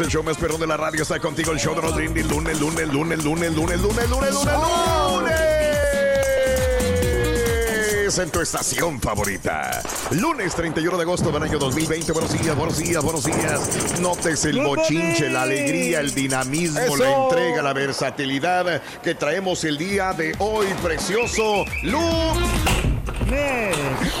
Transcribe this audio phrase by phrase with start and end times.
[0.00, 1.52] El show más perrón de la radio está contigo.
[1.52, 2.26] El show de los Brindis.
[2.26, 5.62] Lunes, lunes, lunes, lunes, lunes, lunes, lunes, lunes, lunes.
[8.18, 9.82] En tu estación favorita.
[10.10, 12.12] Lunes 31 de agosto del año 2020.
[12.12, 14.00] Buenos días, buenos días, buenos días.
[14.00, 16.96] Notes el bochinche, la alegría, el dinamismo, Eso.
[16.96, 20.66] la entrega, la versatilidad que traemos el día de hoy.
[20.82, 21.64] Precioso.
[21.84, 22.91] Luz.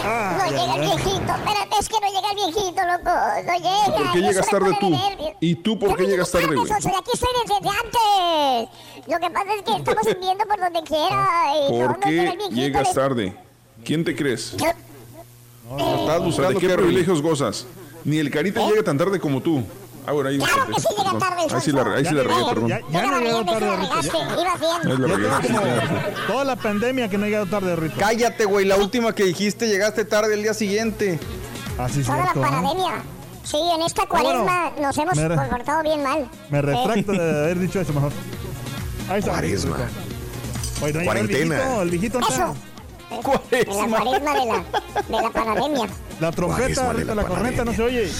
[0.04, 3.10] Ah, No llega el viejito, espérate, es que no llega el viejito, loco.
[3.46, 3.96] No llega.
[3.98, 4.90] ¿Por qué llegas tarde tú?
[4.90, 5.32] nervios.
[5.40, 6.68] ¿Y tú por Yo qué no llegas tarde, güey?
[6.68, 8.68] Soso, aquí estoy desde antes.
[9.06, 11.28] Lo que pasa es que estamos viendo por donde quiera.
[11.56, 13.36] Y ¿Por qué llegas de- tarde?
[13.84, 14.56] ¿Quién te crees?
[14.56, 14.66] Yo-
[15.70, 17.66] O sea, ¿De buscando qué qué privilegios gozas?
[18.04, 19.62] Ni el Carita llega tan tarde como tú.
[20.04, 22.22] Ah, bueno, ahí Claro que sí llega tarde el Ahí sí la, ahí sí la
[22.24, 22.68] regué, perdón.
[22.68, 24.00] Ya, Yo ya no veía, tarde, Rito.
[24.02, 24.90] iba bien.
[24.92, 25.54] Ahí la regué, sí,
[26.26, 27.94] toda la pandemia que no ha llegado tarde, Rito.
[27.98, 28.64] Cállate, güey.
[28.66, 31.20] La última que dijiste llegaste tarde el día siguiente.
[31.78, 32.40] Así es Toda la cierto.
[32.40, 32.50] ¿no?
[32.50, 33.02] pandemia.
[33.44, 36.28] Sí, en esta bueno, cuaresma nos hemos me re- comportado bien mal.
[36.50, 38.12] Me Eh, retracto de haber dicho eso mejor.
[39.08, 39.30] Ahí está.
[39.32, 39.76] Cuaresma.
[40.82, 41.54] Oye, no Cuarentena.
[41.54, 42.34] El viejito, el viejito no Eso.
[42.34, 43.56] está.
[43.56, 44.64] En la cuaresma de la,
[45.18, 45.88] de la pandemia.
[46.20, 48.10] La trompeta, Cuaresma de Rito, la la corneta no se oye.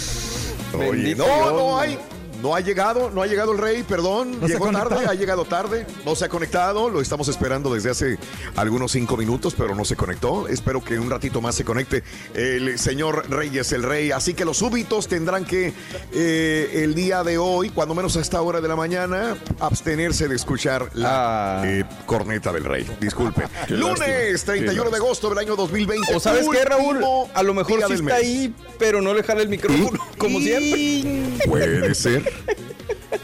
[0.74, 1.98] Oye, no, no hay
[2.42, 4.40] no ha llegado, no ha llegado el rey, perdón.
[4.40, 6.90] No Llegó tarde, ha llegado tarde, no se ha conectado.
[6.90, 8.18] Lo estamos esperando desde hace
[8.56, 10.48] algunos cinco minutos, pero no se conectó.
[10.48, 12.02] Espero que un ratito más se conecte
[12.34, 14.10] el señor Reyes, el rey.
[14.10, 15.72] Así que los súbitos tendrán que
[16.12, 20.34] eh, el día de hoy, cuando menos a esta hora de la mañana, abstenerse de
[20.34, 21.62] escuchar la Ah.
[21.64, 22.86] eh, corneta del rey.
[23.00, 23.44] Disculpen.
[23.68, 26.14] Qué Lunes lástima, 31 qué de agosto del año 2020.
[26.14, 27.00] O sabes qué, Raúl,
[27.34, 28.14] a lo mejor sí está mes.
[28.14, 31.46] ahí, pero no le jala el micrófono, como siempre.
[31.46, 32.31] Puede ser.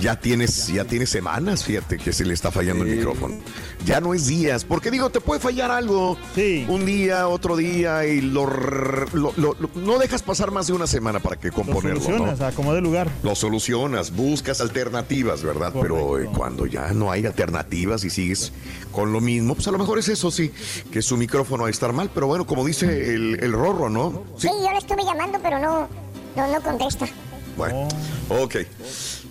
[0.00, 2.96] Ya tienes, ya tienes semanas, fíjate, que se le está fallando el Sí.
[2.98, 3.34] micrófono.
[3.84, 6.16] Ya no es días, porque digo, te puede fallar algo.
[6.36, 6.66] Sí.
[6.68, 10.86] Un día, otro día, y lo, lo- lo- lo- no dejas pasar más de una
[10.86, 12.00] semana para que Lo componerlo.
[12.00, 12.46] solucionas, ¿no?
[12.46, 13.08] a como de lugar.
[13.24, 15.72] Lo solucionas, buscas alternativas, ¿verdad?
[15.80, 18.52] Pero eh, cuando ya no hay alternativas y sigues
[18.92, 20.52] con lo mismo, pues a lo mejor es eso, sí,
[20.92, 22.08] que su micrófono va a estar mal.
[22.14, 24.22] Pero bueno, como dice el, el Rorro, ¿no?
[24.36, 25.88] Sí, yo le estuve llamando, pero no,
[26.36, 27.06] no, no contesta.
[27.58, 27.88] Bueno,
[28.28, 28.56] ok.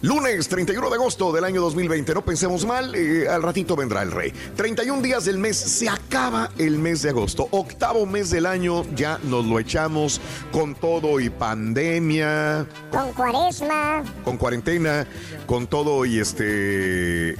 [0.01, 2.13] Lunes 31 de agosto del año 2020.
[2.13, 4.31] No pensemos mal, eh, al ratito vendrá el rey.
[4.55, 7.47] 31 días del mes, se acaba el mes de agosto.
[7.51, 10.21] Octavo mes del año, ya nos lo echamos
[10.51, 14.03] con todo y pandemia, Con cuaresma.
[14.23, 15.07] con cuarentena,
[15.47, 16.43] con todo y este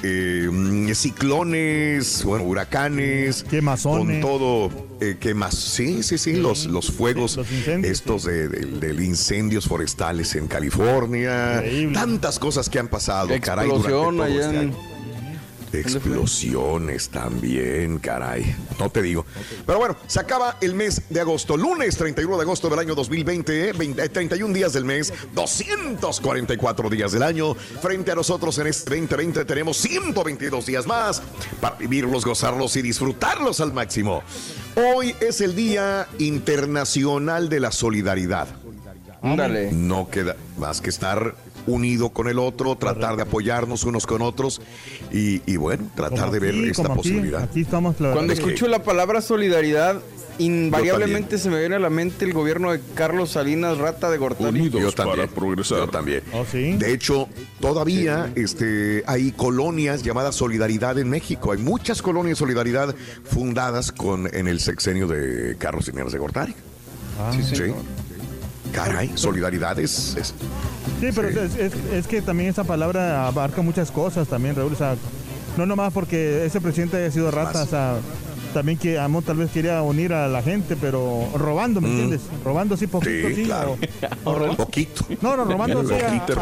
[0.01, 4.21] eh, mm, ciclones, bueno, huracanes, Quemazones.
[4.23, 8.47] con todo, eh, que más, sí, sí, sí, los, los fuegos, los incendios, estos de,
[8.50, 11.94] de- del incendios forestales en California, Increíble.
[11.94, 14.78] tantas cosas que han pasado, caray, durante Explosión todo allá este año.
[15.74, 18.56] Explosiones también, caray.
[18.80, 19.25] No te digo.
[19.66, 21.58] Pero bueno, se acaba el mes de agosto.
[21.58, 26.90] Lunes 31 de agosto del año 2020, eh, 20, eh, 31 días del mes, 244
[26.90, 27.53] días del año.
[27.53, 31.22] Frente a nosotros en este 2020 tenemos 122 días más
[31.59, 34.23] para vivirlos, gozarlos y disfrutarlos al máximo.
[34.79, 38.47] Hoy es el Día Internacional de la Solidaridad.
[39.24, 39.72] Ándale.
[39.72, 41.34] No queda más que estar
[41.66, 44.62] unido con el otro, tratar de apoyarnos unos con otros
[45.12, 47.41] y, y bueno, tratar Como de ver esta aquí, posibilidad.
[47.41, 50.00] Aquí estamos, Cuando escucho la palabra solidaridad,
[50.39, 54.49] invariablemente se me viene a la mente el gobierno de Carlos Salinas Rata de Gortari.
[54.59, 55.17] Unidos Yo también.
[55.28, 55.78] para progresar.
[55.79, 56.22] Yo también.
[56.34, 56.73] Oh, sí.
[56.73, 57.28] De hecho,
[57.59, 61.51] todavía este, hay colonias llamadas Solidaridad en México.
[61.51, 62.93] Hay muchas colonias Solidaridad
[63.23, 66.53] fundadas con, en el sexenio de Carlos Inés de Gortari.
[67.33, 67.55] Sí, Sí.
[67.55, 67.78] señor.
[68.73, 70.33] Caray, solidaridad es, es-
[70.99, 71.37] Sí, pero Sí.
[71.40, 74.73] Es, es- es que también esa palabra abarca muchas cosas también, Raúl.
[74.73, 74.95] O sea,
[75.57, 77.67] no nomás porque ese presidente haya sido rata, Más.
[77.67, 77.95] o sea,
[78.57, 82.21] también que Amo tal vez quería unir a la gente, pero robando, ¿me entiendes?
[82.43, 83.29] Robando así poquito, Mm.
[83.29, 83.43] Sí, sí.
[83.43, 83.77] claro.
[84.23, 85.05] o- o poquito.
[85.21, 85.89] no, no, robando así.
[85.93, 86.33] Poquito,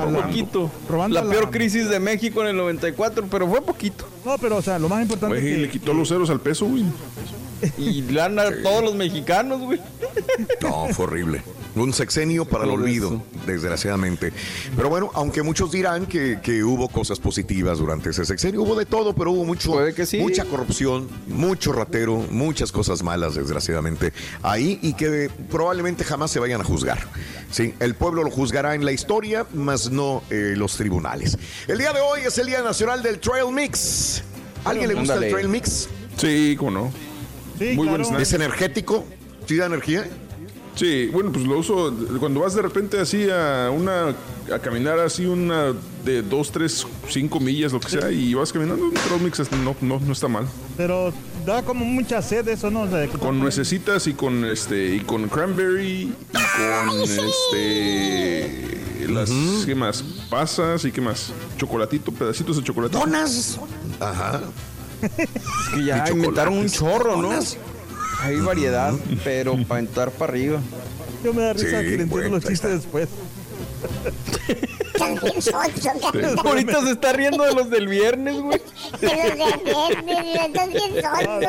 [0.72, 0.90] la-.
[0.90, 4.08] Robando la peor crisis de México en el 94, pero fue poquito.
[4.26, 5.72] No, pero o sea, lo más importante Güey, es le que...
[5.74, 6.86] quitó los ceros al peso, güey.
[7.78, 9.80] Y lana a todos los mexicanos, güey.
[10.62, 11.42] No, fue horrible.
[11.76, 14.32] Un sexenio para el olvido, desgraciadamente.
[14.78, 18.86] Pero bueno, aunque muchos dirán que, que hubo cosas positivas durante ese sexenio, hubo de
[18.86, 20.18] todo, pero hubo mucho, Puede que sí.
[20.20, 26.62] mucha corrupción, mucho ratero, muchas cosas malas, desgraciadamente, ahí y que probablemente jamás se vayan
[26.62, 27.00] a juzgar.
[27.52, 31.38] Sí, el pueblo lo juzgará en la historia, más no eh, los tribunales.
[31.68, 34.24] El día de hoy es el Día Nacional del Trail Mix.
[34.64, 35.28] ¿A ¿Alguien le gusta Ándale.
[35.28, 35.90] el Trail Mix?
[36.18, 36.92] Sí, cómo no.
[37.60, 38.06] Sí, Muy buen claro.
[38.06, 38.22] snack.
[38.22, 39.06] ¿Es energético?
[39.46, 40.08] ¿Sí da energía?
[40.76, 44.14] Sí, bueno, pues lo uso cuando vas de repente así a una
[44.54, 45.74] a caminar así una
[46.04, 48.94] de dos, tres, cinco millas, lo que sea, y vas caminando, un
[49.64, 50.46] no, no, no está mal.
[50.78, 51.12] Pero
[51.46, 52.82] da como mucha sed eso, ¿no?
[52.82, 59.30] O sea, que- Con nuecesitas y con este y con cranberry y con este las
[59.66, 63.00] qué más pasas y qué más chocolatito, pedacitos de chocolatito.
[63.00, 63.60] Donas.
[64.00, 64.42] Ajá.
[65.02, 67.32] Es que ya inventaron un chorro, ¿no?
[68.22, 70.60] Hay variedad, pero para entrar para arriba.
[71.24, 73.10] Yo me da risa Sí, que le entiendo bueno, los chistes después.
[76.44, 78.62] Ahorita se está riendo de los del viernes, güey.
[79.00, 81.40] Pero de viernes, estás bien Ah,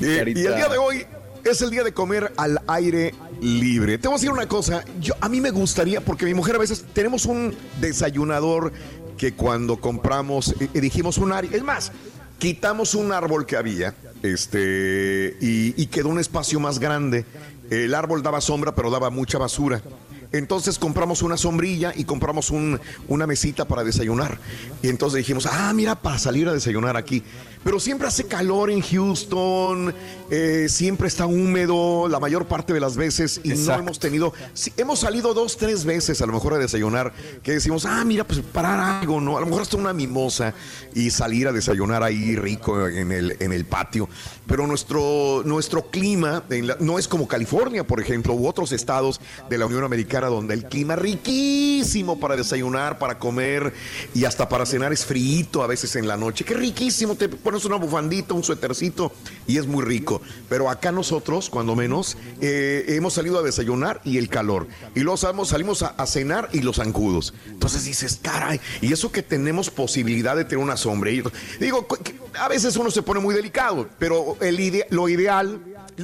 [0.00, 0.40] Carita.
[0.40, 1.06] y el día de hoy
[1.44, 3.98] es el día de comer al aire libre.
[3.98, 6.58] Te voy a decir una cosa, yo, a mí me gustaría, porque mi mujer a
[6.58, 8.72] veces tenemos un desayunador
[9.16, 11.90] que cuando compramos, eh, eh, dijimos un área, es más,
[12.38, 17.24] quitamos un árbol que había este, y, quedó un espacio más grande.
[17.70, 19.82] El árbol daba sombra, pero daba mucha basura.
[20.30, 24.38] Entonces compramos una sombrilla y compramos un- una mesita para desayunar.
[24.82, 27.22] Y entonces dijimos, ah, mira, para salir a desayunar aquí.
[27.68, 29.94] Pero siempre hace calor en Houston,
[30.30, 34.72] eh, siempre está húmedo la mayor parte de las veces y no hemos tenido, sí,
[34.78, 37.12] hemos salido dos, tres veces a lo mejor a desayunar,
[37.42, 39.36] que decimos, ah, mira, pues parar algo, ¿no?
[39.36, 40.54] A lo mejor hasta una mimosa
[40.94, 44.08] y salir a desayunar ahí rico en el, en el patio.
[44.46, 49.20] Pero nuestro, nuestro clima en la- no es como California, por ejemplo, u otros estados
[49.50, 53.74] de la Unión Americana donde el clima riquísimo para desayunar, para comer
[54.14, 55.18] y hasta para cenar es frío
[55.62, 56.46] a veces en la noche.
[56.46, 59.12] Qué riquísimo, te pones una bufandita, un suétercito
[59.46, 60.20] y es muy rico.
[60.48, 64.66] Pero acá nosotros, cuando menos, eh, hemos salido a desayunar y el calor.
[64.94, 67.34] Y luego salimos, salimos a, cenar y los zancudos.
[67.48, 71.24] Entonces dices, caray, y eso que tenemos posibilidad de tener una sombrilla.
[71.60, 75.60] Digo, cu- que a veces uno se pone muy delicado, pero el ide- lo ideal,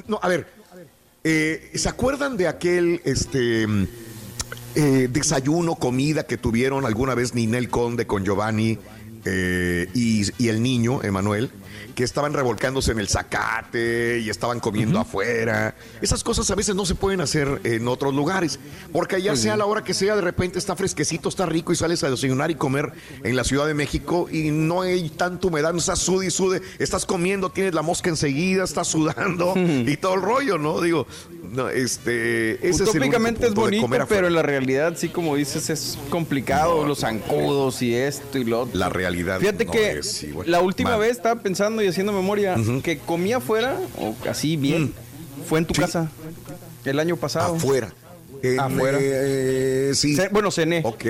[0.08, 0.46] no, a ver,
[1.24, 3.66] eh, ¿se acuerdan de aquel este
[4.74, 8.78] eh, desayuno, comida que tuvieron alguna vez Ninel Conde con Giovanni
[9.24, 11.50] eh, y, y el niño, Emanuel?
[11.94, 15.76] Que estaban revolcándose en el zacate y estaban comiendo afuera.
[16.02, 18.58] Esas cosas a veces no se pueden hacer en otros lugares.
[18.92, 22.02] Porque allá sea la hora que sea, de repente está fresquecito, está rico y sales
[22.02, 22.92] a desayunar y comer
[23.22, 26.62] en la Ciudad de México y no hay tanta humedad, no estás sude y sude,
[26.80, 30.80] estás comiendo, tienes la mosca enseguida, estás sudando y todo el rollo, ¿no?
[30.80, 31.06] Digo,
[31.54, 35.70] no, este, ese es el único es bonito, pero en la realidad, sí, como dices,
[35.70, 36.86] es complicado.
[36.86, 38.78] los zancudos y esto y lo otro.
[38.78, 42.98] La realidad Fíjate no que es la última vez estaba pensando y haciendo memoria que
[42.98, 44.92] comí afuera, o así bien,
[45.48, 45.80] fue en tu Sí.
[45.80, 46.10] casa.
[46.84, 47.54] El año pasado.
[47.56, 47.92] Afuera.
[48.42, 48.98] En, Afuera.
[49.00, 50.16] eh, sí.
[50.30, 50.82] Bueno, cené.
[50.84, 51.04] Ok.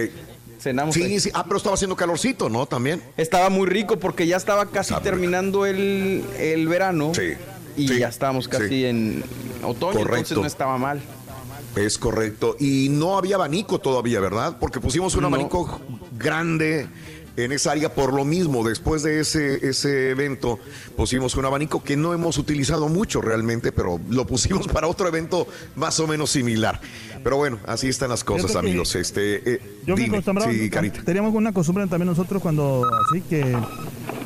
[0.60, 0.94] Cenamos.
[0.96, 1.02] ahí.
[1.04, 1.30] Sí, sí.
[1.34, 2.66] Ah, pero estaba haciendo calorcito, ¿no?
[2.66, 3.02] También.
[3.16, 7.12] Estaba muy rico porque ya estaba casi terminando el, el verano.
[7.14, 7.32] Sí,
[7.76, 8.84] Y sí, ya estábamos casi sí.
[8.84, 9.24] en
[9.62, 11.00] otoño, entonces no estaba mal.
[11.76, 12.56] Es correcto.
[12.60, 14.58] Y no había abanico todavía, ¿verdad?
[14.60, 15.26] Porque pusimos un No.
[15.28, 15.80] abanico
[16.16, 16.86] grande
[17.36, 18.62] en esa área por lo mismo.
[18.62, 20.60] Después de ese, ese evento
[20.96, 25.48] pusimos un abanico que no hemos utilizado mucho realmente, pero lo pusimos para otro evento
[25.74, 26.80] más o menos similar.
[27.24, 28.94] Pero bueno, así están las cosas, que amigos.
[28.94, 31.02] Este, eh, Yo me acostumbraba, Sí, Carita.
[31.02, 33.56] teníamos una costumbre también nosotros cuando así que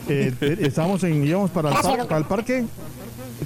[0.08, 2.64] eh, te- estábamos en, íbamos para el, par- para el parque,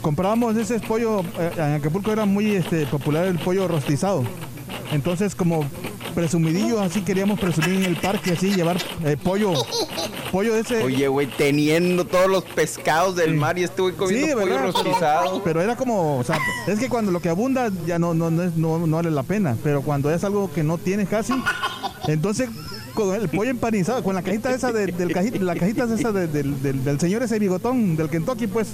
[0.02, 4.24] comprábamos ese pollo, eh, en Acapulco era muy este, popular el pollo rostizado.
[4.92, 5.64] Entonces como
[6.14, 9.52] presumidillos, así queríamos presumir en el parque, así llevar eh, pollo,
[10.30, 10.82] pollo ese.
[10.82, 14.62] Oye, güey, teniendo todos los pescados del mar y estuve comiendo Sí, pollo ¿verdad?
[14.72, 15.42] rostizado.
[15.42, 18.42] Pero era como, o sea, es que cuando lo que abunda ya no, no, no,
[18.42, 19.56] es- no, no vale la pena.
[19.62, 21.32] Pero cuando es algo que no tienes casi,
[22.06, 22.50] entonces
[22.92, 26.26] con el pollo empanizado, con la cajita esa de, del cajita, la cajita esa de-
[26.26, 28.68] del, del, del señor ese bigotón del Kentucky, pues.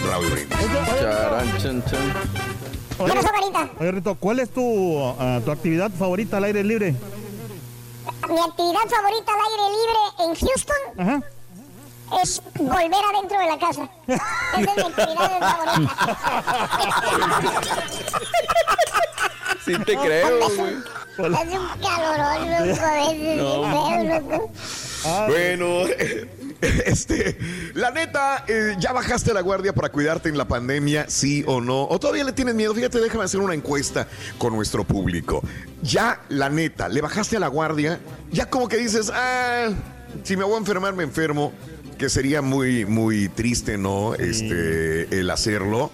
[0.07, 0.57] Raúl Brindis.
[3.79, 6.95] Oye, Rito, ¿cuál es tu, ah, tu actividad favorita al aire libre?
[8.29, 11.21] Mi actividad favorita al aire libre en Houston Ajá.
[12.23, 13.89] es volver adentro de la casa.
[14.07, 15.97] Esa es mi actividad favorita.
[19.65, 20.75] Sí te creo, güey.
[21.35, 22.79] Hace un calorón, loco, a veces.
[23.19, 24.53] feo, loco.
[25.29, 25.83] Bueno,
[26.87, 27.39] este,
[27.75, 31.85] la neta, eh, ¿ya bajaste la guardia para cuidarte en la pandemia, sí o no?
[31.85, 32.75] ¿O todavía le tienes miedo?
[32.75, 35.43] Fíjate, déjame hacer una encuesta con nuestro público.
[35.83, 38.01] Ya, la neta, ¿le bajaste a la guardia?
[38.33, 39.69] Ya como que dices, ah,
[40.25, 41.53] si me voy a enfermar, me enfermo,
[41.99, 44.15] que sería muy, muy triste, ¿no?
[44.15, 45.91] Este, el hacerlo.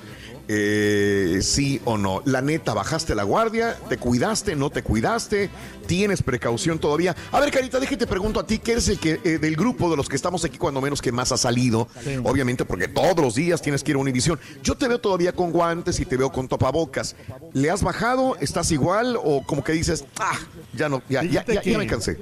[0.53, 2.23] Eh, sí o no.
[2.25, 5.49] La neta, bajaste la guardia, te cuidaste, no te cuidaste,
[5.87, 7.15] tienes precaución todavía.
[7.31, 9.97] A ver, Carita, déjate pregunto a ti, que eres el que eh, del grupo de
[9.97, 11.87] los que estamos aquí, cuando menos que más ha salido.
[12.25, 14.41] Obviamente, porque todos los días tienes que ir a Univisión.
[14.65, 17.15] Yo te veo todavía con guantes y te veo con tapabocas.
[17.53, 18.35] ¿Le has bajado?
[18.41, 19.17] ¿Estás igual?
[19.23, 20.37] ¿O como que dices, ah,
[20.73, 21.45] ya no, ya, ya,
[21.79, 22.19] me cansé?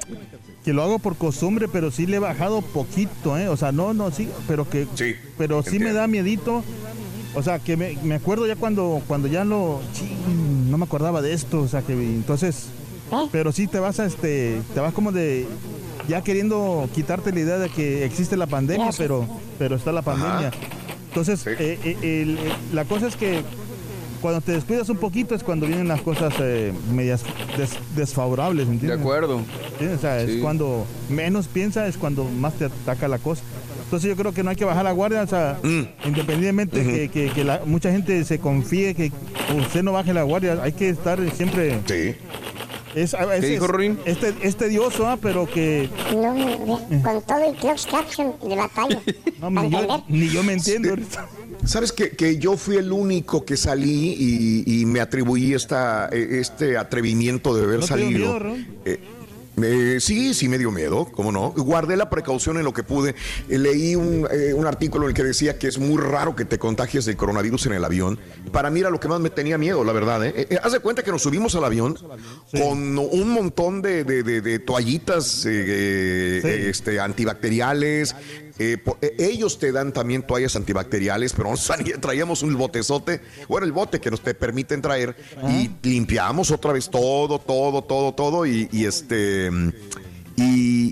[0.67, 3.49] Que lo hago por costumbre, pero sí le he bajado poquito, ¿eh?
[3.49, 4.87] O sea, no, no, sí, pero que.
[4.97, 6.63] Sí, Pero sí me da miedito.
[7.39, 9.81] O sea, que me, me acuerdo ya cuando, cuando ya lo.
[10.69, 11.61] no me acordaba de esto.
[11.63, 12.67] O sea, que entonces.
[13.33, 14.61] Pero sí te vas a este.
[14.75, 15.47] Te vas como de.
[16.09, 19.27] Ya queriendo quitarte la idea de que existe la pandemia, pero,
[19.59, 20.51] pero está la pandemia.
[21.09, 21.51] Entonces, Sí.
[21.59, 23.43] eh, eh, el- eh, la cosa es que
[24.23, 27.23] cuando te descuidas un poquito es cuando vienen las cosas eh, medias
[27.57, 29.01] des- desfavorables, De ¿entiendes?
[29.01, 29.41] acuerdo.
[29.79, 30.33] Sí, o sea, Sí.
[30.33, 33.43] es cuando menos piensa, es cuando más te ataca la cosa.
[33.89, 35.59] Entonces yo creo que no hay que bajar la guardia, o sea,
[36.05, 39.11] independientemente que, que- que la- mucha gente se confíe que
[39.59, 41.81] usted no baje la guardia, hay que estar siempre...
[41.87, 42.15] Sí.
[42.95, 43.99] Es, a veces dijo, Ruin?
[44.05, 46.35] es, te- es tedioso, ah, pero que No,
[47.03, 49.01] con todo el close caption de batalla.
[49.41, 51.27] no, ¿Para ni, yo, ni yo me entiendo ahorita.
[51.65, 56.41] Sabes que, que yo fui el único que salí y, y me atribuí esta, eh,
[56.41, 58.11] este atrevimiento de haber ¿No salido.
[58.11, 58.67] miedo, Ron?
[58.85, 59.01] Eh,
[59.63, 61.51] eh, sí, sí me dio miedo, ¿cómo no?
[61.57, 63.15] Guardé la precaución en lo que pude.
[63.49, 66.45] Eh, leí un, eh, un artículo en el que decía que es muy raro que
[66.45, 68.19] te contagies del coronavirus en el avión.
[68.53, 70.25] Para mí era lo que más me tenía miedo, la verdad.
[70.27, 70.33] ¿eh?
[70.37, 71.97] Eh, eh, haz de cuenta que nos subimos al avión
[72.53, 75.49] con un montón de, de- de- de toallitas Sí.
[75.51, 78.15] este, antibacteriales.
[78.59, 83.73] Eh, eh, ellos te dan también toallas antibacteriales, pero nosotros traíamos un botezote, bueno, el
[83.73, 85.17] bote que nos te permiten traer
[85.49, 89.51] y limpiamos otra vez todo, todo, todo, todo y, y este...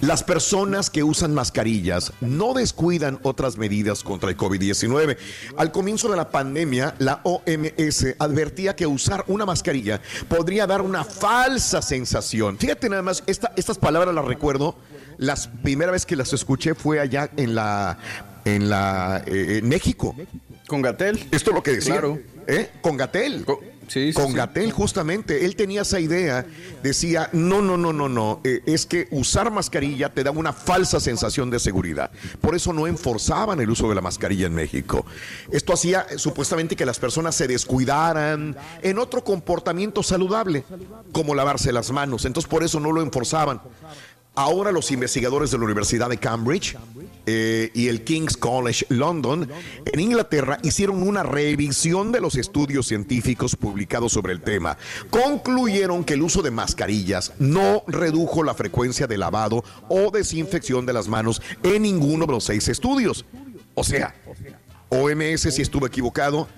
[0.00, 5.16] Las personas que usan mascarillas no descuidan otras medidas contra el COVID-19.
[5.56, 11.04] Al comienzo de la pandemia, la OMS advertía que usar una mascarilla podría dar una
[11.24, 12.58] falsa sensación.
[12.58, 14.76] Fíjate nada más, esta- estas palabras las recuerdo.
[15.16, 17.98] La primera vez que las escuché fue allá en la
[18.44, 20.14] en la eh, en México.
[20.66, 21.16] Con Gatel.
[21.30, 21.94] Esto es lo que decía.
[21.94, 22.18] Claro.
[22.46, 22.70] ¿Eh?
[22.82, 23.46] Con Gatel.
[23.88, 24.34] Sí, Con sí.
[24.34, 25.44] Gatel, justamente.
[25.44, 26.46] Él tenía esa idea.
[26.82, 28.40] Decía, no, no, no, no, no.
[28.44, 32.10] eh, es que usar mascarilla te da una falsa sensación de seguridad.
[32.40, 35.04] Por eso no enforzaban el uso de la mascarilla en México.
[35.50, 40.64] Esto hacía eh, supuestamente que las personas se descuidaran en otro comportamiento saludable,
[41.12, 42.24] como lavarse las manos.
[42.24, 43.60] Entonces por eso no lo enforzaban.
[44.36, 46.76] Ahora los investigadores de la Universidad de Cambridge
[47.24, 49.48] eh, y el King's College London
[49.84, 54.76] en Inglaterra hicieron una revisión de los estudios científicos publicados sobre el tema.
[55.08, 60.94] Concluyeron que el uso de mascarillas no redujo la frecuencia de lavado o desinfección de
[60.94, 63.24] las manos en ninguno de los seis estudios.
[63.74, 64.16] O sea,
[64.88, 66.48] OMS si estuvo equivocado.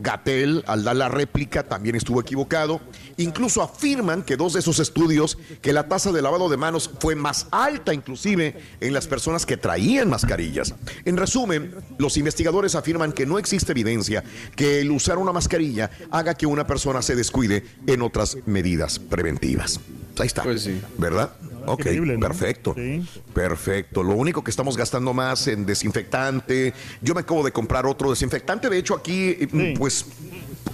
[0.00, 2.80] Gatel, al dar la réplica, también estuvo equivocado.
[3.16, 7.14] Incluso afirman que dos de esos estudios, que la tasa de lavado de manos fue
[7.14, 10.74] más alta inclusive en las personas que traían mascarillas.
[11.04, 14.24] En resumen, los investigadores afirman que no existe evidencia
[14.56, 19.80] que el usar una mascarilla haga que una persona se descuide en otras medidas preventivas.
[20.18, 20.42] Ahí está.
[20.42, 20.80] Pues sí.
[20.98, 21.32] ¿Verdad?
[21.66, 22.20] Ok, Increíble, ¿no?
[22.26, 22.74] perfecto.
[22.76, 23.06] Sí.
[23.32, 24.02] Perfecto.
[24.02, 26.72] Lo único que estamos gastando más en desinfectante.
[27.02, 28.68] Yo me acabo de comprar otro desinfectante.
[28.68, 29.74] De hecho, aquí, eh, Sí.
[29.78, 30.06] pues,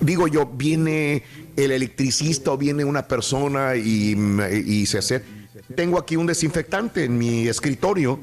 [0.00, 1.22] digo yo, viene
[1.56, 4.16] el electricista o viene una persona y,
[4.66, 5.22] y se hace.
[5.74, 8.18] Tengo aquí un desinfectante en mi escritorio.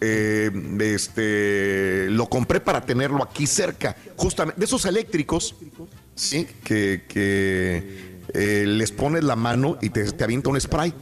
[0.00, 0.50] Eh,
[0.80, 5.54] este, lo compré para tenerlo aquí cerca, justamente de esos eléctricos,
[6.14, 10.94] sí, que, que eh, les pones la mano y te, te avienta un spray.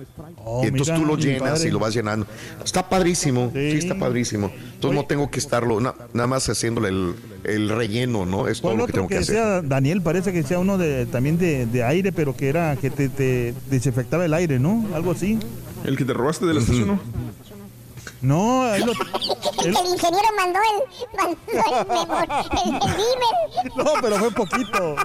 [0.43, 1.69] Oh, y entonces mira, tú lo llenas padre.
[1.69, 2.27] y lo vas llenando.
[2.65, 3.79] Está padrísimo, sí, Sí.
[3.79, 4.51] está padrísimo.
[4.75, 8.49] Entonces no tengo que estarlo, na- nada más haciéndole el, el relleno, ¿no?
[8.49, 9.69] Es todo ¿Cuál lo que tengo que que hacer.
[9.69, 10.03] Daniel?
[10.03, 13.55] Parece que decía uno de también de, de aire, pero que era que te, te
[13.69, 14.87] desinfectaba el aire, ¿no?
[14.95, 15.39] Algo así.
[15.85, 17.01] El que te robaste de la estación, ¿no?
[18.23, 18.93] No, ahí lo-
[19.65, 24.97] El ingeniero mandó el, mandó el, el, el no, pero fue poquito.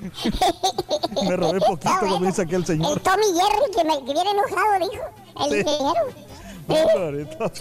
[1.28, 2.26] Me robé poquito, como bueno.
[2.26, 2.92] dice aquel señor.
[2.96, 5.04] El Tommy Jerry que, me, que viene enojado, dijo.
[5.44, 5.58] El Sí.
[5.60, 6.06] ingeniero.
[6.66, 7.52] No, Carito.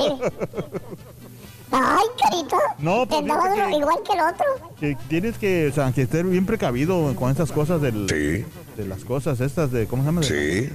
[1.72, 2.58] Ay, carito.
[2.78, 4.46] No, Te pues, que- igual que el otro.
[4.80, 8.46] Que tienes que, o sea, que estar bien precavido con estas cosas del, Sí.
[8.78, 10.22] De las cosas estas de, ¿cómo se llama?
[10.22, 10.70] De- Sí,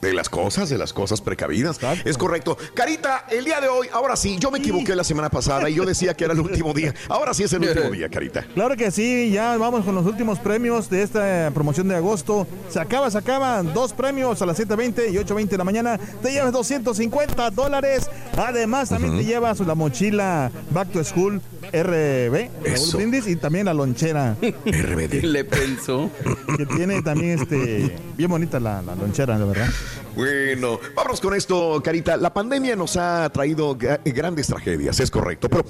[0.00, 1.76] de las cosas, de las cosas precavidas.
[1.76, 2.08] Exacto.
[2.08, 2.56] Es correcto.
[2.74, 5.84] Carita, el día de hoy, ahora sí, yo me equivoqué la semana pasada y yo
[5.84, 6.94] decía que era el último día.
[7.08, 8.46] Ahora sí es el último día, Carita.
[8.54, 12.46] Claro que sí, ya vamos con los últimos premios de esta promoción de agosto.
[12.68, 15.98] Se acaba, se acaban dos premios a las 7.20 y 8.20 de la mañana.
[16.22, 18.08] Te llevas 250 dólares.
[18.36, 21.40] Además, también te llevas la mochila Back to School
[21.72, 22.48] RB.
[22.94, 25.22] Brindis, y también la lonchera RBD.
[25.22, 26.10] Le pensó.
[26.56, 29.68] que tiene también este bien bonita la, la lonchera, de verdad.
[30.16, 32.16] Bueno, vámonos con esto, Carita.
[32.16, 35.64] La pandemia nos ha traído gra- grandes tragedias, es correcto, pero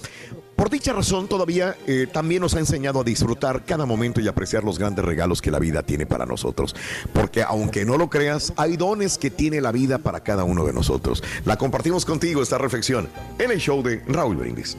[0.57, 4.63] por dicha razón todavía eh, también nos ha enseñado a disfrutar cada momento y apreciar
[4.65, 6.75] los grandes regalos que la vida tiene para nosotros.
[7.13, 10.73] Porque aunque no lo creas, hay dones que tiene la vida para cada uno de
[10.73, 11.23] nosotros.
[11.45, 14.77] La compartimos contigo esta reflexión en el show de Raúl Brindis.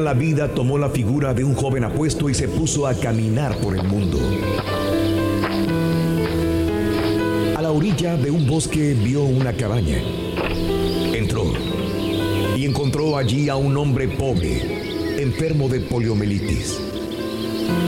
[0.00, 3.76] La vida tomó la figura de un joven apuesto y se puso a caminar por
[3.76, 4.18] el mundo.
[7.56, 9.98] A la orilla de un bosque vio una cabaña.
[11.12, 11.52] Entró
[12.56, 16.80] y encontró allí a un hombre pobre, enfermo de poliomielitis.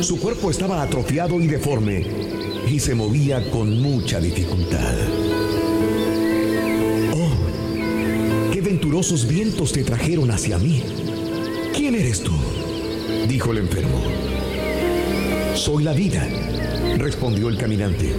[0.00, 2.06] Su cuerpo estaba atrofiado y deforme
[2.68, 4.94] y se movía con mucha dificultad.
[7.14, 10.82] Oh, qué venturosos vientos te trajeron hacia mí.
[11.76, 12.32] ¿Quién eres tú?
[13.28, 14.00] dijo el enfermo.
[15.54, 16.26] Soy la vida,
[16.96, 18.14] respondió el caminante.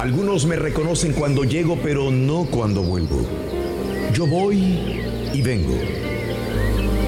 [0.00, 3.20] Algunos me reconocen cuando llego, pero no cuando vuelvo.
[4.14, 5.02] Yo voy
[5.34, 5.76] y vengo.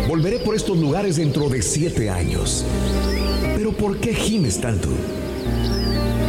[0.06, 2.66] Volveré por estos lugares dentro de siete años.
[3.56, 4.90] Pero ¿por qué gimes tanto?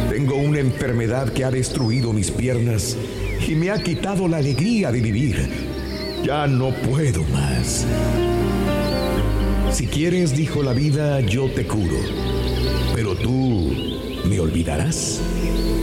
[0.08, 2.96] Tengo una enfermedad que ha destruido mis piernas
[3.46, 5.50] y me ha quitado la alegría de vivir.
[6.24, 7.86] Ya no puedo más.
[9.72, 11.96] Si quieres, dijo la vida, yo te curo.
[12.94, 13.72] Pero tú
[14.28, 15.20] me olvidarás.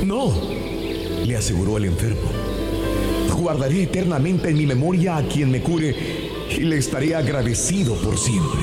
[0.05, 0.31] No,
[1.25, 2.29] le aseguró el enfermo.
[3.39, 5.95] Guardaré eternamente en mi memoria a quien me cure
[6.51, 8.59] y le estaré agradecido por siempre.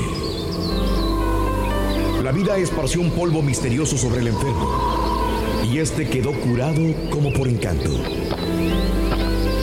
[2.23, 7.49] La vida esparció un polvo misterioso sobre el enfermo y este quedó curado como por
[7.49, 7.91] encanto.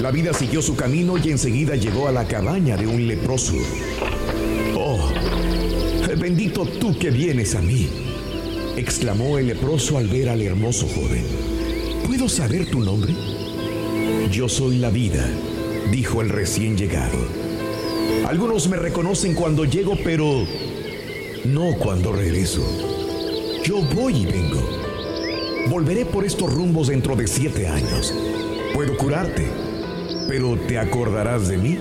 [0.02, 3.54] La vida siguió su camino y enseguida llegó a la cabaña de un leproso.
[6.24, 7.86] Bendito tú que vienes a mí,
[8.78, 11.26] exclamó el leproso al ver al hermoso joven.
[12.08, 13.14] ¿Puedo saber tu nombre?
[14.32, 15.30] Yo soy la vida,
[15.92, 17.18] dijo el recién llegado.
[18.26, 20.48] Algunos me reconocen cuando llego, pero
[21.44, 22.66] no cuando regreso.
[23.66, 24.62] Yo voy y vengo.
[25.68, 28.14] Volveré por estos rumbos dentro de siete años.
[28.74, 29.46] Puedo curarte,
[30.30, 31.78] pero ¿te acordarás de mí?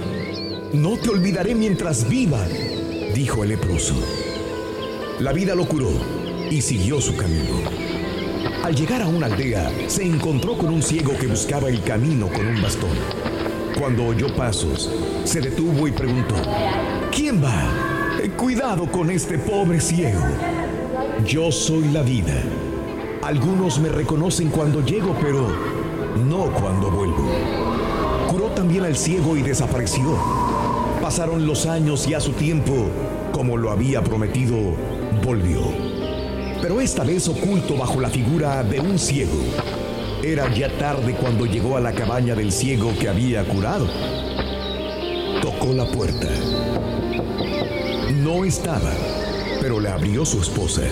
[0.72, 2.44] No te olvidaré mientras viva,
[3.14, 3.94] dijo el leproso.
[5.22, 5.92] La vida lo curó
[6.50, 7.54] y siguió su camino.
[8.64, 12.44] Al llegar a una aldea, se encontró con un ciego que buscaba el camino con
[12.44, 12.90] un bastón.
[13.78, 14.90] Cuando oyó pasos,
[15.22, 16.35] se detuvo y preguntó,
[17.14, 17.54] ¿quién va?
[18.20, 20.24] Eh, cuidado con este pobre ciego.
[21.24, 22.42] Yo soy la vida.
[23.22, 25.46] Algunos me reconocen cuando llego, pero
[26.28, 27.30] no cuando vuelvo.
[28.28, 30.18] Curó también al ciego y desapareció.
[31.00, 32.88] Pasaron los años y a su tiempo,
[33.30, 34.56] como lo había prometido,
[35.20, 35.61] volvió.
[36.61, 39.42] Pero esta vez oculto bajo la figura de un ciego.
[40.22, 43.88] Era ya tarde cuando llegó a la cabaña del ciego que había curado.
[45.40, 46.29] Tocó la puerta.
[48.22, 48.92] No estaba,
[49.61, 50.83] pero le abrió su esposa.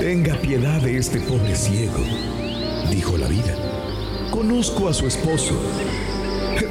[0.00, 1.98] Tenga piedad de este pobre ciego,
[2.90, 3.54] dijo la vida.
[4.30, 5.54] Conozco a su esposo.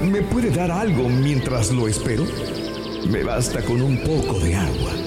[0.01, 2.25] ¿Me puede dar algo mientras lo espero?
[3.07, 5.06] Me basta con un poco de agua.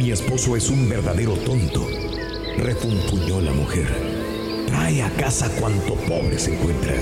[0.00, 1.86] Mi esposo es un verdadero tonto,
[2.56, 3.86] refunfuñó la mujer.
[4.66, 6.94] Trae a casa cuanto pobre se encuentra.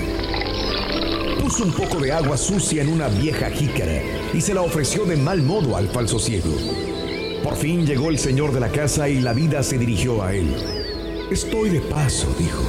[1.41, 4.01] Puso un poco de agua sucia en una vieja jícara
[4.33, 6.53] y se la ofreció de mal modo al falso ciego.
[7.41, 10.53] Por fin llegó el señor de la casa y la vida se dirigió a él.
[11.31, 12.65] Estoy de paso, dijo.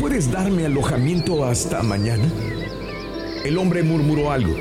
[0.00, 2.30] ¿Puedes darme alojamiento hasta mañana?
[3.44, 4.54] El hombre murmuró algo.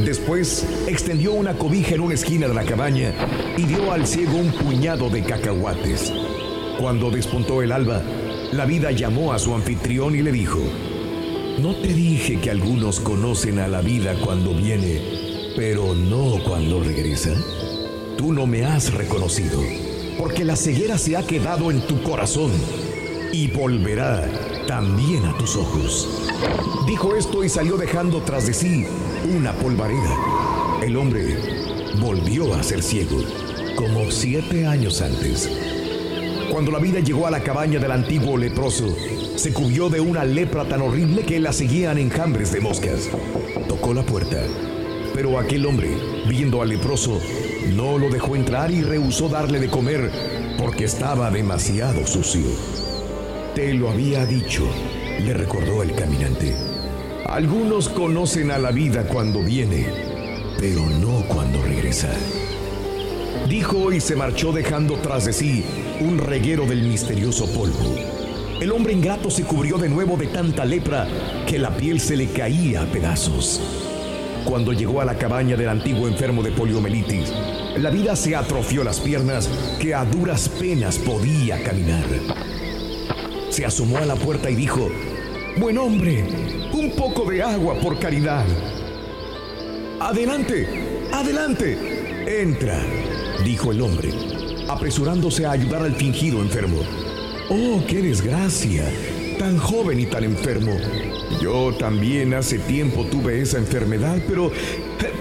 [0.00, 3.14] Después extendió una cobija en una esquina de la cabaña
[3.56, 6.12] y dio al ciego un puñado de cacahuates.
[6.78, 8.02] Cuando despuntó el alba,
[8.52, 10.58] la vida llamó a su anfitrión y le dijo,
[11.58, 15.00] ¿no te dije que algunos conocen a la vida cuando viene,
[15.56, 17.32] pero no cuando regresa?
[18.18, 19.60] Tú no me has reconocido,
[20.18, 22.50] porque la ceguera se ha quedado en tu corazón
[23.32, 24.28] y volverá
[24.66, 26.08] también a tus ojos.
[26.86, 28.86] Dijo esto y salió dejando tras de sí
[29.24, 30.18] una polvareda.
[30.82, 31.36] El hombre
[31.98, 33.22] volvió a ser ciego,
[33.74, 35.50] como siete años antes.
[36.50, 38.94] Cuando la vida llegó a la cabaña del antiguo leproso,
[39.36, 43.08] se cubrió de una lepra tan horrible que la seguían enjambres de moscas.
[43.66, 44.42] Tocó la puerta,
[45.14, 45.88] pero aquel hombre,
[46.28, 47.18] viendo al leproso,
[47.74, 50.10] no lo dejó entrar y rehusó darle de comer
[50.58, 52.46] porque estaba demasiado sucio.
[53.54, 54.64] Te lo había dicho,
[55.20, 56.73] le recordó el caminante.
[57.34, 59.88] Algunos conocen a la vida cuando viene,
[60.56, 62.08] pero no cuando regresa.
[63.48, 65.64] Dijo y se marchó dejando tras de sí
[65.98, 67.96] un reguero del misterioso polvo.
[68.60, 71.08] El hombre ingrato se cubrió de nuevo de tanta lepra
[71.44, 73.60] que la piel se le caía a pedazos.
[74.44, 77.32] Cuando llegó a la cabaña del antiguo enfermo de poliomielitis,
[77.78, 82.06] la vida se atrofió las piernas que a duras penas podía caminar.
[83.50, 84.88] Se asomó a la puerta y dijo,
[85.56, 86.24] Buen hombre,
[86.72, 88.44] un poco de agua por caridad.
[90.00, 90.66] Adelante,
[91.12, 91.78] adelante,
[92.42, 92.82] entra,
[93.44, 94.10] dijo el hombre,
[94.68, 96.78] apresurándose a ayudar al fingido enfermo.
[97.50, 98.84] Oh, qué desgracia,
[99.38, 100.72] tan joven y tan enfermo.
[101.40, 104.50] Yo también hace tiempo tuve esa enfermedad, pero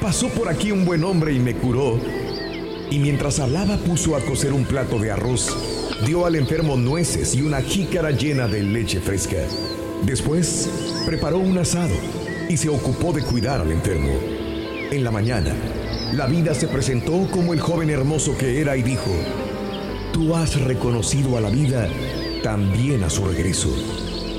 [0.02, 2.00] pasó por aquí un buen hombre y me curó.
[2.90, 5.56] Y mientras hablaba puso a cocer un plato de arroz,
[6.08, 9.38] dio al enfermo nueces y una jícara llena de leche fresca.
[10.06, 10.70] Después
[11.06, 11.96] preparó un asado
[12.50, 14.12] y se ocupó de cuidar al enfermo.
[14.92, 15.56] En la mañana,
[16.14, 19.12] la vida se presentó como el joven hermoso que era y dijo,
[20.12, 21.90] Tú has reconocido a la vida
[22.44, 23.70] también a su regreso.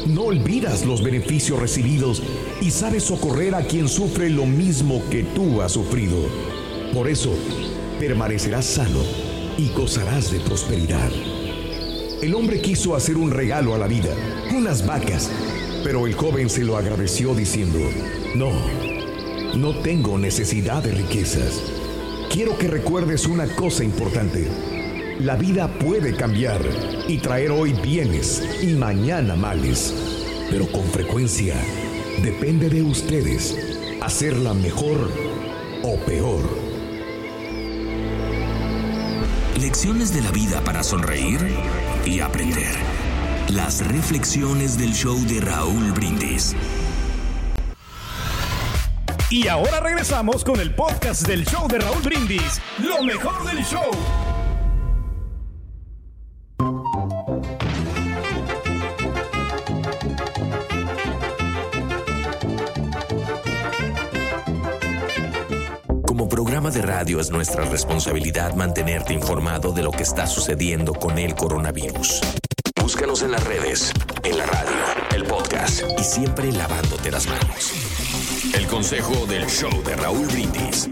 [0.06, 2.22] No olvidas los beneficios recibidos
[2.60, 6.18] y sabes socorrer a quien sufre lo mismo que tú has sufrido.
[6.92, 7.34] Por eso,
[7.98, 9.00] permanecerás sano
[9.56, 11.10] y gozarás de prosperidad.
[12.22, 14.14] el hombre quiso hacer un regalo a la vida,
[14.54, 15.30] unas vacas,
[15.84, 17.78] pero el joven se lo agradeció diciendo,
[18.34, 18.50] no,
[19.54, 21.62] no tengo necesidad de riquezas.
[22.32, 24.48] Quiero que recuerdes una cosa importante.
[25.20, 26.62] La vida puede cambiar
[27.06, 29.94] y traer hoy bienes y mañana males,
[30.50, 31.54] pero con frecuencia
[32.22, 33.54] depende de ustedes
[34.00, 35.10] hacerla mejor
[35.82, 36.48] o peor.
[39.60, 41.40] Lecciones de la vida para sonreír
[42.06, 42.93] y aprender.
[43.54, 46.56] Las reflexiones del show de Raúl Brindis.
[49.30, 52.60] Y ahora regresamos con el podcast del show de Raúl Brindis.
[52.82, 53.92] Lo mejor del show.
[66.04, 71.18] Como programa de radio es nuestra responsabilidad mantenerte informado de lo que está sucediendo con
[71.18, 72.20] el coronavirus.
[73.24, 73.90] En las redes,
[74.22, 74.76] en la radio,
[75.14, 77.72] el podcast y siempre lavándote las manos.
[78.54, 80.90] El consejo del show de Raúl Brindis.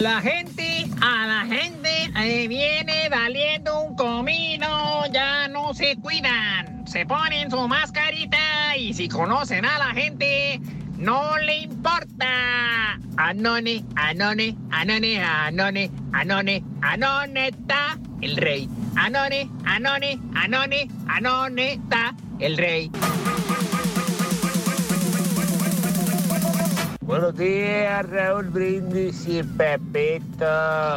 [0.00, 7.06] La gente, a la gente eh, viene valiendo un comino, ya no se cuidan, se
[7.06, 10.60] ponen su mascarita y si conocen a la gente,
[10.98, 12.98] no le importa.
[13.16, 18.68] Anone, anone, anone, anone, anone, anone está el rey.
[18.96, 22.90] Anone, anone, anone, anone está el rey.
[27.00, 30.46] Buenos días, Raúl Brindis y Pepito.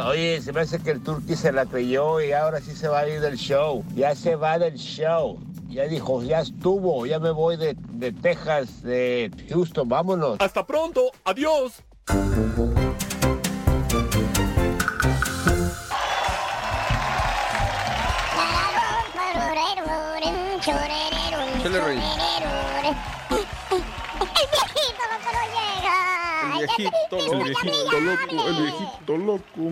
[0.06, 3.00] Oye, se me hace que el Turqui se la creyó y ahora sí se va
[3.00, 3.84] a ir del show.
[3.94, 5.38] Ya se va del show.
[5.68, 10.38] Ya dijo, ya estuvo, ya me voy de, de Texas, de Houston, vámonos.
[10.40, 11.82] Hasta pronto, adiós.
[21.68, 22.16] El viejito
[25.10, 25.96] loco no llega.
[26.58, 29.62] El viejito loco, el viejito loco.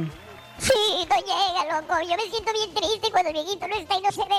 [0.59, 1.95] Sí, no llega, loco.
[2.03, 4.35] Yo me siento bien triste cuando el viejito no está y no se ve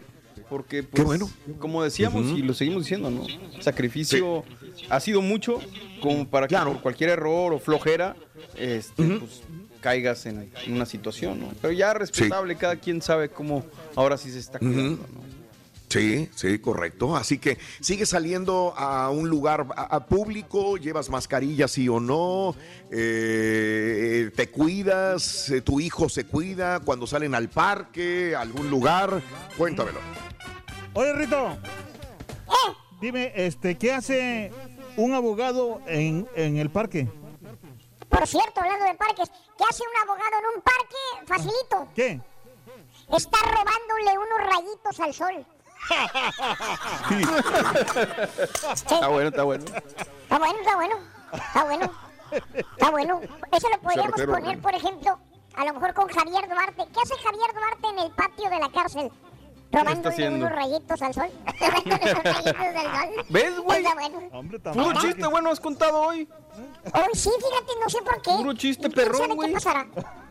[0.48, 1.30] Porque, pues, Qué bueno.
[1.58, 3.24] como decíamos y lo seguimos diciendo, ¿no?
[3.60, 4.44] Sacrificio
[4.88, 5.61] ha sido mucho
[6.01, 6.72] como para que Claro.
[6.75, 8.16] por cualquier error o flojera,
[8.57, 9.42] este, pues,
[9.81, 11.49] caigas en, en una situación, ¿no?
[11.61, 15.27] Pero ya respetable, cada quien sabe cómo ahora sí se está cuidando, ¿no?
[15.88, 17.16] Sí, sí, correcto.
[17.16, 22.57] Así que sigue saliendo a un lugar a- a público, llevas mascarilla sí o no,
[22.90, 29.22] eh, te cuidas, eh, tu hijo se cuida cuando salen al parque, a algún lugar.
[29.57, 30.01] Cuéntamelo.
[30.94, 31.57] Oye, Rito.
[33.01, 34.51] Dime, este, ¿qué hace
[34.96, 37.09] un abogado en, en el parque?
[38.09, 40.96] Por cierto, hablando de parques, ¿qué hace un abogado en un parque?
[41.26, 41.88] Facilito.
[41.94, 42.20] ¿Qué?
[43.14, 45.46] Está robándole unos rayitos al sol.
[48.72, 49.64] Está bueno, está bueno.
[49.64, 50.96] Está bueno, está bueno.
[51.32, 51.90] Está bueno.
[52.52, 53.20] Está bueno.
[53.52, 55.18] Eso lo podríamos Certero, poner, por ejemplo,
[55.54, 56.85] a lo mejor con Javier Duarte.
[56.92, 59.12] ¿Qué hace Javier Duarte en el patio de la cárcel?
[59.72, 60.46] Robándole haciendo?
[60.46, 61.31] unos rayitos al sol.
[61.61, 62.55] Unos rayitos al sol.
[63.29, 63.79] ¿Ves, güey?
[63.85, 64.18] Está bueno.
[64.33, 66.29] Hombre, Puro chiste bueno has contado hoy.
[66.94, 68.31] Hoy sí, fíjate, no sé por qué.
[68.37, 69.48] Puro chiste ¿Quién perrón, güey.
[69.48, 69.87] qué pasará?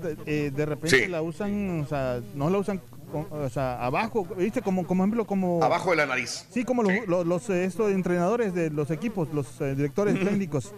[0.00, 1.06] de, eh, de repente Sí.
[1.10, 4.62] la usan, o sea, no la usan, con- o sea, abajo, ¿viste?
[4.62, 5.62] Como, como ejemplo, como...
[5.64, 6.46] Abajo de la nariz.
[6.50, 10.72] Sí, como los, los, los, estos entrenadores de los equipos, los eh, directores técnicos,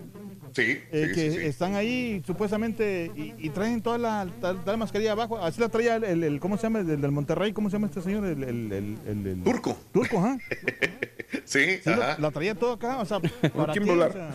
[0.52, 1.46] Sí, eh, sí, que sí, sí.
[1.46, 5.38] están ahí supuestamente y, y traen toda la, toda la mascarilla abajo.
[5.38, 6.80] Así la traía el, el- el- ¿cómo se llama?
[6.80, 8.24] El del Monterrey, ¿cómo se llama este señor?
[8.26, 9.76] El, el- el- el- el- Turco.
[9.92, 10.38] Turco, ajá.
[11.44, 12.16] Sí, ajá.
[12.18, 13.20] la traía todo acá, o sea,
[13.54, 13.90] ¿para quién qué?
[13.90, 14.10] volar?
[14.10, 14.30] O sea,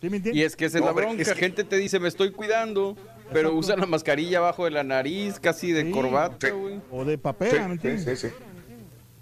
[0.00, 0.34] ¿sí me entiendes?
[0.36, 1.22] Y es que esa es la bronca.
[1.22, 2.96] es que- Gente te dice, me estoy cuidando,
[3.32, 3.56] pero Exacto.
[3.58, 5.90] usa la mascarilla abajo de la nariz, casi de Sí.
[5.90, 6.80] corbata, güey.
[6.90, 8.20] O de papel, Sí, ¿me entiendes?
[8.20, 8.44] sí, sí, sí.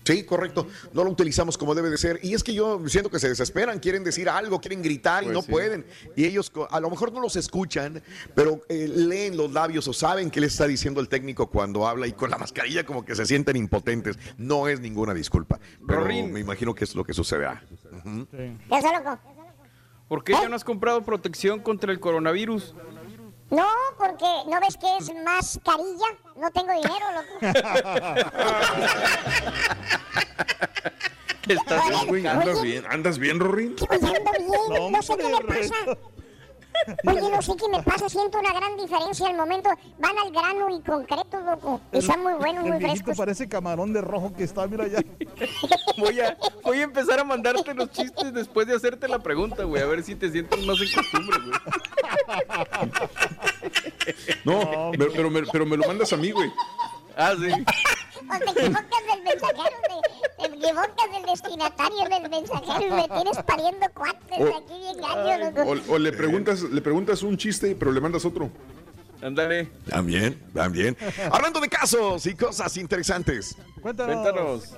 [0.07, 0.67] Sí, correcto.
[0.93, 2.21] No lo utilizamos como debe de ser.
[2.23, 5.35] Y es que yo siento que se desesperan, quieren decir algo, quieren gritar y Pues
[5.35, 5.51] no sí.
[5.51, 5.87] pueden.
[6.15, 8.03] Y ellos a lo mejor no los escuchan,
[8.35, 12.07] pero eh, leen los labios o saben qué les está diciendo el técnico cuando habla
[12.07, 14.19] y con la mascarilla como que se sienten impotentes.
[14.37, 15.59] No es ninguna disculpa.
[15.89, 16.31] Pero Rorín.
[16.35, 17.65] me imagino que es lo que sucederá.
[18.05, 18.27] Ujú.
[18.31, 18.37] Sí.
[18.69, 19.19] ¿Qué es loco?
[20.09, 22.75] ¿Por qué ya no has comprado protección contra el coronavirus?
[23.51, 23.67] No,
[23.99, 26.07] porque ¿no ves que es mascarilla?
[26.37, 27.39] No tengo dinero, loco.
[31.49, 32.71] Estás Oye, muy- ¿Andas Oye.
[32.73, 32.85] bien?
[32.89, 33.77] ¿Andas bien, Rorín?
[33.91, 35.75] Oye, ando bien, no, sé qué me pasa.
[37.07, 39.71] Oye, no sé qué me pasa, siento una gran diferencia al momento.
[39.99, 41.81] Van al grano y concreto, loco.
[41.93, 43.17] Y están muy buenos, El muy viejito frescos.
[43.19, 44.99] parece camarón de rojo que está, mira allá.
[45.97, 49.81] Voy a, voy a empezar a mandarte los chistes después de hacerte la pregunta, güey.
[49.81, 52.91] A ver si te sientes más en costumbre, güey.
[54.45, 56.51] No, pero, pero me, pero me lo mandas a mí, güey.
[57.17, 57.51] Ah, sí.
[57.51, 63.43] O te equivocas del mensajero, te, te equivocas del destinatario del mensajero y me tienes
[63.47, 65.71] pariendo cuates O- aquí bien gallo, loco.
[65.91, 68.51] O, o le preguntas, le preguntas un chiste, pero le mandas otro.
[69.23, 69.71] Ándale.
[69.89, 70.97] También, también.
[71.33, 73.57] Hablando de casos y cosas interesantes.
[73.81, 74.15] Cuéntanos.
[74.23, 74.71] Cuéntanos.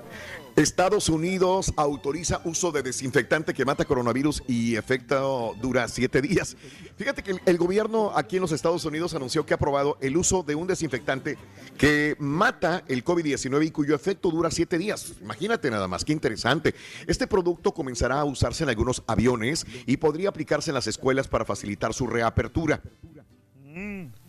[0.57, 6.57] Estados Unidos autoriza uso de desinfectante que mata coronavirus y efecto dura siete días.
[6.97, 10.43] Fíjate que el, gobierno aquí en los Estados Unidos anunció que ha aprobado el uso
[10.43, 11.37] de un desinfectante
[11.77, 15.17] que mata el COVID-19 y cuyo efecto dura siete días.
[15.21, 16.75] Imagínate nada más, qué interesante.
[17.07, 21.45] Este producto comenzará a usarse en algunos aviones y podría aplicarse en las escuelas para
[21.45, 22.81] facilitar su reapertura.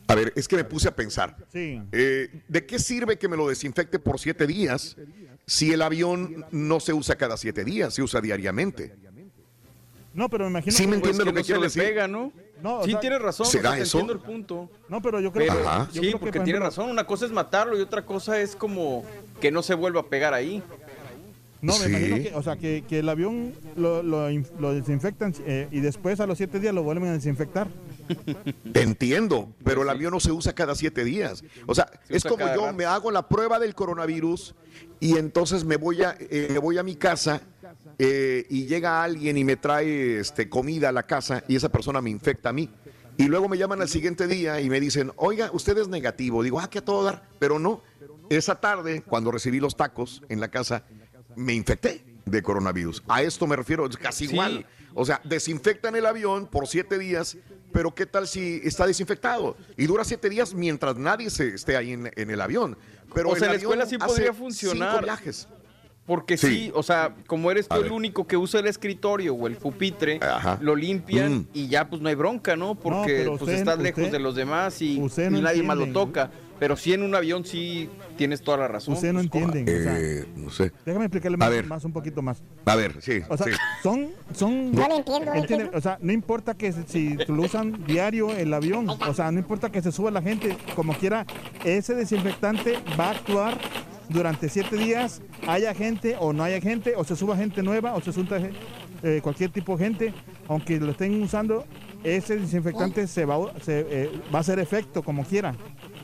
[0.10, 1.38] A ver, es que me puse a pensar.
[1.54, 1.82] Sí.
[1.94, 4.98] Eh, ¿De qué sirve que me lo desinfecte por siete días
[5.48, 8.94] si el avión no se usa cada siete días, se usa diariamente?
[10.14, 11.68] No, pero me imagino Sí, que- me Pues entiende lo que no se quiero le
[11.68, 11.84] decir.
[11.84, 12.32] pega, ¿no?
[12.62, 13.46] No, sí, sea, tienes razón.
[13.46, 14.00] ¿será o sea, te eso?
[14.00, 14.70] entiendo el punto.
[14.90, 15.86] No, pero yo creo Pero, Ajá.
[15.88, 16.90] yo sí, creo que, porque por tiene ejemplo, razón.
[16.90, 19.04] Una cosa es matarlo y otra cosa es como
[19.40, 20.64] que no se vuelva a pegar ahí.
[21.62, 21.90] No, me Sí.
[21.90, 24.28] imagino que, o sea, que, que el avión lo, lo,
[24.60, 27.68] lo desinfectan eh, y después a los siete días lo vuelven a desinfectar.
[28.74, 31.44] Te entiendo, pero el avión no se usa cada siete días.
[31.66, 32.74] O sea, Se es como yo rato.
[32.74, 34.56] me hago la prueba del coronavirus
[35.00, 37.42] y entonces me voy a, eh, me voy a mi casa
[38.00, 42.02] eh, y llega alguien y me trae este, comida a la casa y esa persona
[42.02, 42.70] me infecta a mí.
[43.18, 46.44] Y luego me llaman al siguiente día y me dicen, oiga, usted es negativo.
[46.44, 47.28] Digo, ah, que a todo dar.
[47.40, 47.82] Pero no,
[48.30, 50.84] esa tarde, cuando recibí los tacos en la casa,
[51.36, 53.04] me infecté de coronavirus.
[53.08, 54.34] A esto me refiero, es casi Sí.
[54.34, 54.66] igual.
[54.94, 57.38] O sea, desinfectan el avión por siete días,
[57.72, 59.56] pero ¿qué tal si está desinfectado?
[59.78, 62.78] Y dura siete días mientras nadie se esté ahí en, en el avión.
[63.14, 64.92] Pero O sea, el en la escuela avión sí podría funcionar.
[64.92, 65.48] Cinco viajes.
[66.06, 66.48] Porque sí.
[66.48, 66.72] Sí.
[66.74, 67.92] o sea, como eres tú A el ver.
[67.92, 70.58] único que usa el escritorio o el pupitre, Ajá.
[70.62, 71.48] lo limpian Mm.
[71.54, 72.76] y ya pues no hay bronca, ¿no?
[72.76, 75.10] Porque pues usted- estás lejos de los demás y, no
[75.42, 75.94] nadie más lo entiende.
[75.94, 76.32] toca.
[76.60, 78.96] Pero sí en un avión sí tienes toda la razón.
[78.96, 79.80] Ustedes no pues, entienden.
[79.80, 80.72] o sea, Eh, no sé.
[80.86, 82.42] déjame explicarle más, un poquito más.
[82.66, 83.22] A ver, sí.
[83.30, 83.54] O sea, sí.
[83.84, 84.72] son, son.
[84.72, 85.40] No le entiendo, ¿eh?
[85.40, 89.40] entiende, O sea, no importa que si lo usan diario el avión, o sea, no
[89.40, 91.26] importa que se suba la gente, como quiera,
[91.64, 93.58] ese desinfectante va a actuar
[94.10, 98.02] durante siete días, haya gente o no haya gente, o se suba gente nueva, o
[98.02, 98.40] se suba
[99.04, 100.14] eh, cualquier tipo de gente,
[100.48, 101.66] aunque lo estén usando,
[102.04, 105.56] ese desinfectante se va, se, eh, va a hacer efecto como quiera.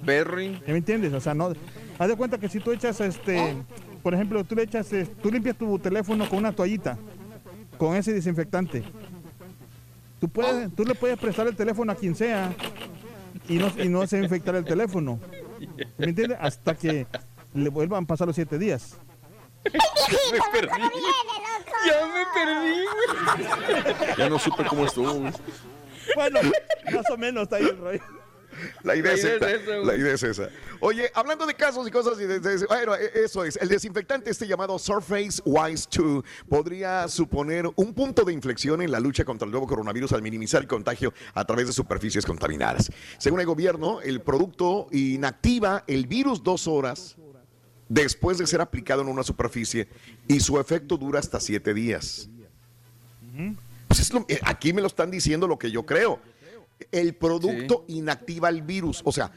[0.05, 0.61] Berry.
[0.65, 1.13] ¿Ya me entiendes?
[1.13, 1.53] O sea, no.
[1.99, 3.55] Haz de cuenta que si tú echas este.
[4.01, 4.91] Por ejemplo, tú le echas.
[4.93, 6.97] eh, Tú limpias tu teléfono con una toallita.
[7.77, 8.83] Con ese desinfectante.
[10.19, 12.53] Tú, puedes, tú le puedes prestar el teléfono a quien sea.
[13.49, 15.19] Y no, y no se infectar el teléfono.
[15.97, 16.37] ¿Me entiendes?
[16.39, 17.07] Hasta que
[17.53, 18.97] le vuelvan a pasar los siete días.
[19.65, 20.81] Me perdí.
[21.87, 24.17] Ya me perdí.
[24.17, 25.13] Ya no supe cómo estuvo.
[26.15, 26.39] Bueno,
[26.93, 28.01] más o menos está ahí el rollo.
[28.83, 30.49] La idea, La es, idea esta, es esa, la idea es esa.
[30.79, 33.57] Oye, hablando de casos y cosas, y de- de- bueno, e- eso es.
[33.57, 38.99] El desinfectante este llamado Surface Wise 2 podría suponer un punto de inflexión en la
[38.99, 42.91] lucha contra el nuevo coronavirus al minimizar el contagio a través de superficies contaminadas.
[43.17, 47.15] Según el gobierno, el producto inactiva el virus dos horas
[47.89, 49.87] después de ser aplicado en una superficie
[50.27, 52.27] y su efecto dura hasta siete días.
[53.87, 56.19] Pues es lo- eh, aquí me lo están diciendo lo que yo creo.
[56.91, 59.01] El producto inactiva el virus.
[59.05, 59.31] O sea,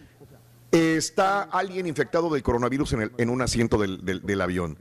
[0.70, 4.78] está alguien infectado del coronavirus en, el- en un asiento del, del- del avión.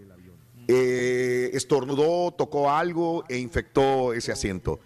[0.68, 4.80] Eh, estornudó, tocó algo e infectó ese asiento.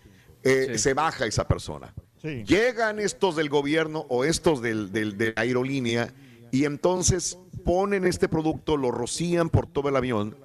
[0.43, 1.93] Eh, Se baja esa persona.
[2.21, 2.43] Sí.
[2.45, 6.13] Llegan estos del gobierno o estos del, del- de la aerolínea
[6.51, 10.35] y entonces ponen este producto, lo rocían por todo el avión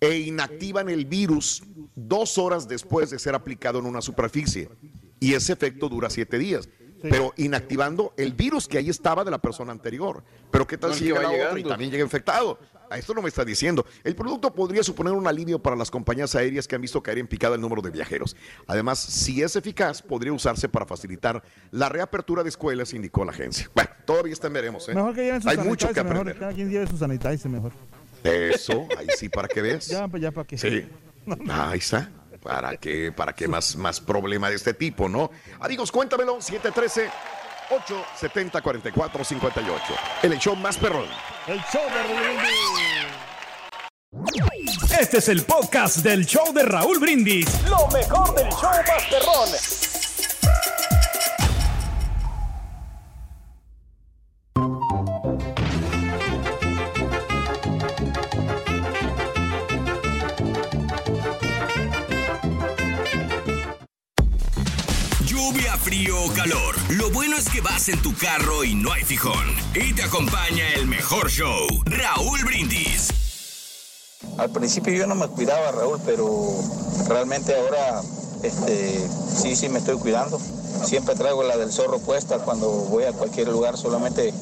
[0.00, 1.62] e inactivan el virus
[1.94, 4.68] dos horas después de ser aplicado en una superficie.
[5.24, 6.68] Y ese efecto dura siete días.
[7.02, 10.22] Pero inactivando el virus que ahí estaba de la persona anterior.
[10.50, 12.58] Pero ¿qué tal No, si que llega la otra y también llega infectado?
[12.90, 13.84] A esto no me está diciendo.
[14.04, 17.26] El producto podría suponer un alivio para las compañías aéreas que han visto caer en
[17.26, 18.34] picada el número de viajeros.
[18.66, 23.70] Además, si es eficaz, podría usarse para facilitar la reapertura de escuelas, indicó la agencia.
[23.74, 24.88] Bueno, todavía está en veremos.
[24.88, 24.94] ¿eh?
[24.94, 26.16] Mejor que lleven sus Hay mucho que sanitizer, mejor.
[26.20, 26.38] aprender.
[26.40, 27.72] Cada quien lleve sanitizer mejor.
[28.22, 29.88] Eso, ahí sí, para que veas.
[29.88, 30.56] Ya, pues ya para que.
[30.56, 30.86] Sí.
[31.50, 32.10] Ahí está.
[32.44, 35.30] ¿Para qué, para qué más, más problema de este tipo, no?
[35.60, 36.42] Amigos, cuéntamelo.
[36.42, 37.10] 713
[37.70, 41.06] 870 4458 El show más perrón.
[41.46, 42.68] El show de Raúl Brindis.
[45.00, 47.46] Este es el podcast del show de Raúl Brindis.
[47.68, 49.48] Lo mejor del show Masterrón.
[65.78, 66.76] Frío o calor.
[66.90, 69.54] Lo bueno es que vas en tu carro y no hay fijón.
[69.74, 73.08] Y te acompaña el mejor show, Raúl Brindis.
[74.38, 76.28] Al principio yo no me cuidaba, Raúl, pero
[77.08, 78.02] realmente ahora
[78.42, 80.40] este, sí, sí me estoy cuidando.
[80.84, 84.32] Siempre traigo la del zorro puesta cuando voy a cualquier lugar, solamente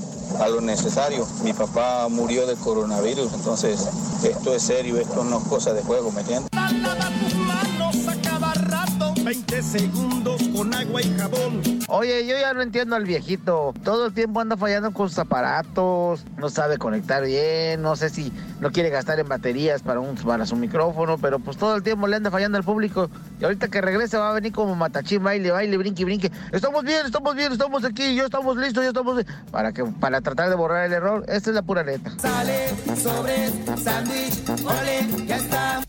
[0.41, 1.27] a lo necesario.
[1.45, 3.89] Mi papá murió de coronavirus, entonces
[4.25, 6.51] esto es serio, esto no es cosa de juego, ¿me entiendes?
[6.53, 11.73] Lava tus manos a cada rato, 20 segundos con agua y jabón.
[11.95, 13.75] Oye, yo ya no entiendo al viejito.
[13.85, 18.33] Todo el tiempo anda fallando con sus aparatos, no sabe conectar bien, no sé si
[18.61, 22.07] no quiere gastar en baterías para, un, para su micrófono, pero pues todo el tiempo
[22.07, 23.11] le anda fallando al público.
[23.39, 26.33] Y ahorita que regrese va a venir como matachín, baile, baile, brinque, brinque.
[26.51, 29.23] Estamos bien, estamos bien, estamos aquí, ya estamos listos, ya estamos...
[29.51, 32.13] Para, que, para tratar de borrar el error, esta es la pura neta.
[32.19, 33.53] Sale, sobres,
[33.83, 35.81] sándwich, ole, ya está.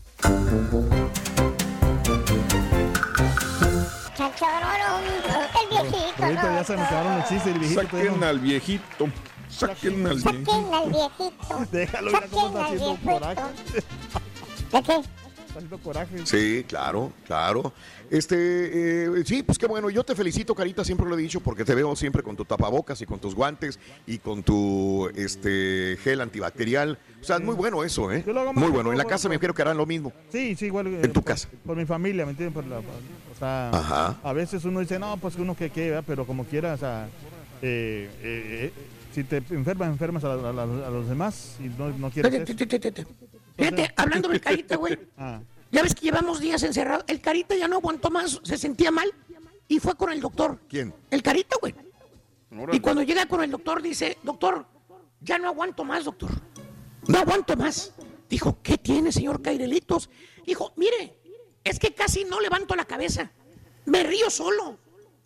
[4.34, 6.56] El viejito, Ahorita ¿no?
[6.56, 7.52] ya se me acabaron los chistes.
[7.54, 9.08] El viejito Saquen no- al viejito.
[9.48, 10.52] Saquen al viejito.
[10.52, 11.66] Saquen al viejito.
[11.72, 13.12] Déjalo, mira cómo está haciendo viejito.
[13.12, 13.40] coraje.
[14.72, 15.00] ¿De qué?
[15.54, 16.26] Haciendo coraje.
[16.26, 17.72] Sí, claro, claro.
[18.10, 18.36] Este,
[19.06, 19.88] eh, sí, pues qué bueno.
[19.90, 23.00] Yo te felicito, Carita, siempre lo he dicho, porque te veo siempre con tu tapabocas
[23.02, 26.98] y con tus guantes y con tu este gel antibacterial.
[27.20, 28.22] O sea, es muy bueno eso, ¿eh?
[28.26, 28.92] Yo lo hago más Muy bueno.
[28.92, 30.12] En la casa me quiero que harán lo mismo.
[30.30, 30.86] Sí, sí, igual.
[30.88, 31.48] eh, En tu por- casa.
[31.64, 32.54] Por mi familia, ¿me entiendes?
[32.54, 32.84] Por la- por-
[33.34, 34.20] o sea, Ajá.
[34.22, 36.04] a veces uno dice, no, pues uno que qué, ¿verdad?
[36.06, 37.08] pero como quiera, o sea,
[37.62, 38.72] eh, eh, eh,
[39.14, 43.04] si te enfermas, enfermas a, a- a- a los demás y no, no quieres eso.
[43.56, 44.98] Fíjate, hablando del carita, güey.
[45.16, 45.40] Ah,
[45.70, 47.04] Ya ves que llevamos días encerrados.
[47.08, 49.12] El carita ya no aguantó más, se sentía mal
[49.68, 50.60] y fue con el doctor.
[50.68, 50.94] ¿Quién?
[51.10, 51.74] El carita, güey.
[52.72, 54.66] Y cuando llega con el doctor dice, doctor,
[55.20, 56.30] ya no aguanto más, doctor.
[57.08, 57.92] No aguanto más.
[58.28, 60.08] Dijo, ¿qué tiene, señor Cairelitos?
[60.46, 61.18] Dijo, mire,
[61.64, 63.32] es que casi no levanto la cabeza.
[63.86, 64.78] Me río solo.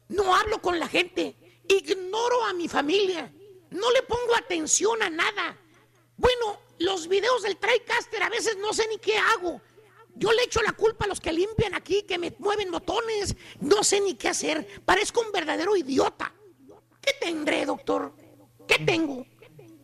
[0.09, 1.37] No hablo con la gente.
[1.69, 3.31] Ignoro a mi familia.
[3.71, 5.57] No le pongo atención a nada.
[6.17, 9.61] Bueno, los videos del TriCaster a veces no sé ni qué hago.
[10.15, 13.37] Yo le echo la culpa a los que limpian aquí, que me mueven botones.
[13.61, 14.67] No sé ni qué hacer.
[14.85, 16.33] Parezco un verdadero idiota.
[17.01, 18.13] ¿Qué tendré, doctor?
[18.67, 19.25] ¿Qué tengo?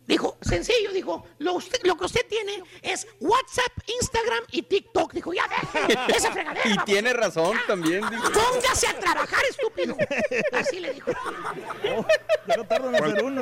[0.05, 5.13] Dijo, sencillo, dijo, lo, usted- lo que usted tiene es WhatsApp, Instagram y TikTok.
[5.13, 5.45] Dijo, ya
[6.15, 6.61] esa fregadera.
[6.69, 8.01] Y tiene razón también.
[8.01, 9.95] Póngase a trabajar, estúpido.
[10.51, 11.11] Así le dijo.
[12.47, 13.41] ya no tardan en hacer uno.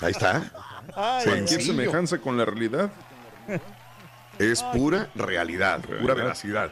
[0.00, 0.52] Ahí está.
[0.96, 1.72] Ay, Cualquier Sencillo.
[1.74, 2.90] semejanza con la realidad.
[4.38, 6.70] Es pura realidad, pura veracidad.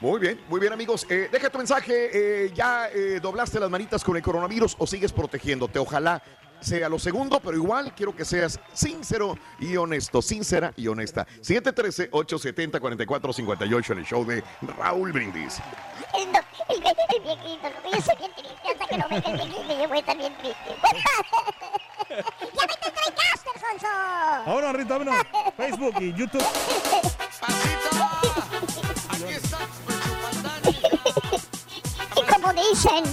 [0.00, 1.06] Muy bien, muy bien amigos.
[1.10, 2.46] Eh, deja tu mensaje.
[2.46, 5.78] eh, ¿Ya eh, doblaste las manitas con el coronavirus o sigues protegiéndote?
[5.78, 6.22] Ojalá
[6.60, 10.22] sea lo segundo, pero igual quiero que seas sincero y honesto.
[10.22, 11.26] Sincera y honesta.
[11.42, 14.42] 713-870-4458 en el show de
[14.78, 15.58] Raúl Brindis.
[16.14, 16.82] El, do- el, el
[17.22, 17.68] viejito.
[17.92, 19.62] Yo soy bien triste hasta que no venga el viejito.
[19.82, 20.70] Yo voy a estar bien triste.
[22.10, 23.86] ¡Ya vete a TriCaster, Sonso!
[24.46, 25.24] Ahora, Rita, vámonos.
[25.56, 26.44] Facebook y YouTube.
[32.16, 33.04] Y como dicen,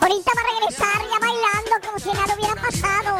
[0.00, 3.12] ahorita va a regresar ya bailando como si nada hubiera pasado.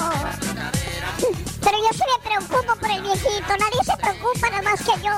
[1.61, 5.14] Pero yo sí me preocupo por el viejito, nadie se preocupa nada más que yo.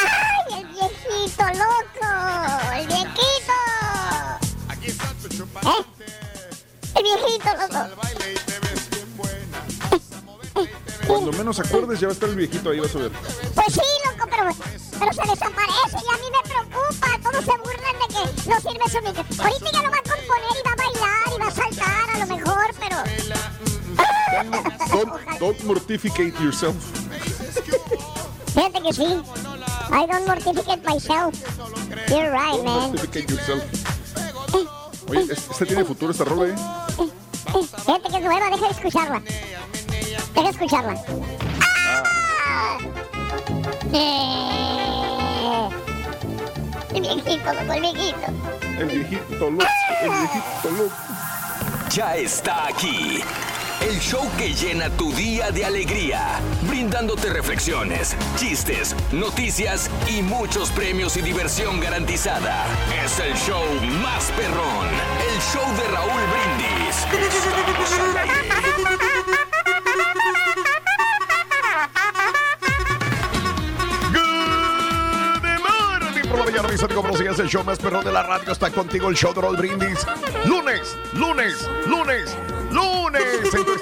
[0.00, 2.08] ¡Ay, el viejito, loco!
[2.74, 3.52] ¡El viejito!
[5.62, 5.93] ¿Eh?
[6.96, 7.80] El viejito, loco.
[11.06, 13.12] Cuando menos acuerdes, ya va a estar el viejito ahí, vas a ver.
[13.54, 14.50] Pues sí, loco, pero,
[14.98, 17.08] pero se desaparece y a mí me preocupa.
[17.22, 19.24] Todos se burlan de que no sirve su micro.
[19.44, 22.18] Ahorita ya lo va a componer y va a bailar y va a saltar a
[22.18, 22.96] lo mejor, pero...
[24.90, 26.76] Don't, don't mortificate yourself.
[28.54, 29.22] Fíjate que sí.
[29.90, 31.34] I don't mortificate myself.
[32.08, 32.90] You're right, Don't man.
[32.92, 33.93] mortificate yourself.
[35.08, 36.56] Oye, este tiene futuro esta rola, ¿eh?
[37.84, 39.22] Fíjate que es nueva, deja de escucharla.
[40.34, 41.04] Deja de escucharla.
[42.44, 42.78] ¡Ah!
[43.92, 45.68] Eh.
[46.94, 48.26] El viejito, loco, el viejito.
[48.78, 49.66] El viejito loco,
[50.02, 50.94] el viejito loco.
[51.90, 53.22] Ya está aquí.
[53.84, 61.18] El show que llena tu día de alegría, brindándote reflexiones, chistes, noticias y muchos premios
[61.18, 62.64] y diversión garantizada.
[63.04, 63.62] Es el show
[64.02, 64.88] más perrón,
[65.28, 66.96] el show de Raúl Brindis.
[74.12, 76.68] Good morning por la mañana.
[77.02, 79.58] Buenos días, el show más perrón de la radio está contigo, el show de Roll
[79.58, 80.06] Brindis.
[80.46, 82.34] Lunes, lunes, lunes,
[82.70, 83.22] lunes,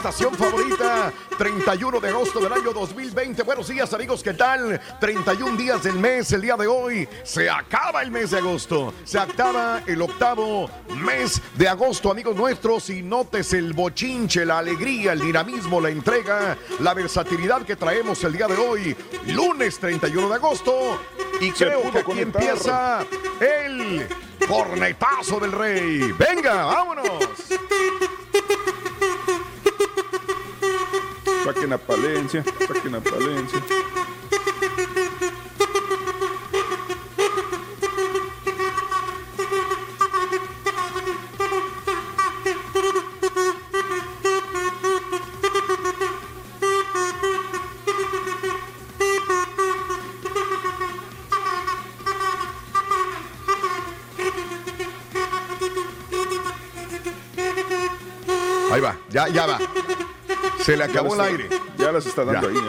[0.02, 3.40] estación favorita, 31 de agosto del año 2020.
[3.44, 4.80] Buenos días, amigos, ¿qué tal?
[4.98, 7.08] 31 días del mes, el día de hoy.
[7.22, 8.92] Se acaba el mes de agosto.
[9.04, 12.90] Se acaba el octavo mes de agosto, amigos nuestros.
[12.90, 18.32] Y notes el bochinche, la alegría, el dinamismo, la entrega, la versatilidad que traemos el
[18.32, 18.96] día de hoy,
[19.26, 20.98] lunes 31 de agosto.
[21.40, 23.06] Y creo que aquí empieza
[23.38, 24.08] el
[24.48, 26.12] cornetazo del rey.
[26.18, 27.22] Venga, vámonos.
[31.44, 33.91] Saquen a Palencia, saquen a Palencia.
[60.64, 61.48] Se le acabó el aire.
[61.78, 62.58] Ya las está dando Ya.
[62.58, 62.68] ahí.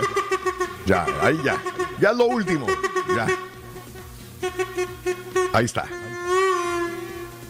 [0.86, 1.62] Ya, ahí ya.
[2.00, 2.68] Ya es lo último.
[3.16, 3.28] Ya.
[5.54, 5.86] Ahí está.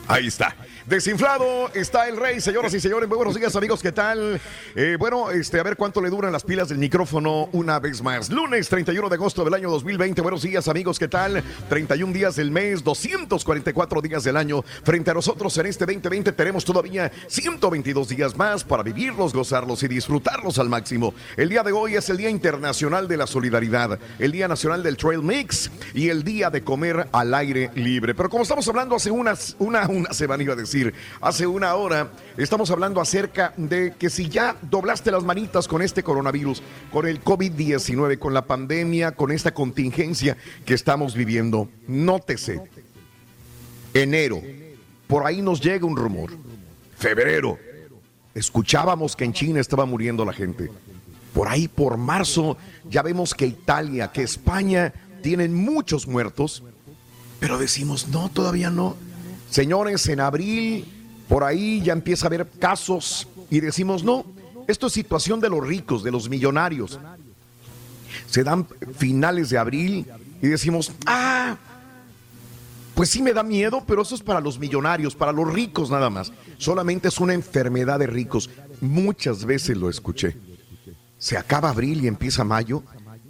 [0.08, 0.56] Ahí está.
[0.86, 3.08] Desinflado está el rey, señoras y señores.
[3.08, 3.82] Muy buenos días, amigos.
[3.82, 4.42] ¿Qué tal?
[4.76, 8.30] Eh, bueno, este, a ver cuánto le duran las pilas del micrófono una vez más.
[8.30, 10.22] Lunes 31 de agosto del año 2020.
[10.22, 11.00] Buenos días, amigos.
[11.00, 11.42] ¿Qué tal?
[11.70, 14.62] 31 días del mes, 244 días del año.
[14.84, 19.88] Frente a nosotros en este 2020 tenemos todavía 122 días más para vivirlos, gozarlos y
[19.88, 21.14] disfrutarlos al máximo.
[21.38, 24.98] El día de hoy es el Día Internacional de la Solidaridad, el Día Nacional del
[24.98, 28.14] Trail Mix y el Día de Comer al Aire Libre.
[28.14, 30.73] Pero como estamos hablando hace unas, una, una semana, iba a decir,
[31.22, 36.04] hace una hora, estamos hablando acerca de que si ya doblaste las manitas con este
[36.04, 36.62] coronavirus,
[36.92, 42.62] con el COVID-19, con la pandemia, con esta contingencia que estamos viviendo, nótese,
[43.94, 44.42] enero,
[45.08, 46.32] por ahí nos llega un rumor,
[46.98, 47.58] febrero,
[48.34, 50.70] escuchábamos que en China estaba muriendo la gente.
[51.34, 52.58] Por ahí, por marzo,
[52.90, 56.64] ya vemos que Italia, que España tienen muchos muertos,
[57.40, 58.96] pero decimos, no, todavía no.
[59.54, 60.84] Señores, en abril,
[61.30, 64.26] por ahí ya empieza a haber casos y decimos, no,
[64.68, 67.00] esto es situación de los ricos, de los millonarios.
[68.26, 68.66] Se dan
[68.98, 70.08] finales de abril
[70.42, 71.56] y decimos, ah,
[72.96, 76.10] pues sí me da miedo, pero eso es para los millonarios, para los ricos nada
[76.10, 76.34] más.
[76.58, 78.50] Solamente es una enfermedad de ricos.
[78.82, 80.36] Muchas veces lo escuché.
[81.20, 82.82] Se acaba abril y empieza mayo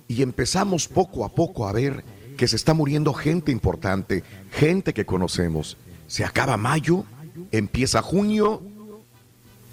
[0.07, 2.05] y empezamos poco a poco a ver
[2.37, 5.75] que se está muriendo gente importante, gente que conocemos.
[6.13, 7.05] Se acaba mayo,
[7.51, 8.61] empieza junio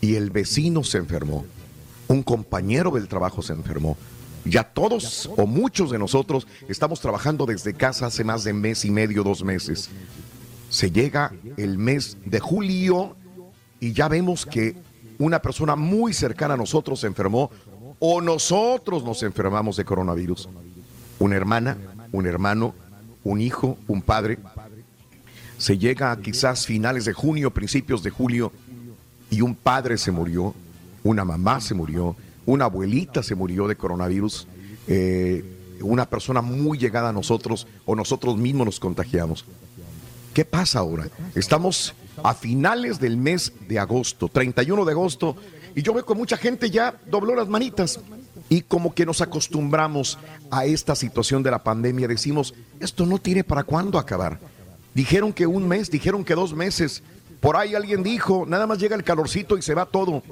[0.00, 1.44] y el vecino se enfermó.
[2.08, 3.98] Un compañero del trabajo se enfermó.
[4.46, 8.90] Ya todos o muchos de nosotros estamos trabajando desde casa hace más de mes y
[8.90, 9.90] medio, dos meses.
[10.70, 13.16] Se llega el mes de julio
[13.78, 14.76] y ya vemos que
[15.18, 17.50] una persona muy cercana a nosotros se enfermó
[17.98, 20.48] o nosotros nos enfermamos de coronavirus.
[21.18, 21.76] Una hermana,
[22.12, 22.74] un hermano,
[23.24, 24.38] un hijo, un padre.
[25.60, 28.50] Se llega a quizás finales de junio, principios de julio,
[29.28, 30.54] y un padre se murió,
[31.04, 34.48] una mamá se murió, una abuelita se murió de coronavirus,
[34.88, 35.44] eh,
[35.82, 39.44] una persona muy llegada a nosotros o nosotros mismos nos contagiamos.
[40.32, 41.08] ¿Qué pasa ahora?
[41.34, 41.94] Estamos
[42.24, 45.36] a finales del mes de agosto, 31 de agosto,
[45.74, 48.00] y yo veo que mucha gente ya dobló las manitas
[48.48, 50.18] y como que nos acostumbramos
[50.50, 54.40] a esta situación de la pandemia, decimos, esto no tiene para cuándo acabar.
[54.94, 57.02] Dijeron que un mes, dijeron que dos meses.
[57.40, 60.22] Por ahí alguien dijo, nada más llega el calorcito y se va todo.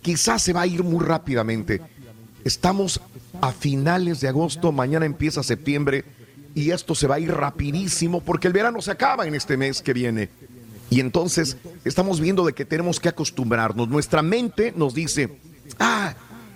[0.00, 1.80] Quizás se va a ir muy rápidamente.
[2.44, 3.00] Estamos
[3.40, 6.04] a finales de agosto, mañana empieza septiembre
[6.54, 9.80] y esto se va a ir rapidísimo porque el verano se acaba en este mes
[9.80, 10.28] que viene.
[10.90, 13.88] Y entonces estamos viendo de que tenemos que acostumbrarnos.
[13.88, 15.38] Nuestra mente nos dice,
[15.78, 16.14] ah,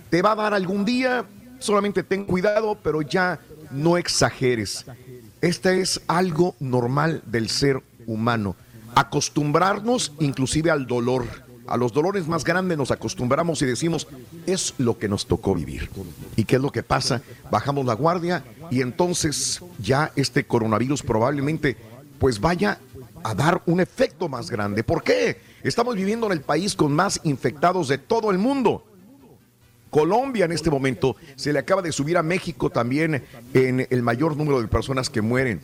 [0.09, 1.25] te va a dar algún día,
[1.59, 3.39] solamente ten cuidado, pero ya
[3.71, 4.85] no exageres.
[5.47, 8.57] Este es algo normal del ser humano.
[8.95, 11.25] Acostumbrarnos inclusive al dolor.
[11.67, 14.09] A los dolores más grandes nos acostumbramos y decimos,
[14.45, 15.89] es lo que nos tocó vivir.
[16.35, 17.21] ¿Y qué es lo que pasa?
[17.49, 21.77] Bajamos la guardia y entonces ya este coronavirus probablemente
[22.19, 22.81] pues vaya
[23.23, 24.83] a dar un efecto más grande.
[24.83, 25.39] ¿Por qué?
[25.63, 28.83] Estamos viviendo en el país con más infectados de todo el mundo.
[29.89, 33.23] Colombia en este momento se le acaba de subir a México también
[33.53, 35.61] en el mayor número de personas que mueren.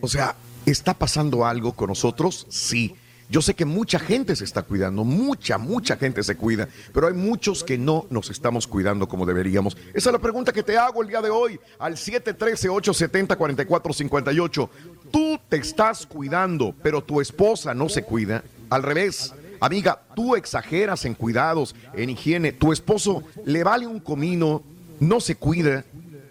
[0.00, 2.46] O sea, ¿está pasando algo con nosotros?
[2.48, 2.96] Sí.
[3.30, 7.14] Yo sé que mucha gente se está cuidando, mucha, mucha gente se cuida, pero hay
[7.14, 9.78] muchos que no nos estamos cuidando como deberíamos.
[9.94, 14.68] Esa es la pregunta que te hago el día de hoy al 713-870-4458.
[15.10, 18.44] Tú te estás cuidando, pero tu esposa no se cuida.
[18.68, 19.32] Al revés.
[19.64, 22.52] Amiga, tú exageras en cuidados, en higiene.
[22.52, 24.62] Tu esposo le vale un comino,
[25.00, 25.86] no se cuida.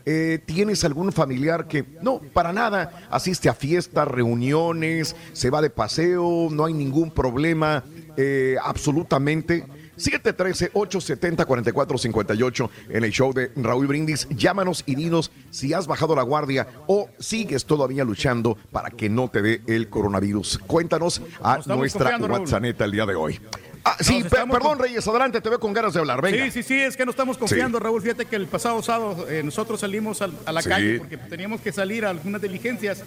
[0.06, 5.72] Eh, ¿Tienes algún familiar que no, para nada, asiste a fiestas, reuniones, se va de
[5.72, 7.84] paseo, no hay ningún problema,
[8.18, 9.66] eh, absolutamente?
[9.98, 14.28] 713-870-4458 en el show de Raúl Brindis.
[14.30, 19.30] Llámanos y dinos si has bajado la guardia o sigues todavía luchando para que no
[19.30, 20.60] te dé el coronavirus.
[20.66, 23.40] Cuéntanos a nuestra WhatsApp el día de hoy.
[23.86, 26.22] Ah, sí, perdón, Reyes, adelante, te veo con ganas de hablar.
[26.22, 26.46] Venga.
[26.46, 28.02] Sí, sí, sí, es que no estamos confiando, Raúl.
[28.02, 32.06] Fíjate que el pasado sábado eh, nosotros salimos a, la calle porque teníamos que salir
[32.06, 33.04] a algunas diligencias,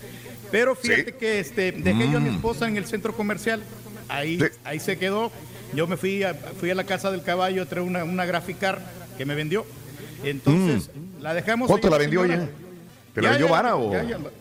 [0.51, 2.34] pero fíjate que este, dejé yo a mi mm.
[2.34, 3.62] esposa en el centro comercial.
[4.09, 5.32] Ahí, ahí se quedó.
[5.75, 8.81] Yo me fui a, fui a la casa del caballo, traer una, una graficar
[9.17, 9.67] que me vendió.
[10.25, 11.23] Entonces, mm.
[11.23, 11.69] la dejamos.
[11.69, 12.49] ¿Cuánto la vendió ella?
[13.14, 13.93] ¿Te la vendió vara o...?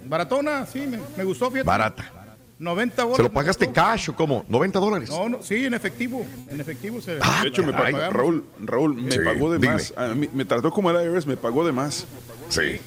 [0.06, 1.66] baratona, sí, me, me gustó, fíjate.
[1.66, 2.12] Barata.
[2.58, 3.18] 90 dólares.
[3.18, 4.46] ¿Se lo pagaste cash o cómo?
[4.48, 5.10] ¿90 dólares?
[5.10, 6.26] No, no, sí, en efectivo.
[6.50, 7.20] En efectivo se.
[7.22, 9.94] Ah, de hecho, me pagó, Raúl, Raúl, me pagó de más.
[9.98, 12.06] A mí, me trató como el IRS, me pagó de más.
[12.50, 12.80] Sí.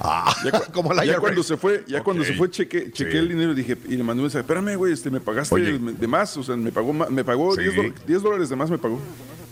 [0.00, 3.28] Ah, ya, como la ya cuando se fue, ya cuando se fue, cheque, chequé el
[3.28, 6.36] dinero y dije, y le mandé un mensaje, espérame, güey, este, me pagaste de más,
[6.36, 9.00] o sea, me pagó, me pagó 10, dólares de más, me pagó.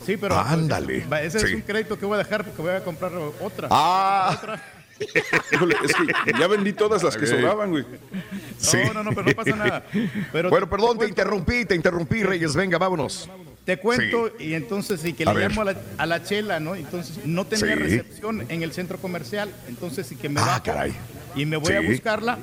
[0.05, 0.39] Sí, pero.
[0.39, 1.05] Ándale.
[1.23, 3.69] Ese es un crédito que voy a dejar porque voy a comprar otra.
[3.71, 4.39] Ah.
[4.39, 4.63] Otra.
[5.53, 5.93] Híjole, es
[6.25, 7.85] que ya vendí todas las que sobraban, güey.
[7.85, 9.85] No, no, no, pero no pasa nada.
[10.33, 12.55] Pero bueno, perdón, te, interrumpí, te interrumpí, Reyes.
[12.55, 13.29] Venga, vámonos.
[13.67, 15.65] Te cuento, y entonces sí que le llamo
[15.99, 16.75] a la, chela, ¿no?
[16.77, 19.51] Entonces no tenía recepción en el centro comercial.
[19.69, 20.95] Entonces sí que me ah, caray.
[21.35, 22.39] y me voy a buscarla.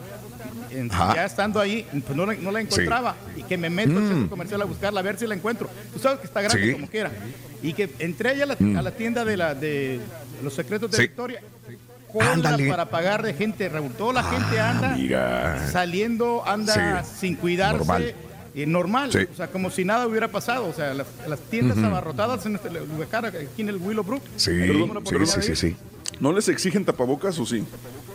[1.16, 3.16] ya estando ahí, pues no, la encontraba.
[3.38, 4.30] Y que me meto al centro mm.
[4.30, 5.70] comercial a buscarla, a ver si la encuentro.
[5.94, 7.10] Tú sabes que está grande como quiera.
[7.62, 8.78] Y que entré allá a la, mm.
[8.78, 10.02] a la tienda de, la, de
[10.44, 11.42] los secretos de Victoria
[12.70, 13.92] para pagar de gente, Raúl.
[13.94, 17.78] Toda la gente ah, anda saliendo, anda sin cuidarse.
[17.78, 18.14] Normal.
[18.56, 20.68] Normal, o sea, como si nada hubiera pasado.
[20.68, 24.22] O sea, las, tiendas abarrotadas en este lugar, aquí en el Willowbrook.
[24.36, 24.52] Sí,
[25.26, 25.76] sí, sí, sí,
[26.20, 27.66] ¿No les exigen tapabocas o sí?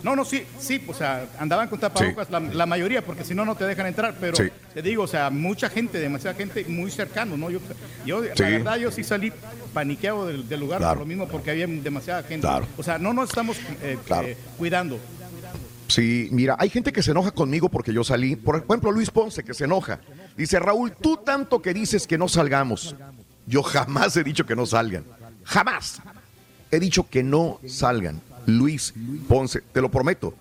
[0.03, 3.57] No, no, sí, sí, o sea, andaban con tapabocas la, mayoría, porque si no, no
[3.57, 4.37] te dejan entrar, pero
[4.73, 7.51] te digo, o sea, mucha gente, demasiada gente muy cercano, ¿no?
[7.51, 7.59] Yo,
[8.07, 9.33] yo la verdad, yo sí salí
[9.75, 12.47] paniqueado del, lugar por lo mismo, porque había demasiada gente.
[12.77, 14.99] O sea, no nos estamos eh, eh, cuidando.
[15.89, 18.37] Sí, mira, hay gente que se enoja conmigo porque yo salí.
[18.37, 20.01] Por ejemplo, Luis Ponce, que se enoja.
[20.39, 22.95] Dice, Raúl, tú tanto que dices que no salgamos.
[23.45, 25.05] Yo jamás he dicho que no salgan.
[25.43, 26.01] Jamás.
[26.71, 28.21] He dicho que no salgan.
[28.47, 28.95] Luis
[29.29, 30.35] Ponce, te lo prometo.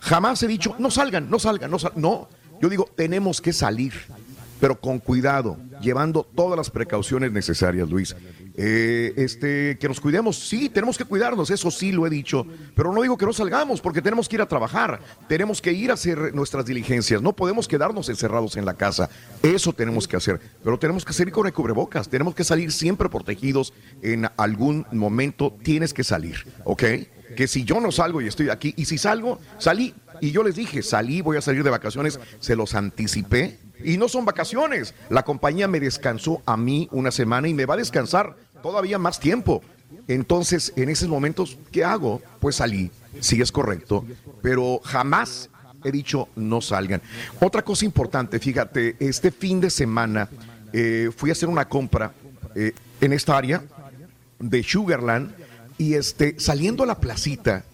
[0.00, 2.02] Jamás he dicho, no salgan, no salgan, no salgan.
[2.02, 2.28] No,
[2.60, 3.94] yo digo, tenemos que salir,
[4.60, 8.16] pero con cuidado, llevando todas las precauciones necesarias, Luis.
[8.54, 12.92] Eh, este, que nos cuidemos, sí, tenemos que cuidarnos, eso sí lo he dicho, pero
[12.92, 15.94] no digo que no salgamos porque tenemos que ir a trabajar, tenemos que ir a
[15.94, 19.08] hacer nuestras diligencias, no podemos quedarnos encerrados en la casa,
[19.42, 23.08] eso tenemos que hacer, pero tenemos que salir con el cubrebocas, tenemos que salir siempre
[23.08, 23.72] protegidos,
[24.02, 25.56] en algún momento.
[25.62, 26.84] Tienes que salir, ¿ok?
[27.36, 29.94] que si yo no salgo y estoy aquí, y si salgo, salí.
[30.20, 33.58] Y yo les dije, salí, voy a salir de vacaciones, se los anticipé.
[33.84, 34.94] Y no son vacaciones.
[35.08, 39.20] La compañía me descansó a mí una semana y me va a descansar todavía más
[39.20, 39.62] tiempo.
[40.08, 42.22] Entonces, en esos momentos, ¿qué hago?
[42.40, 44.04] Pues salí, sí es correcto,
[44.40, 45.50] pero jamás
[45.84, 47.02] he dicho no salgan.
[47.40, 50.28] Otra cosa importante, fíjate, este fin de semana
[50.72, 52.12] eh, fui a hacer una compra
[52.54, 53.62] eh, en esta área
[54.38, 55.34] de Sugarland
[55.78, 57.64] y este, saliendo a la placita,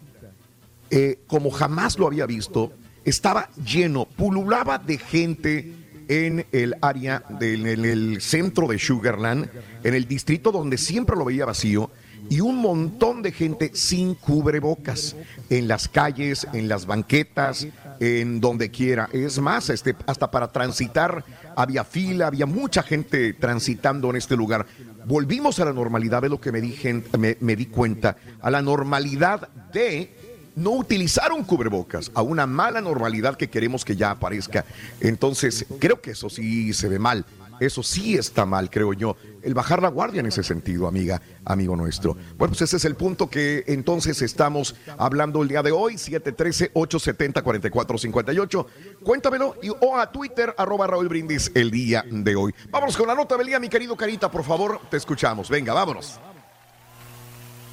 [0.91, 2.73] eh, como jamás lo había visto,
[3.05, 5.73] estaba lleno, pululaba de gente
[6.09, 9.49] en el área, del, en el centro de Sugarland,
[9.85, 11.91] en el distrito donde siempre lo veía vacío,
[12.31, 15.17] y un montón de gente sin cubrebocas
[15.49, 17.67] en las calles, en las banquetas,
[18.01, 19.09] en donde quiera.
[19.13, 21.25] Es más, este, hasta para transitar
[21.57, 24.67] había fila, había mucha gente transitando en este lugar.
[25.07, 26.77] Volvimos a la normalidad, de lo que me di,
[27.19, 30.15] me, me di cuenta, a la normalidad de
[30.59, 34.65] no utilizar un cubrebocas, a una mala normalidad que queremos que ya aparezca.
[35.01, 37.25] Entonces, creo que eso sí se ve mal.
[37.61, 39.17] Eso sí está mal, creo yo.
[39.43, 42.17] El bajar la guardia en ese sentido, amiga, amigo nuestro.
[42.37, 48.67] Bueno, pues ese es el punto que entonces estamos hablando el día de hoy, 713-870-4458.
[49.03, 52.55] Cuéntamelo y, o a Twitter, arroba Raúl Brindis, el día de hoy.
[52.71, 55.51] Vámonos con la nota del día, mi querido Carita, por favor, te escuchamos.
[55.51, 56.21] Venga, vámonos.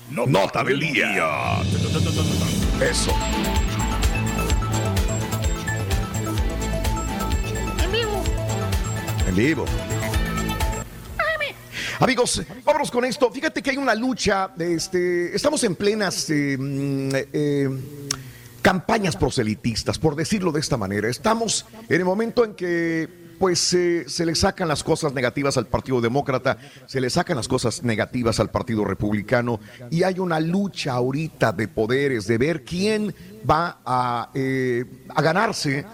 [0.09, 1.61] Nota, del día.
[2.81, 3.11] Eso.
[7.81, 8.23] En vivo.
[9.27, 9.65] En vivo.
[11.99, 13.31] Amigos, vámonos con esto.
[13.31, 14.51] Fíjate que hay una lucha.
[14.59, 17.69] Este, estamos en plenas eh, mm, eh,
[18.61, 21.07] campañas proselitistas, por decirlo de esta manera.
[21.07, 26.01] Estamos en el momento en que pues se le sacan las cosas negativas al Partido
[26.01, 26.57] Demócrata,
[26.87, 29.59] se le sacan las cosas negativas al Partido Republicano
[29.89, 33.13] y hay una lucha ahorita de poderes, de ver quién
[33.49, 34.85] va a, eh,
[35.21, 35.85] ganarse.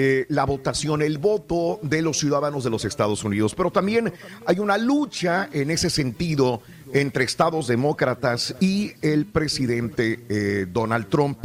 [0.00, 3.56] eh, la votación, el voto de los ciudadanos de los Estados Unidos.
[3.56, 4.12] Pero también
[4.46, 11.38] hay una lucha en ese sentido entre estados demócratas y el presidente eh, Donald Trump.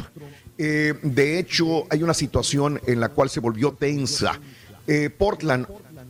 [0.55, 4.39] De hecho, hay una situación en la cual se volvió tensa.
[4.85, 5.65] Eh, Portland,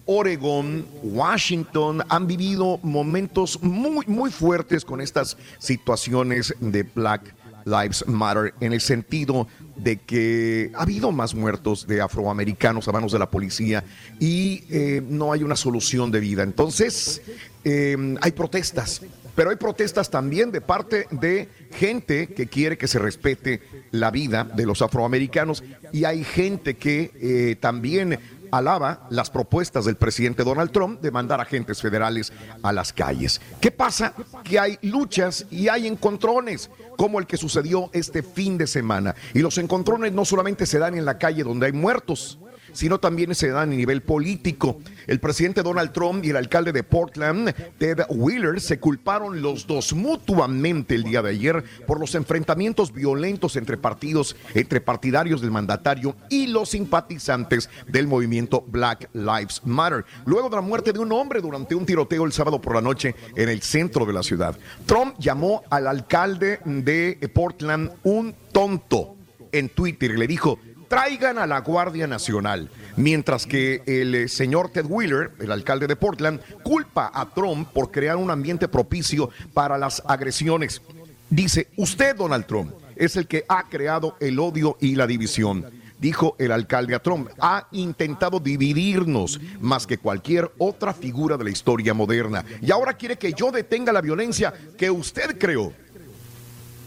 [0.06, 8.54] Oregon, Washington han vivido momentos muy, muy fuertes con estas situaciones de Black Lives Matter
[8.60, 9.48] en el sentido
[9.78, 13.84] de que ha habido más muertos de afroamericanos a manos de la policía
[14.20, 16.44] y eh, no hay una solución de vida.
[16.44, 17.22] Entonces,
[17.64, 19.02] eh, hay protestas,
[19.36, 23.62] pero hay protestas también de parte de gente que quiere que se respete
[23.92, 28.20] la vida de los afroamericanos y hay gente que también
[28.54, 32.32] alaba las propuestas del presidente Donald Trump de mandar agentes federales
[32.62, 33.42] a las calles.
[33.60, 34.14] ¿Qué pasa?
[34.44, 39.16] Que hay luchas y hay encontrones, como el que sucedió este fin de semana.
[39.34, 42.38] Y los encontrones no solamente se dan en la calle donde hay muertos,
[42.74, 44.80] sino también se dan a nivel político.
[45.08, 49.94] El presidente Donald Trump y el alcalde de Portland, Ted Wheeler, se culparon los dos
[49.94, 56.16] mutuamente el día de ayer por los enfrentamientos violentos entre partidos, entre partidarios del mandatario
[56.30, 61.42] y los simpatizantes del movimiento Black Lives Matter, luego de la muerte de un hombre
[61.42, 64.58] durante un tiroteo el sábado por la noche en el centro de la ciudad.
[64.86, 69.16] Trump llamó al alcalde de Portland un tonto
[69.54, 70.60] en Twitter le dijo,
[70.94, 72.70] traigan a la Guardia Nacional.
[72.98, 77.90] Mientras que el eh, señor Ted Wheeler, el alcalde de Portland, culpa a Trump por
[77.90, 80.84] crear un ambiente propicio para las agresiones.
[81.32, 85.66] Dice, usted, Donald Trump, es el que ha creado el odio y la división.
[85.98, 91.50] Dijo el alcalde a Trump, ha intentado dividirnos más que cualquier otra figura de la
[91.50, 92.46] historia moderna.
[92.62, 95.74] Y ahora quiere que yo detenga la violencia que usted creó.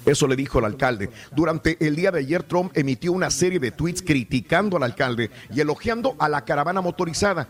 [0.07, 1.11] Eso le dijo el alcalde.
[1.34, 5.61] Durante el día de ayer, Trump emitió una serie de tweets criticando al alcalde y
[5.61, 7.48] elogiando a la caravana motorizada.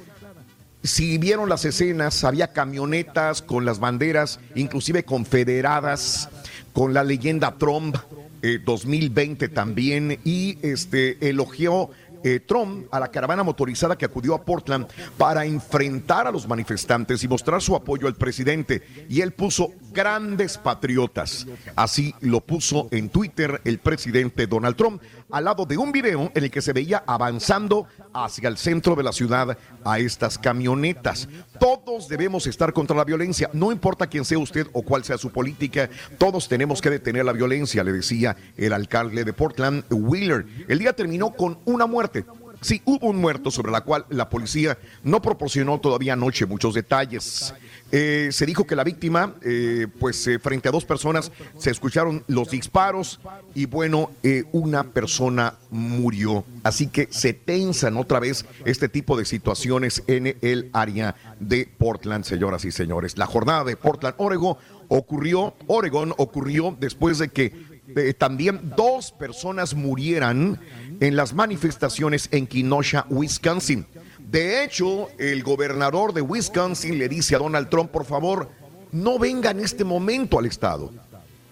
[0.82, 6.30] Si vieron las escenas, había camionetas con las banderas, inclusive confederadas,
[6.72, 7.96] con la leyenda Trump
[8.42, 11.90] eh, 2020 también, y este elogió
[12.26, 17.22] eh, Trump a la caravana motorizada que acudió a Portland para enfrentar a los manifestantes
[17.22, 18.82] y mostrar su apoyo al presidente.
[19.08, 21.46] Y él puso grandes patriotas.
[21.76, 25.00] Así lo puso en Twitter el presidente Donald Trump,
[25.30, 29.02] al lado de un video en el que se veía avanzando hacia el centro de
[29.02, 31.28] la ciudad a estas camionetas.
[31.58, 35.30] Todos debemos estar contra la violencia, no importa quién sea usted o cuál sea su
[35.30, 40.46] política, todos tenemos que detener la violencia, le decía el alcalde de Portland, Wheeler.
[40.68, 42.24] El día terminó con una muerte.
[42.60, 47.54] Sí, hubo un muerto sobre la cual la policía no proporcionó todavía anoche muchos detalles.
[47.92, 52.24] Eh, se dijo que la víctima, eh, pues eh, frente a dos personas, se escucharon
[52.26, 53.20] los disparos
[53.54, 54.10] y bueno,
[54.52, 56.44] una persona murió.
[56.64, 62.24] Así que se tensan otra vez este tipo de situaciones en el área de Portland,
[62.24, 63.16] señoras y señores.
[63.16, 64.56] La jornada de Portland, Oregon,
[64.88, 70.58] ocurrió, Oregon ocurrió después de que también dos personas murieran
[71.00, 73.86] en las manifestaciones en Kenosha, Wisconsin.
[74.30, 78.50] De hecho, el gobernador de Wisconsin le dice a Donald Trump, por favor,
[78.90, 80.92] no venga en este momento al estado.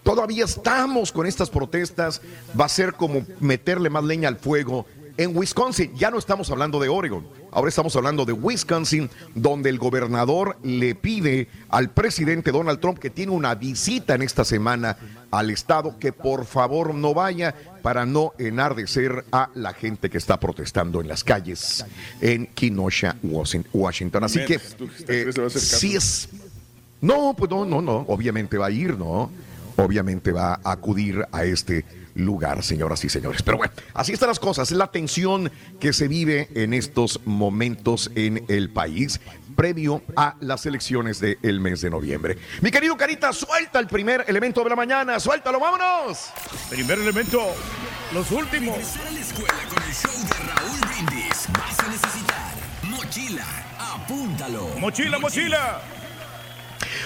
[0.03, 2.21] Todavía estamos con estas protestas,
[2.59, 4.85] va a ser como meterle más leña al fuego.
[5.17, 9.77] En Wisconsin, ya no estamos hablando de Oregon, ahora estamos hablando de Wisconsin, donde el
[9.77, 14.97] gobernador le pide al presidente Donald Trump, que tiene una visita en esta semana
[15.31, 20.37] al estado, que por favor no vaya para no enardecer a la gente que está
[20.37, 21.85] protestando en las calles
[22.19, 24.25] en Kenosha, Washington.
[24.25, 24.59] Así que
[25.07, 26.27] eh, sí es...
[26.99, 29.29] No, pues no, no, no, obviamente va a ir, ¿no?
[29.77, 31.85] Obviamente va a acudir a este
[32.15, 33.43] lugar, señoras y señores.
[33.43, 38.11] Pero bueno, así están las cosas, es la tensión que se vive en estos momentos
[38.15, 39.19] en el país
[39.55, 42.37] previo a las elecciones del mes de noviembre.
[42.61, 46.29] Mi querido Carita, suelta el primer elemento de la mañana, suéltalo, vámonos.
[46.69, 47.41] Primer elemento,
[48.13, 48.77] los últimos.
[48.77, 51.47] a la escuela con el show de Raúl Brindis.
[51.53, 52.53] Vas a necesitar
[52.83, 53.45] mochila,
[53.79, 54.67] apúntalo.
[54.79, 55.81] Mochila, mochila.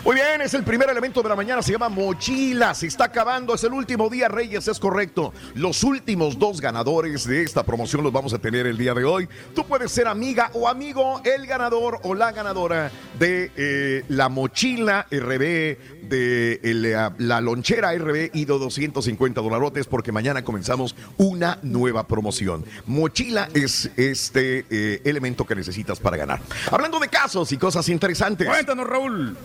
[0.03, 3.55] Muy bien, es el primer elemento de la mañana, se llama mochila, se está acabando,
[3.55, 5.33] es el último día, Reyes, es correcto.
[5.55, 9.27] Los últimos dos ganadores de esta promoción los vamos a tener el día de hoy.
[9.55, 15.07] Tú puedes ser amiga o amigo, el ganador o la ganadora de eh, la mochila
[15.11, 15.77] RB,
[16.09, 16.59] de
[17.17, 22.65] la, lonchera RB y de 250 dolarotes, porque mañana comenzamos una nueva promoción.
[22.85, 26.41] Mochila es este eh, elemento que necesitas para ganar.
[26.71, 28.47] Hablando de casos y cosas interesantes.
[28.47, 29.37] Cuéntanos, Raúl.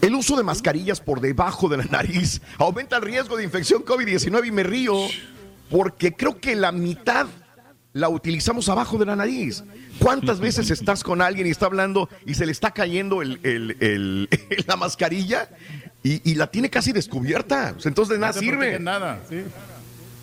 [0.00, 4.46] El uso de mascarillas por debajo de la nariz aumenta el riesgo de infección COVID-19
[4.46, 4.96] y me río
[5.70, 7.26] porque creo que la mitad
[7.92, 9.64] la utilizamos abajo de la nariz.
[9.98, 14.28] ¿Cuántas veces estás con alguien y está hablando y se le está cayendo el,
[14.66, 15.48] la mascarilla
[16.02, 17.74] y, la tiene casi descubierta?
[17.84, 18.72] Entonces de nada sirve.
[18.72, 19.42] De nada, sí.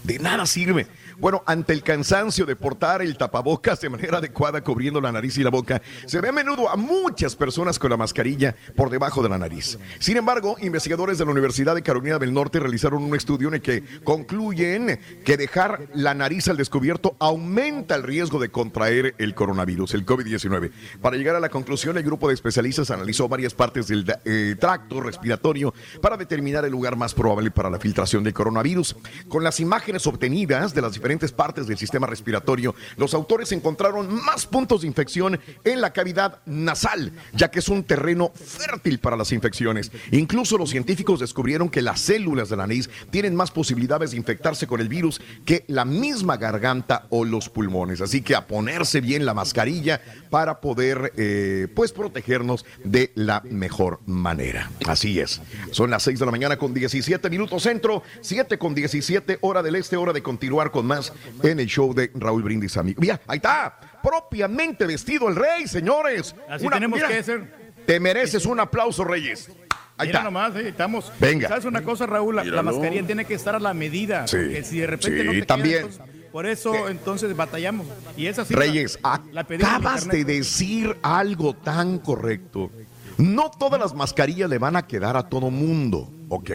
[0.04, 0.88] De nada sirve.
[1.20, 5.44] Bueno, ante el cansancio de portar el tapabocas de manera adecuada cubriendo la nariz y
[5.44, 9.28] la boca, se ve a menudo a muchas personas con la mascarilla por debajo de
[9.28, 9.78] la nariz.
[10.00, 13.62] Sin embargo, investigadores de la Universidad de Carolina del Norte realizaron un estudio en el
[13.62, 19.96] que concluyen que dejar la nariz al descubierto aumenta el riesgo de contraer el coronavirus,
[19.96, 20.72] el COVID-19.
[21.02, 25.02] Para llegar a la conclusión, el grupo de especialistas analizó varias partes del eh, tracto
[25.02, 28.96] respiratorio para determinar el lugar más probable para la filtración del coronavirus.
[29.28, 34.46] Con las imágenes obtenidas de las diferentes partes del sistema respiratorio, los autores encontraron más
[34.46, 39.32] puntos de infección en la cavidad nasal, ya que es un terreno fértil para las
[39.32, 39.92] infecciones.
[40.12, 44.68] Incluso los científicos descubrieron que las células de la nariz tienen más posibilidades de infectarse
[44.68, 48.02] con el virus que la misma garganta o los pulmones.
[48.02, 54.00] Así que a ponerse bien la mascarilla para poder eh, pues protegernos de la mejor
[54.06, 54.70] manera.
[54.86, 55.42] Así es.
[55.72, 59.76] Son las 6 de la mañana con 17 minutos centro, 7 con 17 hora del
[59.76, 60.99] este, hora de continuar con más
[61.44, 63.00] en el show de Raúl Brindis, amigo.
[63.02, 66.36] Mira, ahí está, propiamente vestido el rey, señores.
[66.50, 67.60] Así tenemos que ser.
[67.86, 69.50] Te mereces un aplauso, Reyes.
[69.98, 70.24] Ahí Mira está.
[70.32, 71.12] nomás, eh, estamos.
[71.20, 71.50] Venga.
[71.50, 72.36] ¿Sabes una cosa, Raúl?
[72.36, 74.28] La, mascarilla tiene que estar a la medida.
[74.28, 74.38] Sí.
[74.38, 75.76] Porque si de repente Sí, no te también.
[75.88, 77.86] queda, entonces, por eso, entonces batallamos.
[78.16, 78.54] Y es así.
[78.54, 78.98] Reyes,
[79.34, 82.72] la- acabas de decir algo tan correcto.
[83.18, 86.50] No todas las mascarillas le van a quedar a todo mundo, ¿ok?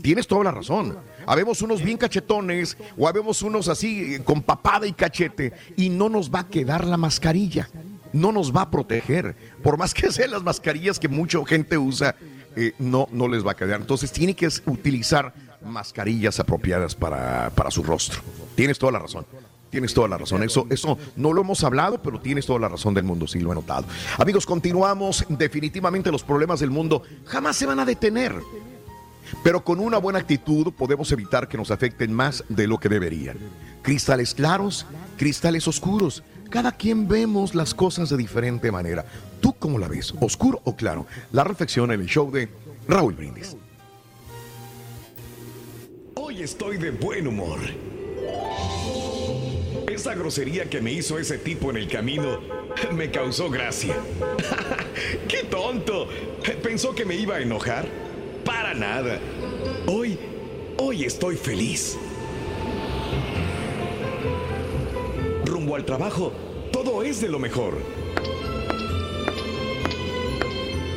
[0.00, 0.96] Tienes toda la razón.
[1.26, 6.08] Habemos unos bien cachetones o habemos unos así eh, con papada y cachete y no
[6.08, 7.68] nos va a quedar la mascarilla.
[8.12, 9.34] No nos va a proteger.
[9.62, 12.14] Por más que sean las mascarillas que mucha gente usa,
[12.56, 13.80] eh, no, no les va a quedar.
[13.80, 15.32] Entonces tiene que utilizar
[15.64, 18.20] mascarillas apropiadas para, para su rostro.
[18.54, 19.24] Tienes toda la razón.
[19.72, 20.42] Tienes toda la razón.
[20.42, 23.52] Eso, eso no lo hemos hablado, pero tienes toda la razón del mundo, sí lo
[23.52, 23.86] he notado.
[24.18, 25.24] Amigos, continuamos.
[25.30, 28.34] Definitivamente los problemas del mundo jamás se van a detener.
[29.42, 33.38] Pero con una buena actitud podemos evitar que nos afecten más de lo que deberían.
[33.82, 34.86] Cristales claros,
[35.16, 36.22] cristales oscuros.
[36.48, 39.04] Cada quien vemos las cosas de diferente manera.
[39.40, 40.14] ¿Tú cómo la ves?
[40.20, 41.06] ¿Oscuro o claro?
[41.32, 42.48] La reflexión en el show de
[42.86, 43.56] Raúl Brindis.
[46.14, 47.58] Hoy estoy de buen humor.
[49.90, 52.38] Esa grosería que me hizo ese tipo en el camino
[52.92, 53.96] me causó gracia.
[55.28, 56.08] ¡Qué tonto!
[56.62, 57.86] ¿Pensó que me iba a enojar?
[58.44, 59.18] Para nada.
[59.86, 60.18] Hoy,
[60.78, 61.96] hoy estoy feliz.
[65.44, 66.32] Rumbo al trabajo,
[66.72, 67.78] todo es de lo mejor.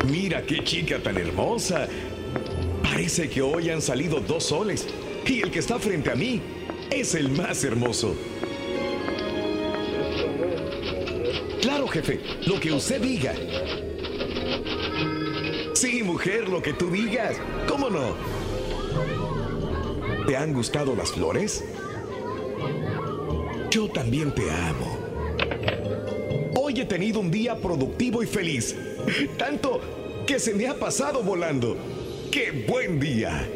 [0.10, 1.88] Mira qué chica tan hermosa.
[2.84, 4.88] Parece que hoy han salido dos soles
[5.26, 6.42] y el que está frente a mí
[6.90, 8.16] es el más hermoso.
[11.62, 13.34] Claro, jefe, lo que usted diga.
[15.86, 17.38] Sí, mujer, lo que tú digas.
[17.68, 18.16] ¿Cómo no?
[20.26, 21.64] ¿Te han gustado las flores?
[23.70, 24.98] Yo también te amo.
[26.56, 28.76] Hoy he tenido un día productivo y feliz.
[29.38, 29.80] Tanto
[30.26, 31.78] que se me ha pasado volando.
[32.32, 33.48] ¡Qué buen día!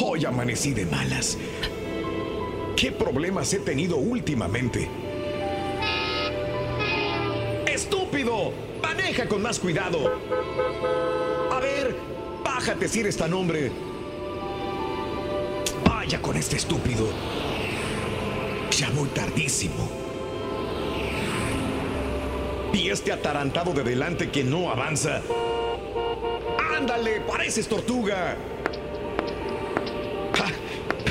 [0.00, 1.36] Hoy amanecí de malas.
[2.76, 4.88] ¿Qué problemas he tenido últimamente?
[7.66, 8.67] ¡Estúpido!
[8.82, 10.20] ¡Maneja con más cuidado!
[11.50, 11.96] A ver,
[12.44, 13.70] bájate si eres tan hombre.
[15.84, 17.08] Vaya con este estúpido.
[18.70, 19.88] Ya voy tardísimo.
[22.72, 25.22] Y este atarantado de delante que no avanza.
[26.76, 27.20] ¡Ándale!
[27.22, 28.36] ¡Pareces tortuga!
[30.34, 30.46] ¡Ja!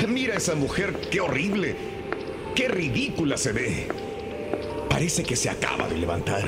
[0.06, 1.76] Mira a esa mujer, qué horrible.
[2.54, 3.88] Qué ridícula se ve.
[4.88, 6.44] Parece que se acaba de levantar.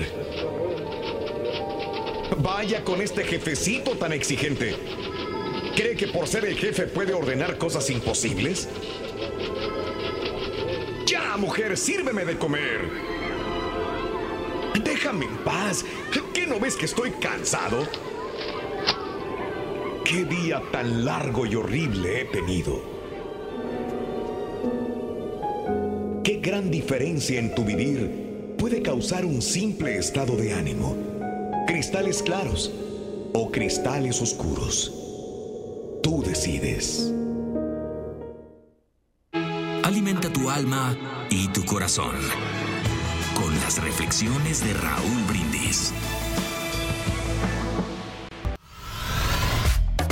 [2.39, 4.75] Vaya con este jefecito tan exigente.
[5.77, 8.69] ¿Cree que por ser el jefe puede ordenar cosas imposibles?
[11.07, 12.89] Ya, mujer, sírveme de comer.
[14.83, 15.85] Déjame en paz.
[16.33, 17.87] ¿Qué no ves que estoy cansado?
[20.05, 22.83] ¿Qué día tan largo y horrible he tenido?
[26.25, 31.10] ¿Qué gran diferencia en tu vivir puede causar un simple estado de ánimo?
[31.67, 32.71] ¿Cristales claros
[33.33, 34.93] o cristales oscuros?
[36.03, 37.13] Tú decides.
[39.85, 40.97] Alimenta tu alma
[41.31, 42.17] y tu corazón
[43.35, 45.93] con las reflexiones de Raúl Brindis.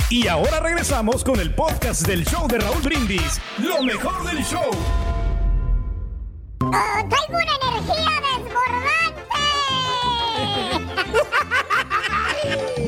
[0.09, 3.39] Y ahora regresamos con el podcast del show de Raúl Brindis.
[3.59, 4.71] Lo mejor del show.
[6.61, 7.09] Oh,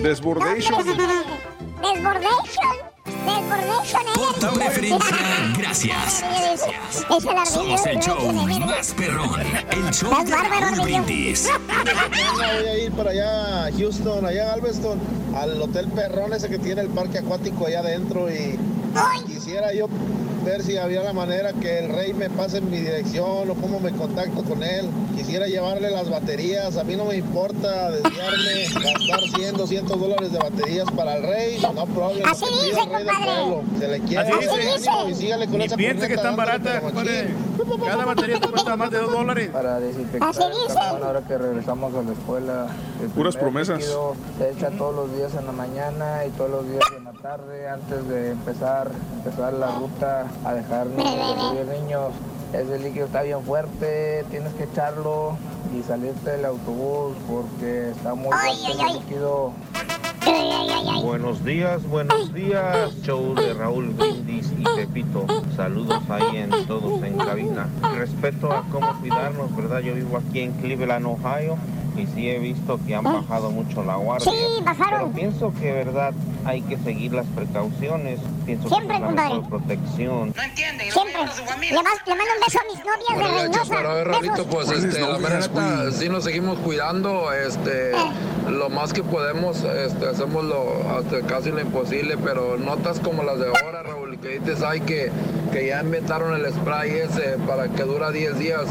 [0.02, 0.84] Desbordation.
[0.84, 2.74] Desbordation.
[3.24, 5.18] Desbordation Por tu preferencia,
[5.56, 6.24] gracias.
[7.52, 9.30] Somos el show más perrón.
[9.70, 11.48] El show de Raúl Brindis.
[12.34, 15.00] Voy a ir para allá a Houston, allá a Galveston,
[15.36, 18.58] al Hotel Perrón ese que tiene el parque acuático allá adentro y
[19.28, 19.88] quisiera yo
[20.44, 23.80] ver si había la manera que el rey me pase en mi dirección o cómo
[23.80, 24.90] me contacto con él.
[25.16, 30.40] Quisiera llevarle las baterías, a mí no me importa desviarme, gastar 100, 200 dólares de
[30.40, 32.32] baterías para el rey, no problema.
[32.32, 33.64] Así dice, el rey del pueblo.
[33.80, 34.90] Se le quiere, Así dice.
[35.10, 37.30] y sígale con esa piense que están baratas, compadre.
[37.86, 39.50] Cada batería te cuesta más de dos dólares.
[39.52, 40.80] Para desinfectar Así el dice.
[40.80, 42.68] ahora que regresamos a la escuela.
[43.02, 43.84] El Puras promesas.
[44.38, 47.70] Se echa todos los días en la mañana y todos los días en la tarde
[47.70, 48.92] antes de empezar,
[49.24, 52.12] empezar la ruta a dejar niños, recibir niños.
[52.54, 55.38] Ese líquido está bien fuerte, tienes que echarlo
[55.74, 59.54] y salirte del autobús porque está muy fuerte el líquido.
[61.04, 65.26] Buenos días, buenos días, show de Raúl Brindis y Pepito.
[65.56, 67.68] Saludos ahí en todos en cabina.
[67.96, 69.80] Respecto a cómo cuidarnos, ¿verdad?
[69.80, 71.58] Yo vivo aquí en Cleveland, Ohio,
[71.98, 74.32] y sí he visto que han bajado mucho la guardia.
[74.32, 75.12] Sí, bajaron.
[75.12, 76.14] Pero pienso que, ¿verdad?
[76.46, 78.20] Hay que seguir las precauciones.
[78.46, 79.36] Pienso Siempre, que compadre.
[79.36, 80.34] mejor protección.
[80.34, 81.22] Siempre.
[81.70, 83.76] Le, mas- le mando un beso a mis novias de Órale, Reynosa.
[83.76, 84.08] Pero a ver,
[84.50, 87.92] pues este, la sí nos seguimos cuidando, este,
[88.50, 90.66] lo más que podemos, este, hacemos lo,
[90.98, 95.12] hasta casi lo imposible, pero notas como las de ahora, Raúl, que dices, ay, que,
[95.52, 98.64] que ya inventaron el spray ese para que dura 10 días,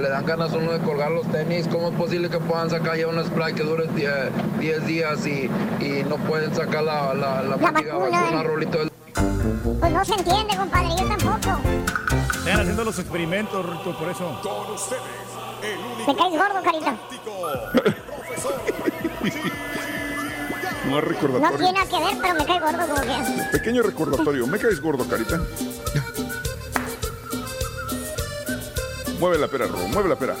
[0.00, 2.96] le dan ganas a uno de colgar los tenis, ¿cómo es posible que puedan sacar
[2.96, 5.50] ya un spray que dure 10 10 días y,
[5.80, 8.20] y no pueden sacar la, la, la, mendiga vacuna.
[8.22, 8.78] vacuna, Raulito?
[9.80, 11.58] Pues no se entiende, compadre, yo tampoco.
[12.38, 14.40] Están haciendo los experimentos, Rito, por eso.
[16.06, 16.96] Me caes gordo, carita.
[20.86, 21.56] No No recordatorio.
[21.58, 23.42] tiene nada que ver, pero me cae gordo como que.
[23.58, 24.46] Pequeño recordatorio.
[24.46, 25.40] Me caes gordo, carita.
[29.18, 29.78] Mueve la pera, Ro.
[29.88, 30.34] Mueve la pera.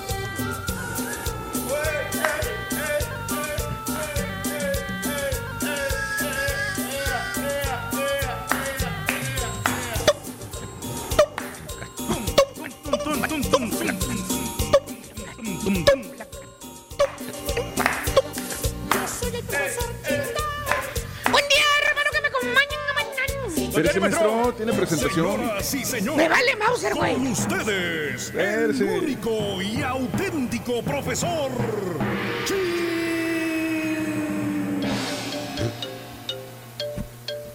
[23.76, 25.50] Espérese, maestro, tiene presentación.
[25.60, 27.14] Señoras Me vale Mauser, güey.
[27.14, 28.96] Con ustedes, Espérese.
[28.96, 31.50] el único y auténtico profesor.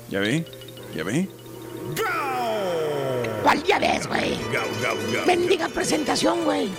[0.10, 0.46] ¿Ya ve?
[0.96, 1.28] ¿Ya ve?
[3.44, 4.38] ¿Cuál ya ves, güey?
[4.52, 5.26] Gau, gau, gau.
[5.26, 6.70] Bendiga presentación, güey.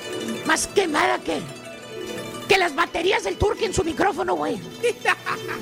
[0.47, 1.41] Más quemada que.
[2.49, 4.61] Que las baterías del Turqui en su micrófono, güey.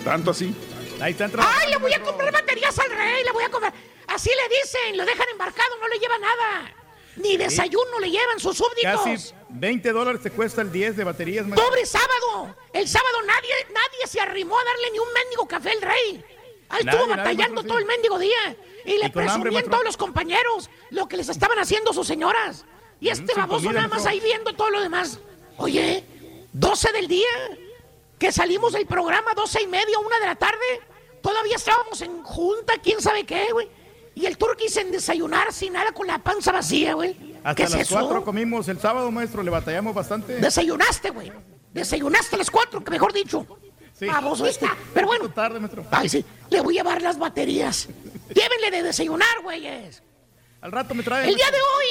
[0.04, 0.54] ¿Tanto así?
[1.00, 1.50] Ahí está entrando.
[1.58, 3.24] ¡Ay, le voy a comprar baterías al rey!
[3.24, 3.72] Le voy a comprar.
[4.06, 6.74] Así le dicen, lo dejan embarcado, no le lleva nada.
[7.16, 9.00] Ni desayuno le llevan sus súbditos.
[9.04, 11.46] Casi 20 dólares te cuesta el 10 de baterías.
[11.46, 12.54] ¡Pobre sábado!
[12.72, 16.24] El sábado nadie, nadie se arrimó a darle ni un mendigo café al rey.
[16.68, 18.56] Ahí Nadie, estuvo batallando todo el mendigo día.
[18.84, 22.64] Y le Y presumían todos los compañeros lo que les estaban haciendo sus señoras.
[23.00, 25.18] Y este sin baboso nada más ahí viendo todo lo demás.
[25.56, 26.04] Oye,
[26.52, 27.28] 12 del día,
[28.18, 30.80] que salimos del programa, 12 y media, una de la tarde.
[31.22, 33.68] Todavía estábamos en junta, quién sabe qué, güey.
[34.14, 37.16] Y el turqui sin desayunar, sin nada, con la panza vacía, güey.
[37.44, 37.94] Hasta ¿Qué es las eso?
[37.98, 39.42] 4 comimos el sábado, maestro.
[39.42, 40.36] Le batallamos bastante.
[40.36, 41.32] Desayunaste, güey.
[41.72, 43.46] Desayunaste a las 4, que mejor dicho.
[43.98, 44.06] Sí.
[44.06, 44.66] Baboso este.
[44.94, 45.30] Pero bueno.
[45.30, 45.84] tarde, maestro.
[45.90, 46.24] Ay, sí.
[46.50, 47.88] Le voy a llevar las baterías.
[48.34, 50.02] Llévenle de desayunar, güeyes.
[50.60, 51.28] Al rato me trae.
[51.28, 51.86] El día de hoy,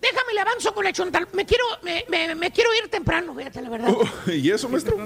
[0.00, 1.28] déjame le avanzo con la chontal.
[1.32, 3.90] Me quiero, me, me- me quiero ir temprano, fíjate, la verdad.
[3.90, 4.96] Oh, ¿Y eso, maestro?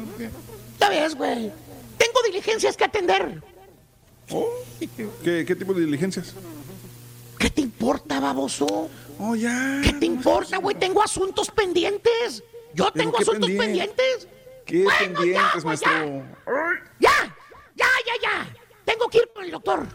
[0.80, 1.52] Ya ves, güey.
[2.00, 3.42] Tengo diligencias que atender.
[4.30, 4.48] Oh,
[5.22, 6.34] ¿qué, ¿Qué tipo de diligencias?
[7.38, 8.88] ¿Qué te importa, baboso?
[9.18, 9.80] Oh, ya.
[9.84, 10.76] ¿Qué te importa, güey?
[10.76, 12.42] Tengo asuntos pendientes.
[12.74, 13.66] Yo ¿Pero tengo asuntos pendiente?
[13.66, 14.28] pendientes.
[14.64, 15.90] ¿Qué Bueno, pendientes, ya, maestro?
[17.00, 17.36] Ya,
[17.76, 18.56] ya, ya, ya.
[18.86, 19.86] Tengo que ir con el doctor.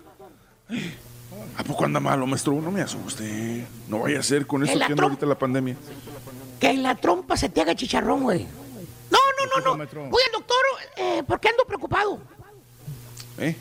[1.57, 2.53] ¿A poco anda malo, maestro?
[2.61, 3.65] No me asuste.
[3.87, 5.75] No vaya a ser con la que anda ahorita la pandemia.
[6.59, 8.45] Que en la trompa se te haga chicharrón, güey.
[9.45, 10.09] No, no, no.
[10.09, 10.57] Voy al doctor
[10.97, 12.19] eh, porque ando preocupado.
[13.37, 13.55] ¿Eh?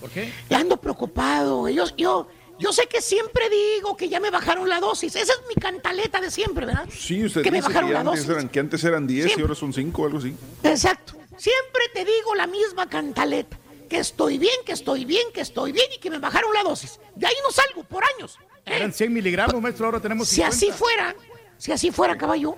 [0.00, 0.32] ¿Por qué?
[0.50, 1.68] Ando preocupado.
[1.68, 2.28] Yo, yo,
[2.58, 5.14] yo sé que siempre digo que ya me bajaron la dosis.
[5.16, 6.88] Esa es mi cantaleta de siempre, ¿verdad?
[6.90, 8.30] Sí, usted Que me bajaron que la antes, dosis.
[8.30, 10.34] eran, que antes eran 10 y ahora son 5 o algo así.
[10.62, 11.14] Exacto.
[11.36, 13.56] Siempre te digo la misma cantaleta.
[13.88, 17.00] Que estoy bien, que estoy bien, que estoy bien y que me bajaron la dosis.
[17.14, 18.38] De ahí no salgo por años.
[18.66, 18.76] ¿eh?
[18.76, 19.86] Eran 100 miligramos, maestro.
[19.86, 20.54] Ahora tenemos Si 50.
[20.54, 21.16] así fuera,
[21.56, 22.54] si así fuera, caballo,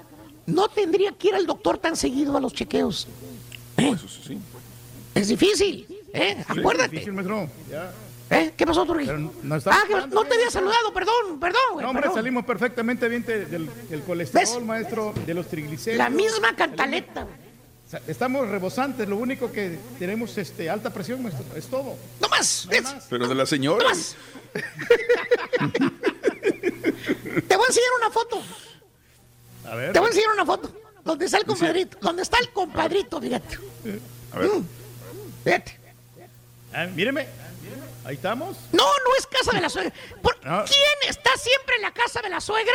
[0.55, 3.09] no tendría que ir al doctor tan seguido a los chequeos.
[3.76, 3.92] ¿Eh?
[3.94, 4.38] Eso sí.
[5.14, 6.44] Es difícil, ¿eh?
[6.53, 6.90] Sí, Acuérdate.
[6.90, 7.48] difícil, maestro.
[7.70, 7.92] Ya.
[8.30, 8.53] ¿Eh?
[8.57, 9.14] ¿Qué pasó, Turquía?
[9.14, 9.32] no
[9.66, 11.82] ah, que no te había saludado, perdón, perdón, güey.
[11.82, 12.18] No, hombre, perdón.
[12.18, 14.62] salimos perfectamente bien de- del, del colesterol, ¿Ves?
[14.64, 15.98] maestro, de los triglicéridos.
[15.98, 17.26] La misma cantaleta,
[18.07, 21.96] Estamos rebosantes, lo único que tenemos este, alta presión, maestro, es todo.
[22.20, 23.07] No más, No más.
[23.11, 23.84] Pero de la señora.
[24.53, 24.61] Te
[27.57, 28.40] voy a enseñar una foto.
[29.70, 29.92] A ver.
[29.92, 30.70] Te voy a enseñar una foto.
[31.04, 31.98] ¿Dónde está el compadrito?
[32.00, 33.20] ¿Dónde está el compadrito?
[33.20, 33.58] Fíjate.
[34.32, 34.50] A ver.
[35.44, 35.80] Fíjate.
[36.72, 37.26] Ah, míreme.
[38.04, 38.56] Ahí estamos.
[38.72, 39.92] No, no es casa de la suegra.
[40.22, 40.64] ¿Por- No.
[40.64, 42.72] ¿Quién está siempre en la casa de la suegra?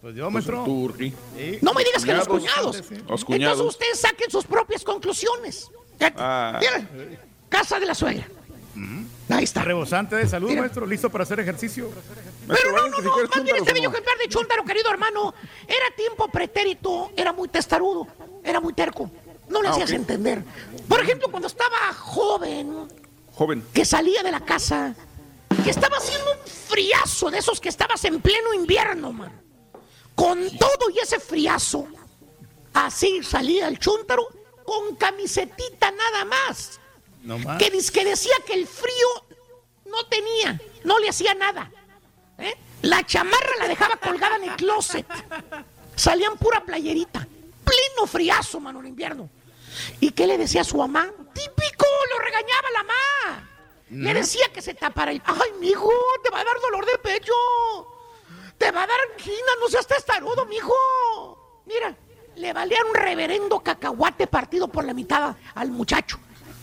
[0.00, 0.64] Pues yo, Pues maestro.
[0.64, 1.14] Turqui.
[1.36, 1.58] Sí.
[1.62, 2.76] No me digas que los Cuñados.
[2.82, 3.08] cuñados.
[3.08, 3.52] Los cuñados.
[3.58, 5.70] Entonces ustedes saquen sus propias conclusiones.
[5.98, 6.16] Fíjate.
[6.18, 6.60] Ah.
[7.48, 8.26] Casa de la suegra.
[9.28, 9.62] Ahí está.
[9.62, 10.62] Rebosante de salud, Mira.
[10.62, 11.90] maestro, listo para hacer ejercicio.
[12.48, 13.96] Pero no, no, no, más bien este bello ¿o no?
[13.98, 15.34] ejemplar de Chuntaro, querido hermano,
[15.66, 18.06] era tiempo pretérito, era muy testarudo,
[18.42, 19.10] era muy terco.
[19.48, 20.42] No le Ah, hacías entender.
[20.88, 22.88] Por ejemplo, cuando estaba joven,
[23.34, 23.64] Joven.
[23.72, 24.94] que salía de la casa,
[25.62, 29.32] que estaba haciendo un friazo de esos que estabas en pleno invierno, man.
[30.14, 31.86] Con todo y ese friazo,
[32.72, 34.26] así salía el chúntaro
[34.64, 36.80] con camisetita nada más.
[37.24, 37.58] No más.
[37.58, 37.70] Que,
[38.04, 39.08] decía que el frío
[39.86, 41.70] no tenía, no le hacía nada.
[42.38, 42.54] ¿eh?
[42.82, 45.06] La chamarra la dejaba colgada en el closet.
[45.96, 47.26] Salían pura playerita.
[47.64, 49.30] Pleno friazo, mano, en invierno.
[50.00, 51.10] ¿Y qué le decía a su mamá?
[51.32, 53.50] Típico, lo regañaba la mamá.
[53.90, 55.22] Le decía que se tapara el...
[55.24, 55.90] Ay, mijo,
[56.22, 57.32] te va a dar dolor de pecho.
[58.58, 61.62] Te va a dar angina, no seas testarudo, mijo.
[61.64, 61.96] Mira,
[62.36, 66.18] le valía un reverendo cacahuate partido por la mitad al muchacho.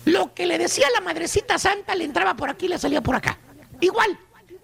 [0.05, 3.15] Lo que le decía la madrecita santa le entraba por aquí y le salía por
[3.15, 3.37] acá.
[3.79, 4.17] Igual,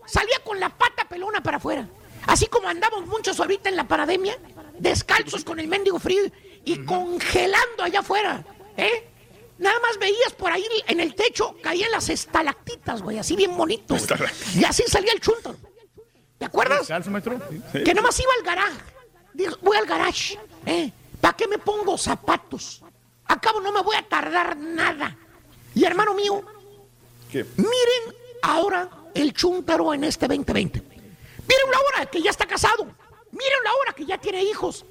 [0.05, 1.87] salía con la pata pelona para afuera.
[2.25, 4.37] Así como andamos muchos ahorita en la pandemia,
[4.77, 6.23] descalzos con el mendigo frío
[6.65, 8.43] y congelando allá afuera,
[8.75, 9.09] ¿eh?
[9.59, 13.95] Nada más veías por ahí en el techo, caían las estalactitas, güey, así bien bonito.
[14.55, 15.55] Y así salía el chunto.
[16.37, 16.87] ¿Te acuerdas?
[17.83, 18.77] Que nomás iba al garaje.
[19.33, 20.37] Dijo, voy al garage.
[20.65, 20.91] ¿eh?
[21.19, 22.83] ¿Para qué me pongo zapatos?
[23.25, 25.17] A cabo no me voy a tardar nada.
[25.77, 26.41] Y hermano mío,
[27.31, 27.45] ¿Qué?
[27.55, 30.79] miren ahora el chúntaro en este 2020.
[30.81, 32.85] Miren la hora que ya está casado.
[33.31, 34.83] Miren la hora que ya tiene hijos.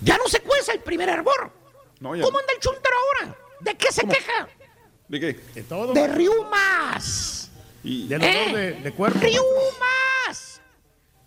[0.00, 1.52] Ya no se cueza el primer hervor.
[2.00, 2.40] No, ya ¿Cómo no.
[2.40, 3.36] anda el chúntaro ahora?
[3.60, 4.48] ¿De qué se queja?
[5.06, 5.32] ¿De qué?
[5.54, 5.92] De todo.
[5.92, 7.48] De riumas.
[7.84, 8.52] Del dolor ¿Eh?
[8.52, 9.20] de, de cuerpo.
[9.20, 10.60] ¡Riumas!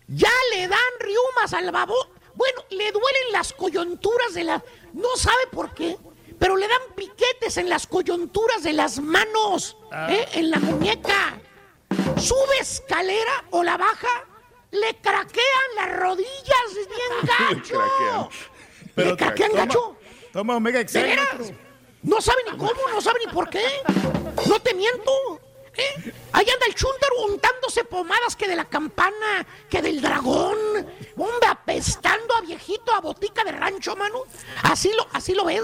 [0.08, 1.94] Ya le dan riumas al babo.
[2.34, 4.62] Bueno, le duelen las coyunturas de la...
[4.92, 5.96] No sabe por qué,
[6.38, 10.08] pero le dan piquetes en las coyunturas de las manos, Ah.
[10.12, 10.26] ¿eh?
[10.34, 11.40] en la muñeca.
[12.18, 14.24] Sube escalera o la baja,
[14.72, 18.28] le craquean las rodillas bien gacho.
[18.96, 19.96] ¿Le craquean toma- gacho?
[20.32, 21.18] Toma Omega ¿De Excel.
[22.02, 23.64] No sabe ni cómo, no sabe ni por qué.
[24.48, 25.40] No te miento.
[25.76, 26.12] ¿eh?
[26.32, 30.56] Ahí anda el chúntaro untándose pomadas que de la campana, que del dragón.
[31.16, 34.22] Hombre, apestando a viejito, a botica de rancho, mano.
[34.62, 35.62] Así lo, así lo ves.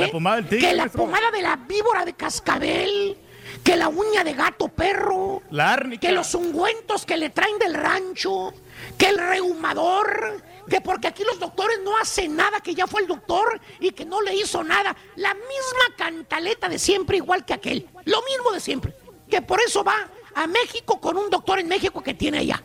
[0.00, 0.10] La ¿eh?
[0.10, 3.18] pomada del tigre, Que la pomada de la víbora de cascabel.
[3.62, 5.42] Que la uña de gato perro.
[5.50, 6.06] La árnica.
[6.06, 8.52] Que los ungüentos que le traen del rancho.
[8.98, 10.42] Que el rehumador.
[10.68, 14.04] Que porque aquí los doctores no hacen nada, que ya fue el doctor y que
[14.04, 14.96] no le hizo nada.
[15.14, 17.88] La misma cantaleta de siempre, igual que aquel.
[18.04, 18.92] Lo mismo de siempre.
[19.30, 22.62] Que por eso va a México con un doctor en México que tiene allá.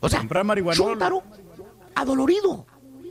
[0.00, 0.26] O sea,
[0.72, 1.22] chúntaro,
[1.94, 2.66] adolorido,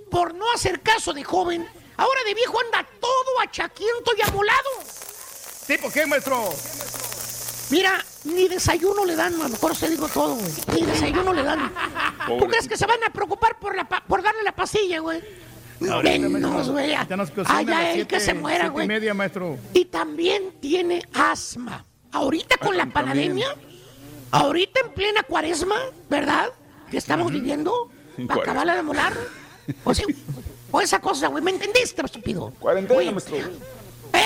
[0.09, 1.67] por no hacer caso de joven.
[1.99, 4.69] Ahora de viejo anda todo achaquiento y amolado.
[5.67, 6.49] ¿Tipo qué, maestro?
[7.69, 9.55] Mira, ni desayuno le dan, mano.
[9.57, 10.51] Por eso te digo todo, güey.
[10.73, 11.71] Ni desayuno le dan.
[12.39, 15.21] ¿Tú crees que se van a preocupar por, la pa- por darle la pastilla, güey?
[15.80, 16.93] Menos, güey.
[16.93, 18.88] A Allá las el que se muera, y güey.
[18.88, 19.57] media, maestro.
[19.73, 21.85] Y también tiene asma.
[22.11, 23.55] Ahorita con la Ah, pandemia,
[24.31, 25.76] ahorita en plena cuaresma,
[26.09, 26.49] ¿verdad?
[26.89, 29.13] Que estamos viviendo, En para acabarla de molar.
[29.84, 30.05] O sea,
[30.71, 32.53] o esa cosa, güey, ¿me entendiste, estúpido?
[32.59, 33.37] Cuarentena, maestro.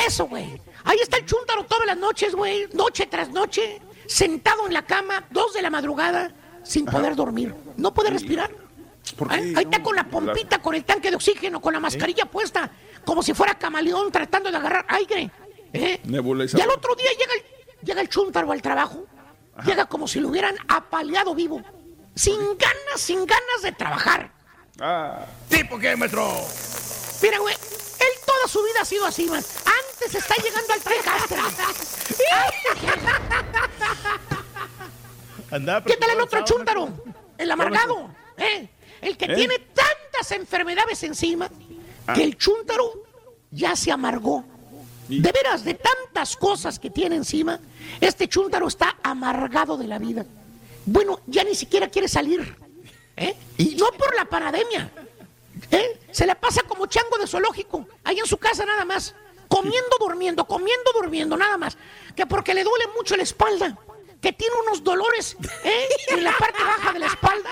[0.07, 0.61] Eso, güey.
[0.83, 5.25] Ahí está el chúntaro todas las noches, güey, noche tras noche, sentado en la cama,
[5.29, 6.31] dos de la madrugada,
[6.63, 7.53] sin poder dormir.
[7.77, 8.51] No puede respirar.
[9.17, 9.35] ¿Por ¿Eh?
[9.35, 9.59] qué?
[9.59, 12.69] Ahí está con la pompita, con el tanque de oxígeno, con la mascarilla puesta,
[13.05, 15.31] como si fuera camaleón tratando de agarrar aire.
[15.73, 15.99] ¿eh?
[16.03, 19.05] Y al otro día llega el, llega el chúntaro al trabajo,
[19.65, 21.61] llega como si lo hubieran apaleado vivo,
[22.15, 24.31] sin ganas, sin ganas de trabajar.
[24.79, 26.33] Ah, ¿Tipo qué, maestro?
[27.21, 29.43] Mira, güey, él toda su vida ha sido así, man.
[29.65, 30.81] Antes está llegando al.
[35.51, 36.89] Andaba ¿Qué tal el otro chúntaro?
[37.37, 38.67] El amargado, ¿eh?
[39.01, 39.35] El que ¿Eh?
[39.35, 41.47] tiene tantas enfermedades encima
[42.15, 43.03] que el chúntaro
[43.51, 44.43] ya se amargó.
[45.07, 47.59] De veras, de tantas cosas que tiene encima,
[48.01, 50.25] este chúntaro está amargado de la vida.
[50.85, 52.62] Bueno, ya ni siquiera quiere salir.
[53.17, 53.35] ¿Eh?
[53.57, 54.91] Y no por la pandemia.
[55.71, 55.99] ¿eh?
[56.11, 59.15] Se la pasa como chango de zoológico, ahí en su casa nada más.
[59.47, 61.77] Comiendo, durmiendo, comiendo, durmiendo, nada más.
[62.15, 63.77] Que porque le duele mucho la espalda.
[64.19, 65.85] Que tiene unos dolores ¿eh?
[66.09, 67.49] en la parte baja de la espalda.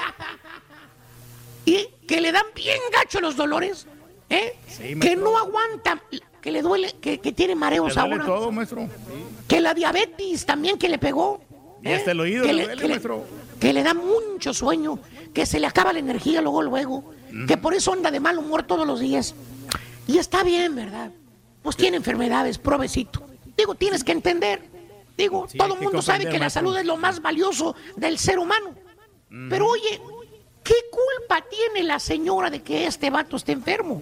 [1.65, 3.85] Y que le dan bien gacho los dolores.
[4.29, 4.57] ¿eh?
[4.67, 6.01] Sí, que no aguanta,
[6.41, 8.25] que le duele, que, que tiene mareos ¿Le duele ahora.
[8.25, 8.89] todo, maestro?
[9.47, 11.41] Que la diabetes también que le pegó.
[11.83, 13.25] Y hasta el oído le duele, maestro.
[13.61, 14.97] Que le da mucho sueño,
[15.35, 17.13] que se le acaba la energía luego, luego,
[17.47, 19.35] que por eso anda de mal humor todos los días.
[20.07, 21.11] Y está bien, ¿verdad?
[21.61, 23.23] Pues tiene enfermedades, provecito.
[23.55, 24.67] Digo, tienes que entender.
[25.15, 28.39] Digo, Sí, todo el mundo sabe que la salud es lo más valioso del ser
[28.39, 28.73] humano.
[29.47, 30.01] Pero oye,
[30.63, 34.01] ¿qué culpa tiene la señora de que este vato esté enfermo?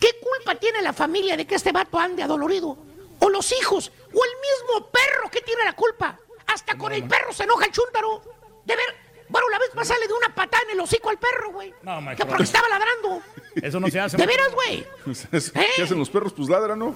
[0.00, 2.78] ¿Qué culpa tiene la familia de que este vato ande adolorido?
[3.18, 3.92] ¿O los hijos?
[4.06, 6.18] ¿O el mismo perro que tiene la culpa?
[6.46, 8.35] Hasta con el perro se enoja el chúntaro.
[8.66, 8.96] De ver,
[9.28, 11.72] bueno, la vez pasada le dio una patada en el hocico al perro, güey.
[11.82, 12.28] No, que maestro.
[12.28, 13.22] porque estaba ladrando.
[13.54, 14.16] Eso no se hace.
[14.16, 14.86] ¿De veras, güey?
[15.32, 15.66] ¿Eh?
[15.76, 16.32] ¿Qué hacen los perros?
[16.32, 16.94] Pues ladran, ¿no?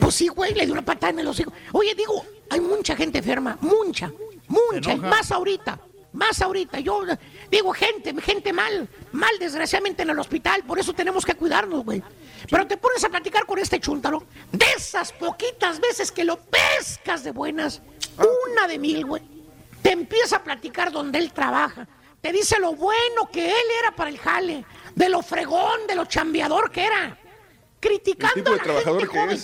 [0.00, 1.52] Pues sí, güey, le dio una patada en el hocico.
[1.72, 4.12] Oye, digo, hay mucha gente enferma, mucha,
[4.46, 5.80] mucha, y más ahorita,
[6.12, 6.80] más ahorita.
[6.80, 7.02] Yo
[7.50, 12.02] digo, gente, gente mal, mal desgraciadamente en el hospital, por eso tenemos que cuidarnos, güey.
[12.48, 14.22] Pero te pones a platicar con este chúntaro,
[14.52, 17.82] de esas poquitas veces que lo pescas de buenas,
[18.16, 19.35] una de mil, güey.
[19.82, 21.86] Te empieza a platicar donde él trabaja.
[22.20, 26.06] Te dice lo bueno que él era para el jale, de lo fregón, de lo
[26.06, 27.16] chambeador que era.
[27.78, 29.36] Criticando El tipo a la trabajador gente que joven.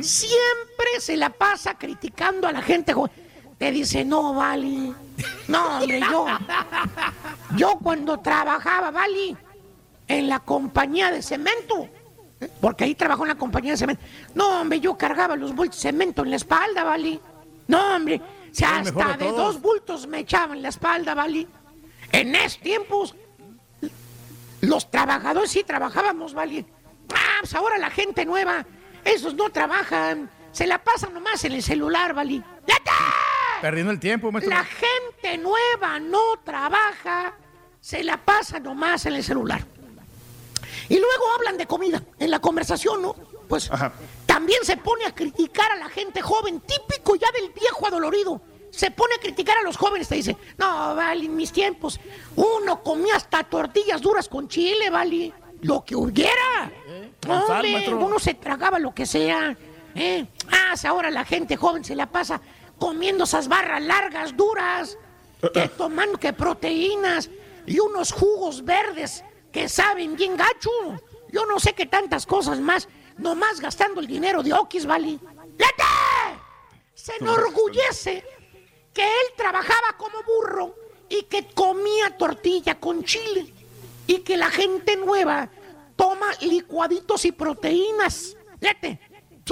[0.00, 0.06] es.
[0.06, 3.10] Siempre se la pasa criticando a la gente joven.
[3.58, 4.94] Te dice, no, Vali.
[5.48, 6.26] No, hombre, yo.
[7.56, 9.36] Yo cuando trabajaba, Vali,
[10.06, 11.88] en la compañía de cemento.
[12.60, 14.02] Porque ahí trabajó en la compañía de cemento.
[14.34, 17.18] No, hombre, yo cargaba los bultos de cemento en la espalda, Vali.
[17.66, 18.20] No, hombre.
[18.52, 21.46] Si hasta de dos bultos me echaban la espalda, Vali.
[22.12, 23.14] En esos tiempos,
[24.60, 26.64] los trabajadores sí trabajábamos, ¿vale?
[27.14, 28.64] Ah, pues ahora la gente nueva,
[29.04, 32.42] esos no trabajan, se la pasan nomás en el celular, ¿vale?
[33.60, 34.54] Perdiendo el tiempo, maestro.
[34.54, 37.34] La gente nueva no trabaja,
[37.80, 39.64] se la pasa nomás en el celular.
[40.88, 43.14] Y luego hablan de comida en la conversación, ¿no?
[43.48, 43.70] Pues
[44.38, 48.40] también se pone a criticar a la gente joven, típico ya del viejo adolorido.
[48.70, 51.98] se pone a criticar a los jóvenes, te dice, no, vale, en mis tiempos,
[52.36, 55.32] uno comía hasta tortillas duras con chile, vale,
[55.62, 56.70] lo que hubiera.
[57.20, 59.56] sal, Hombre, uno se tragaba lo que sea.
[59.96, 60.28] ¿eh?
[60.52, 62.40] Ah, ahora la gente joven se la pasa
[62.78, 64.98] comiendo esas barras largas, duras,
[65.52, 67.28] que tomando que proteínas
[67.66, 70.70] y unos jugos verdes que saben bien gacho.
[71.32, 75.18] Yo no sé qué tantas cosas más, nomás gastando el dinero de Okis, ¿vale?
[75.58, 75.84] ¡Lete!
[76.94, 78.24] Se enorgullece
[78.92, 80.74] que él trabajaba como burro
[81.08, 83.52] y que comía tortilla con chile
[84.06, 85.48] y que la gente nueva
[85.96, 88.36] toma licuaditos y proteínas.
[88.60, 89.00] Fíjate,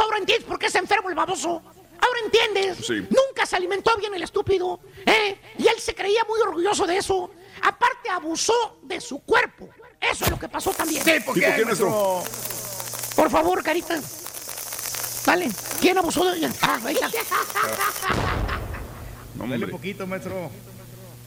[0.00, 1.62] ahora entiendes por qué se enfermo el baboso.
[1.98, 2.86] Ahora entiendes.
[2.86, 3.06] Sí.
[3.10, 4.80] Nunca se alimentó bien el estúpido.
[5.04, 5.38] ¿eh?
[5.58, 7.30] Y él se creía muy orgulloso de eso.
[7.62, 9.68] Aparte, abusó de su cuerpo.
[10.00, 11.02] Eso es lo que pasó también.
[11.02, 12.22] Sí, ¿por ¿Y qué, por qué, maestro?
[13.16, 13.98] Por favor, carita.
[15.26, 15.50] Vale.
[15.80, 16.50] ¿Quién abusó de ella?
[16.62, 17.08] Ah, ahí está.
[19.34, 20.50] No, Dale poquito, maestro.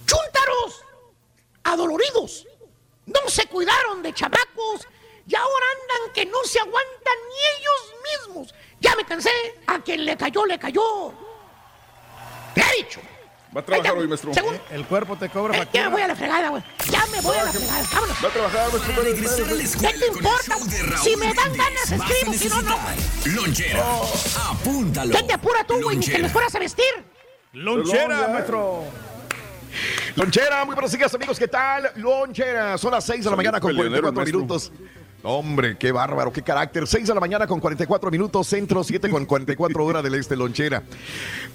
[0.06, 0.84] chúntaros,
[1.64, 2.48] adoloridos,
[3.06, 4.88] no se cuidaron de chamacos
[5.28, 7.94] y ahora andan que no se aguantan ni ellos
[8.28, 8.54] mismos.
[8.80, 9.30] Ya me cansé,
[9.68, 11.14] a quien le cayó, le cayó.
[12.56, 13.02] ¿Qué he dicho?
[13.56, 14.32] Va a trabajar hoy, maestro.
[14.34, 16.64] Según- El cuerpo te cobra Eh, ya me voy a la fregada, güey.
[16.92, 17.84] Ya me voy a la fregada.
[17.94, 18.18] Vámonos.
[18.24, 18.94] Va a trabajar, maestro.
[18.96, 20.56] Para regresar a la ¿Qué te importa?
[21.04, 22.78] Si me dan ganas, escribo, si no, no.
[23.26, 23.84] Lonchera.
[24.52, 25.16] Apúntalo.
[25.16, 25.98] ¿Qué te apura tú, güey?
[25.98, 26.86] Ni que les fueras a vestir.
[27.54, 28.84] Lonchera, maestro.
[30.16, 31.92] Lonchera, muy buenos días amigos, ¿qué tal?
[31.96, 34.99] Lonchera, son las 6 de la mañana con Peleonero, 44 maestro.
[35.24, 36.88] Hombre, qué bárbaro, qué carácter.
[36.88, 40.82] 6 de la mañana con 44 minutos, centro 7 con 44 horas del este, Lonchera.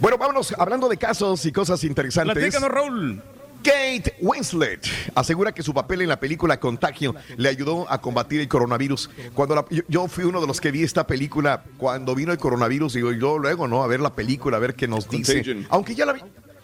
[0.01, 2.35] Bueno, vámonos hablando de casos y cosas interesantes.
[2.35, 3.23] Platícanos, Raúl.
[3.63, 8.49] Kate Winslet asegura que su papel en la película Contagio le ayudó a combatir el
[8.49, 9.09] coronavirus.
[9.33, 12.37] Cuando la- yo, yo fui uno de los que vi esta película cuando vino el
[12.39, 13.83] coronavirus, y yo luego, ¿no?
[13.83, 15.37] A ver la película, a ver qué nos dice.
[15.37, 15.67] Contagion.
[15.71, 16.21] Aunque ya la vi.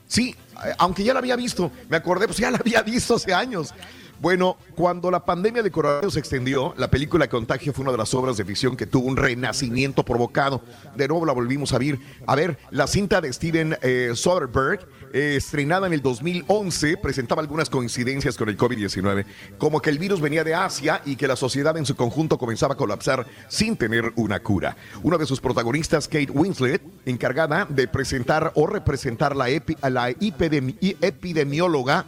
[0.06, 0.36] Sí,
[0.66, 3.72] eh, aunque ya la había visto, me acordé, pues ya la había visto hace años.
[4.20, 8.12] Bueno, cuando la pandemia de coronavirus se extendió, la película Contagio fue una de las
[8.12, 10.60] obras de ficción que tuvo un renacimiento provocado.
[10.94, 11.98] De nuevo la volvimos a ver.
[12.26, 14.80] A ver, la cinta de Steven eh, Soderbergh,
[15.14, 19.24] eh, estrenada en el 2011, presentaba algunas coincidencias con el COVID-19,
[19.56, 22.74] como que el virus venía de Asia y que la sociedad en su conjunto comenzaba
[22.74, 24.76] a colapsar sin tener una cura.
[25.02, 30.96] Una de sus protagonistas, Kate Winslet, encargada de presentar o representar la, epi- la epidemi-
[31.00, 32.04] epidemióloga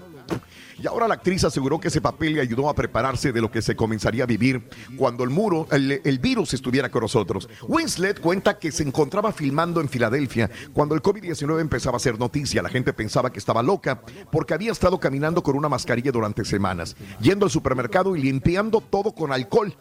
[0.82, 3.62] y ahora la actriz aseguró que ese papel le ayudó a prepararse de lo que
[3.62, 7.48] se comenzaría a vivir cuando el muro, el, virus estuviera con nosotros.
[7.68, 12.62] Winslet cuenta que se encontraba filmando en Filadelfia cuando el COVID-19 empezaba a ser noticia.
[12.62, 14.02] La gente pensaba que estaba loca
[14.32, 19.12] porque había estado caminando con una mascarilla durante semanas, yendo al supermercado y limpiando todo
[19.12, 19.76] con alcohol.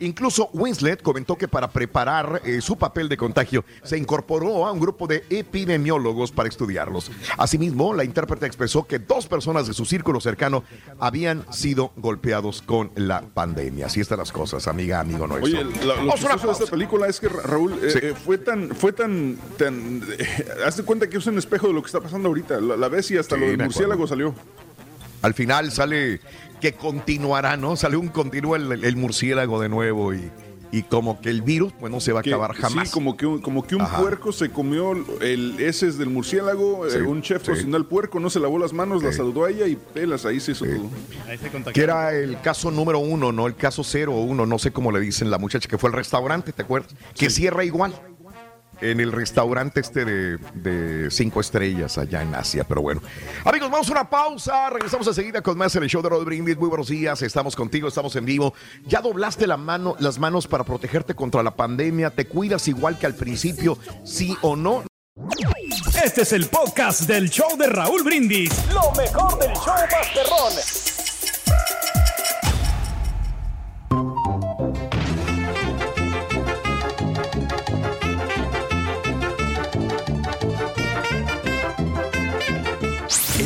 [0.00, 4.80] Incluso Winslet comentó que para preparar eh, su papel de contagio se incorporó a un
[4.80, 7.10] grupo de epidemiólogos para estudiarlos.
[7.38, 10.64] Asimismo, la intérprete expresó que dos personas de su círculo cercano
[10.98, 13.86] habían sido golpeados con la pandemia.
[13.86, 15.60] Así están las cosas, amiga, amigo nuestro.
[15.60, 17.98] Oye, la- lo chistoso de esta película es que Ra- Raúl eh, Sí.
[18.02, 20.02] eh, fue tan, fue tan, tan,
[20.66, 22.60] hazte cuenta que es un espejo de lo que está pasando ahorita.
[22.60, 24.34] La, la ves y hasta Sí, lo del murciélago salió.
[25.22, 26.20] Al final sale
[26.60, 27.76] que continuará, ¿no?
[27.76, 30.30] Sale un continúa el, el murciélago de nuevo y,
[30.72, 32.88] y como que el virus pues no se va a Que- acabar jamás.
[32.88, 33.98] Sí, como que, un- como que un Ajá.
[34.00, 37.50] puerco se comió el heces del murciélago, eh, un chef sí.
[37.50, 40.38] cocinó al puerco, no se lavó las manos, la saludó a ella y pelas, ahí
[40.38, 40.90] se hizo todo.
[41.28, 41.72] Ahí se contagió.
[41.72, 43.46] que era el caso número uno, ¿no?
[43.46, 45.94] El caso cero o uno, no sé cómo le dicen la muchacha que fue al
[45.94, 46.94] restaurante, ¿te acuerdas?
[47.16, 47.92] Que cierra igual
[48.80, 53.02] en el restaurante este de, de cinco estrellas allá en Asia, pero bueno.
[53.44, 56.56] Amigos, vamos a una pausa, regresamos enseguida con más en el show de Rod Brindis.
[56.56, 58.54] Muy buenos días, estamos contigo, estamos en vivo.
[58.86, 62.10] ¿Ya doblaste la mano, las manos para protegerte contra la pandemia?
[62.10, 64.84] ¿Te cuidas igual que al principio, sí o no?
[66.02, 68.50] Este es el podcast del show de Raúl Brindis.
[68.72, 70.99] Lo mejor del show Masterrón.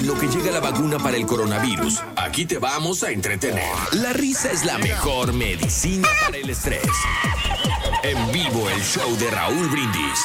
[0.04, 3.64] Lo que llega la vacuna para el coronavirus, aquí te vamos a entretener.
[3.92, 6.82] La risa es la mejor medicina para el estrés.
[8.02, 10.20] En vivo el show de Raúl Brindis.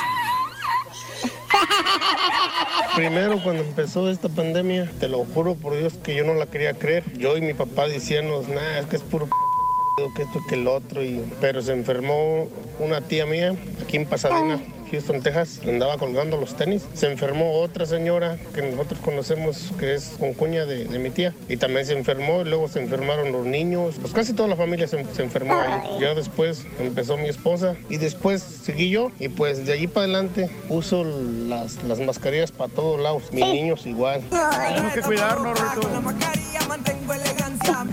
[2.93, 6.73] Primero cuando empezó esta pandemia, te lo juro por Dios que yo no la quería
[6.73, 7.05] creer.
[7.17, 9.48] Yo y mi papá decíamos, nah, es que es puro p
[10.15, 11.03] que esto que el otro.
[11.03, 11.23] Y...
[11.41, 12.47] Pero se enfermó
[12.79, 14.59] una tía mía aquí en Pasadena.
[14.91, 16.83] Houston, Texas, andaba colgando los tenis.
[16.93, 21.35] Se enfermó otra señora que nosotros conocemos que es con cuña de, de mi tía
[21.47, 22.43] y también se enfermó.
[22.43, 23.95] Luego se enfermaron los niños.
[24.01, 25.99] Pues casi toda la familia se, se enfermó ahí.
[26.01, 30.49] Ya después empezó mi esposa y después seguí yo y pues de allí para adelante
[30.69, 33.31] uso las, las mascarillas para todos lados.
[33.31, 34.23] Mis niños igual.
[34.31, 35.59] Tenemos que cuidarnos.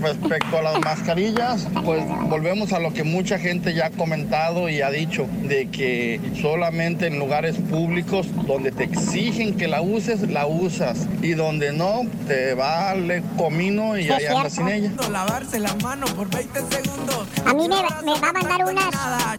[0.01, 4.81] Respecto a las mascarillas, pues volvemos a lo que mucha gente ya ha comentado y
[4.81, 10.47] ha dicho, de que solamente en lugares públicos donde te exigen que la uses, la
[10.47, 14.49] usas y donde no, te vale comino y es andas cierto.
[14.49, 14.91] sin ella.
[15.11, 17.27] Lavarse las manos por 20 segundos.
[17.45, 18.87] A mí me, me va a mandar unas.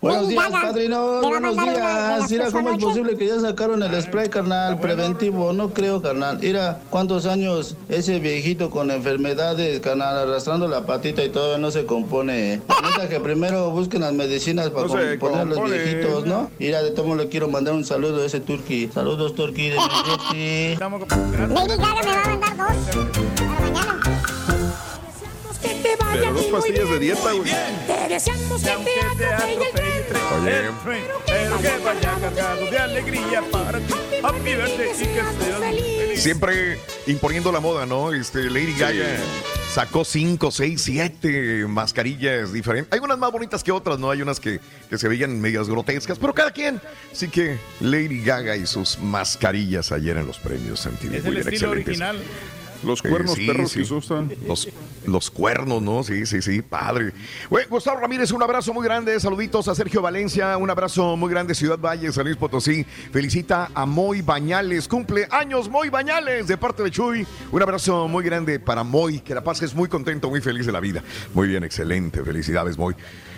[0.01, 0.61] Buenos días, Gaga.
[0.63, 1.21] padrino.
[1.21, 2.31] Buenos días.
[2.31, 5.53] Mira cómo es posible que ya sacaron el spray, carnal, preventivo.
[5.53, 6.39] No creo, carnal.
[6.41, 11.85] Mira cuántos años ese viejito con enfermedades, carnal, arrastrando la patita y todo no se
[11.87, 12.61] compone.
[12.83, 15.79] Neta que primero busquen las medicinas para No componer los compone.
[15.83, 16.51] viejitos, ¿no?
[16.59, 18.89] Mira, de todo modo le quiero mandar un saludo a ese turqui.
[18.93, 19.77] Saludos, turqui, de
[20.33, 20.77] mi.
[20.77, 22.77] Lady Gaga me va a mandar dos.
[23.37, 24.01] Para mañana.
[25.61, 27.51] Que te vaya Pero dos muy pastillas de dieta, güey.
[27.87, 30.05] Te deseamos que te atropelle el tren.
[30.31, 30.71] Oye,
[31.27, 33.95] Pero que vaya cargado de alegría para ti.
[34.23, 35.35] Happy birthday y que seas
[35.73, 36.23] muy feliz.
[36.23, 38.13] Siempre imponiendo la moda, ¿no?
[38.13, 39.17] Este, Lady Gaga
[39.73, 42.93] sacó 5, 6, 7 mascarillas diferentes.
[42.93, 44.11] Hay unas más bonitas que otras, ¿no?
[44.11, 44.61] Hay unas que,
[44.91, 46.81] que se veían medias grotescas, pero cada quien.
[47.13, 51.15] Así que Lady Gaga y sus mascarillas ayer en los premios MTV.
[51.15, 51.87] Es muy el bien, estilo excelentes.
[51.87, 52.17] original.
[52.85, 53.81] Los cuernos sí, perros sí.
[53.81, 54.33] que se usan.
[54.47, 54.69] Los,
[55.07, 56.03] los cuernos, ¿no?
[56.05, 57.13] Sí, sí, sí, padre.
[57.51, 59.19] Bueno, Gustavo Ramírez, un abrazo muy grande.
[59.19, 61.55] Saluditos a Sergio Valencia, un abrazo muy grande.
[61.55, 62.85] Ciudad Valle, San Luis Potosí.
[62.85, 64.87] Felicita a Moy Bañales.
[64.89, 67.27] Cumple años Moy Bañales de parte de Chuy.
[67.51, 69.21] Un abrazo muy grande para Moy.
[69.21, 71.03] Que la pases muy contento, muy feliz de la vida.
[71.35, 72.23] Muy bien, excelente.
[72.23, 72.95] Felicidades, Moy.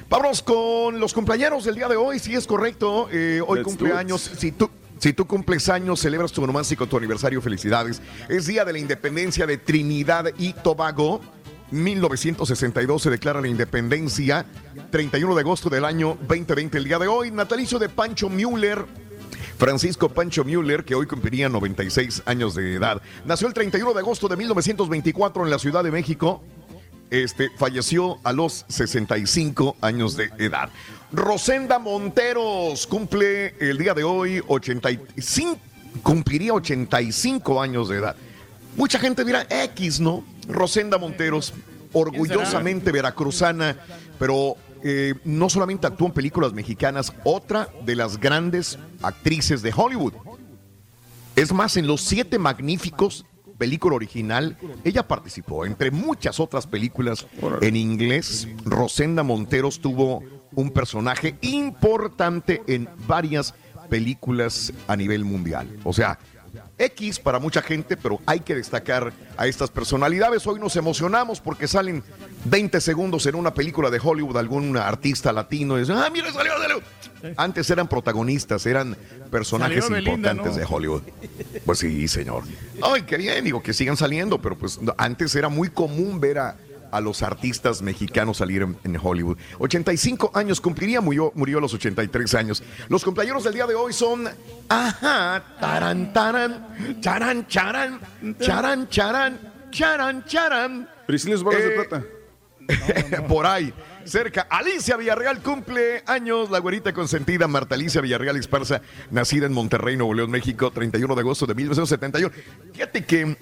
[0.09, 3.09] Vámonos con los cumpleaños del día de hoy, si es correcto.
[3.13, 4.01] Eh, hoy Let's cumple do it.
[4.01, 4.31] años.
[4.37, 4.69] Si tú,
[5.01, 8.03] si tú cumples años, celebras tu romántico, tu aniversario, felicidades.
[8.29, 11.23] Es día de la independencia de Trinidad y Tobago.
[11.71, 14.45] 1962 se declara la independencia.
[14.91, 17.31] 31 de agosto del año 2020, el día de hoy.
[17.31, 18.85] Natalicio de Pancho Müller.
[19.57, 23.01] Francisco Pancho Müller, que hoy cumpliría 96 años de edad.
[23.25, 26.43] Nació el 31 de agosto de 1924 en la Ciudad de México.
[27.11, 30.71] Este, falleció a los 65 años de edad.
[31.13, 35.59] Rosenda Monteros cumple el día de hoy 85,
[36.05, 38.17] cumpliría 85 años de edad.
[38.77, 40.25] Mucha gente dirá X, ¿no?
[40.47, 41.53] Rosenda Monteros,
[41.93, 43.77] orgullosamente veracruzana,
[44.19, 44.55] pero
[44.85, 50.15] eh, no solamente actuó en películas mexicanas, otra de las grandes actrices de Hollywood.
[51.35, 53.25] Es más, en Los Siete Magníficos,
[53.61, 57.27] película original, ella participó, entre muchas otras películas
[57.61, 58.49] en inglés.
[58.65, 60.25] Rosenda Monteros tuvo
[60.55, 63.53] un personaje importante en varias
[63.91, 65.79] películas a nivel mundial.
[65.85, 66.19] O sea,
[66.79, 70.47] X para mucha gente, pero hay que destacar a estas personalidades.
[70.47, 72.03] Hoy nos emocionamos porque salen
[72.45, 76.53] 20 segundos en una película de Hollywood algún artista latino y dicen, ah, mira, salió,
[76.59, 76.81] salió".
[77.37, 78.97] Antes eran protagonistas, eran
[79.31, 80.59] personajes Belinda, importantes ¿no?
[80.59, 81.03] de Hollywood.
[81.67, 82.45] Pues sí, señor.
[82.83, 86.57] Ay, qué bien, digo, que sigan saliendo, pero pues antes era muy común ver a,
[86.91, 89.37] a los artistas mexicanos salir en, en Hollywood.
[89.59, 92.63] 85 años cumpliría, murió, murió a los 83 años.
[92.89, 94.27] Los cumpleaños del día de hoy son,
[94.69, 98.01] ajá, taran, taran, charan, charan,
[98.39, 99.39] charan, charan,
[99.71, 100.89] charan, charan.
[101.07, 102.20] Prisciles Bolas de
[103.29, 103.73] Por ahí,
[104.05, 104.47] cerca.
[104.51, 106.51] Alicia Villarreal cumple años.
[106.51, 111.21] La güerita consentida Marta Alicia Villarreal Esparza, nacida en Monterrey, Nuevo León, México, 31 de
[111.21, 112.35] agosto de 1971.
[112.73, 113.37] Fíjate que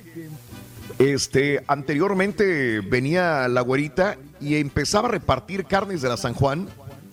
[0.98, 6.68] este, anteriormente venía la güerita y empezaba a repartir carnes de la San Juan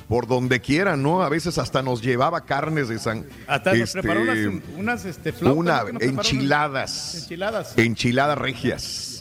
[0.07, 1.23] por donde quiera, ¿no?
[1.23, 5.31] A veces hasta nos llevaba carnes de San Hasta nos este, preparó unas, unas este,
[5.31, 7.15] flautas, una preparó unas enchiladas.
[7.15, 7.77] Enchiladas.
[7.77, 9.14] Enchiladas regias.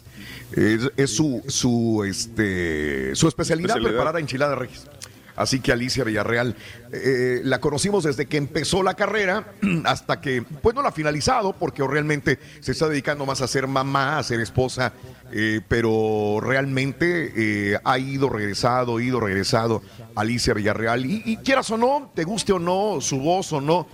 [0.56, 3.90] Es, es su, su, este, su especialidad, Especialidad.
[3.90, 4.89] preparar enchiladas regias.
[5.36, 6.55] Así que Alicia Villarreal,
[6.93, 9.55] eh, la conocimos desde que empezó la carrera
[9.85, 13.66] hasta que, pues no la ha finalizado, porque realmente se está dedicando más a ser
[13.66, 14.93] mamá, a ser esposa,
[15.32, 17.32] eh, pero realmente
[17.72, 19.82] eh, ha ido regresado, ido regresado
[20.14, 21.05] Alicia Villarreal.
[21.05, 23.89] Y, y quieras o no, te guste o no, su voz o no,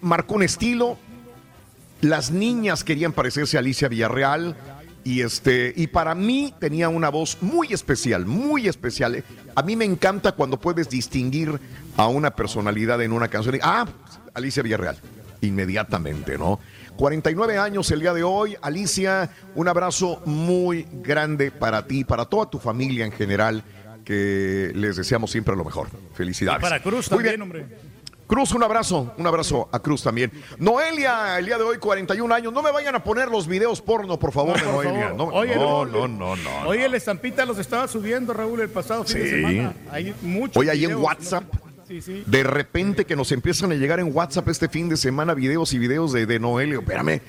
[0.00, 0.96] marcó un estilo,
[2.00, 4.56] las niñas querían parecerse a Alicia Villarreal
[5.08, 9.24] y este y para mí tenía una voz muy especial, muy especial.
[9.54, 11.58] A mí me encanta cuando puedes distinguir
[11.96, 13.58] a una personalidad en una canción.
[13.62, 13.86] Ah,
[14.34, 14.98] Alicia Villarreal.
[15.40, 16.60] Inmediatamente, ¿no?
[16.96, 18.54] 49 años el día de hoy.
[18.60, 23.64] Alicia, un abrazo muy grande para ti, para toda tu familia en general,
[24.04, 25.88] que les deseamos siempre lo mejor.
[26.12, 26.60] Felicidades.
[26.60, 27.42] Y para Cruz Muy también, bien.
[27.42, 27.66] hombre.
[28.28, 30.30] Cruz, un abrazo, un abrazo a Cruz también.
[30.58, 32.52] Noelia, el día de hoy, 41 años.
[32.52, 35.10] No me vayan a poner los videos porno, por favor, de Noelia.
[35.16, 36.68] No, Oye, no, no, no, no, no.
[36.68, 39.30] Oye, el estampita los estaba subiendo, Raúl, el pasado fin de Sí.
[39.30, 39.74] semana.
[39.90, 41.44] Hay muchos Hoy ahí en WhatsApp.
[41.88, 42.22] Sí, sí.
[42.26, 45.78] De repente que nos empiezan a llegar en WhatsApp este fin de semana videos y
[45.78, 46.80] videos de, de Noelia.
[46.80, 47.22] Espérame.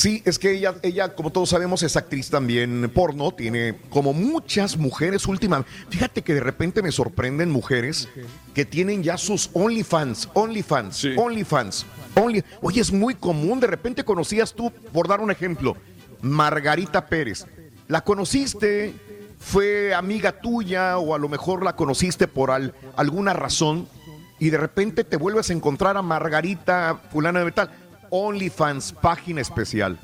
[0.00, 3.32] Sí, es que ella, ella, como todos sabemos, es actriz también porno.
[3.32, 5.66] Tiene como muchas mujeres últimas.
[5.90, 8.08] Fíjate que de repente me sorprenden mujeres
[8.54, 11.84] que tienen ya sus OnlyFans, OnlyFans, OnlyFans.
[12.14, 12.42] Only...
[12.62, 13.60] Oye, es muy común.
[13.60, 15.76] De repente conocías tú, por dar un ejemplo,
[16.22, 17.44] Margarita Pérez.
[17.86, 18.94] La conociste,
[19.38, 23.86] fue amiga tuya o a lo mejor la conociste por al- alguna razón
[24.38, 27.70] y de repente te vuelves a encontrar a Margarita fulana de metal.
[28.10, 29.98] OnlyFans, página especial.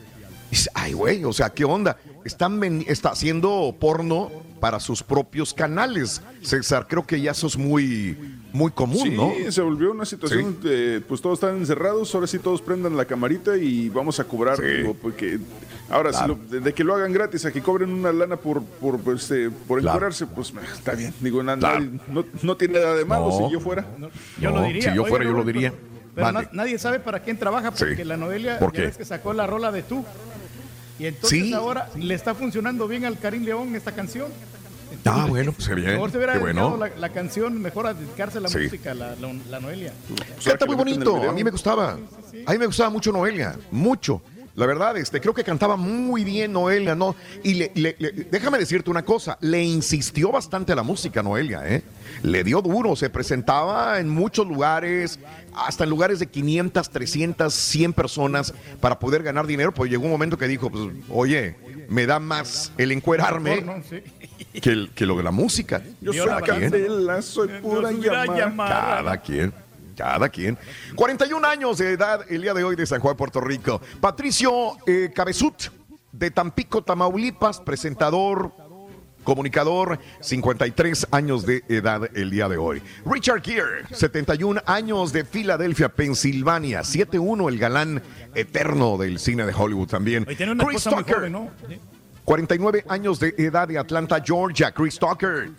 [0.75, 1.99] Ay, güey, o sea, ¿qué onda?
[2.25, 4.31] Están ven- está haciendo porno
[4.61, 6.23] para sus propios canales.
[6.43, 8.17] César, creo que ya eso es muy,
[8.53, 9.33] muy común, Sí, ¿no?
[9.51, 13.57] se volvió una situación de, pues todos están encerrados, ahora sí todos prendan la camarita
[13.57, 15.39] y vamos a cobrar, digo, porque
[15.91, 16.39] ahora si Claro.
[16.41, 19.23] lo- de, de que lo hagan gratis a que cobren una lana por por pues,
[19.25, 19.97] este, por Claro.
[19.99, 21.81] encuadrarse, pues está bien, digo, na- Claro.
[21.81, 23.47] nadie- no, no tiene nada de malo No.
[23.49, 23.85] si yo fuera.
[24.41, 24.83] Yo No, lo diría.
[24.91, 25.71] si yo Oye, fuera, yo lo diría.
[25.73, 28.05] Pero Na- nadie sabe para quién trabaja porque Sí.
[28.05, 30.05] la Noelia ¿Por ves que sacó la rola de tú.
[30.99, 31.53] Y entonces Sí.
[31.53, 34.29] ahora le está funcionando bien al Karim León esta canción.
[35.05, 35.93] Ah, bueno, pues qué bien.
[35.93, 36.77] Mejor se hubiera bueno.
[36.77, 38.59] la, la canción, mejor a dedicarse a la Sí.
[38.59, 39.93] música, la, la, la Noelia.
[40.45, 41.99] Canta muy bonito, a mí me gustaba.
[42.47, 44.23] A mí me gustaba mucho Noelia, mucho.
[44.55, 47.15] La verdad, este, creo que cantaba muy bien Noelia, ¿no?
[47.43, 51.61] Y le- le- le- déjame decirte una cosa, le insistió bastante a la música Noelia,
[51.69, 51.83] ¿eh?
[52.23, 55.19] Le dio duro, se presentaba en muchos lugares,
[55.57, 60.11] hasta en lugares de 500, 300, 100 personas para poder ganar dinero, pues llegó un
[60.11, 61.57] momento que dijo, pues, oye,
[61.89, 63.65] me da más el encuerarme
[64.61, 65.83] que, el- que lo de la música.
[66.01, 68.37] Yo soy la candela, soy pura Pura llama.
[68.39, 68.97] llamada.
[68.97, 69.53] Cada quien.
[69.97, 70.59] Cada quien.
[70.95, 73.81] 41 años de edad el día de hoy de San Juan, Puerto Rico.
[74.01, 75.55] Patricio eh, Cabezut,
[76.13, 78.53] de Tampico, Tamaulipas, presentador,
[79.27, 82.81] comunicador, 53 años de edad el día de hoy.
[83.05, 88.03] Richard Gere, 71 años de Filadelfia, Pensilvania, 7-1, el galán
[88.35, 90.25] eterno del cine de Hollywood también.
[90.27, 91.51] Hoy tiene una Chris muy Tucker, joven, ¿no?
[91.69, 91.79] Sí.
[92.25, 94.73] 49 años de edad de Atlanta, Georgia.
[94.73, 95.51] Chris Tucker.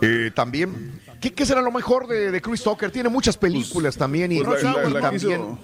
[0.00, 1.00] Eh, también.
[1.20, 2.90] ¿Qué, qué será lo mejor de, de Chris Tucker?
[2.90, 5.58] Tiene muchas películas también y, Pues la- la- y la que también hizo,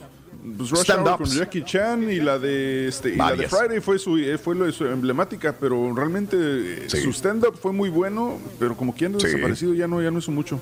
[0.57, 1.27] pues, Rush Hour con.
[1.27, 3.49] Jackie Chan y la de este y la de.
[3.49, 7.03] Friday fue su eh, fue lo de su emblemática, pero realmente eh, Sí.
[7.03, 9.27] su stand-up fue muy bueno, pero como anda Sí.
[9.27, 10.59] desaparecido ya no ya no hizo mucho.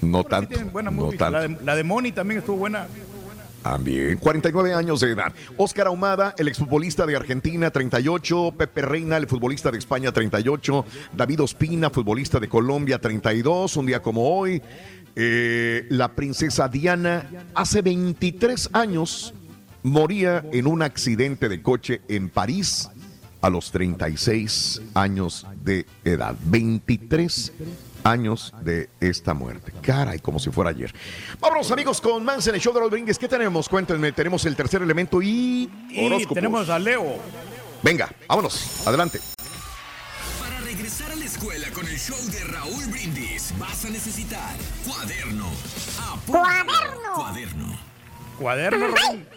[0.00, 0.56] No tanto.
[0.82, 1.30] No tanto.
[1.30, 2.86] la, de, la de Moni también estuvo buena.
[3.62, 5.32] También, 49 años de edad.
[5.56, 8.54] Oscar Ahumada, el exfutbolista de Argentina, 38.
[8.56, 10.84] Pepe Reina, el futbolista de España, 38.
[11.14, 13.76] David Ospina, futbolista de Colombia, 32.
[13.76, 14.62] Un día como hoy.
[15.20, 19.34] Eh, la princesa Diana, hace 23 años,
[19.82, 22.88] moría en un accidente de coche en París
[23.40, 26.36] a los 36 años de edad.
[26.44, 27.52] 23
[28.04, 29.72] años de esta muerte.
[29.82, 30.94] Caray, como si fuera ayer.
[31.40, 33.18] Vámonos amigos con más en el show de los.
[33.18, 33.68] ¿Qué tenemos?
[33.68, 35.68] Cuéntenme, tenemos el tercer elemento y...
[35.90, 37.16] Y tenemos a Leo.
[37.82, 39.18] Venga, vámonos, adelante.
[41.38, 45.48] Escuela con el show de Raúl Brindis, vas a necesitar cuaderno.
[46.26, 47.14] ¡Cuaderno!
[47.14, 47.78] Cuaderno.
[48.36, 49.28] Cuaderno, Raúl.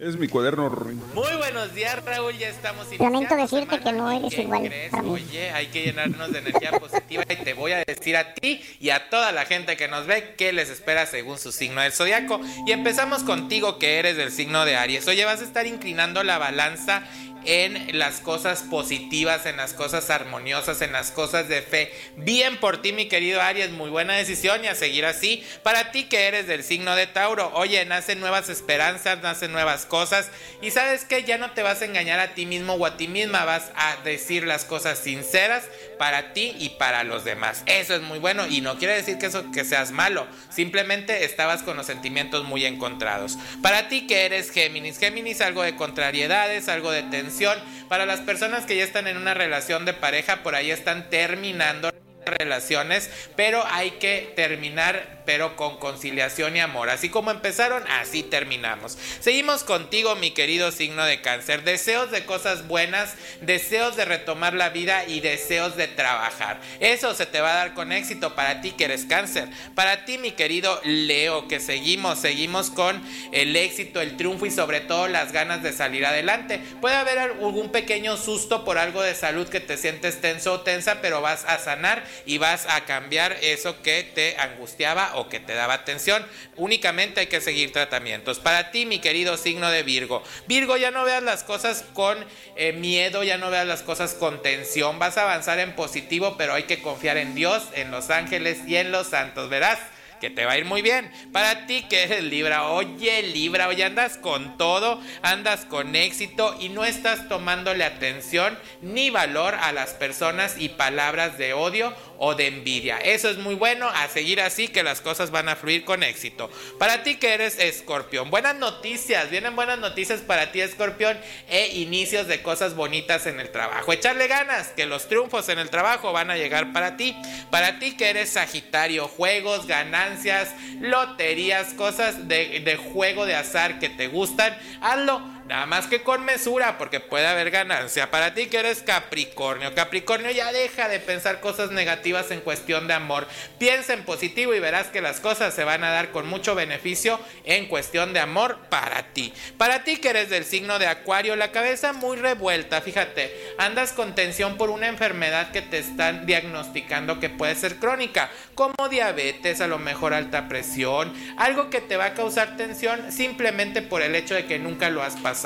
[0.00, 0.68] Es mi cuaderno.
[0.68, 1.02] Rorín.
[1.12, 2.32] Muy buenos días, Raúl.
[2.38, 4.90] Ya estamos Lamento decirte que no eres ¿Qué igual crees?
[4.92, 5.10] para mí.
[5.10, 8.90] Oye, hay que llenarnos de energía positiva y te voy a decir a ti y
[8.90, 12.40] a toda la gente que nos ve qué les espera según su signo del zodiaco.
[12.64, 15.08] Y empezamos contigo que eres del signo de Aries.
[15.08, 17.02] Oye, vas a estar inclinando la balanza
[17.44, 21.92] en las cosas positivas, en las cosas armoniosas, en las cosas de fe.
[22.16, 25.44] Bien por ti, mi querido Aries, muy buena decisión y a seguir así.
[25.62, 30.30] Para ti que eres del signo de Tauro, oye, nacen nuevas esperanzas, nacen nuevas cosas
[30.62, 33.08] y sabes que ya no te vas a engañar a ti mismo o a ti
[33.08, 35.64] misma, vas a decir las cosas sinceras
[35.98, 37.62] para ti y para los demás.
[37.66, 41.62] Eso es muy bueno y no quiere decir que eso que seas malo, simplemente estabas
[41.62, 43.36] con los sentimientos muy encontrados.
[43.62, 47.58] Para ti que eres Géminis, Géminis algo de contrariedades, algo de tensión.
[47.88, 51.90] Para las personas que ya están en una relación de pareja, por ahí están terminando
[52.24, 56.88] relaciones, pero hay que terminar pero con conciliación y amor.
[56.88, 58.96] Así como empezaron, así terminamos.
[59.20, 61.64] Seguimos contigo, mi querido signo de cáncer.
[61.64, 66.62] Deseos de cosas buenas, deseos de retomar la vida y deseos de trabajar.
[66.80, 69.50] Eso se te va a dar con éxito para ti que eres cáncer.
[69.74, 72.98] Para ti, mi querido Leo, que seguimos, seguimos con
[73.30, 76.58] el éxito, el triunfo y sobre todo las ganas de salir adelante.
[76.80, 81.02] Puede haber algún pequeño susto por algo de salud que te sientes tenso o tensa,
[81.02, 85.54] pero vas a sanar y vas a cambiar eso que te angustiaba o que te
[85.54, 86.24] daba tensión.
[86.56, 88.38] Únicamente hay que seguir tratamientos.
[88.38, 90.22] Para ti, mi querido signo de Virgo.
[90.46, 92.24] Virgo, ya no veas las cosas con
[92.56, 94.98] eh, miedo, ya no veas las cosas con tensión.
[94.98, 98.76] Vas a avanzar en positivo, pero hay que confiar en Dios, en los ángeles y
[98.76, 99.48] en los santos.
[99.48, 99.78] Verás
[100.20, 101.10] que te va a ir muy bien.
[101.32, 106.68] Para ti que eres Libra, oye Libra, hoy andas con todo, andas con éxito y
[106.68, 112.48] no estás tomándole atención ni valor a las personas y palabras de odio o de
[112.48, 112.98] envidia.
[112.98, 116.50] Eso es muy bueno, a seguir así que las cosas van a fluir con éxito.
[116.78, 121.18] Para ti que eres escorpión, buenas noticias, vienen buenas noticias para ti escorpión
[121.48, 123.92] e inicios de cosas bonitas en el trabajo.
[123.92, 127.16] Echarle ganas, que los triunfos en el trabajo van a llegar para ti.
[127.50, 133.88] Para ti que eres sagitario, juegos, ganancias, loterías, cosas de, de juego de azar que
[133.88, 138.10] te gustan, hazlo Nada más que con mesura, porque puede haber ganancia.
[138.10, 139.74] Para ti que eres Capricornio.
[139.74, 143.26] Capricornio ya deja de pensar cosas negativas en cuestión de amor.
[143.58, 147.18] Piensa en positivo y verás que las cosas se van a dar con mucho beneficio
[147.44, 149.32] en cuestión de amor para ti.
[149.56, 152.82] Para ti que eres del signo de Acuario, la cabeza muy revuelta.
[152.82, 158.30] Fíjate, andas con tensión por una enfermedad que te están diagnosticando que puede ser crónica,
[158.54, 163.80] como diabetes, a lo mejor alta presión, algo que te va a causar tensión simplemente
[163.80, 165.37] por el hecho de que nunca lo has pasado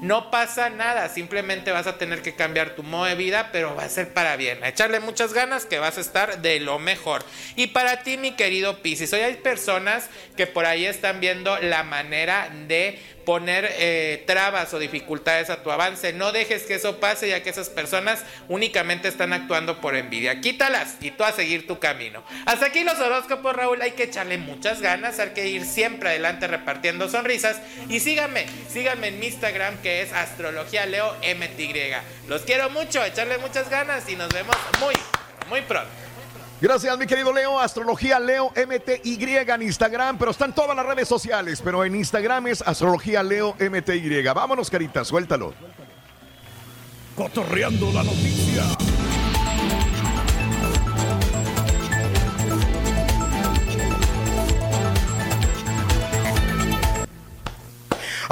[0.00, 3.84] no pasa nada, simplemente vas a tener que cambiar tu modo de vida, pero va
[3.84, 4.62] a ser para bien.
[4.64, 7.24] A echarle muchas ganas que vas a estar de lo mejor.
[7.56, 11.82] Y para ti, mi querido Piscis, hoy hay personas que por ahí están viendo la
[11.82, 16.12] manera de poner eh, trabas o dificultades a tu avance.
[16.12, 20.40] No dejes que eso pase ya que esas personas únicamente están actuando por envidia.
[20.40, 22.22] Quítalas y tú a seguir tu camino.
[22.46, 23.82] Hasta aquí los horóscopos, Raúl.
[23.82, 27.60] Hay que echarle muchas ganas, hay que ir siempre adelante repartiendo sonrisas.
[27.88, 31.72] Y síganme, síganme en mi Instagram que es Astrología Leo MTY.
[32.28, 34.94] Los quiero mucho, echarle muchas ganas y nos vemos muy,
[35.48, 36.01] muy pronto.
[36.62, 37.58] Gracias, mi querido Leo.
[37.58, 39.18] Astrología Leo MTY
[39.48, 41.60] en Instagram, pero están todas las redes sociales.
[41.60, 44.22] Pero en Instagram es Astrología Leo MTY.
[44.32, 45.54] Vámonos, carita, suéltalo.
[47.16, 48.62] Cotorreando la noticia.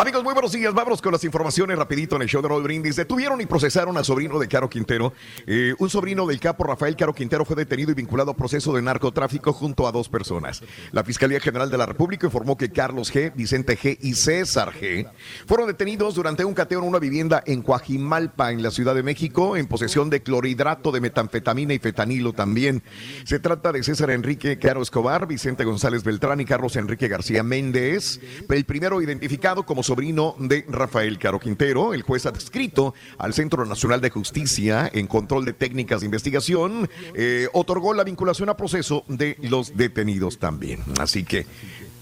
[0.01, 0.73] Amigos, muy buenos días.
[0.73, 2.97] Vámonos con las informaciones rapidito en el show de Roll Brindis.
[2.97, 5.13] Detuvieron y procesaron a sobrino de Caro Quintero.
[5.47, 8.81] Eh, un sobrino del capo Rafael Caro Quintero fue detenido y vinculado a proceso de
[8.81, 10.63] narcotráfico junto a dos personas.
[10.93, 13.99] La Fiscalía General de la República informó que Carlos G., Vicente G.
[14.01, 15.07] y César G.
[15.47, 19.59] fueron detenidos durante un cateo en una vivienda en Coajimalpa, en la Ciudad de México,
[19.59, 22.83] en posesión de clorhidrato de metanfetamina y fetanilo también.
[23.25, 28.19] Se trata de César Enrique Caro Escobar, Vicente González Beltrán y Carlos Enrique García Méndez.
[28.49, 34.01] El primero identificado como sobrino de Rafael Caro Quintero, el juez adscrito al Centro Nacional
[34.01, 39.37] de Justicia en control de técnicas de investigación, eh, otorgó la vinculación a proceso de
[39.43, 40.79] los detenidos también.
[41.01, 41.45] Así que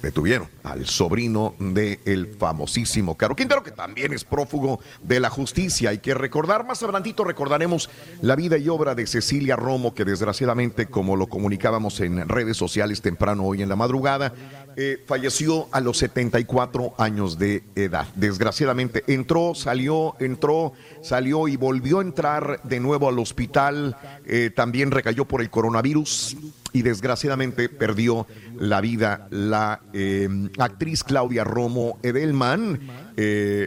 [0.02, 5.90] detuvieron al sobrino del el famosísimo Caro Quintero, que también es prófugo de la justicia.
[5.90, 7.90] Hay que recordar, más adelantito recordaremos
[8.22, 13.02] la vida y obra de Cecilia Romo, que desgraciadamente, como lo comunicábamos en redes sociales
[13.02, 14.32] temprano hoy en la madrugada,
[14.76, 18.06] eh, falleció a los 74 años de edad.
[18.14, 20.72] Desgraciadamente entró, salió, entró,
[21.02, 23.96] salió y volvió a entrar de nuevo al hospital.
[24.24, 26.36] Eh, también recayó por el coronavirus
[26.78, 30.28] y desgraciadamente perdió la vida la eh,
[30.58, 32.80] actriz Claudia Romo Edelman.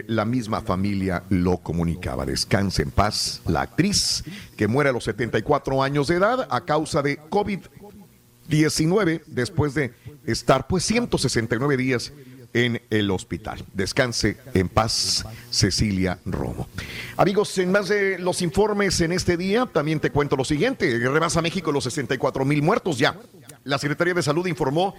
[0.06, 2.24] la misma familia lo comunicaba.
[2.24, 4.24] Descanse en paz la actriz
[4.56, 9.92] que muere a los 74 años de edad a causa de COVID-19 después de
[10.24, 12.14] estar pues 169 días
[12.54, 13.64] en el hospital.
[13.72, 16.68] Descanse en paz, Cecilia Romo.
[17.16, 20.98] Amigos, en más de los informes en este día, también te cuento lo siguiente.
[20.98, 23.16] Rebasa México los 64 mil muertos ya.
[23.64, 24.94] La Secretaría de Salud informó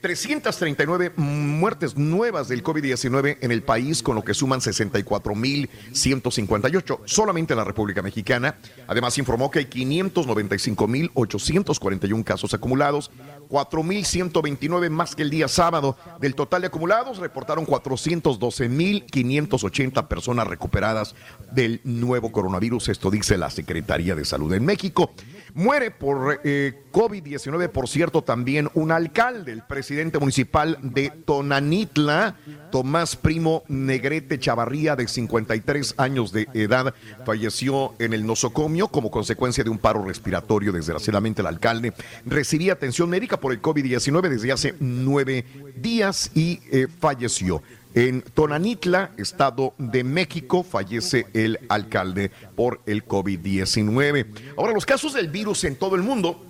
[0.00, 7.52] 339 eh, muertes nuevas del COVID-19 en el país, con lo que suman 64.158 solamente
[7.52, 8.56] en la República Mexicana.
[8.88, 13.12] Además, informó que hay 595.841 casos acumulados,
[13.50, 15.96] 4.129 más que el día sábado.
[16.20, 21.14] Del total de acumulados, reportaron 412.580 personas recuperadas
[21.52, 22.88] del nuevo coronavirus.
[22.88, 25.10] Esto dice la Secretaría de Salud en México.
[25.54, 32.36] Muere por eh, COVID-19, por cierto, también un alcalde, el presidente municipal de Tonanitla,
[32.70, 36.94] Tomás Primo Negrete Chavarría, de 53 años de edad,
[37.24, 40.72] falleció en el nosocomio como consecuencia de un paro respiratorio.
[40.72, 41.92] Desgraciadamente, el alcalde
[42.24, 45.44] recibía atención médica por el COVID-19 desde hace nueve
[45.76, 47.62] días y eh, falleció.
[47.94, 54.26] En Tonanitla, Estado de México, fallece el alcalde por el COVID-19.
[54.56, 56.44] Ahora, los casos del virus en todo el mundo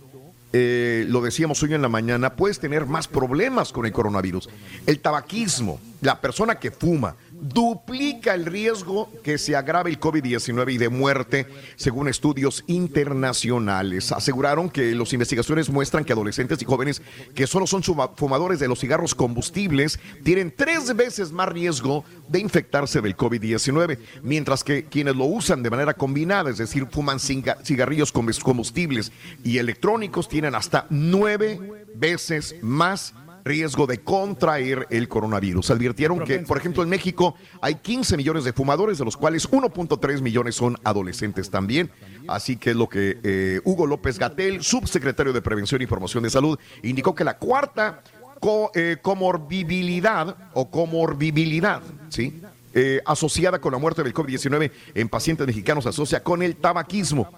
[0.52, 4.48] eh, lo decíamos hoy en la mañana, puedes tener más problemas con el coronavirus.
[4.86, 10.78] El tabaquismo, la persona que fuma, duplica el riesgo que se agrave el COVID-19 y
[10.78, 11.46] de muerte,
[11.76, 14.12] según estudios internacionales.
[14.12, 17.02] Aseguraron que las investigaciones muestran que adolescentes y jóvenes
[17.34, 23.02] que solo son fumadores de los cigarros combustibles tienen tres veces más riesgo de infectarse
[23.02, 29.12] del COVID-19, mientras que quienes lo usan de manera combinada, es decir, fuman cigarrillos combustibles
[29.42, 33.12] y electrónicos, tienen hasta nueve veces más
[33.44, 35.70] riesgo de contraer el coronavirus.
[35.70, 40.20] Advirtieron que, por ejemplo, en México hay 15 millones de fumadores, de los cuales 1.3
[40.22, 41.90] millones son adolescentes también.
[42.26, 46.30] Así que es lo que eh, Hugo López Gatel, subsecretario de Prevención y Promoción de
[46.30, 48.02] Salud, indicó que la cuarta
[48.40, 52.42] co eh, comorbibilidad o comorbibilidad, ¿sí?
[52.76, 57.32] Eh, asociada con la muerte del COVID-19 en pacientes mexicanos se asocia con el tabaquismo.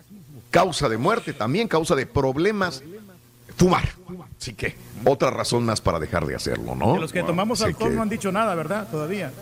[0.51, 2.83] Causa de muerte, también causa de problemas
[3.57, 3.89] fumar.
[4.39, 6.95] Así que otra razón más para dejar de hacerlo, ¿no?
[6.95, 8.89] De los que tomamos alcohol no han dicho nada, ¿verdad?
[8.91, 9.33] Todavía.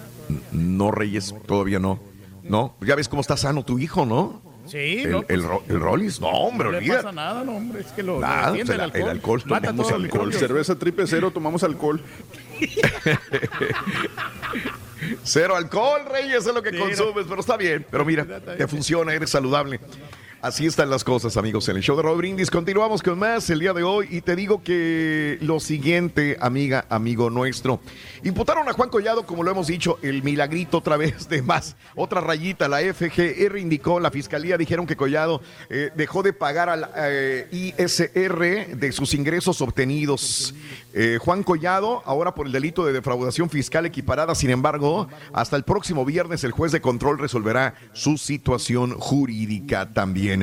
[0.53, 2.01] No, Reyes, todavía no.
[2.43, 4.43] No, ya ves cómo está sano tu hijo, ¿no?
[4.66, 7.82] Sí, el, no, el, pues, el Rollis, no, hombre, no le pasa nada, no, hombre,
[7.82, 9.03] es que lo, Nada, el el- alcohol.
[9.03, 10.32] el alcohol, tomamos alcohol.
[10.32, 12.03] Cerveza triple cero, tomamos alcohol.
[15.23, 17.85] Cero alcohol, Reyes, es lo que Sí, consumes, pero está bien.
[17.91, 19.81] Pero mira, te funciona, eres saludable.
[20.45, 22.51] Así están las cosas, amigos, en el show de Rob Brindis.
[22.51, 27.31] Continuamos con más el día de hoy y te digo que lo siguiente, amiga, amigo
[27.31, 27.81] nuestro.
[28.25, 31.77] Imputaron a Juan Collado, como lo hemos dicho, el milagrito otra vez de más.
[31.95, 35.41] Otra rayita, la FGR indicó, la fiscalía dijeron que Collado
[35.71, 40.55] eh, dejó de pagar al eh, ISR de sus ingresos obtenidos.
[40.93, 45.62] Eh, Juan Collado, ahora por el delito de defraudación fiscal equiparada, sin embargo, hasta el
[45.62, 50.34] próximo viernes el juez de control resolverá su situación jurídica también.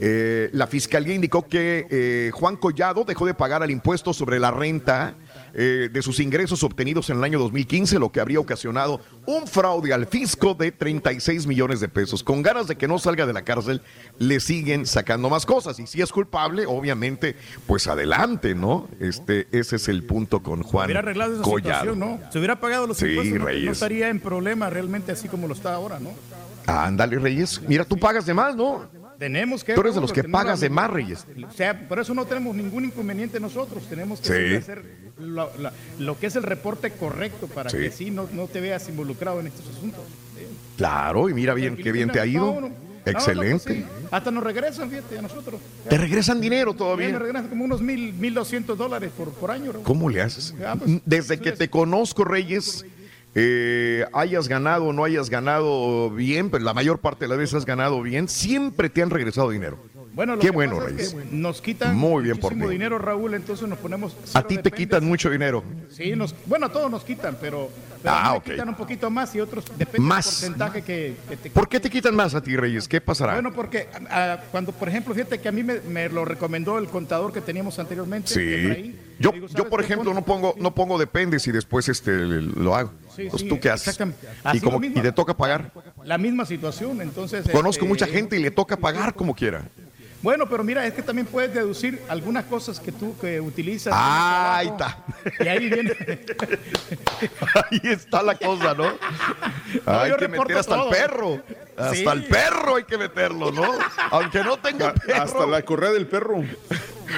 [0.00, 4.50] Eh, la fiscalía indicó que eh, Juan Collado dejó de pagar el impuesto sobre la
[4.50, 5.14] renta
[5.54, 9.92] eh, de sus ingresos obtenidos en el año 2015, lo que habría ocasionado un fraude
[9.92, 12.22] al fisco de 36 millones de pesos.
[12.22, 13.80] Con ganas de que no salga de la cárcel,
[14.18, 15.78] le siguen sacando más cosas.
[15.80, 17.34] Y si es culpable, obviamente,
[17.66, 18.88] pues adelante, ¿no?
[19.00, 21.80] Este, ese es el punto con Juan hubiera arreglado esa Collado.
[21.84, 22.20] situación, ¿no?
[22.30, 23.72] Se hubiera pagado los Sí, impuestos, no- no, Reyes.
[23.72, 26.10] estaría en problema realmente así como lo está ahora, ¿no?
[26.66, 27.60] Ándale, Reyes.
[27.66, 28.86] Mira, tú pagas de más, ¿no?
[29.18, 29.74] Tenemos que...
[29.74, 31.26] Tú eres de los que pagas de más, Reyes.
[31.48, 33.82] O sea, por eso no tenemos ningún inconveniente nosotros.
[33.88, 34.54] Tenemos que Sí.
[34.56, 34.84] hacer
[35.18, 37.78] lo, que es el reporte correcto para Sí.
[37.78, 40.04] que sí no, no te veas involucrado en estos asuntos.
[40.76, 42.46] Claro, y mira bien, qué bien te ha ido.
[42.54, 42.74] No, no, no,
[43.04, 43.64] Excelente.
[43.64, 43.84] pues sí.
[44.10, 45.60] Hasta nos regresan, fíjate, a nosotros.
[45.88, 47.08] Te regresan dinero Sí, todavía.
[47.10, 49.72] nos regresan como unos mil, mil doscientos dólares por, por año.
[49.82, 50.54] ¿Cómo le haces?
[50.64, 52.84] Ah, pues, Desde que te conozco, Reyes,
[53.34, 57.54] eh, hayas ganado o no hayas ganado bien, pero la mayor parte de las veces
[57.54, 59.78] has ganado bien, siempre te han regresado dinero.
[60.14, 61.14] Bueno, lo Qué que bueno, pasa es Reyes.
[61.30, 62.72] que nos quitan Muy bien por muchísimo ti.
[62.72, 64.16] dinero, Raúl, entonces nos ponemos...
[64.34, 65.62] A ti te quitan mucho dinero.
[65.90, 67.70] Sí, nos, bueno, a todos nos quitan, pero,
[68.02, 68.46] pero Ah, a mí ok.
[68.48, 70.24] me quitan un poquito más y otros depende Más.
[70.24, 72.88] del porcentaje que, que te ¿Por qué te quitan más a ti, Reyes?
[72.88, 73.34] ¿Qué pasará?
[73.34, 73.86] Bueno, porque
[74.50, 77.78] cuando, por ejemplo, fíjate que a mí me, me lo recomendó el contador que teníamos
[77.78, 78.28] anteriormente.
[78.34, 78.96] sí.
[79.20, 82.76] Yo, digo, yo ¿sabes por ejemplo, no pongo, no pongo dependes y después este lo
[82.76, 82.92] hago.
[83.18, 83.98] Sí, pues sí, tú qué haces.
[84.54, 85.72] Y, como, y toca pagar.
[86.04, 87.48] La misma situación, entonces...
[87.50, 89.68] Conozco este, mucha gente y le toca pagar como quiera.
[90.20, 93.92] Bueno, pero mira, es que también puedes deducir algunas cosas que tú que utilizas.
[93.96, 94.98] Ah, ahí está.
[95.38, 95.92] Y ahí viene...
[97.54, 98.92] Ahí está la cosa, ¿no?
[99.86, 100.90] hay que meter hasta todo.
[100.90, 101.42] el perro.
[101.76, 102.04] Hasta Sí.
[102.04, 103.64] el perro hay que meterlo, ¿no?
[104.10, 105.22] Aunque no tenga perro.
[105.22, 106.42] Hasta la correa del perro.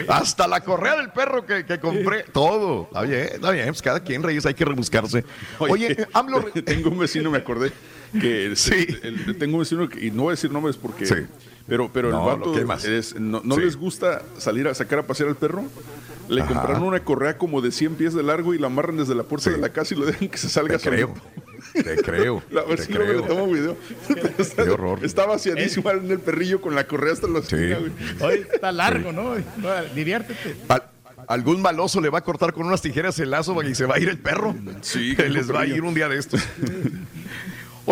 [0.08, 2.24] Hasta la correa del perro que, que compré.
[2.24, 2.84] Todo.
[2.84, 3.66] Está bien, está bien.
[3.68, 5.24] Pues cada quien, Reyes, hay que rebuscarse.
[5.58, 6.44] Oye, eh, AMLO...
[6.64, 7.72] tengo un vecino, me acordé,
[8.18, 8.86] que Sí.
[9.02, 11.14] el- el- tengo un vecino que, y no voy a decir nombres porque, Sí.
[11.66, 13.60] Pero, pero No, el vato lo es- no, no Sí.
[13.62, 15.64] les gusta salir a sacar a pasear al perro.
[16.28, 16.52] Le Ajá.
[16.54, 19.44] compraron una correa como de 100 pies de largo y la amarran desde la puerta
[19.44, 19.50] Sí.
[19.50, 21.14] de la casa y lo dejan que se salga Te creo.
[21.72, 22.42] Te creo.
[22.50, 23.22] La, te luego creo.
[23.22, 23.76] tomo video.
[24.56, 25.04] Qué horror.
[25.04, 27.92] Está vaciadísimo en el perrillo con la correa hasta la esquina, güey.
[28.20, 29.34] Hoy está largo, ¿no?
[29.56, 30.56] No, Diviértete.
[30.68, 30.84] Al-
[31.26, 33.98] algún maloso le va a cortar con unas tijeras el lazo y se va a
[34.00, 34.54] ir el perro.
[34.82, 36.40] Sí, Que les va a ir un día de estos.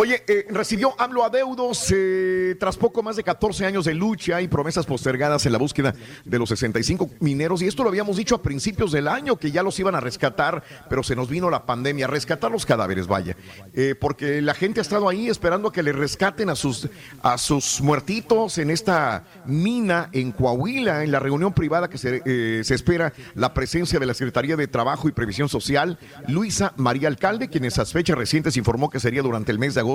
[0.01, 4.47] Oye, eh, recibió AMLO adeudos eh, tras poco más de 14 años de lucha y
[4.47, 5.93] promesas postergadas en la búsqueda
[6.23, 7.61] de los 65 mineros.
[7.61, 10.63] Y esto lo habíamos dicho a principios del año, que ya los iban a rescatar,
[10.87, 12.07] pero se nos vino la pandemia.
[12.07, 13.35] Rescatar los cadáveres, vaya.
[13.73, 16.87] Eh, porque la gente ha estado ahí esperando a que le rescaten a sus,
[17.21, 22.61] a sus muertitos en esta mina en Coahuila, en la reunión privada que se, eh,
[22.63, 25.99] se espera la presencia de la Secretaría de Trabajo y Previsión Social,
[26.29, 29.81] Luisa María Alcalde, quien en esas fechas recientes informó que sería durante el mes de
[29.81, 29.88] agosto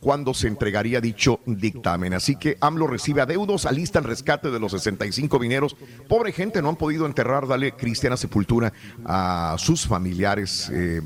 [0.00, 2.14] cuando se entregaría dicho dictamen.
[2.14, 5.76] Así que AMLO recibe adeudos, alistan rescate de los 65 mineros.
[6.08, 8.72] Pobre gente, no han podido enterrar, darle cristiana sepultura
[9.04, 10.70] a sus familiares.
[10.72, 11.02] eh,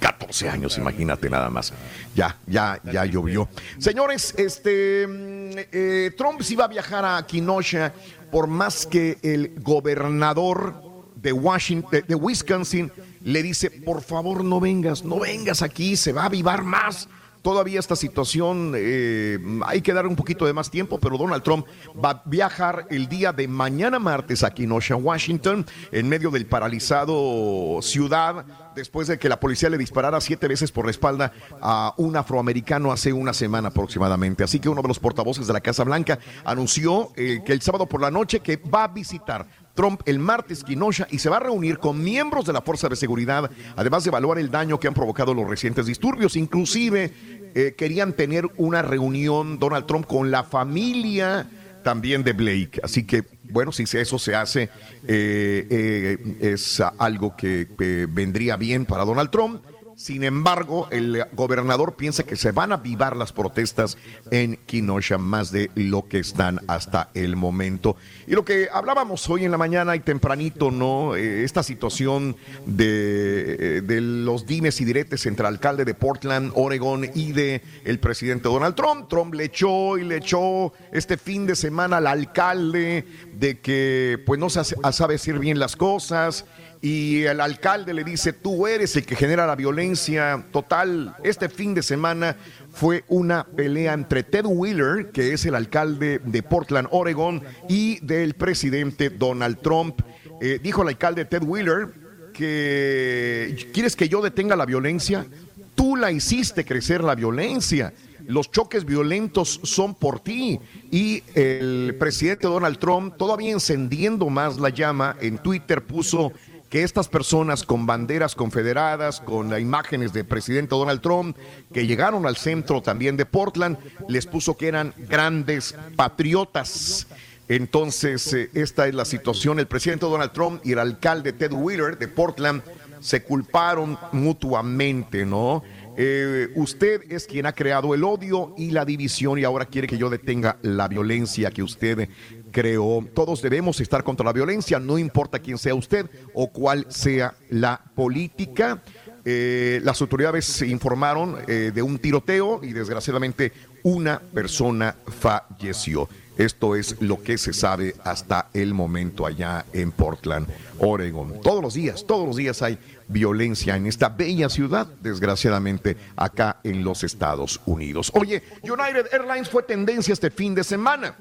[0.00, 1.72] 14 años, imagínate nada más.
[2.14, 3.48] Ya, ya, ya llovió.
[3.78, 7.92] Señores, este mm, eh, Trump sí va a viajar a Kenosha
[8.30, 12.90] por más que el gobernador de Washington, de Wisconsin,
[13.22, 17.08] le dice, por favor no vengas, no vengas aquí, se va a avivar más.
[17.42, 21.66] Todavía esta situación eh, hay que dar un poquito de más tiempo, pero Donald Trump
[22.02, 27.80] va a viajar el día de mañana martes a Kenosha, Washington, en medio del paralizado
[27.80, 28.44] ciudad,
[28.74, 32.92] después de que la policía le disparara siete veces por la espalda a un afroamericano
[32.92, 34.44] hace una semana aproximadamente.
[34.44, 37.86] Así que uno de los portavoces de la Casa Blanca anunció eh, que el sábado
[37.86, 41.40] por la noche que va a visitar Trump el martes Kenosha y se va a
[41.40, 44.94] reunir con miembros de la Fuerza de Seguridad, además de evaluar el daño que han
[44.94, 46.36] provocado los recientes disturbios.
[46.36, 47.12] Inclusive
[47.54, 51.48] eh, querían tener una reunión Donald Trump con la familia
[51.82, 52.80] también de Blake.
[52.82, 54.64] Así que, bueno, si eso se hace,
[55.06, 59.62] eh, eh, es algo que eh, vendría bien para Donald Trump.
[60.00, 63.98] Sin embargo, el gobernador piensa que se van a avivar las protestas
[64.30, 67.96] en Kenosha más de lo que están hasta el momento.
[68.26, 71.16] Y lo que hablábamos hoy en la mañana y tempranito, ¿no?
[71.16, 76.50] Eh, esta situación de, eh, de los dimes y diretes entre el alcalde de Portland,
[76.54, 79.06] Oregon y de el presidente Donald Trump.
[79.06, 83.04] Trump le echó y le echó este fin de semana al alcalde
[83.34, 86.46] de que pues no se sabe decir bien las cosas
[86.82, 90.46] y el alcalde le dice, tú eres el que genera la violencia.
[90.50, 92.36] Total, este fin de semana
[92.70, 98.32] fue una pelea entre Ted Wheeler, que es el alcalde de Portland, Oregon, y del
[98.32, 100.00] presidente Donald Trump.
[100.40, 101.88] Eh, dijo el alcalde Ted Wheeler
[102.32, 105.26] que, ¿quieres que yo detenga la violencia?
[105.74, 107.92] Tú la hiciste crecer la violencia.
[108.26, 110.58] Los choques violentos son por ti.
[110.90, 116.32] Y el presidente Donald Trump, todavía encendiendo más la llama, en Twitter puso
[116.70, 121.36] que estas personas con banderas confederadas, con imágenes del presidente Donald Trump,
[121.72, 123.76] que llegaron al centro también de Portland,
[124.08, 127.08] les puso que eran grandes patriotas.
[127.48, 129.58] Entonces, eh, esta es la situación.
[129.58, 132.62] El presidente Donald Trump y el alcalde Ted Wheeler de Portland
[133.00, 135.64] se culparon mutuamente, ¿no?
[135.96, 139.98] Eh, usted es quien ha creado el odio y la división y ahora quiere que
[139.98, 142.08] yo detenga la violencia que usted
[142.50, 143.04] creó.
[143.14, 147.80] Todos debemos estar contra la violencia, no importa quién sea usted o cuál sea la
[147.94, 148.82] política.
[149.24, 153.52] Eh, las autoridades informaron eh, de un tiroteo y desgraciadamente
[153.82, 156.08] una persona falleció.
[156.38, 160.48] Esto es lo que se sabe hasta el momento allá en Portland,
[160.78, 161.38] Oregon.
[161.42, 162.78] Todos los días, todos los días hay
[163.08, 168.10] violencia en esta bella ciudad, desgraciadamente acá en los Estados Unidos.
[168.14, 171.14] Oye, United Airlines fue tendencia este fin de semana.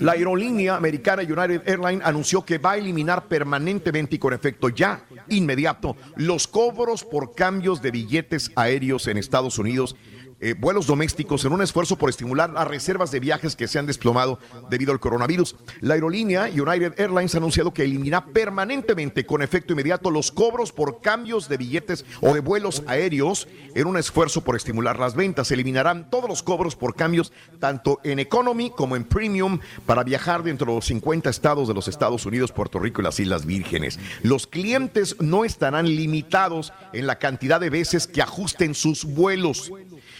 [0.00, 5.04] La aerolínea americana United Airlines anunció que va a eliminar permanentemente y con efecto ya
[5.28, 9.96] inmediato los cobros por cambios de billetes aéreos en Estados Unidos
[10.40, 13.86] eh, vuelos domésticos en un esfuerzo por estimular las reservas de viajes que se han
[13.86, 14.38] desplomado
[14.70, 15.56] debido al coronavirus.
[15.80, 21.00] La aerolínea United Airlines ha anunciado que elimina permanentemente con efecto inmediato los cobros por
[21.00, 25.50] cambios de billetes o de vuelos aéreos en un esfuerzo por estimular las ventas.
[25.50, 30.66] Eliminarán todos los cobros por cambios tanto en economy como en premium para viajar dentro
[30.68, 33.98] de los 50 estados de los Estados Unidos, Puerto Rico y las Islas Vírgenes.
[34.22, 39.70] Los clientes no estarán limitados en la cantidad de veces que ajusten sus vuelos.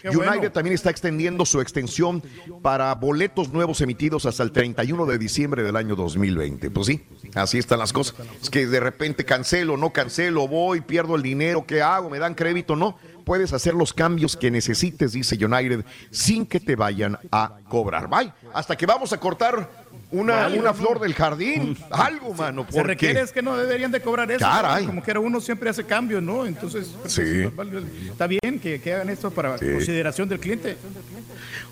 [0.05, 2.23] United también está extendiendo su extensión
[2.63, 6.71] para boletos nuevos emitidos hasta el 31 de diciembre del año 2020.
[6.71, 7.05] Pues sí,
[7.35, 8.15] así están las cosas.
[8.43, 12.11] Es que de repente cancelo, no cancelo, voy, pierdo el dinero, ¿qué hago?
[12.11, 12.77] ¿Me dan crédito?
[12.77, 12.99] No.
[13.25, 18.09] Puedes hacer los cambios que necesites, dice United, sin que te vayan a cobrar.
[18.09, 18.33] Bye.
[18.55, 20.75] Hasta que vamos a cortar una, Vale, una no.
[20.75, 21.77] flor del jardín.
[21.91, 22.67] Algo, mano.
[22.71, 24.41] Se requiere es que no deberían de cobrar eso.
[24.41, 24.87] Caray.
[24.87, 26.47] Como que uno siempre hace cambios, ¿no?
[26.47, 27.45] Entonces, pues, Sí.
[27.55, 30.77] vale, está bien que, que hagan esto para consideración del cliente.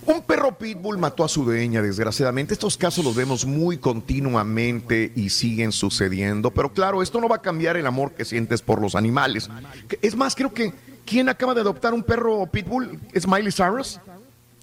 [0.05, 2.53] Un perro pitbull mató a su dueña, desgraciadamente.
[2.55, 6.51] Estos casos los vemos muy continuamente y siguen sucediendo.
[6.51, 9.49] Pero claro, esto no va a cambiar el amor que sientes por los animales.
[10.03, 10.73] Es más, creo que
[11.05, 13.01] ¿quién acaba de adoptar un perro pitbull?
[13.13, 13.99] ¿Es Miley Cyrus?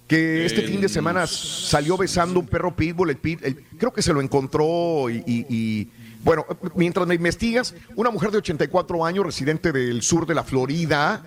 [0.06, 3.10] Que este fin de semana salió besando un perro pitbull.
[3.10, 5.90] El pit- el- creo que se lo encontró y-
[6.22, 11.22] bueno, mientras me investigas, una mujer de 84 años, residente del sur de la Florida,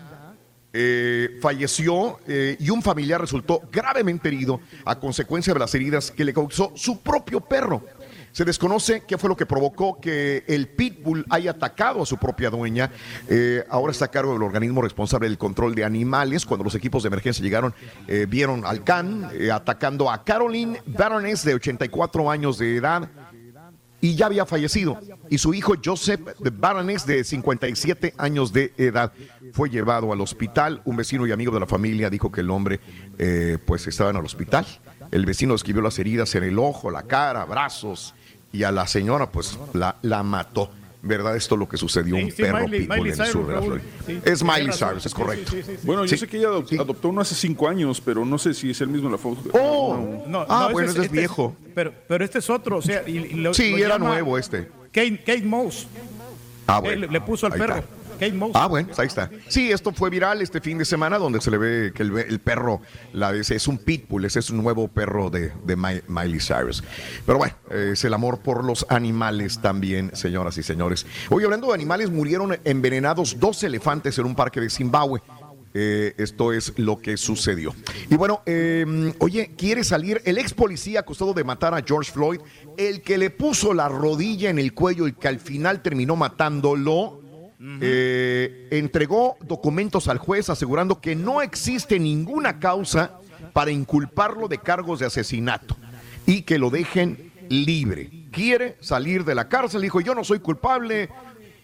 [0.73, 6.23] eh, falleció eh, y un familiar resultó gravemente herido a consecuencia de las heridas que
[6.25, 7.83] le causó su propio perro.
[8.37, 12.51] Se desconoce qué fue lo que provocó que el pitbull haya atacado a su propia
[12.51, 12.91] dueña.
[13.27, 16.45] Eh, ahora está a cargo del organismo responsable del control de animales.
[16.45, 17.73] Cuando los equipos de emergencia llegaron,
[18.07, 23.09] eh, vieron al can eh, atacando a Caroline Baroness, de 84 años de edad,
[24.01, 24.99] y ya había fallecido.
[25.31, 29.13] Y su hijo Joseph de Baroness, de 57 años de edad,
[29.53, 30.83] fue llevado al hospital.
[30.85, 32.79] Un vecino y amigo de la familia dijo que el hombre
[33.17, 34.67] eh, pues estaba en el hospital.
[35.09, 38.13] El vecino describió las heridas en el ojo, la cara, brazos,
[38.51, 40.69] y a la señora pues la, la mató.
[40.99, 41.35] ¿Verdad?
[41.37, 43.47] Esto es lo que sucedió a un sí, perro Miley- pitbull Miley en el sur
[43.47, 43.61] de la.
[43.61, 43.85] Florida.
[44.07, 44.71] Sí, es Miley.
[44.73, 45.51] Cyrus, es Sí, correcto.
[45.51, 45.85] sí, sí, sí.
[45.87, 46.17] Bueno, yo Sí.
[46.17, 48.87] sé que ella adop- adoptó uno hace cinco años, pero no sé si es el
[48.89, 49.41] mismo la foto.
[49.53, 51.55] Oh, No, ah, no, bueno, ese ese es viejo.
[51.75, 54.69] Pero, pero este es otro, o sea, y, y lo- Sí, lo era nuevo este.
[54.91, 55.87] Kate, Kate Moss.
[56.65, 57.01] Ah, Eh, bueno.
[57.01, 57.75] le, le puso al perro.
[57.77, 57.87] está.
[58.55, 59.29] Ah, bueno, ahí está.
[59.47, 62.39] Sí, esto fue viral este fin de semana donde se le ve que el, el
[62.39, 62.81] perro
[63.13, 66.83] la, es un pitbull, ese es un nuevo perro de, de Mi- Miley Cyrus.
[67.25, 71.05] Pero bueno, es el amor por los animales también, señoras y señores.
[71.29, 75.21] Hoy hablando de animales, murieron envenenados dos elefantes en un parque de Zimbabue.
[75.79, 77.75] Eh, esto es lo que sucedió.
[78.09, 82.39] Y bueno, eh, oye, quiere salir el ex policía acusado de matar a George Floyd,
[82.77, 87.21] el que le puso la rodilla en el cuello y que al final terminó matándolo.
[87.59, 93.19] Eh, entregó documentos al juez asegurando que no existe ninguna causa
[93.53, 95.75] para inculparlo de cargos de asesinato
[96.25, 98.11] y que lo dejen libre.
[98.31, 101.09] Quiere salir de la cárcel, dijo, yo no soy culpable,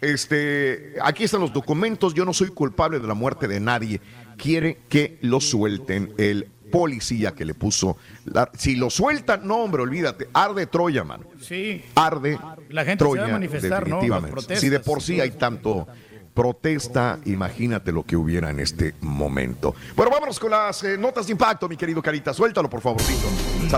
[0.02, 4.02] este, aquí están los documentos, yo no soy culpable de la muerte de nadie.
[4.38, 7.98] Quiere que lo suelten el policía que le puso.
[8.26, 11.26] la- si lo sueltan, no, hombre, olvídate, arde Troya, mano.
[11.40, 11.84] Sí.
[11.94, 12.40] Arde
[12.70, 13.98] La gente se va a manifestar, ¿no?
[13.98, 14.32] definitivamente.
[14.32, 14.60] Protestas.
[14.60, 15.88] Si de por sí hay tanto
[16.34, 19.76] protesta, imagínate lo que hubiera en este momento.
[19.96, 22.34] Bueno, vámonos con las eh, notas de impacto, mi querido Carita.
[22.34, 23.28] Suéltalo, por favorcito.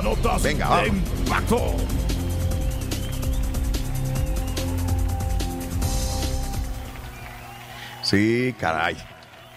[0.01, 1.03] Notas Venga, de vamos.
[1.19, 1.75] impacto.
[8.03, 8.95] Sí, caray.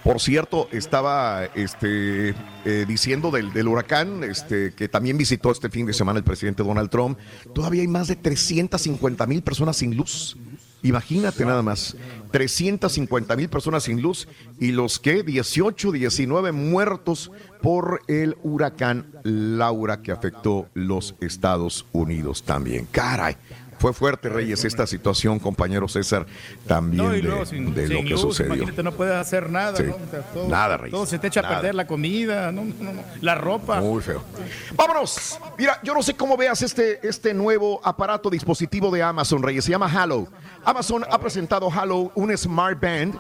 [0.04, 2.34] Por cierto, estaba este,
[2.64, 6.62] eh, diciendo del, del huracán este, que también visitó este fin de semana el presidente
[6.62, 7.18] Donald Trump.
[7.54, 10.36] Todavía hay más de 350 mil personas sin luz.
[10.82, 11.96] Imagínate nada más,
[12.30, 14.28] 350 mil personas sin luz
[14.60, 22.44] y los que 18, 19 muertos por el huracán Laura que afectó los Estados Unidos
[22.44, 22.86] también.
[22.92, 23.36] Caray,
[23.78, 26.26] fue fuerte, Reyes, esta situación, compañero César,
[26.66, 28.54] también No, de, luego sin, de lo que luz, sucedió.
[28.54, 29.84] imagínate, no puedes hacer nada, Sí.
[29.84, 29.94] ¿no?
[29.94, 31.54] O sea, todo, Nada, Reyes, Todo se te echa nada.
[31.54, 33.80] a perder la comida, no, no, no, la ropa.
[33.80, 34.22] Muy feo.
[34.74, 35.38] Vámonos.
[35.58, 39.64] Mira, yo no sé cómo veas este, este nuevo aparato dispositivo de Amazon, Reyes.
[39.64, 40.28] Se llama Halo.
[40.64, 43.14] Amazon ha presentado Halo, un smart band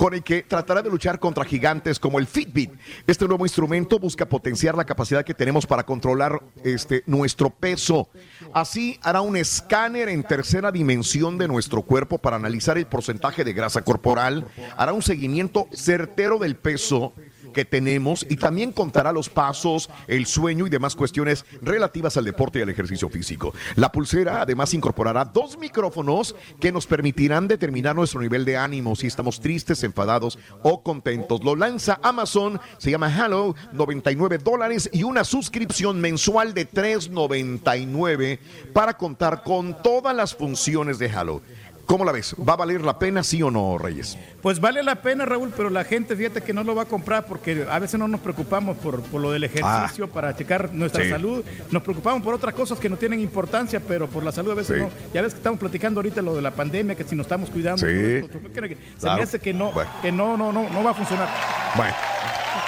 [0.00, 2.72] con el que tratará de luchar contra gigantes como el Fitbit.
[3.06, 8.08] Este nuevo instrumento busca potenciar la capacidad que tenemos para controlar este, nuestro peso.
[8.54, 13.52] Así hará un escáner en tercera dimensión de nuestro cuerpo para analizar el porcentaje de
[13.52, 14.46] grasa corporal,
[14.78, 17.12] hará un seguimiento certero del peso
[17.52, 22.58] que tenemos y también contará los pasos, el sueño y demás cuestiones relativas al deporte
[22.58, 23.52] y al ejercicio físico.
[23.76, 29.06] La pulsera además incorporará dos micrófonos que nos permitirán determinar nuestro nivel de ánimo, si
[29.06, 31.42] estamos tristes, enfadados o contentos.
[31.44, 38.38] Lo lanza Amazon, se llama Halo, 99 dólares y una suscripción mensual de 3.99
[38.72, 41.42] para contar con todas las funciones de Halo.
[41.90, 42.36] ¿Cómo la ves?
[42.48, 44.16] ¿Va a valer la pena, sí o no, Reyes?
[44.42, 47.26] Pues vale la pena, Raúl, pero la gente, fíjate que no lo va a comprar
[47.26, 50.14] porque a veces no nos preocupamos por, por lo del ejercicio, Ah.
[50.14, 51.10] para checar nuestra Sí.
[51.10, 51.44] salud.
[51.72, 54.76] Nos preocupamos por otras cosas que no tienen importancia, pero por la salud a veces
[54.76, 54.82] Sí.
[54.84, 54.88] no.
[55.12, 57.84] Ya ves que estamos platicando ahorita lo de la pandemia, que si nos estamos cuidando.
[57.84, 57.86] Sí.
[57.92, 59.16] esto, Se Claro.
[59.16, 59.90] me hace que no, Bueno.
[60.00, 61.28] que no, no, no, no va a funcionar.
[61.74, 61.92] Bueno,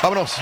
[0.02, 0.34] vámonos.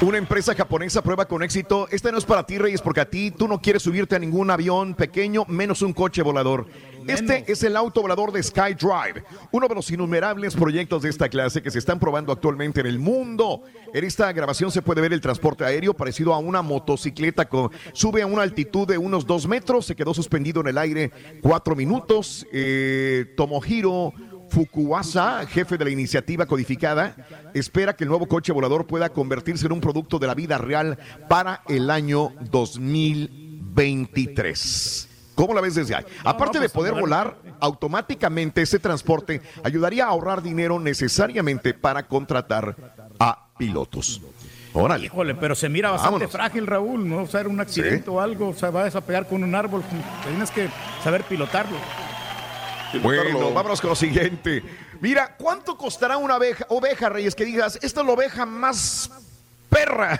[0.00, 1.86] Una empresa japonesa prueba con éxito.
[1.92, 4.50] Este no es para ti, Reyes, porque a ti tú no quieres subirte a ningún
[4.50, 6.66] avión pequeño, menos un coche volador.
[7.06, 11.62] Este es el auto volador de SkyDrive, uno de los innumerables proyectos de esta clase
[11.62, 13.62] que se están probando actualmente en el mundo.
[13.92, 17.48] En esta grabación se puede ver el transporte aéreo parecido a una motocicleta.
[17.48, 21.12] Con, sube a una altitud de unos dos metros, se quedó suspendido en el aire
[21.42, 22.46] cuatro minutos.
[22.52, 24.12] Eh, Tomohiro
[24.48, 27.16] Fukuwasa, jefe de la iniciativa codificada,
[27.52, 30.98] espera que el nuevo coche volador pueda convertirse en un producto de la vida real
[31.28, 35.15] para el año 2023.
[35.36, 36.04] ¿Cómo la ves desde ahí?
[36.24, 42.74] Aparte de poder volar, automáticamente ese transporte ayudaría a ahorrar dinero necesariamente para contratar
[43.20, 44.22] a pilotos.
[44.72, 45.06] Órale.
[45.06, 46.32] Híjole, pero se mira bastante Vámonos.
[46.32, 47.22] frágil, Raúl, ¿no?
[47.22, 49.82] O sea, era un accidente o algo, o sea, vas a pegar con un árbol,
[50.26, 50.68] tienes que
[51.04, 51.76] saber pilotarlo.
[53.02, 54.62] Bueno, vámonos con lo siguiente.
[55.00, 57.34] Mira, ¿cuánto costará una oveja, oveja, Reyes?
[57.34, 59.10] Que digas, esta es la oveja más
[59.68, 60.18] perra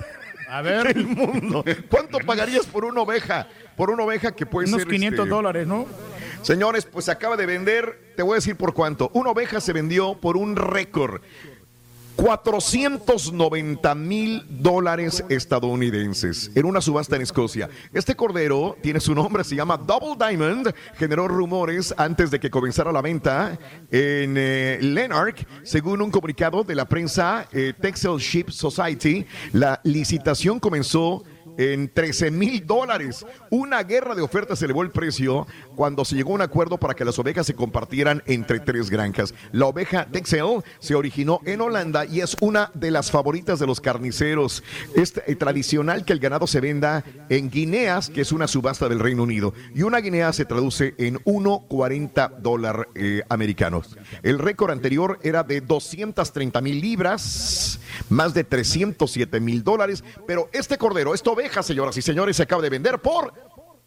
[0.49, 0.95] A ver.
[0.95, 1.65] del mundo.
[1.89, 3.49] ¿Cuánto pagarías por una oveja?
[3.77, 4.91] Por una oveja que puede Unos ser.
[4.91, 5.87] 500 este, dólares, ¿no?
[6.43, 9.11] Señores, pues se acaba de vender, te voy a decir por cuánto.
[9.15, 11.21] Una oveja se vendió por un récord.
[12.17, 17.69] 490 mil dólares estadounidenses en una subasta en Escocia.
[17.93, 20.75] Este cordero tiene su nombre, se llama Double Diamond.
[20.97, 23.59] Generó rumores antes de que comenzara la venta
[23.91, 25.47] en eh, Lanark.
[25.63, 31.23] Según un comunicado de la prensa eh, Texel Ship Society, la licitación comenzó
[31.59, 33.25] en 13 mil dólares.
[33.51, 37.05] Una guerra de ofertas elevó el precio cuando se llegó a un acuerdo para que
[37.05, 39.35] las ovejas se compartieran entre tres granjas.
[39.53, 43.81] La oveja Texel se originó en Holanda y es una de las favoritas de los
[43.81, 44.63] carniceros.
[44.95, 49.01] Es eh, tradicional que el ganado se venda en guineas, que es una subasta del
[49.01, 49.55] Reino Unido.
[49.75, 53.97] Y una guinea se traduce en 1,40 dólares eh, americanos.
[54.23, 57.79] El récord anterior era de 230 mil libras,
[58.09, 60.05] más de 307 mil dólares.
[60.27, 63.33] Pero este cordero, esta oveja, señoras y señores, se acaba de vender por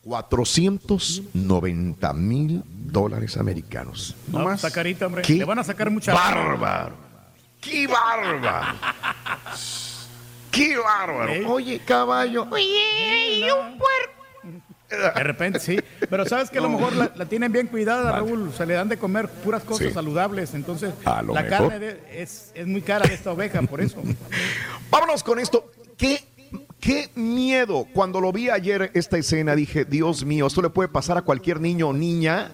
[0.03, 4.15] 490 mil dólares americanos.
[4.27, 4.56] No, más.
[4.64, 5.22] está carita, hombre.
[5.23, 6.14] ¡Qué Le van a sacar mucha.
[6.14, 6.95] bárbaro!
[7.61, 8.77] ¡Qué bárbaro!
[10.52, 11.53] ¡Qué bárbaro!
[11.53, 12.48] Oye, caballo.
[12.49, 14.18] Oye, y un puerco.
[14.90, 15.78] De repente, sí.
[16.10, 18.52] Pero sabes que a lo mejor la, la tienen bien cuidada, Raúl.
[18.57, 19.94] Se le dan de comer puras cosas Sí.
[19.94, 20.53] saludables.
[20.56, 21.44] Entonces, la mejor.
[21.48, 24.02] carne de- es, es muy cara de esta oveja, por eso.
[24.90, 25.72] Vámonos con esto.
[25.98, 26.24] ¿Qué,
[26.80, 27.86] qué miedo.
[27.94, 31.60] Cuando lo vi ayer esta escena, dije, Dios mío, esto le puede pasar a cualquier
[31.61, 32.52] niño o niña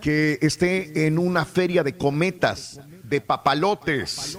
[0.00, 2.80] que esté en una feria de cometas,
[3.14, 4.36] de papalotes.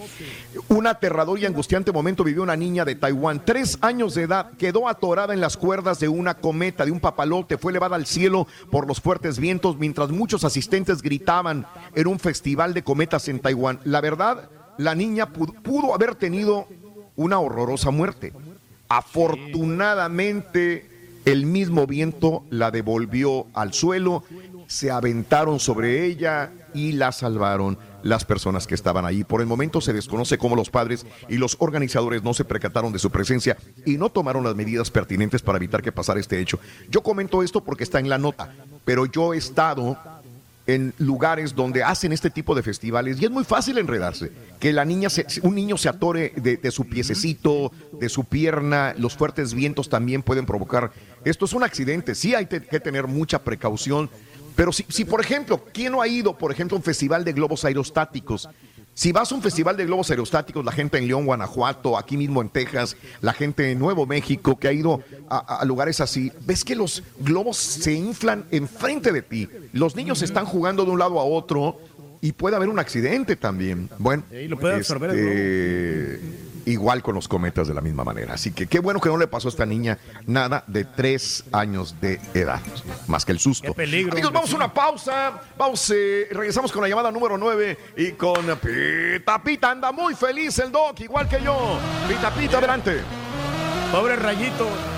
[0.68, 4.90] Un aterrador y angustiante momento vivió una niña de Taiwán, tres años de edad, quedó
[4.90, 8.86] atorada en las cuerdas de una cometa, de un papalote, fue elevada al cielo por
[8.86, 13.80] los fuertes vientos mientras muchos asistentes gritaban en un festival de cometas en Taiwán.
[13.86, 16.68] La verdad, la niña pudo, pudo haber tenido
[17.16, 18.34] una horrorosa muerte.
[18.90, 20.90] Afortunadamente,
[21.24, 24.26] el mismo viento la devolvió al suelo,
[24.68, 29.24] se aventaron sobre ella y la salvaron las personas que estaban ahí.
[29.24, 33.00] Por el momento se desconoce cómo los padres y los organizadores no se percataron de
[33.00, 36.60] su presencia y no tomaron las medidas pertinentes para evitar que pasara este hecho.
[36.90, 38.54] Yo comento esto porque está en la nota,
[38.86, 39.98] pero yo he estado
[40.68, 44.32] en lugares donde hacen este tipo de festivales y es muy fácil enredarse.
[44.60, 48.94] Que la niña, se- un niño se atore de, de su piececito, de su pierna,
[48.98, 50.92] los fuertes vientos también pueden provocar.
[51.24, 54.10] Esto es un accidente, sí hay que tener mucha precaución,
[54.56, 57.34] pero si, si por ejemplo, ¿quién no ha ido, por ejemplo, a un festival de
[57.34, 58.50] globos aerostáticos?
[58.94, 62.42] Si vas a un festival de globos aerostáticos, la gente en León, Guanajuato, aquí mismo
[62.42, 66.64] en Texas, la gente en Nuevo México que ha ido a, a lugares así, ves
[66.64, 69.50] que los globos se inflan enfrente de ti.
[69.74, 71.78] Los niños están jugando de un lado a otro
[72.22, 73.90] y puede haber un accidente también.
[74.00, 76.20] Bueno, Sí, lo puede absorber el este,
[76.66, 78.34] igual con los cometas de la misma manera.
[78.34, 81.96] Así que qué bueno que no le pasó a esta niña nada de tres años
[82.02, 82.60] de edad,
[83.08, 83.74] más que el susto.
[83.74, 85.42] peligro, Amigos, vamos a una pausa.
[85.58, 89.72] Vamos, eh, regresamos con la llamada número 9 y con Pita Pita.
[89.72, 91.78] Anda muy feliz el Doc, igual que yo.
[92.08, 93.02] Pita Pita, adelante.
[93.92, 94.95] Pobre rayito.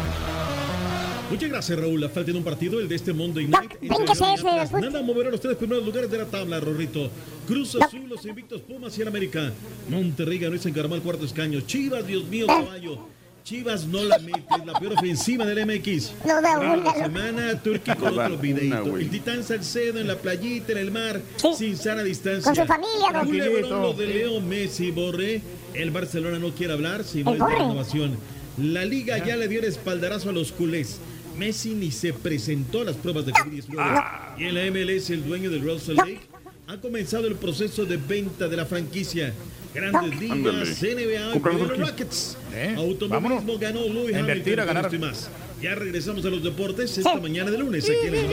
[1.29, 1.99] Muchas gracias, Raúl.
[1.99, 3.73] La falta de un partido, el de este Monday Night.
[3.81, 4.83] ven que se después.
[4.83, 7.09] Nada moverá los tres primeros lugares de la tabla, Rorrito.
[7.45, 9.51] Cruz Azul, los invictos Pumas y el América.
[9.89, 11.59] Monterrey ganó y se encarmó al cuarto escaño.
[11.61, 12.99] Chivas, Dios mío, caballo.
[13.43, 16.11] Chivas no la mete, es la peor ofensiva del MX.
[16.25, 18.75] No da una, la semana, Turquía con No da otro videito.
[18.75, 19.03] una, güey.
[19.05, 21.21] El Titán Salcedo en la playita, en el mar,
[21.57, 22.43] sin sana distancia.
[22.43, 25.41] Con su familia, don Culebrón, lo de Leo Messi, Borre.
[25.73, 28.17] El Barcelona no quiere hablar, si no renovación.
[28.57, 30.99] La liga ya le dio el espaldarazo a los culés.
[31.38, 34.35] Messi ni se presentó a las pruebas de COVID-19.
[34.38, 36.22] Y en la MLS, el dueño del Real Salt Lake
[36.68, 39.34] ha comenzado el proceso de venta de la franquicia.
[39.73, 40.81] Grandes ligas.
[40.81, 41.39] NBA, aquí.
[41.81, 42.38] Rockets.
[42.53, 43.59] Eh, Automovilismo vámonos.
[43.59, 44.93] ganó Louis A invertir, Hamilton a ganar.
[44.93, 45.30] y más.
[45.61, 48.27] Ya regresamos a los deportes esta mañana de lunes aquí en el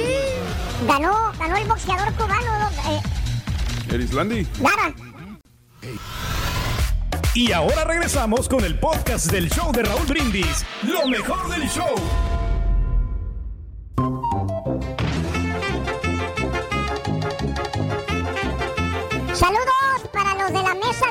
[0.86, 4.46] Ganó, ganó el boxeador cubano, eh, Eris Landy.
[4.62, 4.94] Lara.
[7.34, 10.64] Y ahora regresamos con el podcast del show de Raúl Brindis.
[10.82, 11.94] Lo mejor del show.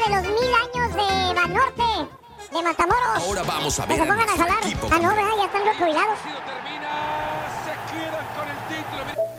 [0.03, 1.91] De los mil años de Banorte,
[2.51, 3.23] de Matamoros.
[3.23, 4.59] Ahora vamos a Que ver se a pongan a jalar.
[4.91, 5.31] Ah, no, ¿verdad?
[5.37, 6.19] Ya están los jubilados.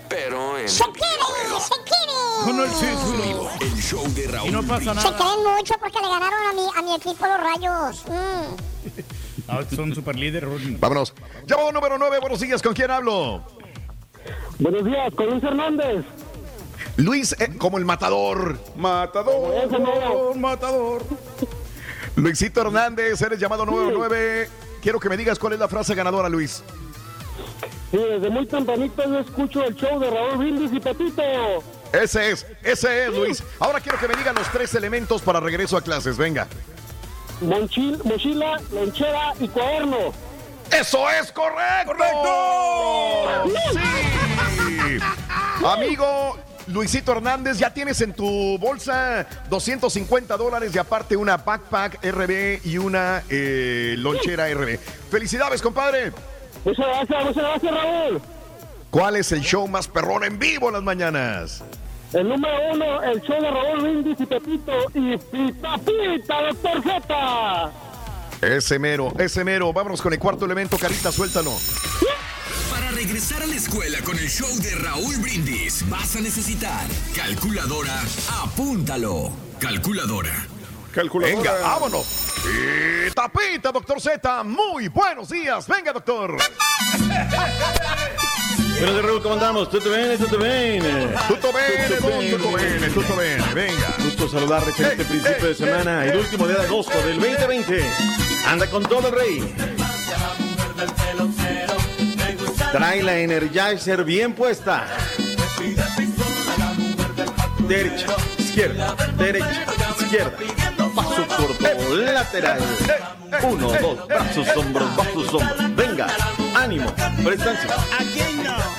[0.09, 1.15] Pero en ¡Se quiere!
[1.61, 2.05] ¡Se quiere!
[2.45, 3.51] Con el título.
[3.61, 4.49] el show de Raúl.
[4.49, 7.41] Y no pasa Se creen mucho porque le ganaron a mi, a mi equipo los
[7.41, 8.05] rayos.
[8.07, 9.53] Mm.
[9.53, 10.81] No, son super líderes.
[10.81, 11.15] Vámonos.
[11.47, 13.45] Llamado número 9, buenos días, ¿con quién hablo?
[14.59, 16.05] Buenos días, con Luis Hernández.
[16.97, 18.59] Luis, eh, como el matador.
[18.77, 21.03] Matador, matador.
[22.17, 24.49] Luisito Hernández, eres llamado número 9.
[24.81, 26.63] Quiero que me digas cuál es la frase ganadora, Luis.
[27.91, 31.23] Sí, desde muy tempranito yo escucho el show de Raúl Brindis y Pepito.
[31.93, 33.43] Ese es, ese es, Luis.
[33.59, 36.17] Ahora quiero que me digan los tres elementos para regreso a clases.
[36.17, 36.47] Venga.
[37.41, 40.13] Monchil, mochila, lonchera y cuaderno.
[40.71, 41.93] ¡Eso es correcto!
[41.93, 43.45] ¡Correcto!
[43.73, 44.99] ¡Sí!
[45.65, 46.37] Amigo
[46.69, 52.79] Luisito Hernández, ya tienes en tu bolsa 250 dólares y aparte una backpack RB y
[52.79, 54.79] una eh, lonchera RB.
[55.11, 56.13] ¡Felicidades, compadre!
[56.65, 58.23] Muchas gracias, muchas gracias, Raúl.
[58.91, 61.63] ¿Cuál es el show más perrón en vivo en las mañanas?
[62.13, 67.73] El número uno, el show de Raúl Brindis y Pepito y Pita Pita, doctor Z.
[68.41, 69.73] Ese mero, ese mero.
[69.73, 71.53] Vámonos con el cuarto elemento, Carita, suéltalo.
[72.71, 78.03] Para regresar a la escuela con el show de Raúl Brindis, vas a necesitar calculadora.
[78.43, 79.33] Apúntalo.
[79.59, 80.47] Calculadora.
[80.93, 81.37] Calculadora.
[81.37, 82.07] Venga, vámonos.
[83.07, 84.45] Pita, pita, doctor Z.
[84.45, 85.67] Muy buenos días.
[85.67, 86.37] Venga, doctor.
[88.75, 89.71] Buenos días, Raúl, ¿cómo andamos?
[89.71, 90.17] ¿Tutto bene?
[90.19, 91.15] ¿Tutto bene?
[91.29, 93.45] Tutto bene, tutto bene, tutto bene.
[93.55, 93.95] Venga.
[94.03, 97.83] Gusto saludarles en este principio de semana, el último día de agosto del 2020.
[98.47, 99.55] Anda con todo el rey.
[102.75, 104.85] Trae la Energizer bien puesta.
[107.69, 108.07] Derecha,
[108.37, 109.65] izquierda, derecha,
[110.01, 110.33] izquierda.
[110.93, 112.59] Paso corto, lateral.
[113.45, 115.77] Uno, dos, brazos, hombros, brazos, hombros.
[115.77, 116.09] Venga,
[116.57, 116.93] ánimo,
[117.25, 117.77] prestancia.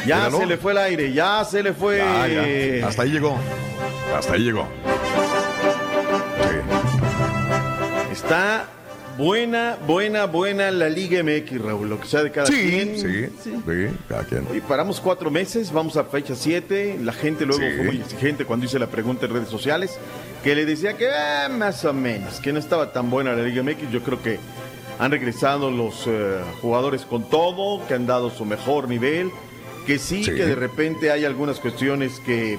[0.05, 1.99] Ya se le fue el aire, ya se le fue.
[1.99, 2.87] Ya, ya.
[2.89, 3.39] Hasta ahí llegó.
[4.13, 4.67] Hasta ahí llegó.
[8.11, 8.65] Está
[9.17, 11.89] buena, buena, buena la Liga MX, Raúl.
[11.89, 12.97] Lo que sea de cada Sí, quien.
[12.97, 13.53] sí, sí,
[14.07, 14.45] cada quien.
[14.53, 16.99] Y paramos cuatro meses, vamos a fecha 7.
[17.03, 17.69] La gente luego Sí.
[17.77, 19.97] fue muy exigente cuando hice la pregunta en redes sociales,
[20.43, 23.63] que le decía que ah, más o menos, que no estaba tan buena la Liga
[23.63, 23.91] MX.
[23.91, 24.39] Yo creo que
[24.99, 29.29] han regresado los eh, jugadores con todo, que han dado su mejor nivel,
[29.85, 30.31] que sí, Sí.
[30.31, 32.57] que de repente hay algunas cuestiones que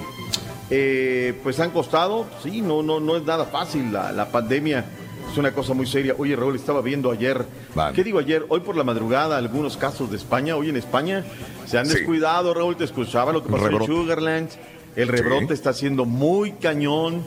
[0.69, 2.25] eh, pues han costado.
[2.43, 3.91] Sí, no, no, no es nada fácil.
[3.93, 4.85] La, la pandemia
[5.31, 6.15] es una cosa muy seria.
[6.17, 7.45] Oye, Raúl, estaba viendo ayer,
[7.93, 8.45] ¿qué digo ayer?
[8.49, 10.55] Hoy por la madrugada, algunos casos de España.
[10.55, 11.23] Hoy en España
[11.65, 11.95] se han Sí.
[11.95, 13.91] descuidado, Raúl, te escuchaba lo que pasó Rebrote.
[13.91, 14.49] en Sugarland.
[14.95, 15.53] El rebrote Sí.
[15.53, 17.21] está siendo muy cañón.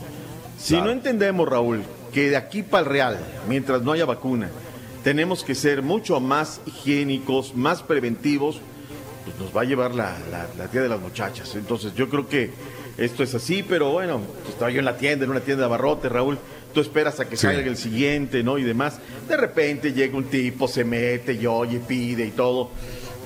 [0.59, 0.87] Si Claro.
[0.87, 1.83] no entendemos, Raúl,
[2.13, 3.19] que de aquí para el Real,
[3.49, 4.51] mientras no haya vacuna,
[5.05, 8.61] tenemos que ser mucho más higiénicos, más preventivos,
[9.25, 11.55] pues nos va a llevar la, la, la tía de las muchachas.
[11.55, 12.51] Entonces yo creo que
[12.99, 16.09] esto es así, pero bueno, estaba yo en la tienda, en una tienda de abarrote,
[16.09, 16.39] Raúl.
[16.75, 17.43] Tú esperas a que Sí.
[17.47, 18.59] salga el siguiente, ¿no?
[18.59, 18.99] Y demás.
[19.29, 22.71] De repente llega un tipo, se mete y oye, pide y todo.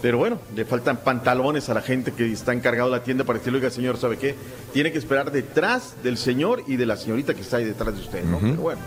[0.01, 3.39] Pero bueno, le faltan pantalones a la gente que está encargado de la tienda para
[3.39, 4.35] decirle, oiga, señor, ¿sabe qué?
[4.73, 8.03] Tiene que esperar detrás del señor y de la señorita que está ahí detrás de
[8.03, 8.39] usted, ¿no?
[8.39, 8.81] Pero bueno,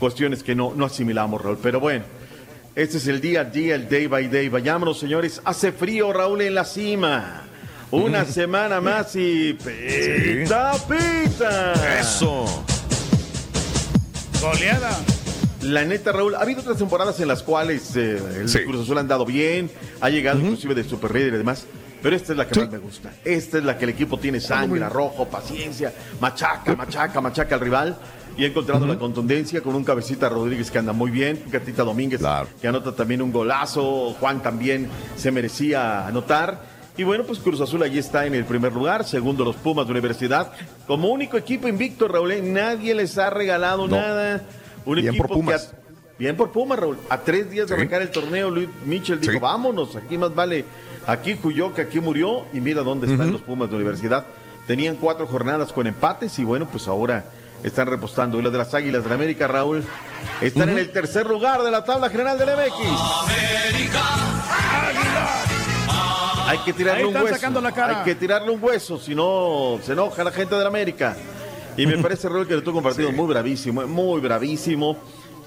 [0.00, 1.58] cuestiones que no, no asimilamos, Raúl.
[1.62, 2.04] Pero bueno,
[2.74, 4.48] este es el día a día, el day by day.
[4.48, 5.40] Vayámonos, señores.
[5.44, 7.44] Hace frío, Raúl, en la cima.
[7.92, 12.00] Una semana más y pita, pita.
[12.00, 12.44] Eso.
[14.40, 14.90] Goleada.
[15.62, 18.60] La neta, Raúl, ha habido otras temporadas en las cuales eh, el Sí.
[18.64, 19.70] Cruz Azul ha andado bien,
[20.00, 21.66] ha llegado inclusive de Super Líder y demás.
[22.00, 23.12] Pero esta es la que más me gusta.
[23.24, 27.98] Esta es la que el equipo tiene sangre, arrojo, paciencia, machaca, machaca, machaca al rival.
[28.36, 32.20] Y ha encontrado la contundencia con un cabecita Rodríguez que anda muy bien, Catita Domínguez
[32.60, 36.77] que anota también un golazo, Juan también se merecía anotar.
[36.98, 39.92] Y bueno, pues Cruz Azul allí está en el primer lugar, segundo los Pumas de
[39.92, 40.52] Universidad.
[40.86, 42.42] Como único equipo invicto, Raúl, ¿eh?
[42.42, 43.96] nadie les ha regalado No.
[43.96, 44.42] nada.
[44.84, 45.66] Un Bien equipo por Pumas.
[45.68, 45.88] que
[46.18, 46.98] Bien por Pumas, Raúl.
[47.08, 47.80] A tres días de Sí.
[47.80, 49.38] arrancar el torneo, Luis Mitchell dijo, Sí.
[49.38, 50.64] vámonos, aquí más vale,
[51.06, 51.36] aquí
[51.72, 54.26] que aquí murió, y mira dónde están los Pumas de Universidad.
[54.66, 57.26] Tenían cuatro jornadas con empates, y bueno, pues ahora
[57.62, 58.40] están repostando.
[58.40, 59.84] Y los de las Águilas de la América, Raúl,
[60.40, 62.74] están en el tercer lugar de la tabla general del MX.
[66.48, 67.34] Hay que tirarle Ahí un hueso.
[67.34, 67.98] sacando la cara.
[67.98, 71.14] Hay que tirarle un hueso, si no se enoja la gente de la América.
[71.76, 74.96] Y me parece, Raúl, que le tocó un partido muy bravísimo, muy bravísimo.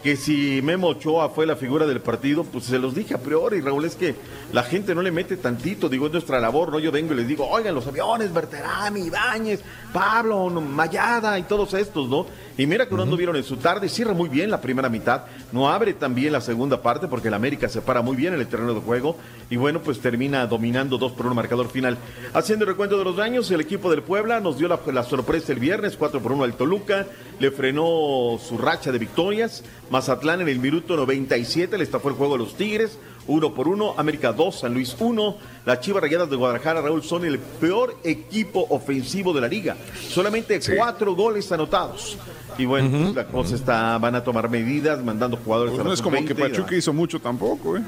[0.03, 3.61] Que si Memo Ochoa fue la figura del partido, pues se los dije a priori,
[3.61, 4.15] Raúl, es que
[4.52, 6.80] la gente no le mete tantito, digo, es nuestra labor, ¿no?
[6.80, 9.61] Yo vengo y les digo, oigan, los aviones, Berterami, Ibáñez,
[9.94, 12.26] Pablo, Mayada y todos estos, ¿no?
[12.57, 15.69] Y mira que no anduvieron en su tarde, cierra muy bien la primera mitad, no
[15.69, 18.48] abre tan bien la segunda parte porque el América se para muy bien en el
[18.48, 19.15] terreno de juego
[19.49, 21.98] y bueno, pues termina dominando dos por uno marcador final.
[22.34, 25.53] Haciendo el recuento de los daños, el equipo del Puebla nos dio la, la sorpresa
[25.53, 27.06] el viernes, 4 por 1 al Toluca,
[27.40, 32.35] le frenó su racha de victorias, Mazatlán en el minuto 97 le estafó el juego
[32.35, 32.97] a los Tigres,
[33.27, 37.26] 1 por 1, América 2, San Luis 1, las Chivas Rayadas de Guadalajara, Raúl, son
[37.26, 39.76] el peor equipo ofensivo de la liga,
[40.07, 42.18] solamente cuatro goles anotados.
[42.57, 45.89] Y bueno, pues, la cosa está, van a tomar medidas, mandando jugadores Pues a no
[45.89, 46.51] la es como que sub-20 y demás.
[46.51, 47.81] Pachuca hizo mucho tampoco, ¿eh?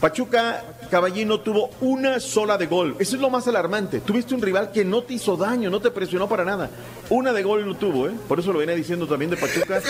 [0.00, 2.96] Pachuca Caballino tuvo una sola de gol.
[2.98, 4.00] Eso es lo más alarmante.
[4.00, 6.70] Tuviste un rival que no te hizo daño, no te presionó para nada.
[7.10, 8.12] Una de gol no tuvo, ¿eh?
[8.26, 9.82] Por eso lo venía diciendo también de Pachuca.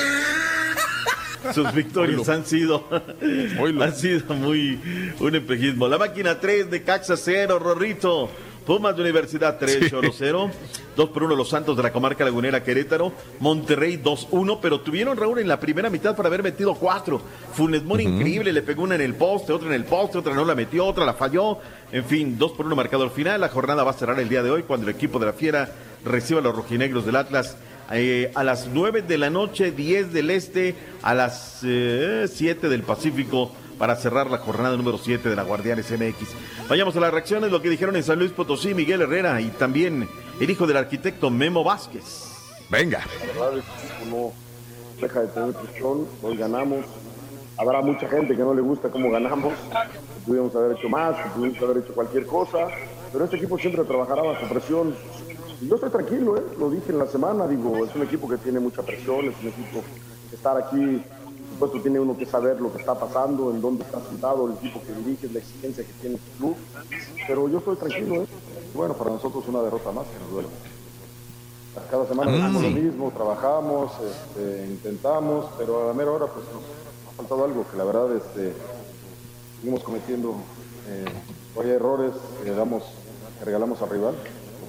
[1.55, 4.79] Sus victorias han sido han sido muy
[5.21, 5.89] un espejismo.
[5.89, 8.31] La máquina 3 de Caxa 0, Rorrito.
[8.67, 10.51] Pumas de Universidad 3, Choro 0.
[10.97, 13.13] 2 por 1 los Santos de la comarca lagunera Querétaro.
[13.41, 17.21] Monterrey 2-1, pero tuvieron Raúl en la primera mitad para haber metido 4.
[17.55, 20.45] Funes Mori increíble, le pegó una en el poste, otra en el poste, otra no
[20.45, 21.59] la metió, otra la falló.
[21.91, 23.41] En fin, 2 por 1 marcador final.
[23.41, 25.73] La jornada va a cerrar el día de hoy cuando el equipo de la Fiera
[26.05, 27.57] reciba a los rojinegros del Atlas
[27.93, 32.83] eh, a las 9 de la noche, 10 del Este, a las eh, 7 del
[32.83, 36.69] Pacífico para cerrar la jornada número 7 de la Guardianes MX.
[36.69, 40.07] Vayamos a las reacciones, lo que dijeron en San Luis Potosí, Miguel Herrera y también
[40.39, 42.31] el hijo del arquitecto Memo Vázquez.
[42.69, 43.01] Venga.
[43.27, 44.33] La verdad es que no
[45.01, 46.85] deja de tener presión, hoy ganamos.
[47.57, 51.31] Habrá mucha gente que no le gusta cómo ganamos, que pudimos haber hecho más, que
[51.31, 52.69] pudimos haber hecho cualquier cosa,
[53.13, 54.95] pero este equipo siempre trabajará bajo presión.
[55.61, 56.43] Yo estoy tranquilo, ¿eh?
[56.59, 59.49] lo dije en la semana, digo, es un equipo que tiene mucha presión, es un
[59.49, 59.83] equipo
[60.31, 63.85] que estar aquí, por supuesto tiene uno que saber lo que está pasando, en dónde
[63.85, 66.57] está sentado el equipo que dirige, la exigencia que tiene el club,
[67.27, 68.27] pero yo estoy tranquilo, ¿eh?
[68.75, 70.49] bueno, para nosotros una derrota más que nos duele.
[71.91, 72.35] Cada semana Mm.
[72.43, 76.63] hacemos lo mismo, trabajamos, este, intentamos, pero a la mera hora pues nos
[77.13, 78.55] ha faltado algo que la verdad este,
[79.59, 80.35] seguimos cometiendo
[80.89, 81.05] eh,
[81.69, 82.13] errores
[82.43, 82.83] que, damos,
[83.39, 84.15] que regalamos al rival,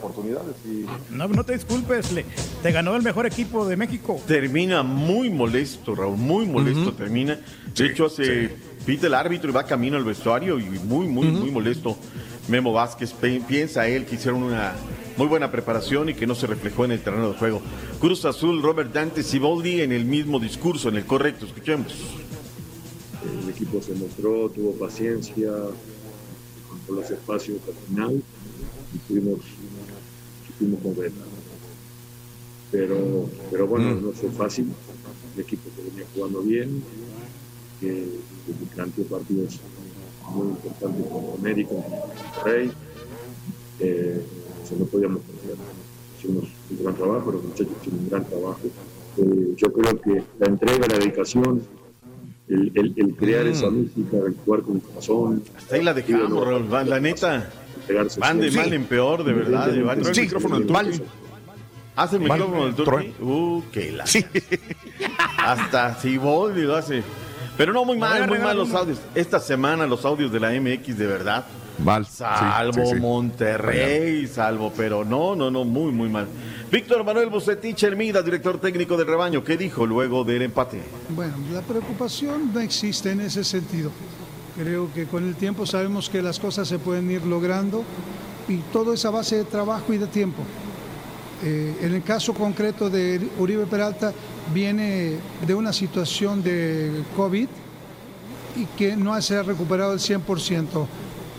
[0.02, 2.26] oportunidades y No, no te disculpes, le-
[2.64, 4.20] te ganó el mejor equipo de México.
[4.28, 7.40] Termina muy molesto, Raúl, muy molesto termina.
[7.76, 8.50] De hecho, hace
[8.86, 11.98] pita el árbitro y va camino al vestuario y muy, muy, muy molesto.
[12.48, 13.14] Memo Vázquez
[13.48, 14.74] piensa él que hicieron una
[15.16, 17.62] muy buena preparación y que no se reflejó en el terreno de juego.
[18.00, 21.46] Cruz Azul, Robert Dante Siboldi en el mismo discurso, en el correcto.
[21.46, 21.94] Escuchemos.
[23.44, 25.52] El equipo se mostró, tuvo paciencia,
[26.88, 28.24] con los espacios al final
[28.94, 29.40] y pudimos,
[30.62, 31.26] supimos concretar.
[32.72, 34.06] Pero, pero bueno, Mm.
[34.06, 34.68] no fue fácil.
[35.36, 36.84] El equipo que venía jugando bien,
[37.80, 37.88] que,
[38.46, 39.60] que planteó partidos
[40.34, 41.74] muy importantes como América,
[42.46, 42.72] Rey.
[43.80, 44.22] Eh,
[44.68, 45.58] se no podíamos perder.
[46.18, 48.60] Hicimos un gran trabajo, los muchachos hicieron un gran trabajo.
[49.18, 51.62] Eh, yo creo que la entrega, la dedicación,
[52.48, 53.50] el, el- el crear Mm.
[53.50, 55.44] esa música, el jugar con el corazón.
[55.58, 56.70] Hasta ahí la dejamos, Raúl.
[56.90, 57.52] La neta,
[57.92, 59.66] Pegarse van de mal en peor, de verdad.
[59.66, 61.02] Trae el micrófono del Turqui.
[61.96, 63.14] ¿Hace el micrófono del Turqui?
[63.20, 64.06] Uh, qué la...
[65.38, 67.04] Hasta Siboldi lo hace.
[67.58, 69.00] Pero no, muy mal, muy mal los audios.
[69.14, 71.46] Esta semana los audios de la MX, de verdad.
[71.84, 72.06] Mal.
[72.06, 73.00] Salvo Sí, sí, sí.
[73.00, 76.28] Monterrey, salvo, pero no, no, no, muy, muy mal.
[76.72, 80.82] Víctor Manuel Bucetich Hermida, director técnico del rebaño, ¿qué dijo luego del empate?
[81.10, 83.92] Bueno, la preocupación no existe en ese sentido.
[84.56, 87.84] Creo que con el tiempo sabemos que las cosas se pueden ir logrando
[88.48, 90.44] y todo es a base de trabajo y de tiempo.
[91.44, 94.14] Eh, en el caso concreto de Uribe Peralta
[94.54, 97.48] viene de una situación de COVID
[98.58, 100.86] y que no se ha recuperado el 100%.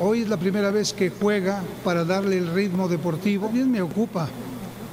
[0.00, 3.50] Hoy es la primera vez que juega para darle el ritmo deportivo.
[3.50, 4.28] Bien me ocupa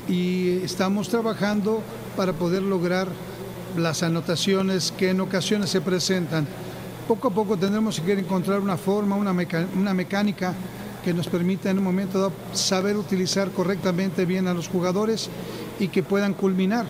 [0.10, 1.82] y estamos trabajando
[2.18, 3.08] para poder lograr
[3.78, 6.46] las anotaciones que en ocasiones se presentan.
[7.10, 10.54] Poco a poco tendremos que encontrar una forma, una, meca- una mecánica
[11.04, 15.28] que nos permita en un momento dado saber utilizar correctamente bien a los jugadores
[15.80, 16.86] y que puedan culminar.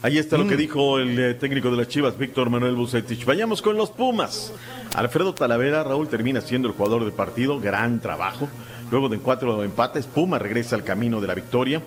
[0.00, 0.58] Ahí está lo que Mm.
[0.58, 3.24] dijo el eh, técnico de las Chivas, Víctor Manuel Bucetich.
[3.24, 4.52] Vayamos con los Pumas.
[4.94, 8.48] Alfredo Talavera, Raúl termina siendo el jugador del partido, gran trabajo.
[8.92, 11.82] Luego de cuatro empates, Puma regresa al camino de la victoria.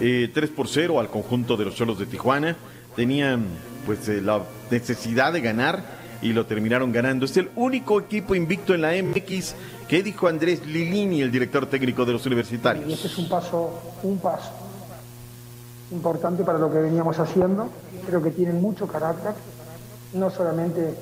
[0.00, 2.54] Eh, 3 por 0 al conjunto de los Cholos de Tijuana.
[2.94, 3.44] Tenían
[3.86, 4.40] pues eh, la
[4.70, 7.24] necesidad de ganar y lo terminaron ganando.
[7.24, 9.54] Es el único equipo invicto en la MX.
[9.86, 12.90] ¿Qué dijo Andrés Lilini, el director técnico de los Y universitarios?
[12.92, 13.70] este es un paso,
[14.02, 14.50] un paso
[15.90, 17.68] importante para lo que veníamos haciendo.
[18.06, 19.32] Creo que tienen mucho carácter,
[20.12, 20.94] no solamente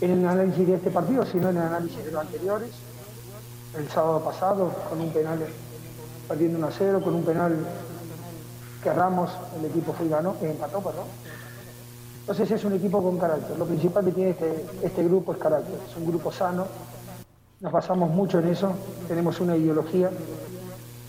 [0.00, 2.70] en el análisis de este partido, sino en el análisis de los anteriores.
[3.76, 5.46] El sábado pasado, con un penal
[6.28, 7.56] perdiendo 1 a 0, con un penal
[8.82, 11.06] que Ramos, el equipo fue y ganó, empató, perdón.
[12.30, 13.58] Entonces es un equipo con carácter.
[13.58, 15.74] Lo principal que tiene este, este grupo es carácter.
[15.90, 16.64] Es un grupo sano.
[17.58, 18.72] Nos basamos mucho en eso.
[19.08, 20.10] Tenemos una ideología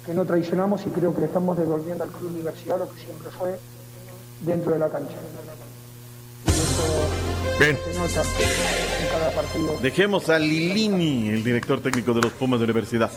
[0.04, 3.30] que no traicionamos y creo que le estamos devolviendo al Club Universidad lo que siempre
[3.38, 3.60] fue
[4.40, 5.14] dentro de la cancha.
[6.48, 7.78] Y eso Bien.
[7.78, 9.74] se nota en cada partido.
[9.80, 13.12] Dejemos a Lilini, el director técnico de los Pumas de Universidad.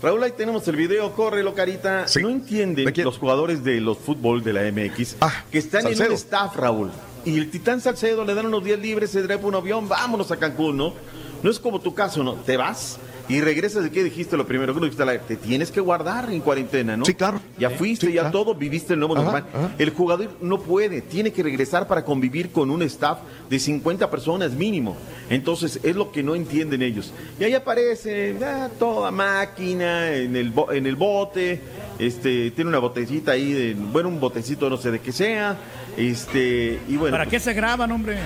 [0.00, 2.06] Raúl, ahí tenemos el video, córrelo, carita.
[2.22, 5.16] No entienden los jugadores de los fútbol de la MX
[5.50, 6.90] que están en Ah, un staff, Raúl.
[7.24, 10.36] Y el Titán Salcedo le dan unos días libres, se trepa un avión, vámonos a
[10.36, 10.94] Cancún, ¿no?
[11.42, 12.34] No es como tu caso, ¿no?
[12.34, 12.98] Te vas
[13.30, 16.96] y regresas de qué dijiste lo primero que dijiste te tienes que guardar en cuarentena,
[16.96, 17.04] ¿no?
[17.04, 17.40] Sí, claro.
[17.58, 19.44] Ya fuiste, ya todo, viviste el nuevo Ajá, normal.
[19.54, 19.70] ajá.
[19.78, 24.50] El jugador no puede, tiene que regresar para convivir con un staff de 50 personas
[24.50, 24.96] mínimo.
[25.28, 27.12] Entonces es lo que no entienden ellos.
[27.38, 31.60] Y ahí aparece ah, toda máquina en el, en el bote,
[32.00, 35.56] este, tiene una botecita ahí, de, bueno, un botecito no sé de qué sea,
[35.96, 37.14] este, y bueno.
[37.14, 38.18] ¿Para qué pues, se graban, hombre?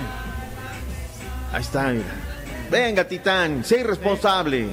[1.53, 2.34] Ahí está, mira.
[2.75, 4.67] Venga, Titán, sé responsable.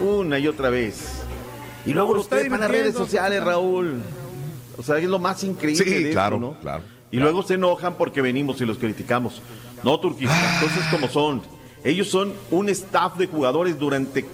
[0.00, 1.22] Una y otra vez.
[1.86, 3.42] Y luego Pero los está trepan a redes sociales.
[3.42, 4.02] Raúl.
[4.76, 6.60] O sea, es lo más increíble Sí, de esto, claro, ¿no?
[6.60, 6.82] claro.
[7.10, 9.40] Y luego se enojan porque venimos y los criticamos.
[9.82, 11.40] No, Turquía, entonces como son.
[11.84, 14.26] Ellos son un staff de jugadores durante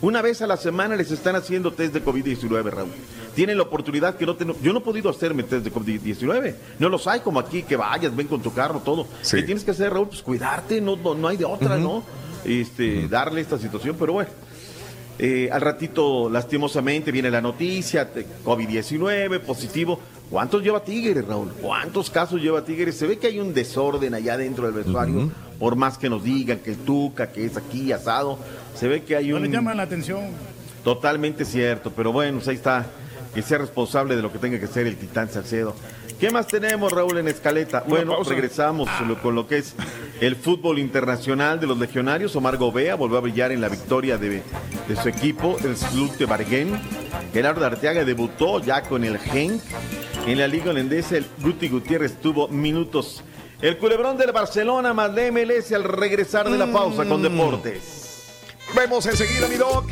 [0.00, 2.90] una vez a la semana les están haciendo test de COVID-19, Raúl.
[3.34, 4.54] Tienen la oportunidad que no tengo.
[4.62, 6.54] Yo no he podido hacerme test de COVID-19.
[6.78, 9.06] No los hay como aquí, que vayas, ven con tu carro, todo.
[9.28, 10.08] ¿Qué tienes que hacer, Raúl?
[10.08, 12.04] Pues cuidarte, no, no, no hay de otra, ¿no?
[12.44, 14.30] Este, darle esta situación, pero bueno.
[15.20, 19.98] Eh, al ratito, lastimosamente, viene la noticia, te- COVID-19, positivo.
[20.30, 21.52] ¿Cuántos lleva Tigres, Raúl?
[21.60, 22.96] ¿Cuántos casos lleva Tigres?
[22.96, 26.58] Se ve que hay un desorden allá dentro del vestuario, por más que nos digan
[26.60, 28.38] que el Tuca, que es aquí asado,
[28.76, 29.42] se ve que hay No un...
[29.42, 30.20] le llaman la atención.
[30.84, 32.86] Totalmente cierto, pero bueno, pues ahí está,
[33.34, 35.74] que sea responsable de lo que tenga que ser el Titán Salcedo.
[36.18, 37.84] ¿Qué más tenemos, Raúl, en escaleta?
[37.86, 38.88] Bueno, regresamos
[39.22, 39.74] con lo que es
[40.20, 42.34] el fútbol internacional de los legionarios.
[42.34, 44.42] Omar Gobea volvió a brillar en la victoria de,
[44.88, 46.80] de su equipo, el Club de Barguén.
[47.32, 49.62] Gerardo Arteaga debutó ya con el Genk.
[50.26, 53.22] En la liga holandesa, el Guti Gutiérrez tuvo minutos.
[53.62, 58.26] El culebrón del Barcelona más la MLS al regresar de la pausa con Deportes.
[58.74, 59.84] Vemos enseguida, mi doc.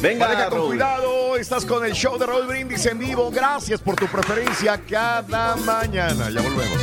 [0.00, 3.30] Venga, Maneja con cuidado, estás con el show de Raúl Brindis en vivo.
[3.32, 6.30] Gracias por tu preferencia cada mañana.
[6.30, 6.78] Ya volvemos.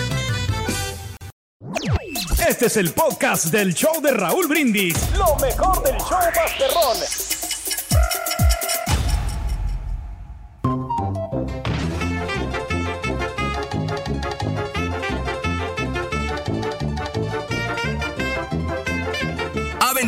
[2.46, 4.98] Este es el podcast del show de Raúl Brindis.
[5.18, 7.45] Lo mejor del show Masterrón.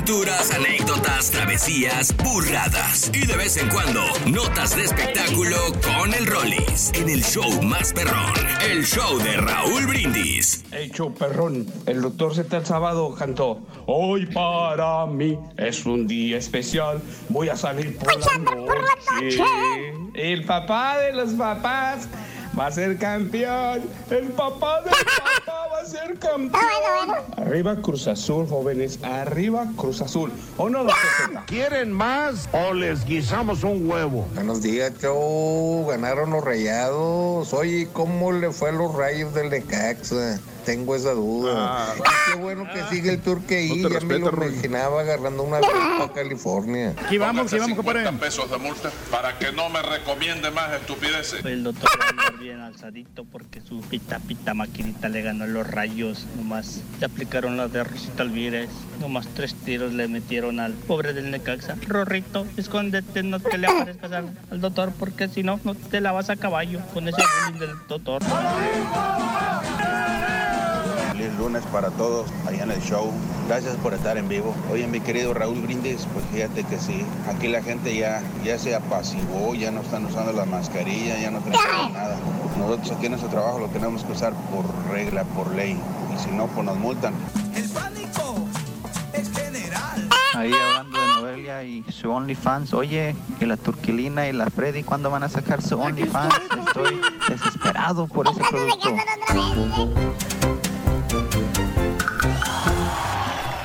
[0.07, 6.93] Aventuras, anécdotas, travesías, burradas y de vez en cuando notas de espectáculo con el Rollis
[6.93, 8.33] en el show más perrón,
[8.71, 10.63] el show de Raúl Brindis.
[10.71, 11.67] El show perrón.
[11.85, 13.59] El doctor Z el sábado cantó.
[13.85, 17.01] Hoy para mí es un día especial.
[17.27, 19.43] Voy a salir por la noche.
[20.13, 22.07] El papá de los papás
[22.57, 23.83] va a ser campeón.
[24.09, 26.61] El papá del papá va a ser campeón.
[27.37, 28.99] Arriba Cruz Azul, jóvenes.
[29.03, 30.31] Arriba Cruz Azul.
[30.57, 30.85] ¿O no,
[31.45, 34.27] ¿Quieren más o les guisamos un huevo?
[34.33, 35.85] Buenos días, Joe.
[35.87, 37.53] Ganaron los rayados.
[37.53, 40.39] Oye, ¿cómo le fue a los rayos del Necaxa?
[40.65, 41.95] Tengo esa duda.
[42.29, 43.83] Qué bueno que sigue el tour que ahí.
[43.83, 44.47] No te ya me lo Rui.
[44.49, 46.93] imaginaba agarrando una a California.
[47.05, 48.11] Aquí vamos, aquí vamos, compadre.
[48.19, 51.45] pesos de multa para que no me recomiende más estupideces.
[51.45, 51.89] El doctor
[52.47, 56.25] bien alzadito porque su pita pita maquinita le ganó los rayos.
[56.37, 58.69] Nomás le aplicaron la de Rosita Alvírez.
[59.01, 61.75] Nomás tres tiros le metieron al pobre del Necaxa.
[61.85, 66.13] Rorrito, escóndete, no te le aparezcas al, al doctor porque si no, no te la
[66.13, 68.21] vas a caballo con ese bullying del doctor.
[71.17, 73.11] Feliz lunes para todos allá en el show.
[73.47, 74.53] Gracias por estar en vivo.
[74.71, 77.03] Oye, mi querido Raúl Brindis, pues fíjate que sí.
[77.27, 81.39] Aquí la gente ya, ya se apaciguó, ya no están usando la mascarilla, ya no
[81.39, 82.17] tenemos nada.
[82.59, 84.63] Nosotros aquí en nuestro trabajo lo tenemos que usar por
[84.93, 85.79] regla, por ley.
[86.15, 87.15] Y si no, pues nos multan.
[90.35, 95.09] Ahí hablando de Noelia y su OnlyFans, oye, que la Turquilina y la Freddy, ¿cuándo
[95.09, 96.35] van a sacar su OnlyFans?
[96.67, 98.95] Estoy desesperado por ese producto.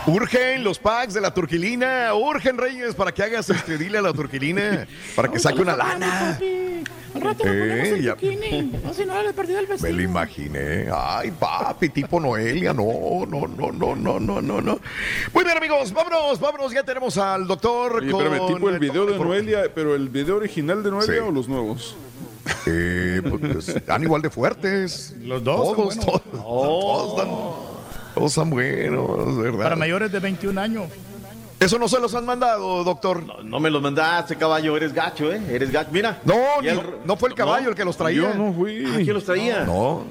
[0.07, 4.13] Urgen los packs de la turquilina, urgen Reyes para que hagas este dile a la
[4.13, 6.39] turquilina para que saque una lana.
[7.15, 8.15] Al rato le Eh, ponemos el ya.
[8.15, 8.73] bikini.
[8.83, 10.87] No, si no, era el partido del Me lo imaginé.
[10.93, 12.73] Ay, papi, tipo Noelia.
[12.73, 14.81] No, no, no, no, no, no, no, no.
[15.33, 16.73] Muy bien, amigos, vámonos, vámonos.
[16.73, 17.97] Ya tenemos al doctor.
[17.97, 21.21] Oye, con espérame, tipo el video de Noelia, pero el video original de Noelia Sí.
[21.21, 21.95] o los nuevos?
[22.67, 25.15] Eh, pues, están igual de fuertes.
[25.21, 26.05] Los dos son Todos, buenos.
[26.07, 27.29] todos, todos están,
[28.15, 29.63] todos están buenos, ¿verdad?
[29.65, 30.85] Para mayores de 21 años.
[31.59, 33.23] Eso no se los han mandado, doctor.
[33.25, 34.77] No, no me los mandaste, caballo.
[34.77, 35.41] Eres gacho, ¿eh?
[35.49, 35.91] Eres gacho.
[35.93, 36.19] Mira.
[36.25, 38.21] No, el- no, no fue el caballo el que los traía.
[38.21, 38.85] Yo no fui.
[38.87, 39.65] Ah, ¿Quién los traía?
[39.65, 40.03] No,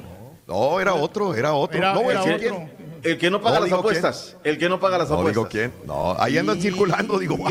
[0.48, 1.78] no, era otro, era otro.
[1.78, 2.38] Era- no, otro.
[2.38, 4.38] que- El que no paga No las apuestas.
[4.44, 5.36] El que no paga las No apuestas.
[5.36, 5.74] digo quién.
[5.88, 7.38] No, ahí andan circulando, digo.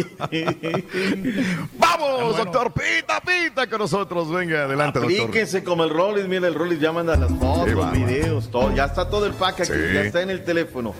[1.78, 4.31] Vamos, doctor, pita, pita con nosotros.
[4.31, 5.20] Venga, adelante, doctor.
[5.20, 6.27] Aplíquense como el Rollis.
[6.28, 7.93] Mira, el Rollis ya manda las fotos, bárbaro.
[7.93, 8.74] videos, todo.
[8.74, 9.72] Ya está todo el pack aquí.
[9.72, 9.78] Sí.
[9.94, 10.94] Ya está en el teléfono.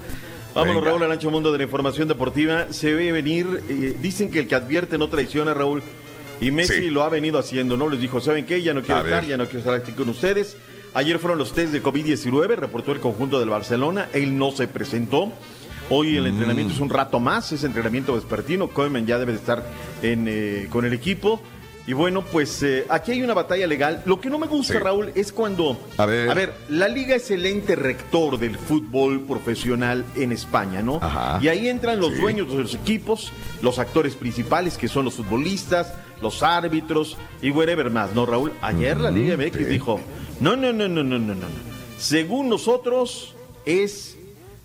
[0.55, 0.90] Vámonos, Venga.
[0.90, 2.66] Raúl, al ancho mundo de la información deportiva.
[2.70, 3.62] Se ve venir.
[3.68, 5.82] eh, dicen que el que advierte no traiciona, Raúl.
[6.40, 6.90] Y Messi Sí.
[6.90, 7.89] lo ha venido haciendo, ¿no?
[7.89, 8.62] Les dijo, ¿saben qué?
[8.62, 10.56] Ya no quiero estar, ya no quiero estar aquí con ustedes.
[10.95, 14.09] Ayer fueron los test de COVID-19, reportó el conjunto del Barcelona.
[14.12, 15.33] Él no se presentó.
[15.89, 18.69] Hoy el entrenamiento es un rato más, es entrenamiento vespertino.
[18.69, 19.65] Koeman ya debe de estar
[20.03, 21.41] en, eh, con el equipo.
[21.87, 24.03] Y bueno, pues eh, aquí hay una batalla legal.
[24.05, 24.79] Lo que no me gusta, Sí.
[24.79, 25.77] Raúl, es cuando...
[25.97, 26.53] A ver.
[26.69, 30.99] la liga es el ente rector del fútbol profesional en España, ¿no?
[31.03, 31.39] Ajá.
[31.43, 32.21] Y ahí entran los Sí.
[32.21, 35.93] dueños de los equipos, los actores principales, que son los futbolistas,
[36.23, 38.53] los árbitros y whatever más, ¿no, Raúl?
[38.61, 39.65] Ayer la Liga MX sí.
[39.65, 39.99] dijo,
[40.41, 41.47] no, no, no, no, no, no, no.
[41.99, 43.35] Según nosotros,
[43.65, 44.17] es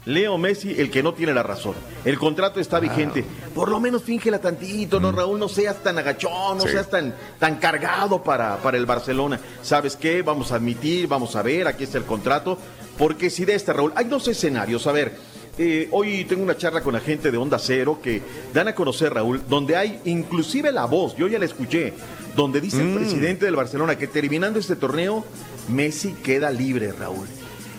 [0.05, 1.73] Leo Messi el que no tiene la razón.
[2.05, 3.25] El contrato está vigente.
[3.53, 5.39] Por lo menos fíngela tantito, ¿no, Raúl?
[5.39, 6.69] No seas tan agachón, no Sí.
[6.69, 9.39] seas tan, tan cargado para, para el Barcelona.
[9.63, 10.21] ¿Sabes qué?
[10.21, 12.57] Vamos a admitir, vamos a ver, aquí está el contrato.
[12.97, 14.85] Porque si de esta, Raúl, hay dos escenarios.
[14.87, 15.13] A ver,
[15.57, 18.21] eh, hoy tengo una charla con la gente de Onda Cero que
[18.53, 21.93] dan a conocer, Raúl, donde hay inclusive la voz, yo ya la escuché,
[22.35, 22.95] donde dice el Mm.
[22.95, 25.25] presidente del Barcelona que terminando este torneo,
[25.69, 27.27] Messi queda libre, Raúl.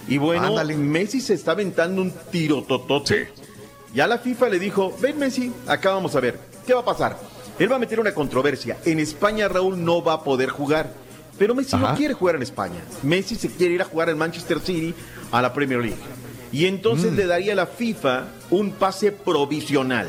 [0.09, 0.77] Y bueno, Ándale.
[0.77, 3.29] Messi se está aventando un tiro totote.
[3.95, 7.19] Ya la FIFA le dijo, ven Messi, acá vamos a ver, ¿qué va a pasar?
[7.59, 8.77] Él va a meter una controversia.
[8.85, 10.93] En España Raúl no va a poder jugar.
[11.39, 12.81] Pero Messi no quiere jugar en España.
[13.03, 14.95] Messi se quiere ir a jugar en Manchester City
[15.33, 15.97] a la Premier League.
[16.53, 17.17] Y entonces Mm.
[17.17, 20.09] le daría a la FIFA un pase provisional.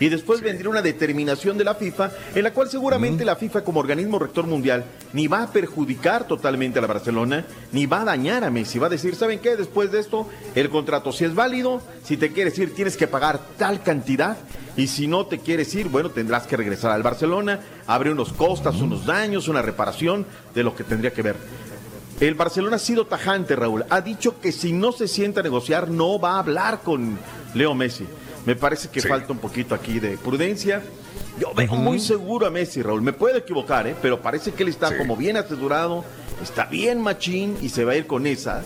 [0.00, 3.80] Y después vendría una determinación de la FIFA en la cual seguramente la FIFA como
[3.80, 8.44] organismo rector mundial ni va a perjudicar totalmente a la Barcelona, ni va a dañar
[8.44, 8.78] a Messi.
[8.78, 9.56] Va a decir, ¿saben qué?
[9.56, 13.40] Después de esto, el contrato si es válido, si te quieres ir tienes que pagar
[13.56, 14.36] tal cantidad
[14.76, 18.76] y si no te quieres ir, bueno, tendrás que regresar al Barcelona, abre unos costas,
[18.76, 21.36] unos daños, una reparación de lo que tendría que ver.
[22.20, 23.84] El Barcelona ha sido tajante, Raúl.
[23.90, 27.16] Ha dicho que si no se sienta a negociar, no va a hablar con
[27.54, 28.06] Leo Messi.
[28.48, 29.08] Me parece que Sí.
[29.08, 30.80] falta un poquito aquí de prudencia.
[31.38, 33.02] Yo veo muy seguro a Messi, Raúl.
[33.02, 33.94] Me puedo equivocar, ¿eh?
[34.00, 34.94] pero parece que él está Sí.
[34.96, 36.02] como bien asesorado,
[36.42, 38.62] está bien machín y se va a ir con esa.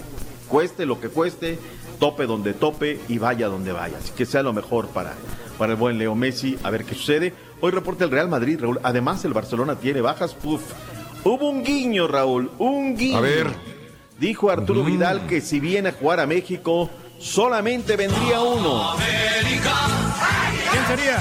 [0.47, 1.59] Cueste lo que cueste,
[1.99, 3.99] tope donde tope y vaya donde vaya.
[3.99, 5.15] Así que sea lo mejor para,
[5.59, 6.57] para el buen Leo Messi.
[6.63, 7.35] A ver qué sucede.
[7.61, 8.79] Hoy reporta el Real Madrid, Raúl.
[8.85, 10.33] Además, el Barcelona tiene bajas.
[10.35, 10.63] Puf.
[11.25, 12.53] Hubo un guiño, Raúl.
[12.61, 13.17] Un guiño.
[13.17, 13.49] A ver.
[14.21, 16.89] Dijo Arturo Vidal que si viene a jugar a México,
[17.23, 18.97] solamente vendría uno.
[20.71, 21.19] ¿Quién sería?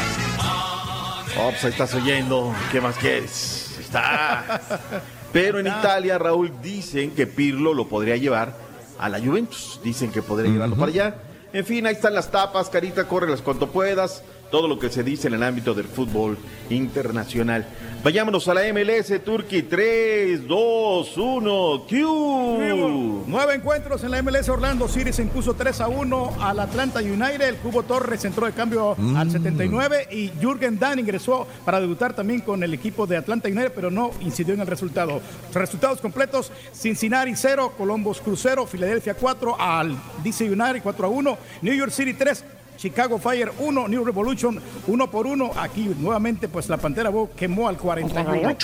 [1.39, 2.53] Oh, pues ahí estás oyendo.
[2.71, 3.77] ¿Qué más quieres?
[3.79, 4.61] Está.
[5.33, 8.53] Pero en Italia, Raúl, dicen que Pirlo lo podría llevar
[8.99, 9.79] a la Juventus.
[9.83, 11.15] Dicen que podría llevarlo para allá.
[11.53, 14.23] En fin, ahí están las tapas, Carita, córrelas cuanto puedas.
[14.51, 16.37] Todo lo que se dice en el ámbito del fútbol
[16.69, 17.65] internacional.
[18.03, 19.63] Vayámonos a la MLS, Turquía.
[19.69, 23.23] 3, 2, 1, Q.
[23.27, 24.49] Nueve encuentros en la MLS.
[24.49, 27.41] Orlando City se impuso 3 a 1 al Atlanta United.
[27.41, 32.41] El Cubo Torres entró de cambio al 79 y Jürgen Damm ingresó para debutar también
[32.41, 35.21] con el equipo de Atlanta United, pero no incidió en el resultado.
[35.53, 41.73] Resultados completos: Cincinnati 0, Columbus Crucero, Filadelfia 4 al DC United 4 a 1, New
[41.73, 42.43] York City 3.
[42.81, 45.51] Chicago Fire 1, New Revolution 1 por 1.
[45.55, 48.55] Aquí nuevamente pues la Pantera Bow quemó al 41.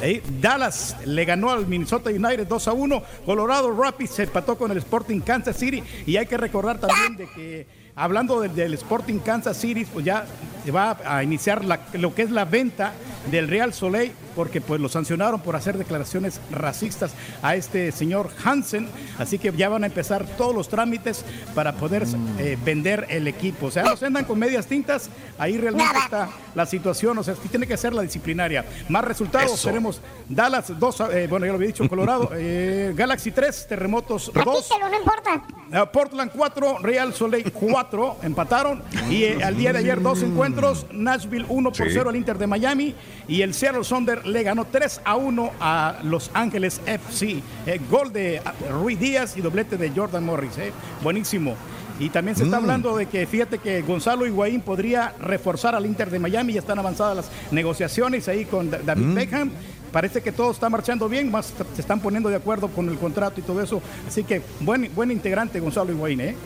[0.00, 3.02] Ahí, Dallas le ganó al Minnesota United 2 a 1.
[3.26, 5.82] Colorado Rapids se empató con el Sporting Kansas City.
[6.06, 7.66] Y hay que recordar también de que
[7.98, 10.24] hablando del, del Sporting Kansas City, pues ya
[10.64, 12.92] se va a iniciar la- lo que es la venta
[13.30, 17.12] del Real Soleil, porque pues lo sancionaron por hacer declaraciones racistas
[17.42, 18.88] a este señor Hansen,
[19.18, 22.04] así que ya van a empezar todos los trámites para poder
[22.38, 23.66] eh, vender el equipo.
[23.66, 27.48] O sea, los andan con medias tintas, ahí realmente está la situación, o sea, sí
[27.48, 28.64] tiene que ser la disciplinaria.
[28.88, 29.68] Más resultados, Eso.
[29.68, 30.98] tenemos Dallas 2,
[31.28, 34.44] bueno, ya lo había dicho, Colorado, eh, Galaxy 3, Terremotos 2.
[34.44, 35.42] Repítelo, no importa.
[35.70, 37.87] Uh, Portland 4, Real Soleil 4,
[38.22, 38.82] empataron.
[39.10, 41.92] Y eh, al día de ayer dos encuentros, Nashville 1 por Sí.
[41.94, 42.94] 0 al Inter de Miami
[43.26, 47.42] y el Seattle Sonder le ganó 3 a 1 a Los Ángeles FC.
[47.66, 50.58] Eh, gol de ah, Rui Díaz y doblete de Jordan Morris.
[50.58, 50.72] eh.
[51.02, 51.54] Buenísimo.
[52.00, 52.62] Y también se está Mm.
[52.62, 56.52] hablando de que fíjate que Gonzalo Higuaín podría reforzar al Inter de Miami.
[56.52, 59.14] Ya están avanzadas las negociaciones ahí con Da- David Mm.
[59.14, 59.50] Beckham.
[59.90, 63.40] Parece que todo está marchando bien, más se están poniendo de acuerdo con el contrato
[63.40, 63.80] y todo eso.
[64.06, 66.36] Así que buen, buen integrante Gonzalo Higuaín, ¿eh?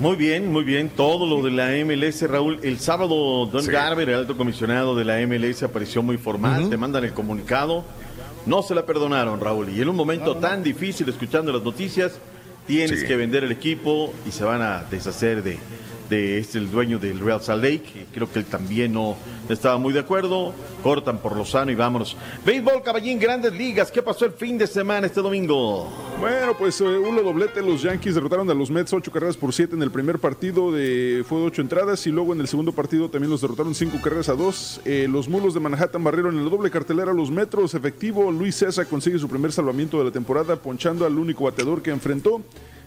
[0.00, 0.90] Muy bien, muy bien.
[0.90, 2.60] Todo lo de la MLS, Raúl.
[2.62, 6.70] El sábado, Don Garber, el alto comisionado de la MLS, apareció muy formal.
[6.70, 7.84] Te mandan el comunicado.
[8.46, 9.68] No se la perdonaron, Raúl.
[9.70, 12.12] Y en un momento tan difícil, escuchando las noticias,
[12.66, 13.06] tienes Sí.
[13.06, 15.58] que vender el equipo y se van a deshacer de,
[16.08, 18.06] de este, el dueño del Real Salt Lake.
[18.12, 19.16] Creo que él también no
[19.48, 20.54] estaba muy de acuerdo.
[20.82, 22.16] Cortan por lo sano y vámonos.
[22.44, 23.90] Béisbol, caballín, grandes ligas.
[23.90, 25.90] ¿Qué pasó el fin de semana este domingo?
[26.20, 29.74] Bueno, pues eh, uno doblete, los Yankees derrotaron a los Mets ocho carreras por siete
[29.74, 33.08] en el primer partido, de, fue de ocho entradas y luego en el segundo partido
[33.08, 34.80] también los derrotaron cinco carreras a dos.
[34.84, 38.86] Eh, los Mulos de Manhattan barrieron en la doble cartelera los Metros, efectivo, Luis César
[38.86, 42.40] consigue su primer salvamiento de la temporada ponchando al único bateador que enfrentó.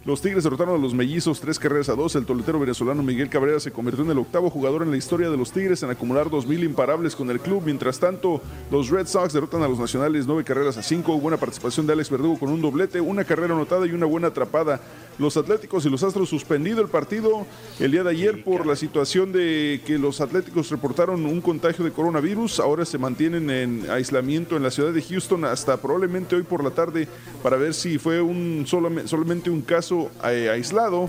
[0.03, 2.15] Los Tigres derrotaron a los Mellizos tres carreras a dos.
[2.15, 5.37] El toletero venezolano Miguel Cabrera se convirtió en el octavo jugador en la historia de
[5.37, 7.61] los Tigres en acumular 2.000 imparables con el club.
[7.63, 8.41] Mientras tanto,
[8.71, 11.19] los Red Sox derrotan a los Nacionales nueve carreras a cinco.
[11.19, 14.81] Buena participación de Alex Verdugo con un doblete, una carrera anotada y una buena atrapada.
[15.21, 17.45] Los Atléticos y los Astros suspendido el partido
[17.79, 21.91] el día de ayer por la situación de que los Atléticos reportaron un contagio de
[21.91, 22.59] coronavirus.
[22.59, 26.71] Ahora se mantienen en aislamiento en la ciudad de Houston hasta probablemente hoy por la
[26.71, 27.07] tarde
[27.43, 31.07] para ver si fue un solamente, solamente un caso eh, aislado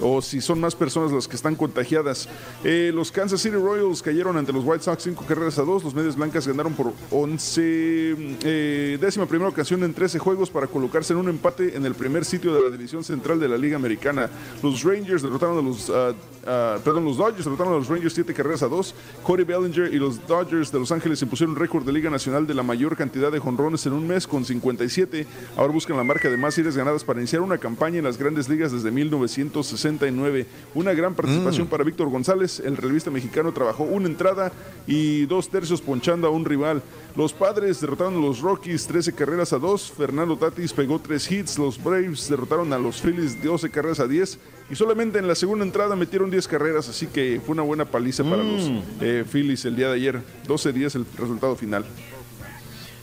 [0.00, 2.28] o si son más personas las que están contagiadas.
[2.62, 5.84] Eh, los Kansas City Royals cayeron ante los White Sox cinco carreras a dos.
[5.84, 11.12] Los Medias Blancas ganaron por 11, eh, décima primera ocasión en 13 juegos para colocarse
[11.12, 14.30] en un empate en el primer sitio de la división central de la Liga Americana.
[14.62, 16.12] Los Rangers derrotaron a los, ah,
[16.46, 18.94] ah, perdón, los Dodgers derrotaron a los Rangers siete carreras a dos.
[19.22, 22.54] Cody Bellinger y los Dodgers de Los Ángeles impusieron un récord de Liga Nacional de
[22.54, 25.26] la mayor cantidad de jonrones en un mes con 57.
[25.56, 28.48] Ahora buscan la marca de más series ganadas para iniciar una campaña en las grandes
[28.48, 30.46] ligas desde 1969.
[30.74, 31.70] Una gran participación Mm.
[31.70, 32.60] para Víctor González.
[32.60, 34.52] El revista mexicano trabajó una entrada
[34.86, 36.82] y dos tercios ponchando a un rival.
[37.16, 39.92] Los padres derrotaron a los Rockies 13 carreras a 2.
[39.96, 41.58] Fernando Tatis pegó 3 hits.
[41.58, 44.38] Los Braves derrotaron a los Phillies 12 carreras a 10.
[44.68, 46.88] Y solamente en la segunda entrada metieron 10 carreras.
[46.88, 48.68] Así que fue una buena paliza para los
[49.00, 50.22] eh, Phillies el día de ayer.
[50.48, 51.84] 12-10 el resultado final.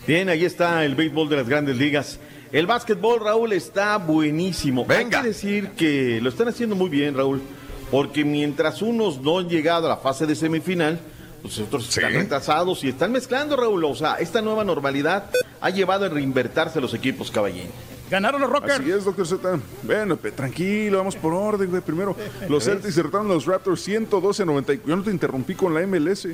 [0.05, 2.19] Bien, ahí está el béisbol de las grandes ligas.
[2.51, 4.85] El básquetbol, Raúl, está buenísimo.
[4.85, 5.19] Venga.
[5.19, 7.41] Hay que decir que lo están haciendo muy bien, Raúl,
[7.89, 10.99] porque mientras unos no han llegado a la fase de semifinal,
[11.41, 13.83] pues otros están retrasados y están mezclando, Raúl.
[13.85, 15.25] O sea, esta nueva normalidad
[15.59, 17.69] ha llevado a reinvertirse los equipos, caballín.
[18.11, 18.81] Ganaron los Rockers.
[18.81, 19.59] Así es, doctor Z.
[19.83, 21.81] Bueno, pe- tranquilo, vamos por orden, güey.
[21.81, 22.13] Primero,
[22.49, 24.73] los Celtics derrotaron a los Raptors 112 a 90.
[24.85, 26.27] Yo no te interrumpí con la MLS.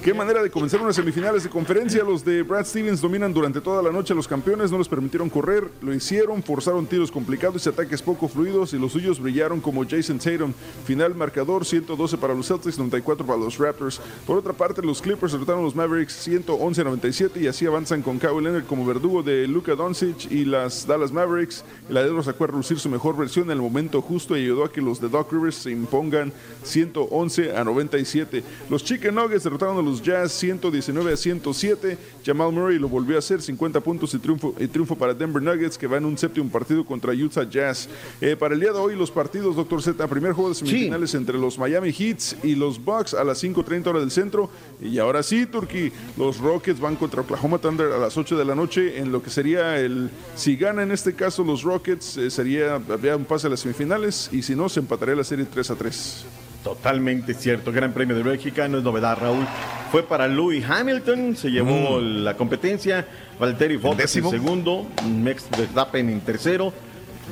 [0.00, 2.04] Qué manera de comenzar unas semifinales de conferencia.
[2.04, 5.28] Los de Brad Stevens dominan durante toda la noche a los campeones, no les permitieron
[5.28, 9.84] correr, lo hicieron, forzaron tiros complicados y ataques poco fluidos y los suyos brillaron como
[9.84, 10.52] Jason Tatum.
[10.86, 14.00] Final marcador 112 para los Celtics, 94 para los Raptors.
[14.24, 18.02] Por otra parte, los Clippers derrotaron a los Mavericks 111 a 97 y así avanzan
[18.02, 21.64] con Kawhi Leonard como verdugo de Luka Doncic y las Dallas Mavericks Mavericks.
[21.88, 24.72] El Adero sacó a reducir su mejor versión en el momento justo y ayudó a
[24.72, 28.42] que los de Doc Rivers se impongan 111 a 97.
[28.70, 31.98] Los Chicken Nuggets derrotaron a los Jazz 119 a 107.
[32.24, 35.76] Jamal Murray lo volvió a hacer 50 puntos y triunfo, y triunfo para Denver Nuggets
[35.78, 37.88] que va en un séptimo partido contra Utah Jazz.
[38.20, 41.38] Eh, para el día de hoy los partidos, doctor Z, primer juego de semifinales entre
[41.38, 44.50] los Miami Heats y los Bucks a las 5.30 hora del centro.
[44.80, 48.54] Y ahora sí, Turkey, los Rockets van contra Oklahoma Thunder a las 8 de la
[48.54, 52.74] noche en lo que sería el, si gana en este caso los Rockets, eh, sería,
[52.74, 55.74] habría un pase a las semifinales y si no, se empataría la serie 3 a
[55.76, 56.24] 3.
[56.62, 57.72] Totalmente cierto.
[57.72, 59.46] Gran Premio de Bélgica, no es novedad, Raúl.
[59.92, 62.24] Fue para Louis Hamilton, se llevó Mm.
[62.24, 63.06] la competencia.
[63.38, 64.86] Valtteri Bottas en segundo,
[65.22, 66.72] Max Verstappen en tercero,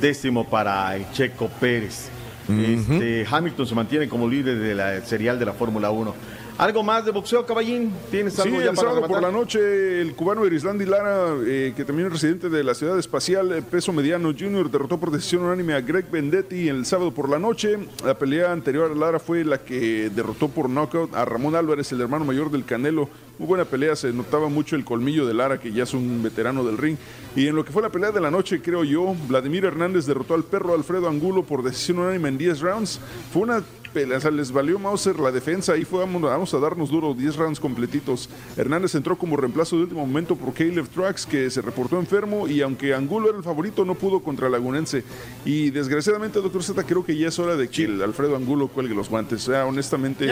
[0.01, 2.09] décimo para el Checo Pérez.
[2.49, 6.15] Este, Hamilton se mantiene como líder de la serial de la Fórmula 1.
[6.59, 7.93] ¿Algo más de boxeo, caballín?
[8.11, 11.73] ¿Tienes Sí, algo ya el para sábado por la noche, el cubano Erislandi Lara, eh,
[11.75, 15.43] que también es residente de la ciudad espacial, eh, peso mediano junior, derrotó por decisión
[15.43, 17.79] unánime a Greg Vendetti el sábado por la noche.
[18.05, 22.01] La pelea anterior a Lara fue la que derrotó por knockout a Ramón Álvarez, el
[22.01, 23.09] hermano mayor del Canelo.
[23.39, 26.65] Muy buena pelea, se notaba mucho el colmillo de Lara, que ya es un veterano
[26.65, 26.97] del ring.
[27.35, 30.35] Y en lo que fue la pelea de la noche, creo yo, Vladimir Hernández derrotó
[30.35, 33.01] al perro Alfredo Angulo por decisión unánime en 10 rounds.
[33.33, 33.65] Fue una
[33.95, 37.37] o sea, les valió Mauser la defensa y fue vamos, vamos a darnos duro 10
[37.37, 38.29] rounds completitos.
[38.57, 42.63] Hernández entró como reemplazo de último momento por Caleb Trax que se reportó enfermo y
[42.63, 45.05] aunque Angulo era el favorito no pudo contra Lagunense.
[45.45, 48.95] Y desgraciadamente doctor Z creo que ya es hora de que el Alfredo Angulo cuelgue
[48.95, 50.27] los guantes, o sea, honestamente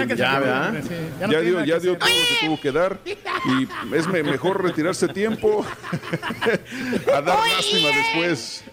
[1.31, 5.07] Ya dio, ya dio todo lo que tuvo que dar y es me- mejor retirarse
[5.07, 5.65] a tiempo
[7.15, 8.65] a dar lástima después.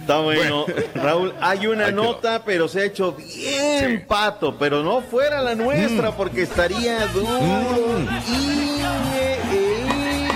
[0.00, 0.64] Está bueno.
[0.94, 2.02] Raúl, hay una Ahí quedó.
[2.04, 5.58] nota, pero se ha hecho bien pato, pero no fuera la Mm.
[5.58, 7.28] nuestra porque estaría duro.
[8.28, 8.80] Y,
[9.16, 10.28] eh, eh.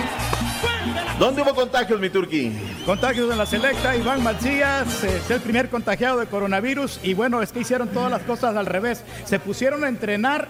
[1.19, 2.53] ¿Dónde hubo contagios, mi turqui?
[2.85, 7.41] Contagios en la selecta, Iván Macías eh, es el primer contagiado de coronavirus y bueno,
[7.41, 9.05] es que hicieron todas las cosas al revés.
[9.25, 10.49] Se pusieron a entrenar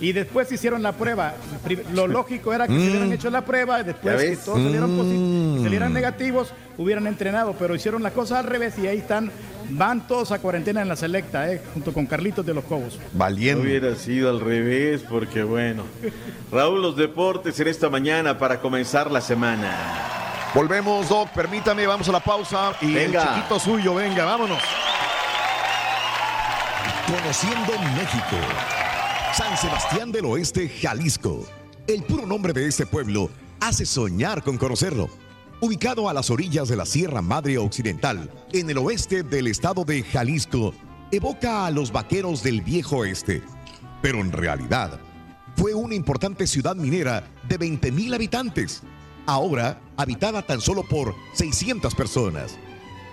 [0.00, 1.34] y después hicieron la prueba.
[1.94, 4.90] Lo lógico era que se hubieran hecho la prueba y después ¿Ya que todos salieron,
[4.98, 5.62] posi- Mm.
[5.64, 9.30] salieran negativos, hubieran entrenado, pero hicieron la cosa al revés y ahí están,
[9.70, 12.98] van todos a cuarentena en la selecta, eh, junto con Carlitos de los Cobos.
[13.12, 13.62] Valiente.
[13.62, 15.84] Hubiera sido al revés, porque bueno.
[16.50, 19.70] Raúl, los deportes en esta mañana para comenzar la semana.
[20.54, 23.22] Volvemos, Doc, permítame, vamos a la pausa y Venga.
[23.22, 24.58] el chiquito suyo, venga, vámonos.
[27.06, 28.36] Conociendo México.
[29.34, 31.46] San Sebastián del Oeste, Jalisco.
[31.86, 33.30] El puro nombre de este pueblo
[33.60, 35.08] hace soñar con conocerlo.
[35.60, 40.02] Ubicado a las orillas de la Sierra Madre Occidental, en el oeste del estado de
[40.02, 40.74] Jalisco,
[41.10, 43.42] evoca a los vaqueros del viejo oeste.
[44.02, 45.00] Pero en realidad,
[45.56, 48.82] fue una importante ciudad minera de 20.000 habitantes,
[49.24, 52.58] ahora habitada tan solo por 600 personas.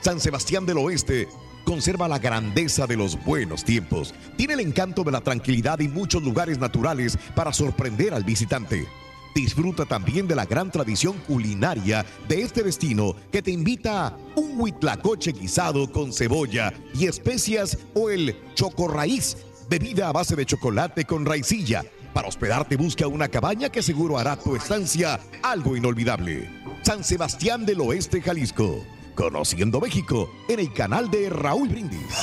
[0.02, 1.30] San Sebastián del Oeste
[1.70, 6.24] conserva la grandeza de los buenos tiempos, tiene el encanto de la tranquilidad y muchos
[6.24, 8.88] lugares naturales para sorprender al visitante.
[9.36, 14.60] Disfruta también de la gran tradición culinaria de este destino que te invita a un
[14.60, 19.38] huitlacoche guisado con cebolla y especias o el chocorraíz,
[19.70, 21.86] bebida a base de chocolate con raicilla.
[22.16, 26.50] Para hospedarte busca una cabaña que seguro hará tu estancia algo inolvidable.
[26.82, 28.84] San Sebastián del Oeste, Jalisco.
[29.16, 32.16] Conociendo México en el canal de Raúl Brindis.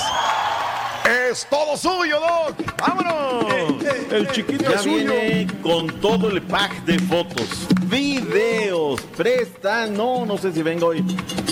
[1.29, 2.77] Es todo suyo, Doc.
[2.79, 3.81] ¡Vámonos!
[4.11, 4.95] El chiquito Ya es suyo.
[4.97, 11.03] viene con todo el pack de fotos, videos, presta, no, no sé si venga hoy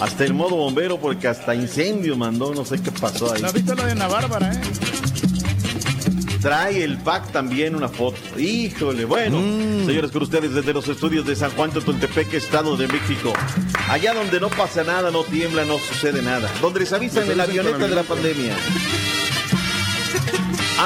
[0.01, 3.41] hasta el modo bombero porque hasta incendio mandó, no sé qué pasó ahí.
[3.41, 4.61] ¿La viste la de Ana Bárbara, eh?
[6.45, 8.19] Trae el pack también una foto.
[8.39, 9.39] Híjole, bueno,
[9.83, 13.33] señores, con ustedes desde los estudios de San Juan Totoltepec, Estado de México.
[13.89, 16.47] Allá donde no pasa nada, no tiembla, no sucede nada.
[16.61, 18.55] Donde les avisan en la avioneta de la pandemia.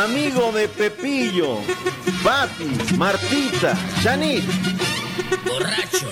[0.02, 1.58] Amigo de Pepillo,
[2.24, 4.46] Pati, Martita, Janit.
[5.46, 6.08] Borracho.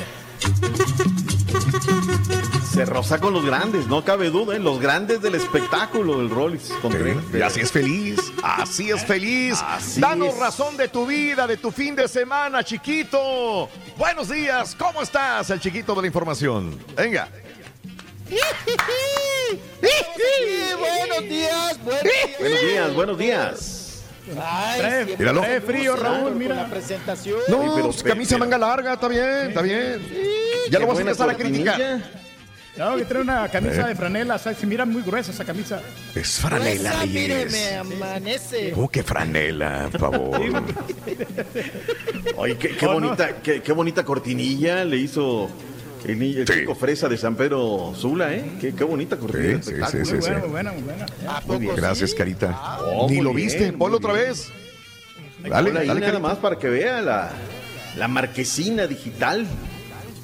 [2.78, 4.60] Se roza con los grandes, no cabe duda, ¿eh?
[4.60, 7.24] los grandes del espectáculo, el Rollis Contreras.
[7.34, 9.60] Y así es feliz, así es feliz.
[9.66, 10.40] Así Danos es.
[10.40, 13.68] razón de tu vida, de tu fin de semana, chiquito.
[13.98, 15.50] Buenos días, ¿cómo estás?
[15.50, 16.78] El chiquito de la información.
[16.96, 17.30] Venga.
[20.80, 22.04] buenos días, buenos
[22.40, 24.04] Buenos días, buenos días.
[24.40, 25.42] Ay, Míralo.
[25.42, 26.54] trae frío, Raúl, mira.
[26.54, 27.40] la presentación.
[27.48, 30.08] No, Sí, pero pe- camisa pero- manga larga, está bien, está bien.
[30.70, 31.74] Ya lo vas a empezar a cortinilla.
[31.76, 32.27] criticar.
[32.78, 35.82] No, que trae una camisa de franela, o sea, se mira muy gruesa esa camisa.
[36.14, 37.52] Es franela, Esa, mire, Reyes.
[37.52, 38.72] me amanece.
[38.72, 40.42] ¿Cómo que franela, por favor?
[42.38, 43.08] Oye, qué, qué Oh, no.
[43.08, 45.50] bonita, qué, qué bonita cortinilla le hizo
[46.06, 48.46] El, el chico fresa de San Pedro Sula, ¿eh?
[48.62, 49.62] Qué, qué bonita corrida.
[49.62, 50.32] Sí, sí, sí, sí, sí.
[50.32, 51.06] Muy buena, muy buena.
[51.46, 51.76] Muy bien.
[51.76, 52.80] Gracias, Carita.
[52.82, 54.50] Oh, Ni muy lo bien, viste, muy ponlo otra vez.
[55.44, 56.20] Dale, Dale, nada Carita.
[56.20, 57.32] más para que vea la,
[57.98, 59.48] la marquesina digital.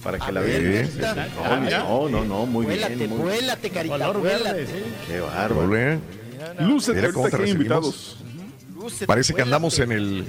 [0.03, 0.87] Para que la ver, vea.
[0.89, 1.79] Carita.
[1.79, 3.09] No, no, no, no, muy Vuélate, bien.
[3.09, 4.67] muy- vuélate, carita, vuélate.
[4.67, 4.73] sí.
[5.07, 5.99] Qué bárbaro.
[6.59, 7.55] Lúcete, Mira cómo te recibimos.
[7.55, 8.17] invitados.
[8.75, 10.25] Lúcete, Parece que andamos en el.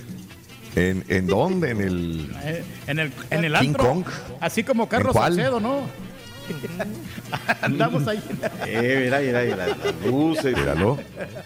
[0.77, 1.71] ¿En, en dónde?
[1.71, 2.31] En el.
[2.45, 4.05] Eh, En el, en el King antro, Kong.
[4.41, 5.15] así como Carlos.
[5.15, 5.83] Salcedo, ¿no?
[7.63, 8.23] Andamos ahí.
[8.67, 10.57] Eh, mira, mira, mira, las luces.
[10.57, 10.99] Míralo.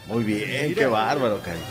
[0.06, 1.64] Muy bien, qué bárbaro, Carita.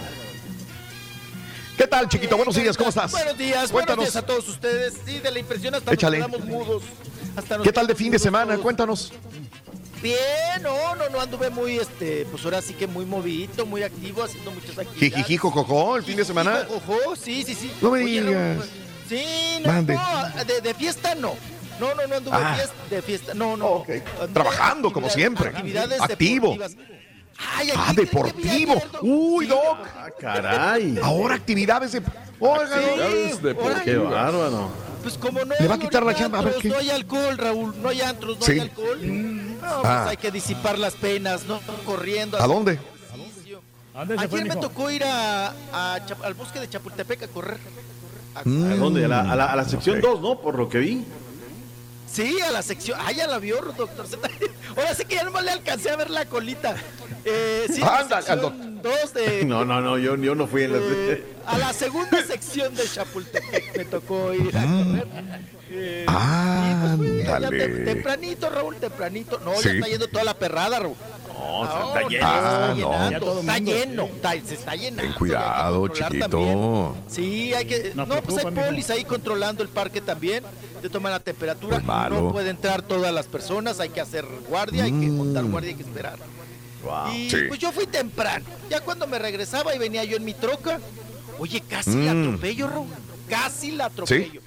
[1.78, 2.36] ¿Qué tal, chiquito?
[2.38, 3.12] Buenos días, ¿cómo estás?
[3.12, 4.06] Buenos días, buenos Cuéntanos.
[4.06, 4.96] días a todos ustedes.
[5.06, 6.20] Sí, de la impresión hasta Échale.
[6.20, 6.84] nos quedamos mudos.
[7.36, 8.54] Hasta nos ¿Qué tal de fin de semana?
[8.54, 8.64] todos.
[8.64, 9.14] Cuéntanos.
[10.02, 10.18] Bien,
[10.62, 14.52] no, no, no anduve muy, este, pues ahora sí que muy movidito, muy activo, haciendo
[14.52, 15.00] muchas actividades.
[15.16, 16.68] Jijijico, coco, el fin de semana.
[16.70, 17.72] Ojo, sí, sí, sí.
[17.82, 18.66] No me Oye, digas.
[19.08, 19.24] Sí,
[19.64, 19.84] no, no,
[20.46, 21.36] de, de fiesta no.
[21.80, 22.56] No, no, no anduve Ah.
[22.56, 23.34] fiesta, de fiesta.
[23.36, 23.86] No, no.
[24.34, 25.50] Trabajando, como siempre.
[25.50, 26.54] Actividades Activo.
[26.54, 26.76] deportivas.
[27.40, 28.74] Ay, Ah, aquí, ¿qué- qué deportivo.
[29.02, 29.78] Uy, Sí, Doc.
[29.96, 31.00] Ah, caray.
[31.04, 32.02] Ahora actividades de.
[32.40, 33.84] Oiga, Sí, Actividades deportivas.
[33.84, 34.70] Qué bárbaro.
[35.04, 36.70] Pues como no, Le va a quitar la ahorita chamba, a ver antros, qué.
[36.70, 38.52] No hay alcohol, Raúl, no hay antros, no Sí.
[38.54, 38.98] hay alcohol.
[39.02, 40.08] No, pues Ah.
[40.10, 41.60] hay que disipar las penas, ¿no?
[41.86, 42.42] Corriendo.
[42.42, 42.80] ¿A dónde?
[43.94, 47.58] ¿A dónde Ayer me tocó ir a, a Chap- al bosque de Chapultepec a correr.
[48.36, 48.44] A- ¿A
[48.76, 49.06] dónde?
[49.06, 50.04] A la, a la- a la sección Ok.
[50.04, 50.40] 2, ¿no?
[50.42, 51.06] Por lo que vi.
[52.12, 53.00] Sí, a la sección.
[53.04, 54.30] Ah, ya la vio, doctor Z.
[54.78, 56.76] Ahora sí que ya no le alcancé a ver la colita.
[57.26, 59.46] Eh, sí, a la Ándale, sección 2 de.
[59.46, 60.78] No, no, no, yo, yo no fui en la...
[60.80, 65.08] eh, a la segunda sección de Chapultepec me tocó ir a correr.
[65.70, 67.68] Eh, pues allá Ándale.
[67.68, 69.40] tem- tempranito, Raúl, tempranito.
[69.40, 69.64] No, Sí.
[69.70, 70.96] ya está yendo toda la perrada, Raúl.
[71.34, 72.26] No, No, está no, lleno.
[72.28, 73.26] Ah, está no.
[73.26, 75.04] todo está lleno, está- se está llenando.
[75.04, 76.30] Ten cuidado, chiquito.
[76.30, 76.92] también.
[77.08, 77.92] Sí, hay que.
[77.96, 80.44] No No, pues hay polis ahí controlando el parque también.
[80.82, 81.78] Te toman la temperatura.
[81.78, 82.22] Pues malo.
[82.22, 83.80] No pueden entrar todas las personas.
[83.80, 86.18] Hay que hacer guardia, hay que montar guardia, hay que esperar.
[86.84, 87.14] Wow.
[87.14, 87.30] Y.
[87.30, 87.38] Sí.
[87.48, 88.46] pues yo fui temprano.
[88.70, 90.80] Ya cuando me regresaba y venía yo en mi troca,
[91.40, 92.28] oye, casi la Mm.
[92.28, 92.88] atropello, Raúl.
[93.30, 94.42] Casi la atropello.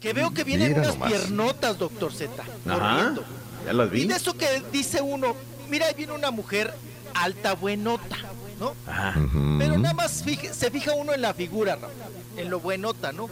[0.00, 1.12] Que veo que vienen Mira unas nomás.
[1.12, 2.30] piernotas, doctor Z.
[2.66, 2.78] Ajá.
[2.96, 3.24] corriendo.
[3.64, 4.04] Ya las Y vi.
[4.06, 5.34] de eso que dice uno,
[5.68, 6.72] mira, ahí viene una mujer
[7.14, 8.16] alta, buenota,
[8.60, 8.74] ¿no?
[8.86, 9.14] Ajá.
[9.58, 11.92] Pero nada más fije- se fija uno en la figura, Raúl,
[12.36, 13.28] en lo buenota, ¿no?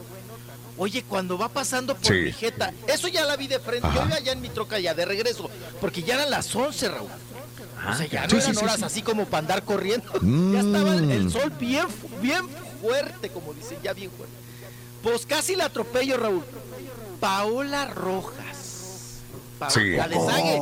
[0.78, 2.20] Oye, cuando va pasando por Sí.
[2.24, 4.92] mi jeta, eso ya la vi de frente, yo iba allá en mi troca ya
[4.92, 5.48] de regreso,
[5.80, 7.08] porque ya eran las 11, Raúl.
[7.92, 8.84] O sea, ya no eran sí, sí, horas sí.
[8.84, 10.10] así como para andar corriendo.
[10.20, 10.52] Mm.
[10.52, 11.86] Ya estaba el, el sol bien,
[12.22, 12.44] bien
[12.80, 14.34] fuerte, como dicen, ya bien fuerte.
[15.02, 16.42] Pues casi la atropello, Raúl.
[17.20, 19.20] Paola Rojas.
[19.58, 19.90] Pa- Sí.
[19.96, 20.60] La de Zague.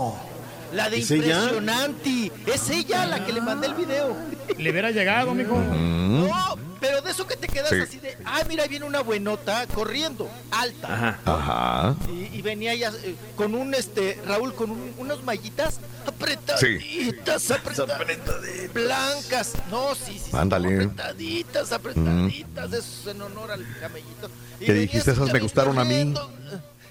[0.73, 2.33] La de impresionante.
[2.47, 4.17] Es ella la que le mandé el video.
[4.59, 5.57] Le hubiera llegado, mijo.
[5.59, 7.77] No, pero de eso que te quedas Sí.
[7.81, 10.93] así de, ah, mira, ahí viene una buenota corriendo, alta.
[10.95, 11.19] Ajá.
[11.25, 11.97] Ajá.
[12.11, 18.73] Y, y venía ella eh, con un, este, Raúl, con un- unas mallitas apretaditas, apretaditas,
[18.73, 19.53] blancas.
[19.71, 20.75] No, sí, sí, sí, Ándale.
[20.85, 22.79] apretaditas, apretaditas, eso
[23.11, 24.31] es en honor al camellito.
[24.61, 25.11] Y ¿Qué venía dijiste?
[25.13, 26.15] Esas me gustaron a mí.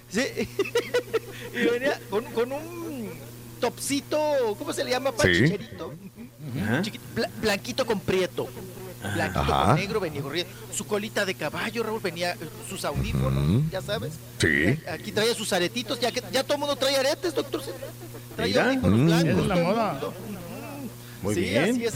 [0.10, 0.22] Sí.
[1.54, 3.10] y venía con, con un
[3.60, 5.12] topsito, ¿cómo se le llama?
[5.22, 5.56] Sí.
[6.44, 6.74] Pachicherito.
[6.74, 6.82] Ajá.
[6.82, 8.48] Chiquito, bla- blanquito con prieto.
[9.16, 9.66] Blanquito Ajá.
[9.66, 10.52] con negro venía corriendo.
[10.74, 12.38] Su colita de caballo, Raúl, venía eh,
[12.70, 14.14] sus audífonos, ya sabes.
[14.40, 14.48] Sí.
[14.48, 17.62] Y Aquí traía sus aretitos, ya que ya todo el mundo trae aretes, doctor.
[18.36, 19.06] Trae audífonos Mm.
[19.06, 19.42] blancos.
[19.42, 20.00] Es la moda.
[21.22, 21.64] Muy sí, bien.
[21.72, 21.94] así es.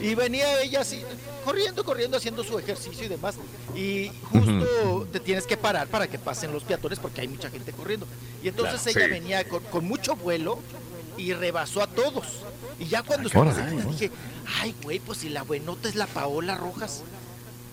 [0.00, 1.02] Y venía ella así,
[1.44, 3.36] corriendo, corriendo, haciendo su ejercicio y demás.
[3.76, 7.72] Y justo te tienes que parar para que pasen los peatones porque hay mucha gente
[7.72, 8.06] corriendo.
[8.42, 9.20] Y entonces Claro, ella sí.
[9.20, 10.58] venía con, con mucho vuelo
[11.16, 12.24] y rebasó a todos.
[12.78, 14.10] Y ya cuando estuve cerca, dije,
[14.60, 17.02] ay, güey, pues si la buenota es la Paola Rojas.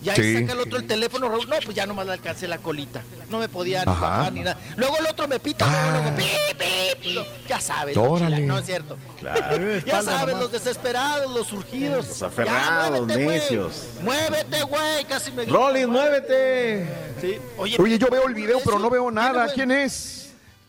[0.02, 0.40] Y ahí Sí.
[0.40, 1.46] saca el otro el teléfono, Raúl.
[1.46, 3.02] No, pues ya nomás le alcancé la colita.
[3.28, 4.58] No me podía ni bajar ni nada.
[4.76, 5.90] Luego el otro me pita, Ah.
[5.92, 6.58] luego, luego, pip,
[7.02, 7.14] pip.
[7.16, 8.96] No, ya sabes, chila, no es cierto.
[9.18, 9.56] Claro.
[9.86, 10.40] Ya sabes, nomás.
[10.44, 12.06] los desesperados, los surgidos.
[12.08, 13.84] Los aferrados, Ya, muévete, necios.
[14.02, 16.88] Muévete, güey, casi me Rollins, muévete.
[17.20, 17.38] Sí.
[17.58, 19.52] Oye, Oye, yo veo el video, pero no veo nada.
[19.52, 20.19] ¿Quién es?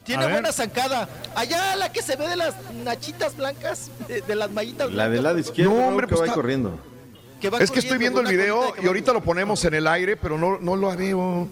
[0.03, 1.07] Tiene buena zancada.
[1.35, 5.13] Allá la que se ve de las nachitas blancas, de, de las mallitas La blancas.
[5.13, 6.79] del lado izquierdo, No, hombre, que pues va está- corriendo.
[7.39, 10.17] que va Es que estoy viendo el video y ahorita lo ponemos en el aire,
[10.17, 11.47] pero no, no lo veo.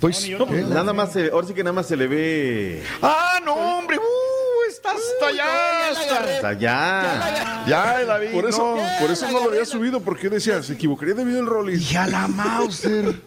[0.00, 0.30] Estoy...
[0.38, 3.98] No, nada más, se- ahora sí que nada más se le ve ¡Ah, no, hombre!
[3.98, 4.70] ¡Uh!
[4.70, 5.44] ¡Está hasta allá!
[5.44, 6.34] la hasta- agarré.
[6.36, 7.64] hasta allá.
[7.66, 8.28] Ya la vi.
[8.28, 8.82] Por eso, no.
[9.00, 11.90] por eso no lo había subido, porque decía, se equivocaría de video el Rollis.
[11.92, 13.20] Y a la Mauser.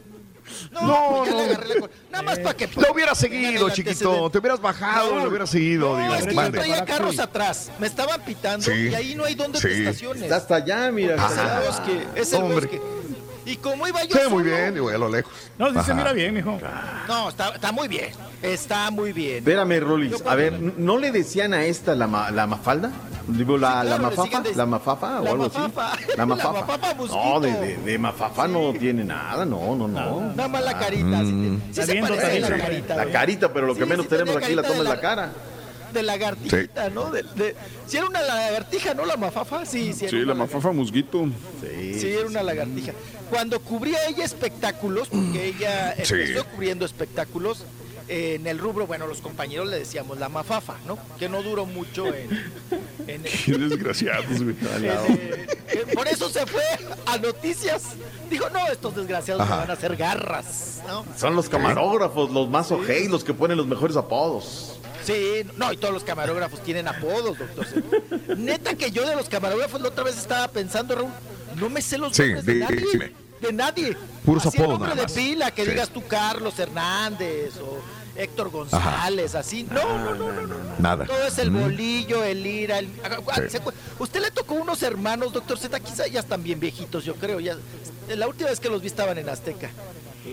[0.72, 1.50] No, No, pues ya le no.
[1.54, 2.68] agarré la col- Nada más para que.
[2.68, 4.30] Lo hubiera seguido, chiquito.
[4.30, 5.98] Te hubieras bajado, No, lo hubieras seguido.
[5.98, 6.58] No, digo, es que yo mande.
[6.60, 7.72] traía carros atrás.
[7.80, 8.90] Me estaban pitando Sí.
[8.92, 9.68] y ahí no hay donde Sí.
[9.68, 10.24] te estaciones.
[10.24, 11.16] Está hasta allá, mira.
[11.16, 11.68] Es hasta el allá.
[11.68, 12.56] bosque, es el Hombre.
[12.68, 12.82] bosque.
[13.46, 15.34] Y como iba yo Sí, muy solo- bien, digo, a lo lejos.
[15.58, 16.60] No, sí se mira bien, mijo.
[17.08, 18.10] No, está, está muy bien.
[18.42, 19.38] Está muy bien.
[19.38, 20.14] Espérame, Rolis.
[20.28, 22.92] A ver, ¿no le decían a esta la, ma- la mafalda?
[23.28, 24.24] Digo, la, Sí, claro, la le mafafa.
[24.24, 25.92] siguen de- ¿La mafafa o La algo mafafa.
[25.94, 26.04] así?
[26.10, 26.52] La La mafafa.
[26.66, 30.22] mafafa no, de, de, de mafafa no tiene nada, no, no, no.
[30.36, 31.20] Nada más la carita.
[31.20, 31.62] sí, Mm.
[31.72, 32.96] sí se parece la carita.
[32.96, 33.14] La güey.
[33.14, 35.02] carita, pero lo que Sí, menos sí, tenemos tenía aquí la carita toma es la
[35.02, 35.32] cara.
[35.94, 37.12] De lagartijita, ¿no?
[37.12, 37.56] De, de-
[37.88, 39.06] si era una lagartija, ¿no?
[39.06, 40.06] La mafafa, sí, sí.
[40.06, 41.26] era Sí, la mafafa musguito.
[41.62, 42.94] Sí, era una lagartija.
[43.30, 46.14] Cuando cubría ella espectáculos, porque ella Sí.
[46.14, 47.66] empezó cubriendo espectáculos,
[48.08, 50.98] eh, en el rubro, bueno, los compañeros le decíamos la mafafa, ¿no?
[51.18, 52.30] Que no duró mucho en...
[53.08, 54.56] en- Qué desgraciados, güey.
[54.84, 56.64] eh, eh, por eso se fue
[57.06, 57.84] a noticias.
[58.30, 61.06] Dijo, no, estos desgraciados me van a hacer garras, ¿no?
[61.18, 64.78] Son los camarógrafos, los más ojei, los que ponen los mejores apodos.
[65.04, 67.66] Sí, no, y todos los camarógrafos tienen apodos, doctor.
[67.66, 68.36] Z.
[68.38, 71.10] Neta que yo de los camarógrafos la otra vez estaba pensando, Raúl,
[71.58, 72.86] no me sé los Sí, nombres de di- nadie.
[72.92, 73.12] dime.
[73.42, 73.98] De nadie.
[74.24, 75.72] Puros Así el apodos nombre nada de pila, que Sí.
[75.72, 77.80] digas tú Carlos Hernández o
[78.16, 79.64] Héctor González, así.
[79.64, 80.56] No, no, no, no, no.
[80.78, 81.06] Nada.
[81.06, 81.62] Todo es el Mm.
[81.62, 82.90] bolillo, el ira, el...
[83.04, 83.42] ah, Sí.
[83.50, 87.16] ¿se acuer- Usted le tocó unos hermanos, doctor Z, quizá ya están bien viejitos, yo
[87.16, 87.40] creo.
[87.40, 87.56] Ya,
[88.16, 89.72] la última vez que los vi estaban en Azteca.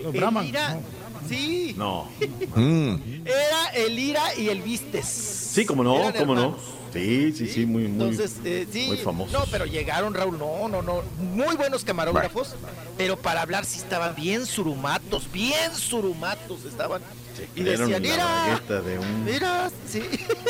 [0.03, 0.81] Los El Brahman, Ira- no.
[1.27, 1.73] Sí.
[1.77, 2.07] No.
[2.55, 2.95] Mm.
[3.25, 5.05] Era el Ira y el Vistes.
[5.07, 6.57] Sí, como no, Eran cómo no.
[6.93, 8.87] Sí, sí, sí, muy, muy, Entonces, eh, sí.
[8.87, 9.31] muy famosos.
[9.33, 11.03] No, pero llegaron, Raúl, no, no, no.
[11.19, 12.55] Muy buenos camarógrafos,
[12.97, 17.01] pero para hablar sí estaban bien surumatos, bien surumatos estaban.
[17.55, 19.23] y decían, mira, de un...
[19.25, 20.01] mira, sí.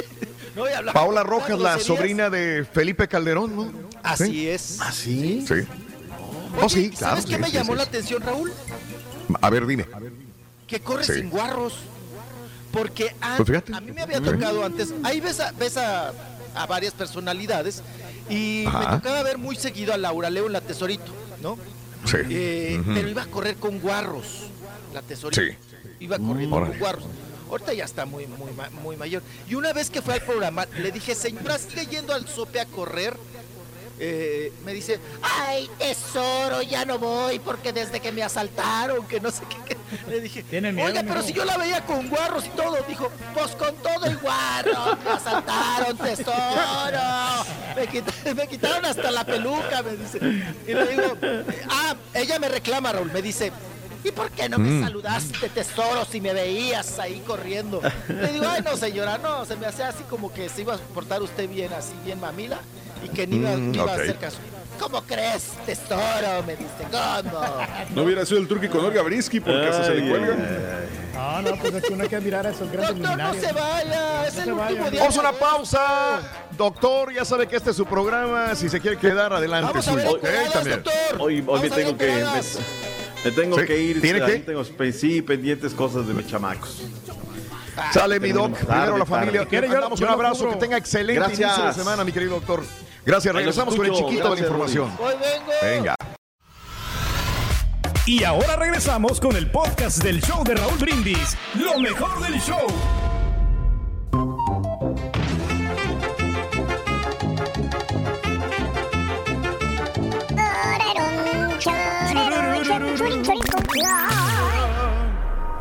[0.56, 3.72] no, Paola Rojas, la sobrina de Felipe Calderón, ¿no?
[4.02, 4.80] Así es.
[4.80, 5.44] ¿Ah, sí?
[5.46, 5.54] Sí.
[5.54, 5.68] Oye,
[6.62, 7.16] Oh, sí, claro.
[7.16, 7.78] ¿Sabes qué sí, me sí, llamó sí.
[7.78, 8.52] la atención, Raúl?
[9.42, 9.86] A ver, dime.
[10.70, 11.14] Que corre Sí.
[11.14, 11.74] sin guarros.
[12.72, 14.94] Porque Pues a mí me había tocado antes.
[15.04, 16.14] Ahí ves a, ves a,
[16.56, 17.82] a varias personalidades.
[18.30, 21.58] Y me tocaba ver muy seguido a Laura Leo en la Tesorito, ¿no?
[22.06, 22.18] Sí.
[22.30, 22.82] Eh.
[22.94, 24.44] Pero iba a correr con guarros.
[24.94, 25.42] La Tesorito.
[25.42, 25.50] Sí.
[26.00, 26.72] Iba corriendo Órale.
[26.74, 27.04] con guarros.
[27.50, 28.52] Ahorita ya está muy, muy,
[28.84, 29.24] muy mayor.
[29.50, 32.66] Y una vez que fue al programa, le dije, señora, sigue yendo al sope a
[32.68, 33.18] correr.
[34.02, 39.30] Eh, me dice, ay, tesoro, ya no voy porque desde que me asaltaron, que no
[39.30, 39.58] sé qué.
[39.76, 39.78] qué".
[40.10, 42.78] Le dije, Tiene miedo, oiga, pero si yo la veía con guarros y todo.
[42.88, 47.46] Dijo, pues con todo y guarro, me asaltaron, tesoro.
[47.76, 50.18] Me, quita- me quitaron hasta la peluca, me dice.
[50.68, 51.18] Y le digo,
[51.70, 53.52] ah, ella me reclama, Raúl, me dice,
[54.04, 54.84] ¿y por qué no me Mm.
[54.84, 57.82] saludaste, tesoro, si me veías ahí corriendo?
[58.08, 60.78] Le digo, ay, no, señora, no, se me hace así como que se iba a
[60.78, 62.60] portar usted bien, así, bien mamila,
[63.04, 64.38] y que ni iba, Mm, ni iba a hacer caso.
[64.80, 66.42] ¿Cómo crees, tesoro?
[66.48, 67.42] Me dice, ¿cómo?
[67.94, 70.38] No hubiera sido el turqui con Olga Brisky porque hasta se le cuelga.
[71.14, 73.52] No, no, pues es que uno hay que mirar a esos grandes Doctor, no se
[73.52, 74.90] vaya, es No el último vaya.
[74.92, 75.00] día.
[75.02, 76.20] Vamos a una pausa.
[76.58, 78.56] Doctor, ya sabe que este es su programa.
[78.56, 80.82] Si se quiere quedar adelante, Vamos a ver también.
[80.82, 80.94] doctor.
[81.22, 82.24] Hoy, hoy me tengo que...
[83.24, 84.02] Me, tengo Sí, que ir.
[84.02, 84.40] ¿tiene qué?
[84.40, 86.84] Tengo sí, pendientes cosas de mis chamacos.
[87.94, 89.48] Sale mi doc, primero la familia.
[89.50, 91.40] yo un abrazo, que tenga excelente Gracias.
[91.40, 92.64] inicio de semana, mi querido doctor.
[93.06, 94.92] Gracias, regresamos con el chiquito de la información.
[95.00, 95.52] Hoy vengo.
[95.62, 95.96] Venga.
[98.06, 101.38] Y ahora regresamos con el podcast del show de Raúl Brindis.
[101.56, 102.66] Lo mejor del show.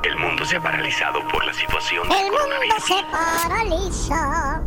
[0.03, 4.61] El mundo se ha paralizado por la situación El mundo se paraliza.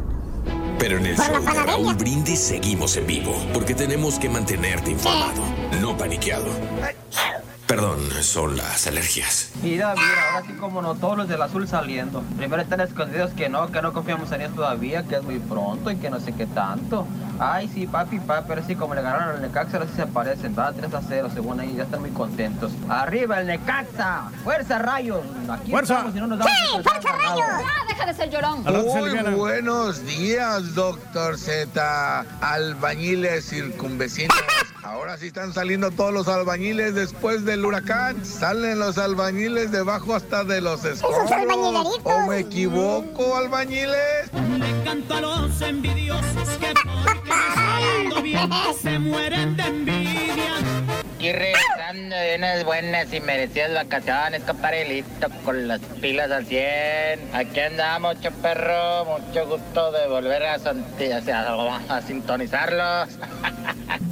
[0.79, 1.63] Pero en el Por show de.
[1.63, 5.43] Raúl Brindis seguimos en vivo, porque tenemos que mantenerte informado,
[5.81, 6.47] no paniqueado.
[7.71, 9.49] Perdón, son las alergias.
[9.63, 12.21] Mira, mira, ahora sí como no, todos los del azul saliendo.
[12.35, 15.89] Primero están escondidos que no, que no confiamos en ellos todavía, que es muy pronto
[15.89, 17.07] y que no sé qué tanto.
[17.39, 20.53] Ay, sí, papi, papi, pero sí, como le ganaron al Necaxa, ahora sí se aparecen,
[20.53, 22.73] va 3 a 0, según ahí, ya están muy contentos.
[22.89, 24.29] ¡Arriba el Necaxa!
[24.43, 25.21] ¡Fuerza, rayos!
[25.49, 25.93] Aquí ¡Fuerza!
[25.93, 27.41] estamos y no nos damos ¡Sí, fuerza, rayos!
[27.41, 28.63] Ah, deja de ser llorón.
[28.63, 32.25] Muy buenos días, doctor Z.
[32.41, 34.35] Albañiles circunvecinos.
[34.83, 38.25] Ahora sí están saliendo todos los albañiles después del huracán.
[38.25, 41.99] Salen los albañiles debajo hasta de los escombros.
[42.03, 44.31] ¿O me equivoco, albañiles?
[44.57, 46.73] Le canto a los envidiosos que
[47.03, 48.49] porque bien
[48.81, 50.10] se mueren de envidia.
[51.21, 56.63] Y regresando de unas buenas y merecidas vacaciones, compadrelito, con las pilas al 100.
[57.35, 63.09] Aquí andamos, mucho perro, mucho gusto de volver a, a- a sintonizarlos.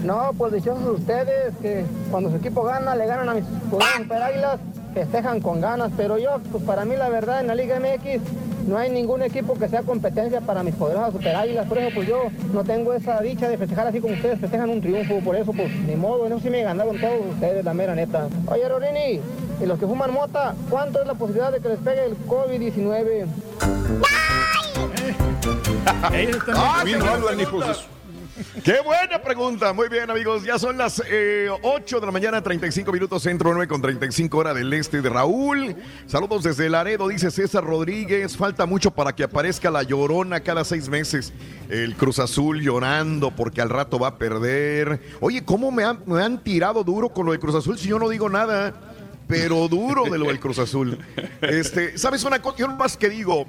[0.03, 4.59] No, pues dichosos ustedes que cuando su equipo gana, le ganan a mis jugadores águilas,
[4.99, 5.91] festejan con ganas.
[5.95, 8.21] Pero yo, pues para mí la verdad en la Liga MX,
[8.67, 11.65] no hay ningún equipo que sea competencia para mis poderosas super águilas.
[11.67, 14.81] Por eso, pues yo no tengo esa dicha de festejar así como ustedes festejan un
[14.81, 15.19] triunfo.
[15.21, 18.27] Por eso, pues ni modo, eso sí me ganaron todos ustedes, la mera neta.
[18.47, 19.21] Oye, Rorini,
[19.61, 23.25] y los que fuman mota, ¿cuánto es la posibilidad de que les pegue el COVID-19?
[26.55, 27.98] Ah, qué buena
[28.63, 29.73] Qué buena pregunta.
[29.73, 30.43] Muy bien, amigos.
[30.43, 34.55] Ya son las eh, 8 de la mañana, 35 minutos, centro 9 con 35 horas
[34.55, 35.75] del este de Raúl.
[36.07, 38.37] Saludos desde Laredo, dice César Rodríguez.
[38.37, 41.33] Falta mucho para que aparezca la llorona cada seis meses.
[41.69, 45.01] El Cruz Azul llorando porque al rato va a perder.
[45.19, 47.99] Oye, ¿cómo me han, me han tirado duro con lo de Cruz Azul si yo
[47.99, 48.73] no digo nada?
[49.27, 50.97] Pero duro de lo del Cruz Azul.
[51.41, 52.57] Este, ¿sabes una cosa?
[52.57, 53.45] Yo más que digo,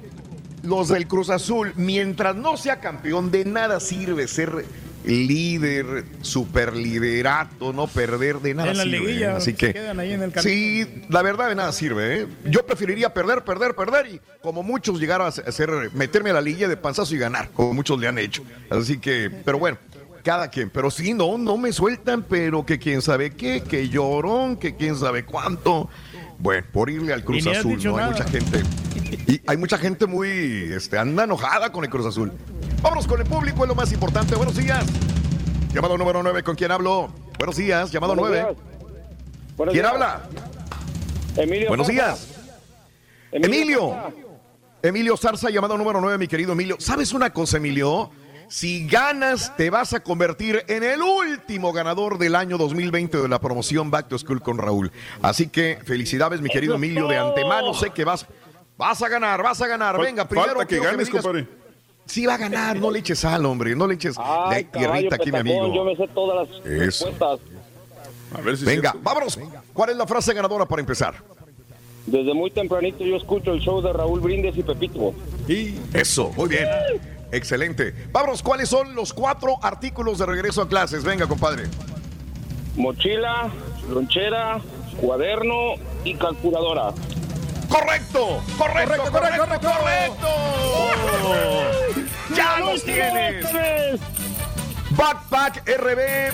[0.63, 4.65] los del Cruz Azul, mientras no sea campeón, de nada sirve ser
[5.03, 8.99] líder, superliderato, no perder, de nada En la sirve.
[8.99, 12.21] liguilla, Así se que, quedan ahí en el sí, la verdad de nada sirve.
[12.21, 12.27] ¿eh?
[12.45, 16.67] Yo preferiría perder, perder, perder y como muchos llegar a hacer, meterme a la liguilla
[16.67, 18.43] de panzazo y ganar, como muchos le han hecho.
[18.69, 19.77] Así que, pero bueno.
[20.23, 24.55] Cada quien, pero sí, no, no me sueltan, pero que quién sabe qué, que llorón,
[24.55, 25.89] que quién sabe cuánto.
[26.37, 27.97] Bueno, por irle al Cruz Azul, ¿no?
[27.97, 28.61] Hay mucha gente.
[29.27, 32.31] Y hay mucha gente muy, este, anda enojada con el Cruz Azul.
[32.81, 34.35] Vámonos con el público, es lo más importante.
[34.35, 34.85] Buenos días.
[35.73, 37.13] Llamado número 9, ¿con quién hablo?
[37.37, 38.57] Buenos días, llamado Buenos 9.
[39.57, 39.93] Buenos ¿Quién días.
[39.93, 40.21] habla?
[41.37, 41.67] Emilio.
[41.67, 42.27] Buenos días.
[43.31, 43.95] Emilio.
[44.83, 46.77] Emilio Zarza, llamado número 9, mi querido Emilio.
[46.79, 48.09] ¿Sabes una cosa, Emilio?
[48.47, 53.39] Si ganas, te vas a convertir en el último ganador del año 2020 de la
[53.39, 54.91] promoción Back to School con Raúl.
[55.21, 57.73] Así que felicidades, mi querido Emilio, de antemano.
[57.73, 58.25] Sé que vas,
[58.77, 59.95] vas a ganar, vas a ganar.
[59.95, 61.47] Fal- Venga, primero falta que ganes, digas- compadre.
[62.05, 64.91] Sí va a ganar, no le eches sal, hombre, no le eches Ay, de caballo,
[64.93, 65.73] tierrita aquí, mi amigo.
[65.73, 67.05] Yo me sé todas las Eso.
[67.05, 67.39] respuestas.
[68.35, 69.39] A ver si Venga, vámonos.
[69.73, 71.15] ¿Cuál es la frase ganadora para empezar?
[72.07, 75.13] Desde muy tempranito yo escucho el show de Raúl Brindis y Pepito.
[75.93, 76.67] Eso, muy bien.
[77.31, 77.93] Excelente.
[78.11, 81.03] Vámonos, ¿cuáles son los cuatro artículos de regreso a clases?
[81.03, 81.63] Venga, compadre.
[82.75, 83.49] Mochila,
[83.89, 84.59] lonchera,
[84.99, 86.93] cuaderno y calculadora.
[87.71, 88.43] ¡Correcto!
[88.57, 90.27] ¡Correcto, correcto, correcto!
[92.35, 93.45] ¡Ya los tienes!
[94.89, 96.33] Backpack RB,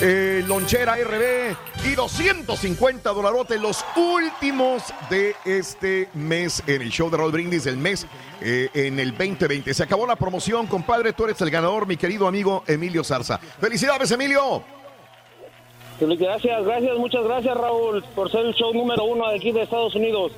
[0.00, 1.54] eh, lonchera RB
[1.84, 7.76] y 250 dolarotes, los últimos de este mes en el show de Raúl Brindis, el
[7.76, 8.06] mes
[8.40, 9.74] eh, en el 2020.
[9.74, 13.38] Se acabó la promoción, compadre, tú eres el ganador, mi querido amigo Emilio Zarza.
[13.60, 14.64] ¡Felicidades, Emilio!
[15.98, 19.94] Gracias, gracias, muchas gracias Raúl por ser el show número uno de aquí de Estados
[19.94, 20.32] Unidos.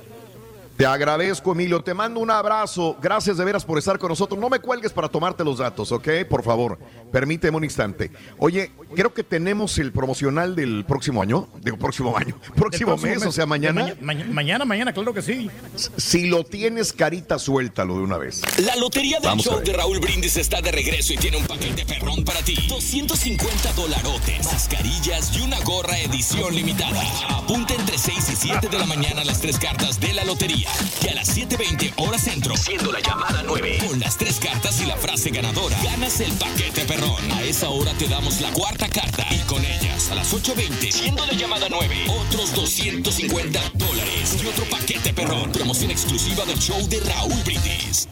[0.79, 1.81] Te agradezco, Emilio.
[1.81, 2.95] Te mando un abrazo.
[3.01, 4.39] Gracias de veras por estar con nosotros.
[4.39, 6.07] No me cuelgues para tomarte los datos, ¿ok?
[6.29, 6.79] Por favor,
[7.11, 8.11] permíteme un instante.
[8.37, 11.49] Oye, creo que tenemos el promocional del próximo año.
[11.61, 12.33] Digo, próximo año.
[12.55, 13.93] Próximo, próximo mes, o sea, mañana.
[13.99, 15.51] Mañana, mañana, claro que sí.
[15.97, 18.41] Si lo tienes carita, suéltalo de una vez.
[18.59, 21.85] La lotería del Vamos show de Raúl Brindis está de regreso y tiene un paquete
[21.85, 22.55] perrón para ti.
[22.69, 27.01] 250 dolarotes, mascarillas y una gorra edición limitada.
[27.31, 30.68] Apunta entre 6 y 7 de la mañana las tres cartas de la lotería.
[31.03, 33.79] Y a las 7.20 horas centro, siendo la llamada 9.
[33.87, 37.31] Con las tres cartas y la frase ganadora, ganas el paquete perrón.
[37.31, 39.25] A esa hora te damos la cuarta carta.
[39.31, 44.65] Y con ellas, a las 8.20, siendo la llamada 9, otros 250 dólares y otro
[44.65, 45.51] paquete perrón.
[45.51, 48.07] Promoción exclusiva del show de Raúl Brindis.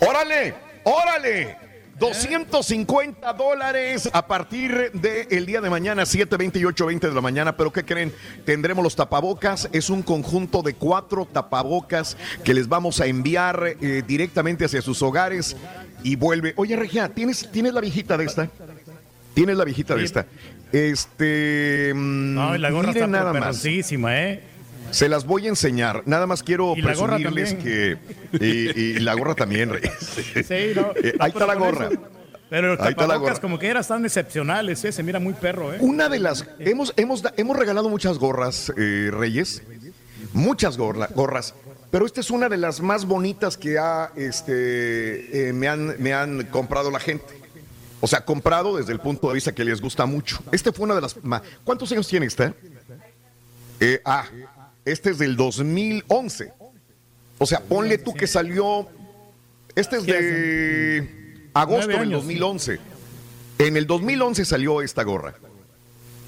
[0.00, 0.54] ¡Órale!
[0.84, 1.69] ¡Órale!
[2.00, 7.56] 250 dólares a partir del día de mañana, 7.20 y 8.20 de la mañana.
[7.56, 8.12] Pero ¿qué creen?
[8.46, 9.68] Tendremos los tapabocas.
[9.72, 15.02] Es un conjunto de cuatro tapabocas que les vamos a enviar eh, directamente hacia sus
[15.02, 15.56] hogares.
[16.02, 16.54] Y vuelve.
[16.56, 18.48] Oye, Regia, ¿tienes, ¿tienes la viejita de esta?
[19.34, 20.26] ¿Tienes la viejita de esta?
[20.72, 21.92] Este.
[21.94, 23.62] No, y la gorra miren está nada más.
[23.64, 24.42] ¿eh?
[24.90, 26.02] Se las voy a enseñar.
[26.06, 27.98] Nada más quiero Y presumirles que.
[28.32, 29.92] Y, y la gorra también, Reyes.
[30.46, 30.92] Sí, no.
[31.02, 31.90] Eh, ahí está la gorra.
[32.48, 34.90] Pero los Ahí tapabocas como que eran tan excepcionales, ¿eh?
[34.90, 35.78] Se mira muy perro, ¿eh?
[35.80, 36.44] Una de las.
[36.58, 39.62] Hemos, hemos, hemos regalado muchas gorras, eh, Reyes.
[40.32, 41.54] Muchas gorla- gorras.
[41.92, 46.12] Pero esta es una de las más bonitas que ha, este, eh, me, han, me
[46.12, 47.40] han comprado la gente.
[48.00, 50.40] O sea, comprado desde el punto de vista que les gusta mucho.
[50.52, 51.16] Este fue una de las.
[51.64, 52.52] ¿Cuántos años tiene esta?
[53.78, 54.24] Eh, ah,
[54.84, 56.52] este es del 2011.
[57.38, 58.88] O sea, ponle tú que salió.
[59.74, 62.78] Este es de agosto del años, 2011.
[63.58, 65.34] En el 2011 salió esta gorra.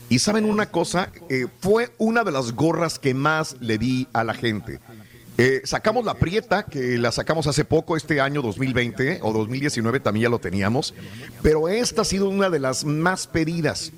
[0.08, 4.24] Y saben una cosa, Eh, fue una de las gorras que más le di a
[4.24, 4.80] la gente.
[5.38, 10.24] Eh, sacamos la prieta, que la sacamos hace poco, este año 2020 o 2019 también
[10.24, 10.92] ya lo teníamos,
[11.42, 13.92] pero esta ha sido una de las más pedidas.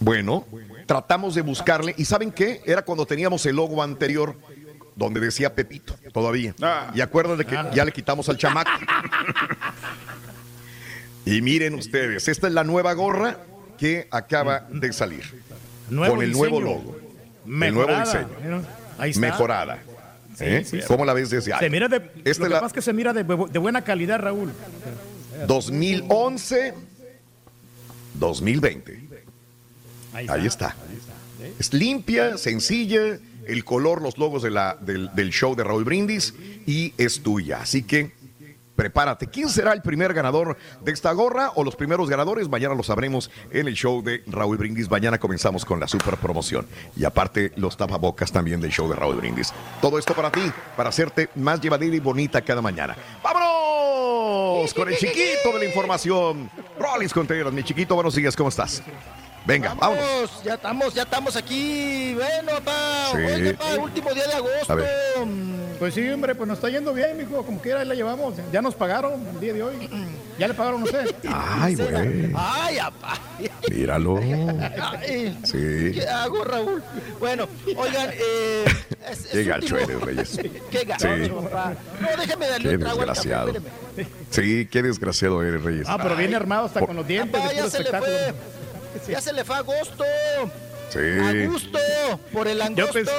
[0.00, 0.46] Bueno,
[0.88, 2.62] tratamos de buscarle y ¿saben qué?
[2.64, 4.34] Era cuando teníamos el logo anterior.
[4.96, 6.54] donde decía Pepito, todavía.
[6.94, 8.70] Y acuerdan de que ya le quitamos al chamaco.
[11.24, 13.36] y miren ustedes, esta es la nueva gorra
[13.78, 15.22] que acaba de salir.
[15.88, 16.98] Nuevo con el nuevo logo.
[17.44, 18.56] El Mejorada, nuevo diseño.
[18.56, 18.62] ¿no?
[18.98, 19.20] Ahí está.
[19.20, 19.78] Mejorada.
[20.34, 20.64] Sí, ¿Eh?
[20.64, 20.80] sí.
[20.88, 21.56] ¿Cómo la ves desde?
[21.56, 24.18] Se mira de, Esta lo que la pasa es que se mira de buena calidad,
[24.18, 24.52] Raúl.
[25.46, 26.74] 2011,
[28.14, 29.07] 2020.
[30.12, 30.74] Ahí Ahí está.
[31.58, 36.34] Es limpia, sencilla, el color, los logos de la, del, del show de Raúl Brindis
[36.66, 37.60] y es tuya.
[37.62, 38.12] Así que
[38.78, 39.26] prepárate.
[39.26, 42.48] ¿Quién será el primer ganador de esta gorra o los primeros ganadores?
[42.48, 44.88] Mañana lo sabremos en el show de Raúl Brindis.
[44.88, 46.64] Mañana comenzamos con la super promoción.
[46.96, 49.52] Y aparte, los tapabocas también del show de Raúl Brindis.
[49.80, 52.96] Todo esto para ti, para hacerte más llevadera y bonita cada mañana.
[53.20, 54.72] ¡Vámonos!
[54.74, 56.48] Con el chiquito de la información.
[56.78, 58.80] Rollins Contreras, mi chiquito, buenos días, ¿cómo estás?
[59.48, 60.04] Venga, vámonos.
[60.04, 62.12] Vamos, ya estamos, ya estamos aquí.
[62.14, 63.16] Bueno, papá, Sí.
[63.16, 64.72] oiga, papá, último día de agosto.
[64.72, 64.88] A ver.
[65.78, 67.42] Pues sí, hombre, pues nos está yendo bien, mijo.
[67.46, 68.34] Como quiera, ahí la llevamos.
[68.52, 69.88] Ya nos pagaron el día de hoy.
[70.38, 71.14] Ya le pagaron a usted.
[71.32, 72.30] Ay, güey.
[72.36, 73.14] Ay, papá.
[73.70, 74.18] Míralo.
[74.18, 75.92] Ay, Sí.
[75.94, 76.82] ¿Qué hago, Raúl?
[77.18, 78.64] Bueno, oigan, eh,
[79.10, 80.38] es, es Qué gacho eres, Reyes.
[80.70, 81.30] Qué gacho, Sí.
[81.30, 81.74] papá.
[82.00, 83.52] No, déjame darle Qué un trago al café, desgraciado.
[84.30, 85.86] Sí, qué desgraciado eres, Reyes.
[85.88, 88.12] Ah, pero viene armado hasta con los dientes Papá, ya se le espectáculo.
[88.12, 88.57] fue.
[89.06, 90.04] Ya se le fue agosto.
[90.90, 90.98] Sí.
[90.98, 91.78] A gusto,
[92.32, 92.92] por el Yo angosto.
[92.94, 93.12] pensé,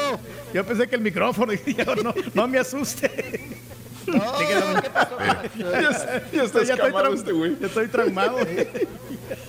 [0.53, 3.59] yo pensé que el micrófono, yo, no, no me asuste.
[4.08, 4.38] No,
[4.82, 5.17] ¿qué pasó?
[5.56, 7.58] Ya, ya está Ya estoy escamado tra- este güey.
[7.59, 8.38] Ya estoy traumado.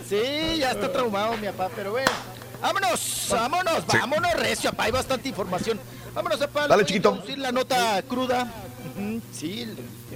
[0.08, 2.10] Sí, ya está traumado mi papá, pero bueno.
[2.60, 5.80] Vámonos, vámonos, vámonos, recio, papá, hay bastante información.
[6.14, 6.66] Vámonos, papá.
[6.68, 7.22] Dale, a chiquito.
[7.38, 8.52] la nota cruda.
[9.32, 9.66] Sí,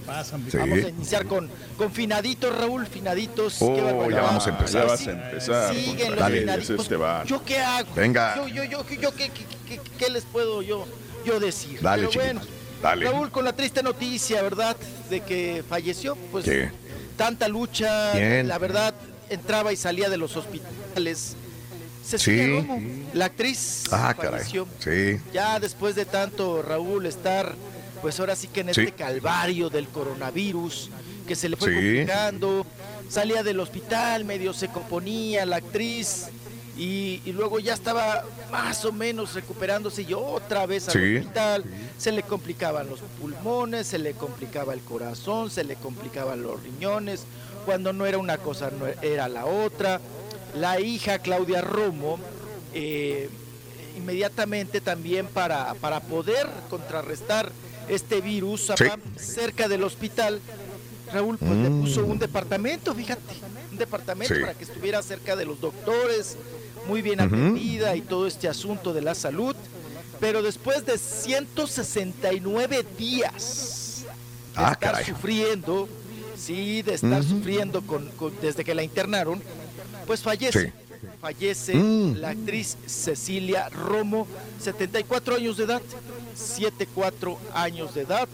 [0.05, 0.57] ¿Qué pasa, Sí.
[0.59, 3.57] vamos a iniciar con, con finaditos, Raúl, finaditos.
[3.61, 4.83] Oh, ya vamos a empezar.
[4.83, 5.75] Ya vas a empezar.
[5.75, 6.41] Siguen los Dale.
[6.41, 6.81] finaditos.
[6.81, 6.97] Este.
[7.27, 7.95] ¿Yo qué hago?
[7.95, 8.37] Venga.
[8.37, 10.87] Yo, yo, yo, yo ¿qué, qué, qué- qué les puedo yo,
[11.25, 11.81] yo decir?
[11.81, 12.41] Dale, Pero bueno,
[12.83, 13.07] Dale.
[13.11, 14.77] Raúl, con la triste noticia, ¿verdad?
[15.09, 16.71] De que falleció, pues ¿Qué?
[17.17, 18.95] tanta lucha, la verdad,
[19.31, 21.35] entraba y salía de los hospitales.
[22.05, 22.51] Cecilia Sí.
[22.53, 22.83] Romo,
[23.15, 24.45] la actriz, Ah, caray.
[24.45, 25.19] Sí.
[25.33, 27.55] Ya después de tanto, Raúl, estar,
[28.05, 28.83] pues ahora sí que en Sí.
[28.83, 30.91] este calvario del coronavirus,
[31.27, 31.75] que se le fue Sí.
[31.75, 32.67] complicando,
[33.09, 36.27] salía del hospital, medio se componía la actriz,
[36.77, 41.17] y, y luego ya estaba más o menos recuperándose y otra vez al Sí.
[41.17, 41.65] hospital.
[41.97, 47.23] Se le complicaban los pulmones, se le complicaba el corazón, se le complicaban los riñones.
[47.65, 49.99] Cuando no era una cosa, no era la otra.
[50.55, 52.19] La hija Claudia Romo,
[52.75, 53.31] eh,
[53.97, 57.51] inmediatamente también para, para poder contrarrestar
[57.89, 58.85] este virus, Sí.
[59.17, 60.41] cerca del hospital,
[61.13, 61.81] Raúl pues, le Mm.
[61.83, 63.35] puso un departamento, fíjate,
[63.71, 64.41] un departamento Sí.
[64.41, 66.37] para que estuviera cerca de los doctores,
[66.89, 69.55] muy bien atendida y todo este asunto de la salud.
[70.21, 74.09] Pero después de 169 días de
[74.57, 75.05] Ah, estar caray.
[75.05, 75.89] sufriendo,
[76.37, 79.43] sí, de estar sufriendo con, con- desde que la internaron,
[80.07, 80.67] pues fallece.
[80.67, 80.73] Sí.
[81.21, 82.17] Fallece Mm.
[82.17, 84.27] la actriz Cecilia Romo,
[84.61, 85.83] 74 años de edad,
[86.35, 88.29] 74 años de edad.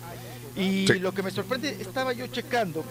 [0.57, 0.99] Y Sí.
[0.99, 2.85] lo que me sorprende, estaba yo checando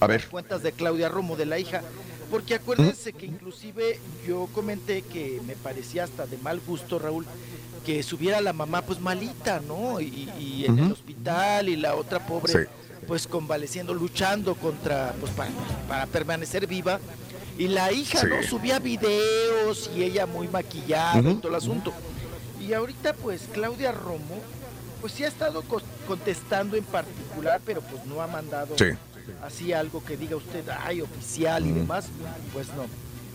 [0.00, 0.26] A ver.
[0.28, 1.82] cuentas de Claudia Romo, de la hija,
[2.30, 7.26] porque acuérdense que inclusive yo comenté que me parecía hasta de mal gusto, Raúl,
[7.84, 10.00] que subiera la mamá pues malita, ¿no?
[10.00, 12.58] Y, y en el hospital y la otra pobre Sí.
[13.06, 15.50] pues convaleciendo, luchando contra, pues para,
[15.88, 17.00] para permanecer viva.
[17.58, 18.26] Y la hija, Sí.
[18.28, 18.42] ¿no?
[18.42, 21.92] Subía videos y ella muy maquillada y todo el asunto.
[22.60, 24.40] Y ahorita pues Claudia Romo,
[25.00, 28.86] pues sí ha estado cos- contestando en particular, pero pues no ha mandado Sí.
[29.44, 32.06] así algo que diga usted, ay, oficial y demás,
[32.52, 32.86] pues no.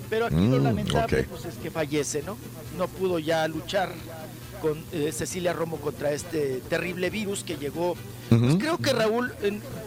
[0.10, 2.38] Pero aquí lo Mm, lamentable pues es que fallece, ¿no?
[2.78, 3.92] No pudo ya luchar
[4.62, 7.96] con eh, Cecilia Romo contra este terrible virus que llegó.
[8.30, 9.34] Pues creo que Raúl,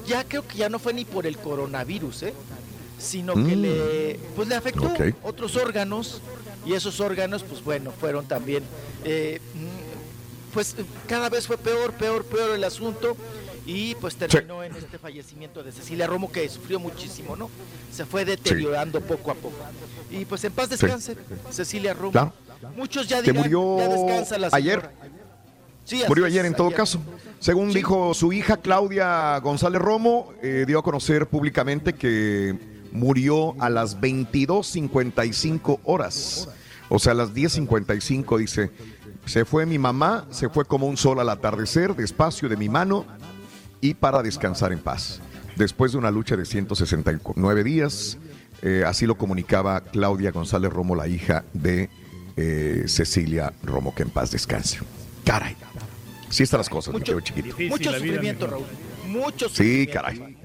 [0.06, 2.34] ya creo que ya no fue ni por el coronavirus, ¿eh?
[3.00, 3.62] Sino que Mm.
[3.62, 6.20] le, pues le afectó otros órganos
[6.66, 8.62] y esos órganos, pues bueno, fueron también,
[9.04, 10.76] eh, mm, pues
[11.08, 13.16] cada vez fue peor, peor, peor el asunto
[13.64, 17.48] y pues terminó en este fallecimiento de Cecilia Romo que sufrió muchísimo, ¿no?
[17.90, 19.56] Se fue deteriorando poco a poco.
[20.10, 21.16] Y pues en paz descanse,
[21.50, 22.12] Cecilia Romo.
[22.12, 22.32] Claro.
[22.76, 24.90] Muchos ya Que dirán, murió ya descansa la ayer.
[25.86, 27.00] Sí, Murió ayer en todo caso.
[27.40, 32.54] Según dijo su hija Claudia González Romo, eh, dio a conocer públicamente que
[32.92, 36.48] murió a las 22.55 horas.
[36.88, 38.70] O sea, a las 10.55 dice,
[39.26, 43.06] se fue mi mamá, se fue como un sol al atardecer, despacio de mi mano
[43.80, 45.20] y para descansar en paz.
[45.56, 48.18] Después de una lucha de 169 días,
[48.62, 51.88] eh, así lo comunicaba Claudia González Romo, la hija de
[52.36, 54.78] eh, Cecilia Romo, que en paz descanse.
[55.24, 55.56] Caray.
[56.28, 57.56] Sí están las cosas, Mucho- chiquito.
[57.68, 58.64] Mucho sufrimiento, Raúl.
[59.06, 59.92] Mucho Sí, sufrimiento.
[59.92, 60.36] caray.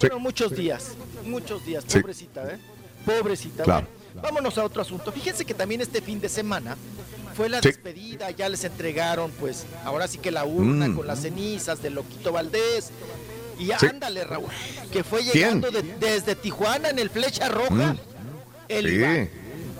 [0.00, 0.92] Bueno, muchos días,
[1.24, 2.58] muchos días, pobrecita, ¿eh?
[3.04, 3.64] Pobrecita.
[3.64, 3.86] Claro.
[4.14, 5.12] Bueno, vámonos a otro asunto.
[5.12, 6.76] Fíjense que también este fin de semana
[7.36, 10.96] fue la despedida, ya les entregaron, pues, ahora sí que la urna Mm.
[10.96, 12.90] con las cenizas de Loquito Valdés.
[13.58, 14.48] Y ándale, Raúl,
[14.90, 17.98] que fue llegando de- desde Tijuana en el Flecha Roja, Mm.
[18.68, 18.92] el.
[18.94, 19.30] Iván,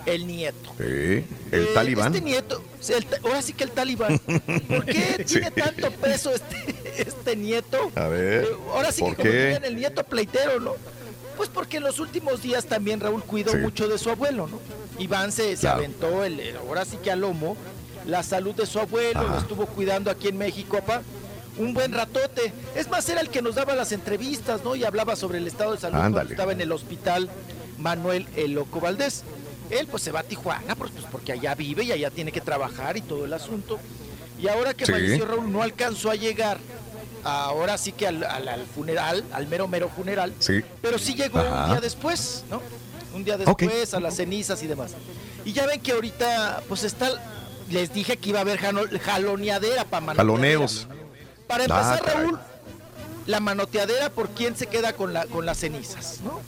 [0.06, 0.70] el nieto.
[0.76, 2.14] Sí, el Eh, talibán.
[2.14, 4.18] Este nieto, el ahora sí que el talibán.
[4.18, 5.34] ¿Por qué Sí.
[5.34, 7.90] tiene tanto peso este, este nieto?
[7.94, 10.74] A ver, Eh, ahora sí ¿por que como dirían el nieto pleitero, ¿no?
[11.36, 13.58] Pues porque en los últimos días también Raúl cuidó Sí.
[13.58, 14.58] mucho de su abuelo, ¿no?
[14.98, 15.78] Iván se, se Claro.
[15.78, 17.56] aventó, el, ahora sí que a lomo,
[18.06, 21.02] la salud de su abuelo, lo estuvo cuidando aquí en México, papá.
[21.58, 22.52] Un buen ratote.
[22.74, 24.74] Es más, era el que nos daba las entrevistas, ¿no?
[24.76, 27.28] Y hablaba sobre el estado de salud cuando estaba en el hospital
[27.76, 29.24] Manuel El Loco Valdés.
[29.70, 32.40] Él pues se va a Tijuana, pues, pues, porque allá vive y allá tiene que
[32.40, 33.78] trabajar y todo el asunto.
[34.40, 34.92] Y ahora que Sí.
[34.92, 36.58] falleció Raúl no alcanzó a llegar,
[37.24, 40.60] ahora sí que al, al- al funeral, al mero mero funeral, Sí.
[40.82, 41.64] pero sí llegó Ajá.
[41.66, 42.60] un día después, ¿no?
[43.14, 44.92] Un día después, a las cenizas y demás.
[45.44, 47.10] Y ya ven que ahorita, pues está,
[47.68, 50.16] les dije que iba a haber jaloneadera para manoteadera.
[50.16, 50.88] Jaloneos.
[51.46, 52.22] Para Ah, empezar, caray.
[52.26, 52.40] Raúl,
[53.26, 56.40] la manoteadera por quién se queda con, la, con las cenizas, ¿no?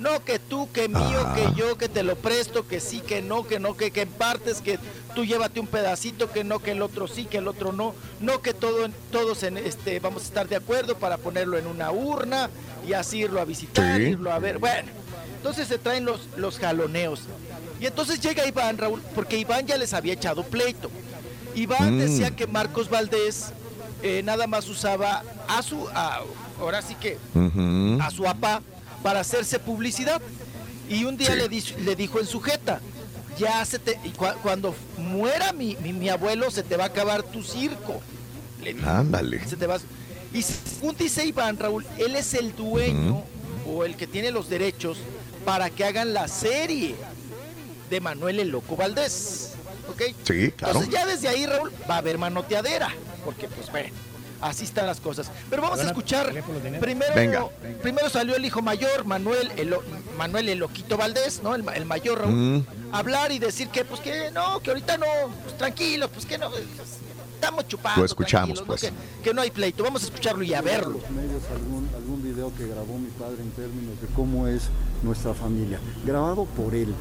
[0.00, 1.34] No, que tú, que mío, Ah.
[1.34, 4.08] que yo, que te lo presto, que sí, que no, que no, que, que en
[4.08, 4.78] partes, que
[5.14, 7.94] tú llévate un pedacito, que no, que el otro sí, que el otro no.
[8.18, 11.92] No, que todo, todos en este, vamos a estar de acuerdo para ponerlo en una
[11.92, 12.48] urna
[12.88, 14.02] y así irlo a visitar, Sí.
[14.04, 14.58] irlo a ver.
[14.58, 14.88] Bueno,
[15.36, 17.20] entonces se traen los, los jaloneos.
[17.78, 20.90] Y entonces llega Iván, Raúl, porque Iván ya les había echado pleito.
[21.54, 21.98] Iván Mm.
[22.00, 23.52] decía que Marcos Valdés
[24.02, 26.20] eh, nada más usaba a su, a-
[26.58, 27.18] ahora sí que
[28.00, 28.62] a su papá
[29.02, 30.20] para hacerse publicidad.
[30.88, 31.36] Y un día Sí.
[31.38, 32.80] le, di- le dijo en su jeta,
[33.38, 36.86] ya se te, y cua- cuando muera mi, mi, mi abuelo se te va a
[36.88, 38.00] acabar tu circo.
[38.62, 38.88] Le dijo.
[38.88, 39.46] Ándale.
[39.48, 39.78] Se te va
[40.34, 43.22] Y según dice Iván, Raúl, él es el dueño
[43.66, 44.98] o el que tiene los derechos
[45.44, 46.94] para que hagan la serie
[47.88, 49.52] de Manuel el Loco Valdés.
[49.88, 50.02] ¿Ok?
[50.24, 50.74] Sí, claro.
[50.80, 52.92] Entonces ya desde ahí, Raúl, va a haber manoteadera.
[53.24, 53.88] Porque pues bueno,
[54.40, 55.30] así están las cosas.
[55.48, 56.32] Pero vamos a escuchar.
[56.80, 57.48] Primero, Venga.
[57.82, 59.74] primero salió el hijo mayor, Manuel el,
[60.16, 61.54] Manuel el Loquito Valdés, ¿no?
[61.54, 62.32] El, el mayor Raúl.
[62.34, 62.66] Mm.
[62.92, 65.06] Hablar y decir que pues que no, que ahorita no,
[65.44, 66.50] pues tranquilo, pues que no.
[66.50, 66.62] pues,
[67.34, 68.00] Estamos chupando.
[68.00, 68.82] Lo escuchamos, pues.
[68.82, 68.92] Que,
[69.24, 69.82] que no hay pleito.
[69.82, 70.98] Vamos a escucharlo y a verlo.
[71.08, 74.64] medios algún, algún video que grabó mi padre en términos de cómo es
[75.02, 76.94] nuestra familia, grabado por él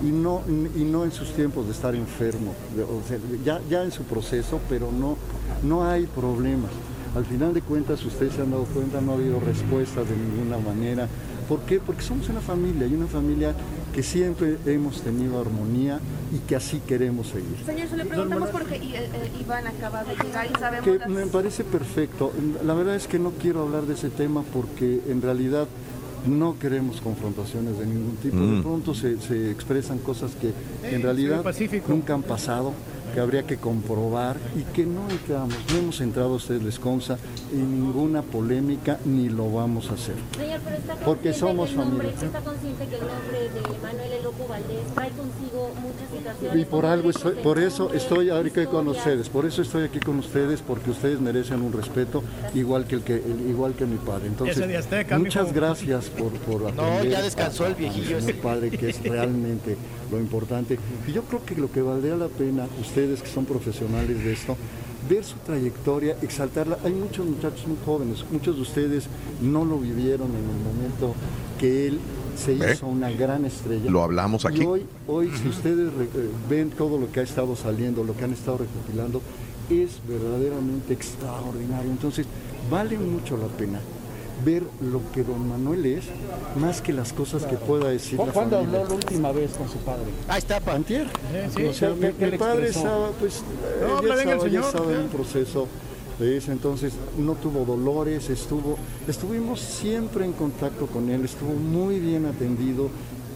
[0.00, 3.82] y no, y no en sus tiempos de estar enfermo, de- o sea, ya, ya
[3.82, 5.18] en su proceso, pero no,
[5.62, 6.70] no hay problemas.
[7.14, 10.58] Al final de cuentas, ustedes se han dado cuenta, no ha habido respuestas de ninguna
[10.58, 11.08] manera.
[11.48, 11.80] ¿Por qué?
[11.80, 13.52] Porque somos una familia y una familia
[13.92, 15.98] que siempre hemos tenido armonía
[16.32, 17.56] y que así queremos seguir.
[17.66, 21.08] Señor, se le preguntamos porque eh, eh, Iván acaba de llegar y sabemos que las-
[21.08, 22.32] me parece perfecto.
[22.64, 25.66] La verdad es que no quiero hablar de ese tema porque en realidad
[26.28, 28.36] no queremos confrontaciones de ningún tipo.
[28.36, 28.62] De Mm.
[28.62, 30.52] pronto se, se expresan cosas que
[30.88, 31.42] en realidad
[31.88, 32.72] nunca han pasado,
[33.12, 37.18] que habría que comprobar y que no entramos, no hemos entrado a ustedes les consta
[37.52, 40.14] en ninguna polémica ni lo vamos a hacer.
[40.36, 42.10] Señor, pero está Porque somos familia.
[42.10, 46.60] está consciente que el nombre de Manuel El Loco Valdés trae consigo muchas situaciones.
[46.60, 50.18] Y por algo estoy, por eso estoy ahorita con ustedes, por eso estoy aquí con
[50.18, 52.22] ustedes, porque ustedes merecen un respeto
[52.54, 54.28] igual que el que el- igual que mi padre.
[54.28, 58.30] Entonces, Azteca, muchas gracias por, por atender ya descansó a- el a- viejillo a mi
[58.30, 58.34] ese.
[58.34, 59.76] padre, que es realmente
[60.10, 60.78] lo importante.
[61.06, 64.56] Y yo creo que lo que valdría la pena, ustedes que son profesionales de esto,
[65.08, 66.78] ver su trayectoria, exaltarla.
[66.84, 69.06] Hay muchos muchachos muy jóvenes, muchos de ustedes
[69.40, 71.14] no lo vivieron en el momento
[71.58, 71.98] que él
[72.36, 72.72] se ¿Ve?
[72.74, 73.90] hizo una gran estrella.
[73.90, 74.62] Lo hablamos aquí.
[74.62, 78.16] Y hoy, hoy si ustedes re- eh, ven todo lo que ha estado saliendo, lo
[78.16, 79.20] que han estado recopilando,
[79.68, 81.90] es verdaderamente extraordinario.
[81.90, 82.26] Entonces,
[82.70, 83.80] vale mucho la pena
[84.44, 86.04] ver lo que don Manuel es,
[86.58, 88.78] más que las cosas que pueda decir la ¿Cuándo familia.
[88.80, 90.04] habló la última vez con su padre?
[90.28, 90.74] Ahí está, pa.
[90.74, 91.06] Antier.
[91.54, 93.42] sí, o sea, ¿qué- mi, padre estaba, pues,
[93.80, 95.66] No, eh, ya bien el estaba, ya estaba en un proceso
[96.18, 98.76] de eso, entonces no tuvo dolores, estuvo,
[99.08, 102.88] estuvimos siempre en contacto con él, estuvo muy bien atendido,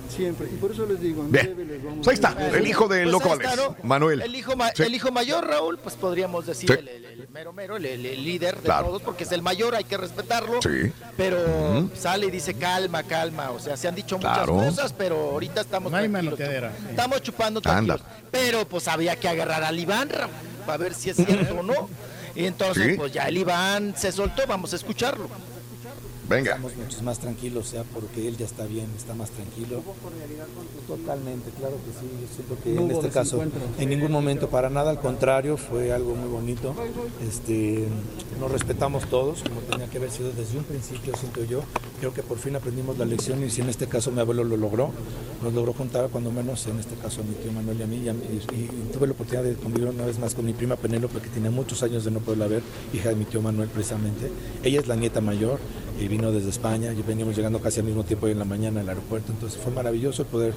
[0.09, 1.47] siempre, y por eso les digo, en Bien.
[1.55, 3.77] breve les vamos Pues ahí está, a- el hijo del Pues Loco está, Valdés, ¿no?
[3.83, 4.21] Manuel.
[4.23, 4.83] El hijo, ma- Sí.
[4.83, 6.77] el hijo mayor, Raúl, pues podríamos decir Sí.
[6.79, 8.87] el, el- el mero mero, el, el- el líder de Claro.
[8.87, 10.61] todos, porque es el mayor, hay que respetarlo.
[10.63, 10.93] Sí.
[11.17, 13.51] Pero sale y dice calma, calma.
[13.51, 14.55] O sea, se han dicho Claro.
[14.55, 16.39] muchas cosas, pero ahorita estamos No hay tranquilos.
[16.91, 17.97] Estamos chupando Anda.
[17.97, 18.01] tranquilos.
[18.31, 20.31] Pero pues había que agarrar al Iván, Raúl,
[20.67, 21.89] para ver si es cierto o no.
[22.37, 22.95] Y entonces, Sí.
[22.97, 25.29] pues ya el Iván se soltó, vamos a escucharlo.
[26.29, 26.53] Venga.
[26.53, 29.83] estamos muchos más tranquilos, sea porque él ya está bien, está más tranquilo.
[30.87, 32.07] Totalmente, claro que sí.
[32.21, 33.43] Yo siento que No en este caso,
[33.79, 36.75] en ningún momento, para nada, al contrario, fue algo muy bonito.
[37.27, 37.87] Este,
[38.41, 41.61] nos respetamos todos, como tenía que haber sido desde un principio, siento yo.
[42.01, 44.57] Creo que por fin aprendimos la lección y si en este caso mi abuelo lo
[44.57, 44.91] logró,
[45.43, 47.97] nos logró juntar, cuando menos en este caso a mi tío Manuel y a mí.
[47.97, 48.09] Y,
[48.55, 51.29] y- y tuve la oportunidad de convivir una vez más con mi prima Penélope, que
[51.29, 52.63] tenía muchos años de no poderla ver,
[52.93, 54.31] hija de mi tío Manuel precisamente.
[54.63, 55.59] Ella es la nieta mayor
[56.01, 56.93] y vino desde España.
[56.93, 59.33] Y veníamos llegando casi al mismo tiempo hoy en la mañana al aeropuerto.
[59.33, 60.55] Entonces fue maravilloso poder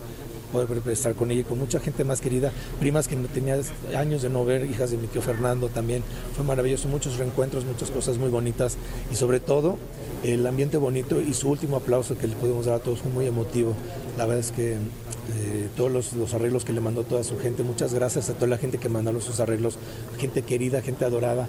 [0.52, 3.60] poder estar con ella y con mucha gente más querida, primas que tenía
[3.98, 6.04] años de no ver, hijas de mi tío Fernando también.
[6.36, 8.78] Fue maravilloso, muchos reencuentros, muchas cosas muy bonitas
[9.12, 9.78] y sobre todo
[10.24, 13.26] el ambiente bonito y su último aplauso que le podemos dar a todos fue muy
[13.26, 13.74] emotivo.
[14.18, 17.64] La verdad es que eh, todos los, los arreglos que le mandó toda su gente,
[17.64, 19.78] muchas gracias a toda la gente que mandaron sus arreglos,
[20.18, 21.48] gente querida, gente adorada.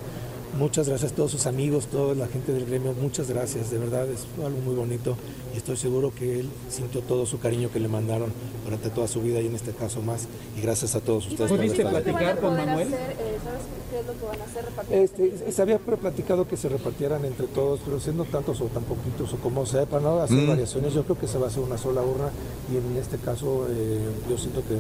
[0.57, 4.09] Muchas gracias a todos sus amigos, toda la gente del gremio, muchas gracias, de verdad
[4.09, 5.17] es algo muy bonito
[5.55, 8.33] y estoy seguro que él sintió todo su cariño que le mandaron
[8.65, 11.51] durante toda su vida y en este caso más y gracias a todos ustedes.
[11.51, 12.89] por ¿Pudiste platicar con Manuel?
[12.93, 13.61] eh, ¿Sabes
[13.91, 14.65] qué es lo que van a hacer?
[14.91, 19.33] Este, se había platicado que se repartieran entre todos, pero siendo tantos o tan poquitos
[19.35, 20.49] o como sea, para no hacer Mm.
[20.49, 22.31] variaciones, yo creo que se va a hacer una sola urna
[22.73, 24.79] y en este caso eh, yo siento que eh,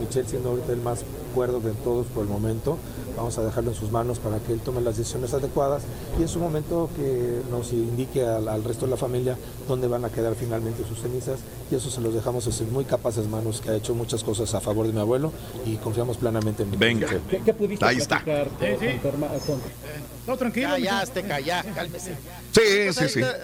[0.00, 2.78] Michelle siendo ahorita el más cuerdo de todos por el momento,
[3.16, 5.82] vamos a dejarlo en sus manos para que él tome las decisiones adecuadas
[6.18, 9.36] y en su momento que nos indique al, al resto de la familia
[9.68, 11.40] dónde van a quedar finalmente sus cenizas
[11.70, 14.54] y eso se los dejamos en sus muy capaces manos que ha hecho muchas cosas
[14.54, 15.32] a favor de mi abuelo
[15.66, 17.06] y confiamos plenamente en Venga.
[17.06, 17.22] Michelle.
[17.30, 18.22] ¿Qué, qué pudiste Ahí está.
[18.24, 18.98] platicar con, Sí, sí.
[18.98, 19.60] con tu herma- con-
[20.26, 20.68] No, tranquilo.
[20.92, 22.12] Azteca, ya, cálmese.
[22.52, 23.20] Sí, Pues sí, ahí sí.
[23.20, 23.36] Está,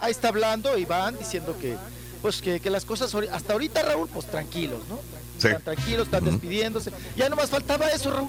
[0.00, 1.76] ahí está hablando y van diciendo que,
[2.22, 4.98] pues que, que las cosas hasta ahorita, Raúl, pues tranquilos, ¿no?
[5.38, 5.48] Sí.
[5.48, 6.92] Están tranquilos, están despidiéndose.
[7.16, 8.28] Ya nomás faltaba eso, Raúl.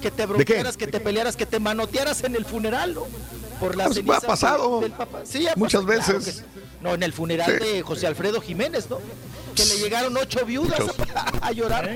[0.00, 3.06] Que te bronquearas, que te pelearas, que te manotearas en el funeral, ¿no?
[3.60, 4.80] Por las Pues, cenizas ha pasado.
[4.80, 5.20] del papá.
[5.24, 6.42] Sí, Muchas claro veces.
[6.42, 6.44] que
[6.82, 7.64] no, en el funeral Sí.
[7.64, 8.98] de José Alfredo Jiménez, ¿no?
[9.54, 10.80] Que le llegaron ocho viudas
[11.14, 11.90] a, a llorar.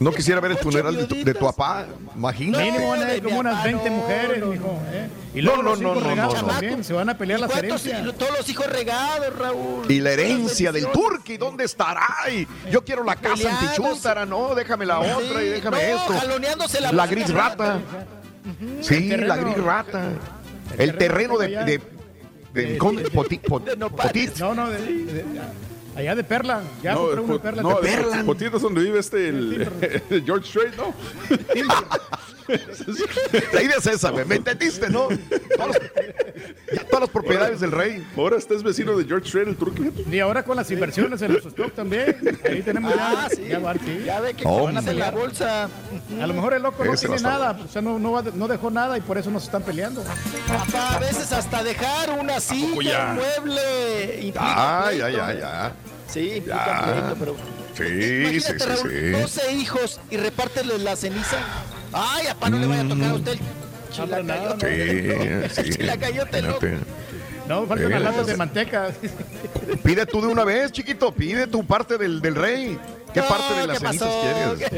[0.00, 2.64] No quisiera ver el funeral de tu, de tu papá, imagínate.
[2.64, 4.82] Mínimo van a de mi como unas papá, 20 no, mujeres, no, mijo.
[4.92, 5.08] ¿eh?
[5.34, 6.48] Y No, luego no, los no, hijos no, regados no, no.
[6.48, 8.14] también, se van a pelear ¿Y las herencias.
[8.16, 9.90] todos los hijos regados, Raúl.
[9.90, 10.86] Y la herencia del.
[10.88, 12.06] Turqui, ¿dónde estará?
[12.32, 13.62] Y yo quiero la casa Peleados.
[13.62, 16.12] antichúntara, no, déjame la otra y déjame no, esto.
[16.12, 17.78] jaloneándose la La gris rata.
[18.80, 20.08] Sí, la gris rata.
[20.78, 21.80] El terreno de, de,
[22.52, 22.78] de-.
[22.78, 24.36] Poti- pot- potit.
[24.38, 25.24] No, no, de, de-
[25.96, 26.62] allá de Perla.
[26.82, 27.62] Ya No, Pot- Perla.
[27.62, 28.16] no, de Perla.
[28.18, 29.68] Pot- Potito es donde vive este, el,
[30.10, 30.94] el George Strait, ¿no?
[33.54, 34.26] La idea es esa, güey.
[34.26, 35.08] Me entendiste, ¿no?
[35.56, 35.78] Todas las,
[36.74, 38.06] ya todas las propiedades del rey.
[38.18, 39.82] Ahora este es vecino de George Strait, el turco.
[40.10, 42.38] Y ahora con las inversiones en los stock también.
[42.44, 43.36] Ahí tenemos Ah, ya.
[43.36, 43.44] sí.
[43.48, 44.02] Ya, van, sí.
[44.04, 45.70] Ya ve que van a la bolsa.
[46.20, 48.70] A lo mejor el loco no Ese tiene nada, o sea, no, no, no dejó
[48.70, 50.04] nada y por eso nos están peleando.
[50.46, 54.16] Papá, a veces hasta dejar una silla, un mueble.
[54.20, 55.72] implica Ya, ya, pleito.
[56.08, 57.36] Sí, implica pleito, pero.
[57.76, 59.10] Sí, sí, Imagínate, sí, Raúl, sí.
[59.10, 61.38] 12 hijos y repárteles la ceniza.
[61.92, 63.38] Ay, apá, no le vaya a tocar a usted el
[63.90, 65.48] chilacayote.
[65.48, 65.60] Sí, sí.
[65.60, 66.66] El chilacayote, loco.
[66.66, 66.86] Imagínate.
[67.48, 68.04] No, faltan las Eh.
[68.04, 68.88] latas de manteca.
[69.84, 71.12] Pide tú de una vez, chiquito.
[71.12, 72.78] Pide tu parte del, del rey.
[73.14, 74.20] ¿Qué parte de las ¿qué cenizas pasó?
[74.20, 74.70] quieres?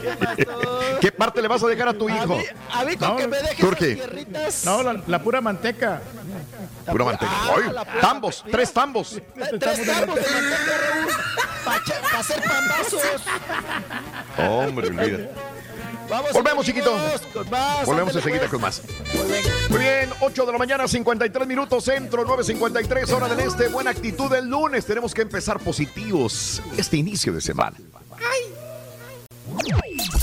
[0.00, 0.78] ¿Qué pasó?
[1.00, 2.36] ¿Qué parte le vas a dejar a tu A hijo?
[2.36, 4.64] mí, a mí con No, que me dejes las tierritas.
[4.64, 6.00] No, la, la pura manteca.
[6.90, 7.30] Pura manteca.
[7.32, 8.56] Ah, Ay, la pura tambos, manteca.
[8.56, 9.12] tres tambos.
[9.16, 9.22] Eh,
[9.60, 11.08] Tres tambos de manteca, Raúl.
[11.64, 13.02] Para hacer pambazos.
[14.38, 15.30] Hombre, olvídate.
[16.14, 16.94] Vamos, Volvemos, chiquito.
[16.94, 17.86] amigos, con más.
[17.86, 18.50] Volvemos enseguida pues.
[18.52, 18.82] con más.
[19.68, 23.66] Muy bien, 8 de la mañana, 53 minutos centro, 9.53 hora del este.
[23.66, 24.86] Buena actitud del lunes.
[24.86, 27.76] Tenemos que empezar positivos este inicio de semana.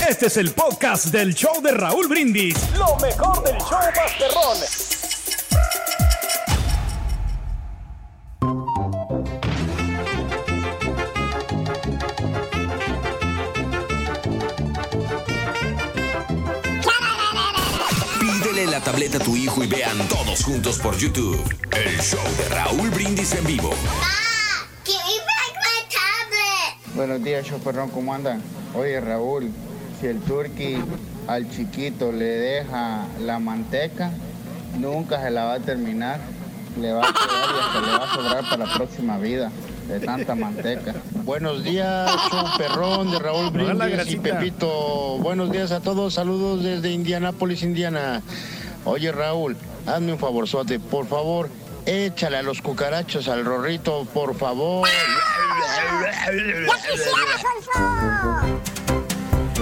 [0.08, 2.56] Este es el podcast del show de Raúl Brindis.
[2.78, 5.01] Lo mejor del show Masterrón.
[18.82, 21.40] La tableta a tu hijo y vean todos juntos por YouTube
[21.72, 23.70] el show de Raúl Brindis en vivo.
[26.96, 28.42] Buenos días, choferrón, ¿cómo andan?
[28.74, 29.52] Oye, Raúl,
[30.00, 30.78] si el turqui
[31.28, 34.12] al chiquito le deja la manteca,
[34.80, 36.20] nunca se la va a terminar.
[36.80, 39.52] Le va a quedar y hasta le va a sobrar para la próxima vida
[39.90, 40.96] de tanta manteca.
[41.24, 44.18] Buenos días, choferrón de Raúl Brindis y.
[44.18, 45.18] Pepito.
[45.20, 48.22] Buenos días a todos, saludos desde Indianápolis, Indiana.
[48.86, 51.50] Oye, Raúl, hazme un favorzote, por favor,
[51.86, 54.88] échale a los cucarachos al rorrito, por favor.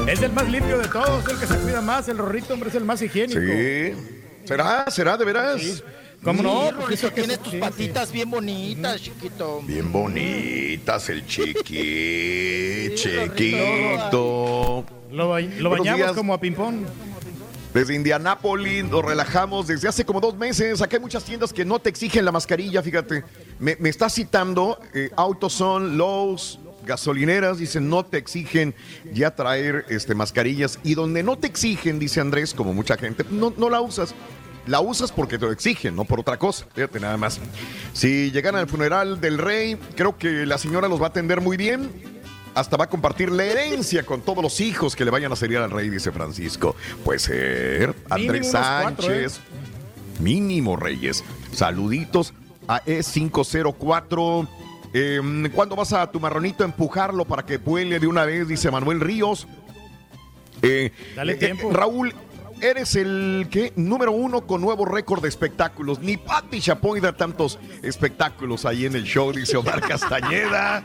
[0.07, 2.07] Es el más limpio de todos, el que se cuida más.
[2.07, 3.39] El rorrito, hombre, es el más higiénico.
[3.39, 3.93] Sí.
[4.45, 4.89] ¿Será?
[4.89, 5.83] ¿Será de veras?
[6.23, 6.65] ¿Cómo no?
[6.65, 9.61] Sí, Rorrito, tienes tus patitas bien bonitas, chiquito.
[9.63, 14.83] Bien bonitas, el chiqui, chiquito.
[15.11, 16.11] Lo, bañamos días.
[16.13, 16.85] como a ping-pong.
[17.73, 20.81] Desde Indianápolis nos relajamos desde hace como dos meses.
[20.81, 23.23] Acá hay muchas tiendas que no te exigen la mascarilla, fíjate.
[23.59, 28.73] Me, me está citando eh, AutoZone, Lowe's, gasolineras, dicen no te exigen
[29.13, 30.79] ya traer este, mascarillas.
[30.83, 34.15] Y donde no te exigen, dice Andrés, como mucha gente, no, no la usas.
[34.65, 36.65] La usas porque te lo exigen, no por otra cosa.
[36.75, 37.39] Fíjate nada más.
[37.93, 41.57] Si llegan al funeral del rey, creo que la señora los va a atender muy
[41.57, 41.89] bien.
[42.55, 45.57] Hasta va a compartir la herencia con todos los hijos que le vayan a servir
[45.59, 46.75] al rey, dice Francisco.
[47.03, 47.95] Puede ser.
[48.09, 49.39] Andrés cuatro, Sánchez.
[50.19, 51.23] Mínimo Reyes.
[51.53, 52.33] Saluditos
[52.67, 54.47] a E504.
[54.93, 55.21] Eh,
[55.53, 58.47] ¿Cuándo vas a tu marronito a empujarlo para que vuele de una vez?
[58.47, 59.47] Dice Manuel Ríos.
[60.61, 61.69] Eh, Dale eh, tiempo.
[61.69, 62.13] eh, Raúl,
[62.61, 65.99] eres el que número uno con nuevo récord de espectáculos.
[65.99, 70.83] Ni Pati Chapoy da tantos espectáculos ahí en el show, dice Omar Castañeda.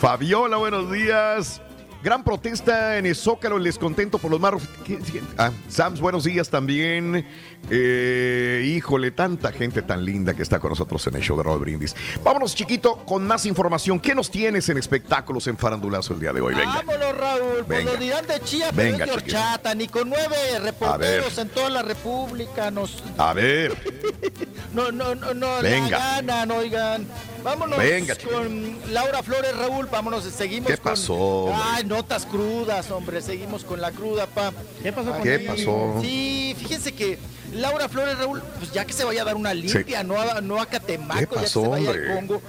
[0.00, 1.60] Fabiola, buenos días.
[2.02, 4.64] Gran protesta en el Zócalo, el descontento por los marros.
[4.84, 7.24] ¿Qué- qué- Ah, Sams, buenos días también.
[7.70, 11.60] Eh, híjole, tanta gente tan linda que está con nosotros en el show de Raúl
[11.60, 11.94] Brindis.
[12.22, 13.98] Vámonos, chiquito, con más información.
[14.00, 16.54] ¿Qué nos tienes en espectáculos en Farandulazo el día de hoy?
[16.54, 16.82] Venga.
[16.84, 17.64] Vámonos, Raúl.
[17.66, 17.92] Pues Venga.
[17.92, 19.36] lo dirán de Chía, pero Venga, es de chiquito.
[19.38, 19.74] horchata.
[19.74, 23.02] Ni con nueve reporteros en toda la República nos...
[23.18, 23.72] A ver.
[24.72, 25.90] No, no, no, no Venga.
[25.90, 27.06] la ganan, oigan.
[27.44, 29.86] Vámonos Venga, con Laura Flores, Raúl.
[29.86, 31.52] Vámonos, seguimos ¿Qué con- pasó?
[31.54, 33.20] Ay, notas crudas, hombre.
[33.20, 34.50] Seguimos con la cruda, pa.
[34.82, 35.98] ¿Qué pasó ¿Qué pasó?
[36.00, 37.18] Sí, fíjense que
[37.52, 40.60] Laura Flores, Raúl, pues ya que se vaya a dar una limpia, no, a, no
[40.60, 42.10] a Catemaco, ¿Qué ya que se vaya hombre?
[42.10, 42.42] al Congo.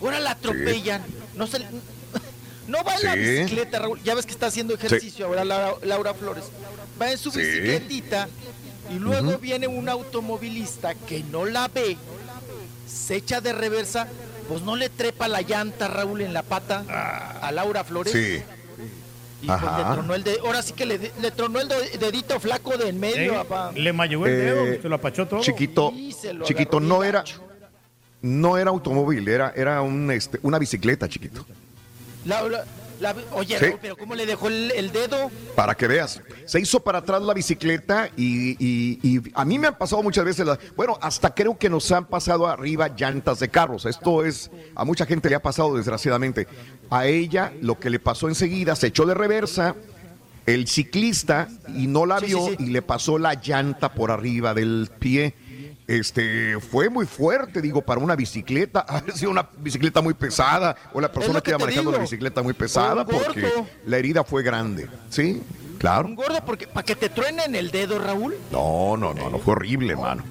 [0.00, 1.02] Ahora la atropellan.
[1.34, 1.60] No se...
[2.66, 4.00] No va en la bicicleta, Raúl.
[4.02, 6.44] Ya ves que está haciendo ejercicio ahora Laura, Laura Flores.
[7.00, 8.28] Va en su bicicletita
[8.90, 11.96] y luego viene un automovilista que no la ve,
[12.86, 14.06] se echa de reversa,
[14.48, 16.84] pues no le trepa la llanta, Raúl, en la pata
[17.40, 18.12] a Laura Flores.
[18.12, 18.42] Sí.
[19.42, 19.78] Y pues Ajá.
[19.88, 22.88] le tronó el de- ahora sí que le, le tronó el de- dedito flaco de
[22.88, 23.72] en medio, Eh, papá.
[23.74, 25.40] le mayugó el Eh, dedo, se lo apachó todo.
[25.40, 25.92] Chiquito,
[26.44, 27.24] chiquito, no era,
[28.22, 31.44] no era automóvil, era, era un, este, una bicicleta, chiquito.
[32.24, 32.64] La- la-
[33.02, 33.66] la- oye, Sí.
[33.82, 35.30] Pero ¿cómo le dejó el, el dedo?
[35.54, 36.20] Para que veas.
[36.46, 40.24] Se hizo para atrás la bicicleta y, y- y a mí me han pasado muchas
[40.24, 43.84] veces, las- bueno, hasta creo que nos han pasado arriba llantas de carros.
[43.84, 46.46] Esto es, a mucha gente le ha pasado desgraciadamente.
[46.88, 49.74] A ella lo que le pasó enseguida, se echó de reversa
[50.46, 52.64] el ciclista y no la Sí, vio sí, sí.
[52.64, 55.34] y le pasó la llanta por arriba del pie.
[55.86, 58.86] Este fue muy fuerte, digo, para una bicicleta.
[58.88, 62.42] Ha sido una bicicleta muy pesada o la persona que que iba manejando la bicicleta
[62.42, 63.50] muy pesada porque
[63.86, 64.88] la herida fue grande.
[65.10, 65.42] Sí,
[65.78, 66.06] claro.
[66.08, 68.36] Un gordo, porque para que te truenen el dedo, Raúl.
[68.50, 70.22] No, no, no, no fue horrible, mano.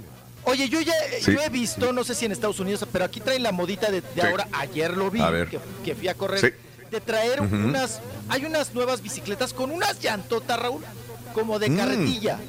[0.44, 1.34] Oye, yo ya Sí.
[1.34, 4.02] yo he visto, no sé si en Estados Unidos, pero aquí traen la modita de,
[4.02, 4.22] de Sí.
[4.22, 5.50] ahora, ayer lo vi, A ver.
[5.50, 6.48] que, que fui a correr, Sí.
[6.90, 8.00] de traer unas,
[8.30, 10.82] hay unas nuevas bicicletas con unas llantotas, Raúl,
[11.34, 11.78] como de Mm.
[11.78, 12.40] carretilla.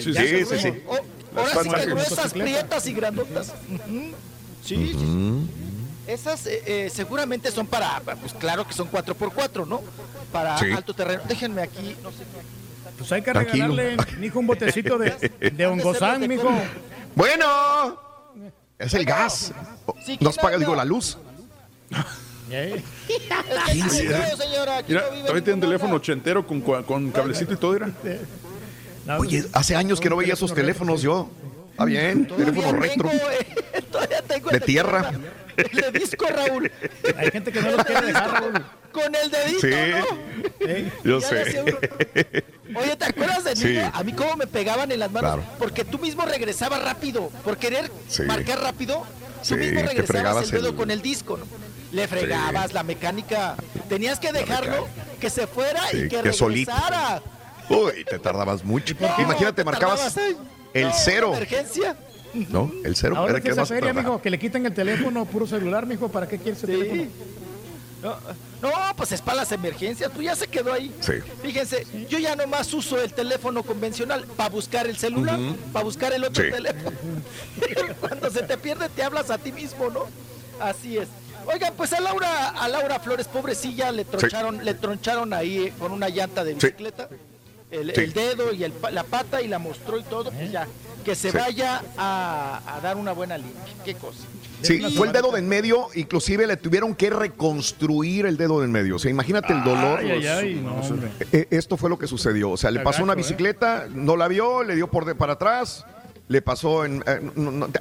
[0.00, 0.72] Sí, sí, sí.
[0.86, 0.98] O-
[1.36, 1.86] ahora sí que patas.
[1.86, 3.52] gruesas, prietas y grandotas.
[3.76, 4.14] Sí,
[4.64, 5.50] sí, sí.
[6.06, 9.82] Esas eh, eh, seguramente son para, pues claro que son 4x4, ¿no?
[10.32, 10.66] Para Sí.
[10.72, 11.22] alto terreno.
[11.28, 12.90] Déjenme aquí, no sé qué.
[12.98, 13.74] Pues hay que Tranquilo.
[13.74, 15.10] regalarle, mijo, un botecito de,
[15.52, 16.48] de hongozán, mijo.
[17.16, 17.46] Bueno,
[18.78, 19.52] es el gas.
[20.04, 21.18] Sí, Nos ¿quién paga, digo, la luz.
[22.50, 22.80] Eh,
[23.28, 27.90] no, señora, aquí Mira, no tiene un teléfono ochentero con, con cablecito y todo, era.
[29.18, 31.28] Oye, hace años que no veía esos teléfonos yo.
[31.72, 33.10] Está bien, teléfono Todavía retro.
[33.10, 35.12] tengo, eh, todavía tengo De tierra.
[35.56, 36.70] El de disco, Raúl.
[37.16, 38.64] Hay gente que no los quiere dejar, Raúl.
[38.92, 39.68] Con el dedito, Sí.
[39.70, 40.66] ¿no?
[40.66, 41.28] Eh, Yo Ya
[41.62, 42.80] uno.
[42.80, 43.68] Oye, ¿te acuerdas de Sí.
[43.68, 43.90] niño?
[43.92, 45.34] A mí cómo me pegaban en las manos.
[45.34, 45.44] Claro.
[45.58, 47.28] Porque tú mismo regresabas rápido.
[47.44, 48.22] Por querer Sí.
[48.22, 49.04] marcar rápido,
[49.42, 51.46] Sí, tú mismo te regresabas fregabas el dedo el- con el disco, ¿no?
[51.92, 53.54] Le fregabas la mecánica.
[53.88, 54.88] Tenías que dejarlo
[55.20, 56.72] que se fuera Sí, y que, que solito.
[57.68, 58.94] Uy, te tardabas mucho.
[59.00, 60.16] No, Imagínate, te marcabas
[60.74, 61.32] el cero.
[61.34, 61.96] Emergencia.
[62.50, 62.70] ¿No?
[62.84, 65.24] El cero Ahora era que que esa más feria, mijo, que le quiten el teléfono,
[65.24, 66.78] puro celular, mijo, ¿para qué quieres ese Sí.
[66.80, 67.10] teléfono?
[68.02, 68.14] No,
[68.60, 70.94] no, pues es para las emergencias, tú ya se quedó ahí.
[71.00, 71.14] Sí.
[71.42, 75.38] Fíjense, yo ya nomás uso el teléfono convencional para buscar el celular,
[75.72, 76.50] para buscar el otro Sí.
[76.50, 76.96] teléfono.
[78.00, 80.04] Cuando se te pierde te hablas a ti mismo, ¿no?
[80.60, 81.08] Así es.
[81.46, 85.90] Oigan, pues a Laura, a Laura Flores, pobrecilla, le troncharon, le troncharon ahí eh, con
[85.92, 86.56] una llanta de Sí.
[86.66, 87.08] bicicleta.
[87.70, 88.00] El, Sí.
[88.02, 90.66] el dedo y el pa- la pata y la mostró y todo, pues ya,
[91.04, 91.36] que se Sí.
[91.36, 93.74] vaya a, a dar una buena limpia.
[93.84, 94.20] Qué cosa.
[94.62, 98.60] Sí, Y- fue el dedo de en medio, inclusive le tuvieron que reconstruir el dedo
[98.60, 98.96] de en medio.
[98.96, 99.98] O sea, imagínate el dolor.
[100.00, 101.10] Ay, ay, ay, no, hombre.
[101.32, 102.50] Eh, Esto fue lo que sucedió.
[102.50, 103.16] O sea, le pasó una ¿eh?
[103.16, 105.84] bicicleta, no la vio, le dio por de para atrás
[106.28, 107.02] le pasó en...
[107.06, 107.20] eh,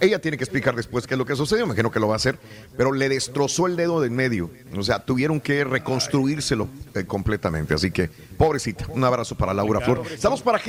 [0.01, 2.17] ella tiene que explicar después qué es lo que sucedió, imagino que lo va a
[2.17, 2.38] hacer,
[2.77, 4.49] pero le destrozó el dedo de en medio.
[4.77, 7.74] O sea, tuvieron que reconstruírselo eh, completamente.
[7.74, 10.03] Así que, pobrecita, un abrazo para Laura Flor.
[10.17, 10.59] Saludos para,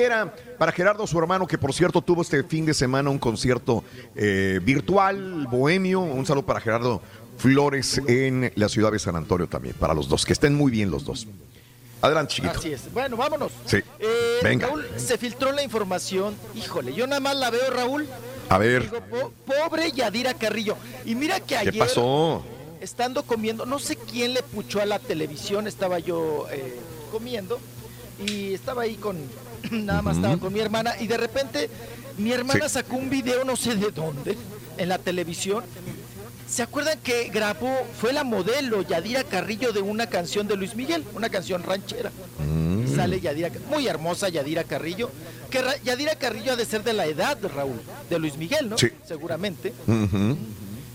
[0.59, 4.61] para Gerardo, su hermano, que por cierto tuvo este fin de semana un concierto eh,
[4.63, 6.01] virtual, bohemio.
[6.01, 7.03] Un saludo para Gerardo
[7.37, 10.91] Flores en la ciudad de San Antonio también, para los dos, que estén muy bien
[10.91, 11.29] los dos.
[12.07, 12.59] Adelante, chiquito.
[12.59, 12.93] Así es.
[12.93, 13.53] Bueno, vámonos.
[13.67, 13.79] Sí.
[13.99, 14.67] Eh, Venga.
[14.69, 16.35] Raúl, se filtró la información.
[16.55, 18.07] Híjole, yo nada más la veo, Raúl.
[18.49, 20.77] A ver, Digo, po- pobre Yadira Carrillo.
[21.05, 22.45] Y mira que ayer, ¿qué pasó?
[22.81, 26.79] estando comiendo, no sé quién le puchó a la televisión, estaba yo eh,
[27.11, 27.59] comiendo
[28.25, 29.17] y estaba ahí con,
[29.71, 31.69] nada más estaba con mi hermana y de repente
[32.19, 32.75] mi hermana Sí.
[32.75, 34.37] sacó un video no sé de dónde
[34.79, 35.65] en la televisión.
[36.49, 41.05] ¿Se acuerdan que grabó, fue la modelo Yadira Carrillo de una canción de Luis Miguel,
[41.15, 42.13] una canción ranchera?
[42.39, 42.95] Mm.
[42.95, 45.11] Sale Yadira, muy hermosa Yadira Carrillo,
[45.51, 48.79] que Ra- Yadira Carrillo ha de ser de la edad, Raúl, de Luis Miguel, ¿no?
[48.79, 48.89] Sí.
[49.07, 49.73] Seguramente.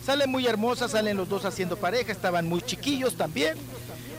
[0.06, 3.56] Sale muy hermosa, salen los dos haciendo pareja, estaban muy chiquillos también.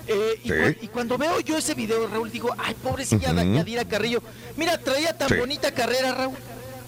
[0.07, 0.55] Eh, y, Sí.
[0.55, 3.33] cu- y cuando veo yo ese video, Raúl, digo, ay, pobrecilla.
[3.33, 4.23] Yadira Carrillo.
[4.57, 5.35] Mira, traía tan Sí.
[5.37, 6.37] bonita carrera, Raúl.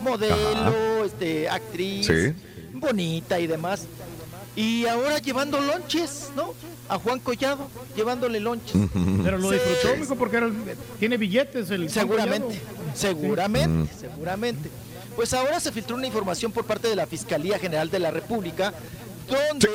[0.01, 2.09] Modelo, este, actriz,
[2.75, 3.87] bonita y demás.
[4.57, 6.55] Y ahora llevando lonches, ¿no?
[6.89, 8.77] A Juan Collado, llevándole lonches.
[9.23, 9.57] Pero lo Sí.
[9.57, 10.55] disfrutó, mijo, porque era el-
[11.01, 12.61] tiene billetes el Seguramente,
[12.95, 13.99] seguramente, Mm.
[14.01, 14.71] seguramente.
[15.17, 18.73] Pues ahora se filtró una información por parte de la Fiscalía General de la República,
[19.29, 19.69] donde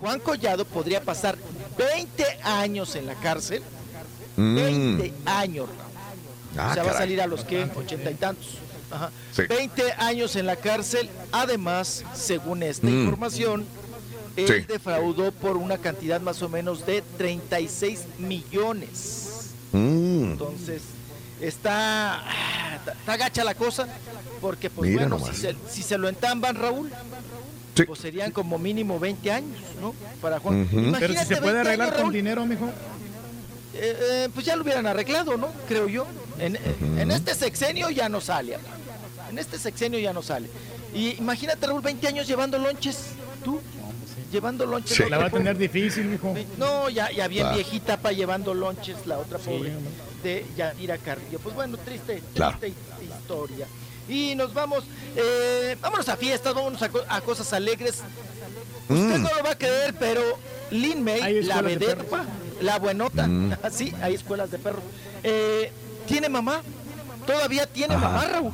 [0.00, 1.36] Juan Collado podría pasar
[1.78, 3.62] 20 años en la cárcel.
[4.36, 4.54] Mm.
[4.56, 5.88] 20 años, Raúl.
[6.58, 8.58] Ah, o sea, va a salir a los que, ochenta y tantos.
[8.90, 9.10] Ajá.
[9.34, 9.42] Sí.
[9.48, 11.08] 20 años en la cárcel.
[11.30, 13.00] Además, según esta Mm.
[13.00, 13.66] información,
[14.44, 14.66] él Sí.
[14.66, 19.50] defraudó por una cantidad más o menos de 36 millones.
[19.72, 20.32] Mm.
[20.32, 20.82] Entonces,
[21.40, 22.22] está,
[23.00, 23.86] está, gacha la cosa,
[24.40, 26.90] porque pues Mira bueno, si se, si se lo entamban, Raúl,
[27.74, 27.84] Sí.
[27.84, 29.94] pues serían como mínimo 20 años, ¿no?
[30.20, 30.68] Para Juan.
[30.98, 32.66] Pero si se puede 20 arreglar años, con dinero, mijo.
[33.74, 35.48] eh, eh, pues ya lo hubieran arreglado, ¿no?
[35.68, 36.06] Creo yo.
[36.40, 36.56] En,
[36.98, 38.54] en este sexenio ya no sale.
[38.56, 38.68] amigo.
[39.30, 40.48] En este sexenio ya no sale.
[40.94, 42.98] Y imagínate, Raúl, 20 años llevando lonches.
[43.44, 43.60] ¿Tú?
[44.30, 44.96] Llevando lonches.
[44.96, 45.04] Sí.
[45.08, 46.34] La va a tener difícil, mijo.
[46.58, 47.56] No, ya, ya bien Claro.
[47.56, 49.92] viejita para llevando lonches, la otra pobre hombre.
[50.22, 51.38] de Yadira Carrillo.
[51.38, 52.58] Pues bueno, triste, Claro.
[52.58, 53.66] triste historia.
[54.08, 54.84] Y nos vamos,
[55.16, 58.02] eh, vámonos a fiestas, vámonos a, co- a cosas alegres.
[58.88, 59.22] Usted Mm.
[59.22, 60.22] no lo va a creer, pero
[60.70, 62.06] Lin May, la escuelas de vedette, perros.
[62.10, 62.24] pa,
[62.62, 63.52] la buenota, Mm.
[63.70, 64.82] sí, hay escuelas de perros.
[65.22, 65.70] Eh,
[66.06, 66.62] tiene mamá,
[67.26, 68.08] todavía tiene Ajá.
[68.08, 68.52] mamá, Raúl.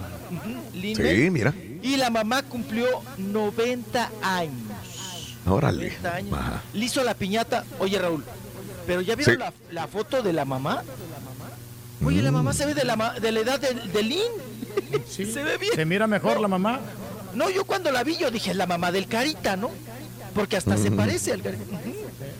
[0.74, 1.30] Lin Sí, May.
[1.30, 1.54] mira.
[1.82, 2.86] Y la mamá cumplió
[3.18, 4.52] 90 años.
[5.46, 5.88] Órale.
[5.88, 6.38] 90 años.
[6.38, 6.62] Ajá.
[6.72, 7.64] Le hizo la piñata.
[7.78, 8.24] Oye, Raúl,
[8.86, 9.38] ¿pero ya vieron Sí.
[9.40, 10.82] la, la foto de la mamá?
[12.04, 14.32] Oye, la mamá se ve de la, ma- de la edad de, de Lynn.
[15.08, 15.24] Sí.
[15.32, 15.72] Se ve bien.
[15.74, 16.80] Se mira mejor la mamá.
[17.34, 19.70] No, yo cuando la vi, yo dije, es la mamá del Carita, ¿no?
[20.34, 21.64] Porque hasta se parece al Carita.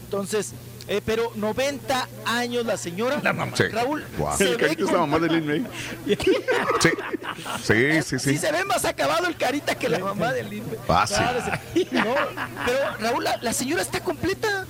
[0.04, 0.52] Entonces,
[0.88, 3.20] eh, pero 90 años la señora.
[3.22, 3.56] La mamá.
[3.56, 3.64] Sí.
[3.64, 4.36] Raúl, Guau.
[4.36, 5.66] se El ve es la mamá de Lin May.
[6.82, 6.90] Sí,
[7.62, 8.18] sí, sí.
[8.18, 8.38] Sí sí.
[8.38, 10.64] se ve más acabado el Carita que la mamá del Lin.
[10.86, 11.16] Fácil.
[11.16, 12.14] Claro, se- no,
[12.66, 14.66] pero Raúl, la, la señora está completa.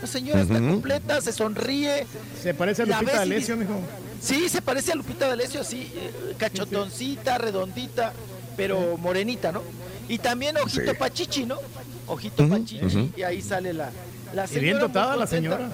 [0.00, 2.06] La señora está completa, se sonríe.
[2.40, 3.80] Se parece a Lupita y D'Alessio, mijo.
[4.22, 8.12] Sí, se parece a Lupita D'Alessio, así, eh, cachotoncita, redondita,
[8.56, 9.62] pero morenita, ¿no?
[10.08, 10.96] Y también ojito Sí.
[10.98, 11.58] pachichi, ¿no?
[12.06, 13.90] Ojito pachichi, y ahí sale la,
[14.34, 14.62] la Y señora.
[14.62, 15.68] bien dotada la señora.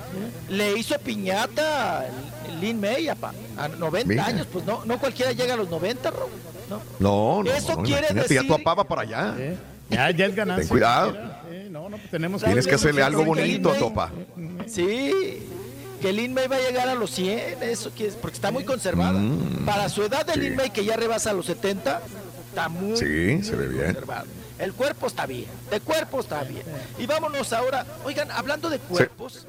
[0.48, 4.26] Le hizo piñata el- Lin May a, pa- a 90 Mira.
[4.26, 6.30] años, pues no, no cualquiera llega a los 90, Raúl,
[6.70, 6.80] ¿no?
[7.00, 7.50] No, no.
[7.50, 9.34] Eso no, quiere imagínate, Ya decir- tu apaba para allá.
[9.38, 9.56] Eh,
[9.90, 10.62] Ya, ya es ganancia.
[10.62, 11.14] Ten cuidado.
[11.50, 14.10] Eh, no, no, pues tenemos Tienes que hacerle algo bonito, May- Topa.
[14.66, 15.42] Sí,
[16.00, 18.64] que Lin May va a llegar a los 100, eso que es, porque está muy
[18.64, 19.18] conservada.
[19.18, 19.64] Mm.
[19.66, 20.40] Para su edad de Sí.
[20.40, 22.00] Lin May, que ya rebasa los 70,
[22.48, 23.84] está muy, Sí, muy se ve bien.
[23.86, 24.24] conservada.
[24.58, 26.62] El cuerpo está bien, el cuerpo está bien.
[26.98, 29.46] Y vámonos ahora, oigan, hablando de cuerpos,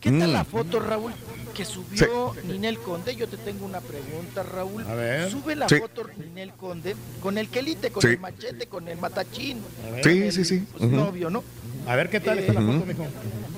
[0.00, 0.32] ¿qué tal Mm.
[0.32, 1.12] la foto, Raúl,
[1.54, 3.14] que subió Ninel Conde?
[3.14, 4.84] Yo te tengo una pregunta, Raúl.
[4.88, 5.30] A ver.
[5.30, 5.76] Sube la Sí.
[5.78, 8.08] foto Ninel Conde con el quelite, con Sí.
[8.08, 9.62] el machete, con el matachín.
[10.02, 10.66] Sí, el, sí, sí.
[10.76, 11.44] pues, novio, ¿no?
[11.86, 13.06] A ver qué tal está la foto, mijo.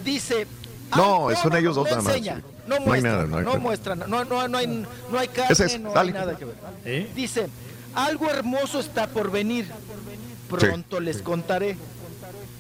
[0.05, 0.47] Dice.
[0.95, 2.43] No, ah, son ellos dos nada más, enseña, sí.
[2.67, 5.57] No No hay nada, no, no hay- muestra, no, no, no hay, no hay carne,
[5.59, 6.55] es, no hay nada que ver.
[6.85, 7.11] ¿Eh?
[7.15, 7.49] Dice,
[7.95, 9.67] algo hermoso está por venir,
[10.59, 11.77] pronto les contaré.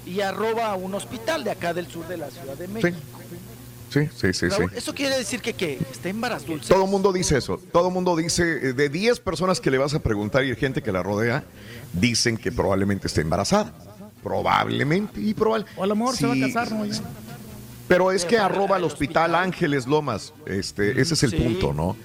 [0.04, 2.96] Y arroba a un hospital de acá del sur de la Ciudad de México.
[3.90, 4.32] sí, sí, sí.
[4.32, 4.48] sí.
[4.48, 5.78] Raúl, Eso quiere decir que, ¿qué?
[5.92, 6.68] está en varas dulces.
[6.68, 7.60] Todo el mundo dice eso.
[7.72, 10.56] Todo el mundo dice, eh, de 10 personas que le vas a preguntar y hay
[10.56, 11.44] gente que la rodea,
[11.92, 13.72] dicen que probablemente esté embarazada.
[14.24, 15.66] Probablemente y probable.
[15.76, 16.84] O a lo mejor se va a casar, ¿no?
[16.86, 17.00] Ya.
[17.88, 20.32] Pero es que arroba al hospital Ángeles Lomas.
[20.46, 21.36] Este, ese es el Sí.
[21.36, 21.96] punto, ¿no?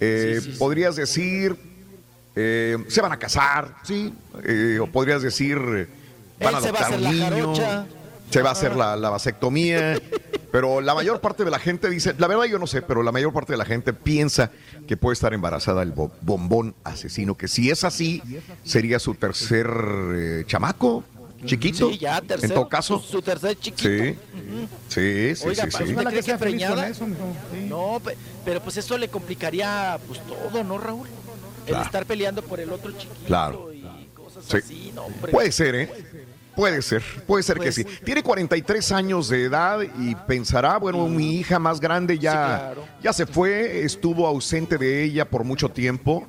[0.00, 0.58] Eh, Sí, sí, sí.
[0.58, 1.56] Podrías decir
[2.36, 4.12] Eh, se van a casar, sí.
[4.44, 5.56] Eh, o podrías decir,
[6.40, 7.86] van a Él se va a adoptar hacer un la niño.
[8.30, 10.00] Se va a hacer la, la vasectomía.
[10.50, 13.10] Pero la mayor parte de la gente dice, la verdad yo no sé, pero la
[13.10, 14.50] mayor parte de la gente piensa
[14.86, 18.22] que puede estar embarazada el bo- bombón asesino, que si es así,
[18.62, 19.68] sería su tercer
[20.14, 21.02] eh, chamaco,
[21.44, 21.90] chiquito.
[21.90, 23.00] Sí, ya, en todo caso.
[23.00, 23.88] Su, su tercer chiquito.
[23.88, 24.16] Sí.
[24.88, 25.82] Sí, sí, Oiga, sí, ¿para
[26.52, 26.90] sí.
[26.92, 27.06] eso.
[27.68, 31.08] No, pe- pero pues eso le complicaría pues todo, ¿no, Raúl?
[31.66, 33.72] El estar peleando por el otro chiquito Claro.
[33.72, 33.82] y
[34.14, 34.56] cosas Sí.
[34.58, 35.32] así, no, hombre.
[35.32, 35.90] Puede ser, ¿eh?
[36.56, 37.84] Puede ser, puede ser que sí.
[38.04, 42.32] Tiene 43 años de edad y pensará, bueno, mi hija más grande ya,
[42.74, 42.84] claro.
[43.02, 46.24] ya se fue, estuvo ausente de ella por mucho tiempo.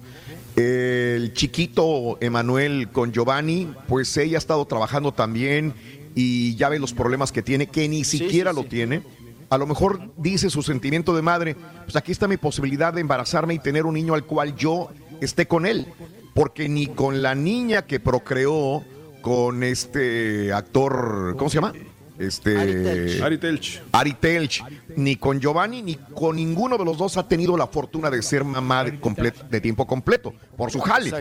[0.56, 5.74] El chiquito Emanuel con Giovanni, pues ella ha estado trabajando también
[6.16, 9.04] y ya ve los problemas que tiene, que ni siquiera lo tiene.
[9.50, 13.54] A lo mejor dice su sentimiento de madre, pues aquí está mi posibilidad de embarazarme
[13.54, 14.90] y tener un niño al cual yo
[15.22, 15.88] esté con él.
[16.34, 18.84] Porque ni con la niña que procreó
[19.22, 21.74] con este actor, ¿cómo se llama?
[22.20, 23.82] Este Ari Telch.
[23.92, 24.64] Ari Telch,
[24.96, 28.44] ni con Giovanni ni con ninguno de los dos ha tenido la fortuna de ser
[28.44, 31.12] mamá de, de tiempo completo por su jale.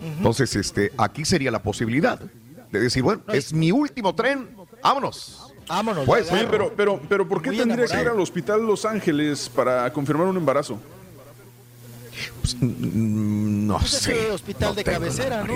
[0.00, 2.20] Entonces, este, aquí sería la posibilidad
[2.70, 4.48] de decir, bueno, es mi último tren,
[4.82, 5.52] vámonos.
[5.66, 6.08] Vámonos.
[6.08, 9.92] Oye, pero, pero, pero ¿por qué Muy tendría que ir al hospital Los Ángeles para
[9.92, 10.78] confirmar un embarazo?
[12.60, 14.30] Mm, No Pues sé.
[14.30, 15.54] hospital no de cabecera, ¿no?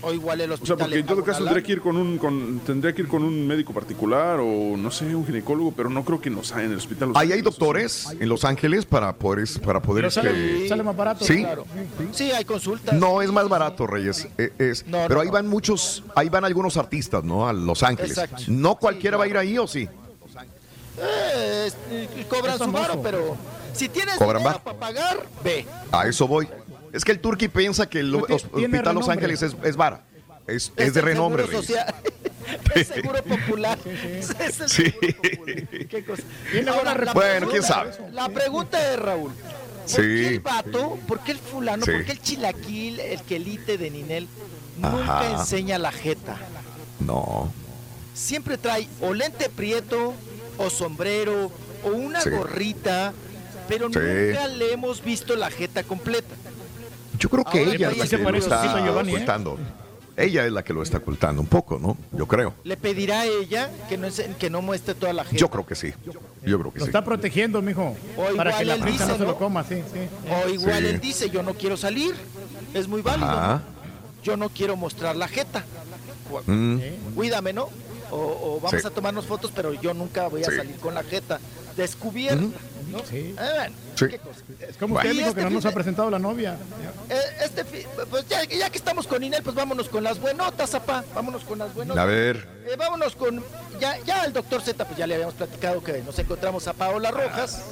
[0.00, 2.18] O igual el O sea, hospital porque en todo caso tendría que ir con un,
[2.18, 6.04] con, tendría que ir con un médico particular o no sé, un ginecólogo, pero no
[6.04, 7.10] creo que nos haya en el hospital.
[7.16, 10.96] Ahí hay doctores en Los Ángeles para poder, para poder Pero sale, este, sale más
[10.96, 11.24] barato.
[11.24, 11.38] Sí.
[11.40, 11.64] Claro.
[12.12, 12.94] Sí, hay consultas.
[12.94, 14.28] No, es más barato, Reyes.
[14.38, 17.48] eh, es- No, pero no, ahí van muchos, ahí van algunos artistas, ¿no?
[17.48, 18.12] A Los Ángeles.
[18.16, 18.44] Exacto.
[18.46, 19.88] No cualquiera va a ir ahí, ¿o sí?
[21.00, 23.36] Eh, es- cobran su varo, pero
[23.78, 25.66] si tienes Cobran dinero para pagar, ve.
[25.92, 26.48] A eso voy.
[26.92, 29.08] Es que el Turqui piensa que el Pero Hospital Los.
[29.08, 30.02] Ángeles es, es vara.
[30.46, 31.66] Es, es de renombre, seguro Reyes.
[31.76, 31.94] social.
[32.74, 33.78] es seguro popular.
[33.86, 34.84] Es el Sí.
[34.90, 35.68] seguro popular.
[35.88, 36.22] ¿Qué cosa?
[36.50, 37.90] Tiene Ahora, buena la Bueno, quién sabe.
[38.12, 39.32] La pregunta es, Raúl.
[39.32, 39.96] ¿Por Sí.
[40.02, 41.92] qué el vato, por qué el fulano, Sí.
[41.92, 44.28] por qué el chilaquil, el quelite de Ninel,
[44.78, 45.40] nunca Ajá.
[45.40, 46.36] enseña la jeta?
[47.00, 47.50] No.
[48.14, 50.14] Siempre trae o lente prieto,
[50.58, 51.50] o sombrero,
[51.84, 52.30] o una Sí.
[52.30, 53.12] gorrita,
[53.68, 53.98] pero Sí.
[53.98, 56.34] nunca le hemos visto la jeta completa.
[57.18, 58.90] Yo creo que Ahora ella es la que lo está ¿eh?
[58.90, 59.58] ocultando.
[60.16, 61.96] Ella es la que lo está ocultando un poco, ¿no?
[62.10, 62.52] Yo creo.
[62.64, 65.36] Le pedirá a ella que no, ense- que no muestre toda la jeta.
[65.36, 65.92] Yo creo que sí.
[66.44, 66.88] Yo creo que Lo sí.
[66.88, 67.96] está protegiendo, mijo.
[68.16, 70.00] O Para igual que la dice, no se lo coma, sí, sí.
[70.28, 70.86] O igual Sí.
[70.88, 72.16] él dice, yo no quiero salir.
[72.74, 73.28] Es muy válido.
[73.30, 73.62] Ajá.
[74.24, 75.64] Yo no quiero mostrar la jeta.
[76.46, 76.78] Mm.
[77.14, 77.68] Cuídame, ¿no?
[78.10, 78.86] O, o vamos Sí.
[78.86, 80.56] a tomarnos fotos, pero yo nunca voy a Sí.
[80.56, 81.38] salir con la jeta
[81.78, 82.42] descubierta.
[82.90, 82.98] ¿no?
[83.10, 83.34] Sí.
[83.38, 84.06] Ah, bueno, Sí.
[84.08, 84.40] qué cosa.
[84.68, 85.08] Es como Bueno.
[85.10, 86.56] usted dijo este que no nos ha presentado la novia.
[87.10, 87.64] Eh, este
[88.10, 91.04] pues ya, ya que estamos con Inel, pues vámonos con las buenotas, apá.
[91.14, 92.02] Vámonos con las buenotas.
[92.02, 92.46] A ver.
[92.66, 93.42] Eh, vámonos con.
[93.80, 97.10] Ya, ya el doctor Z, pues ya le habíamos platicado que nos encontramos a Paola
[97.10, 97.62] Rojas.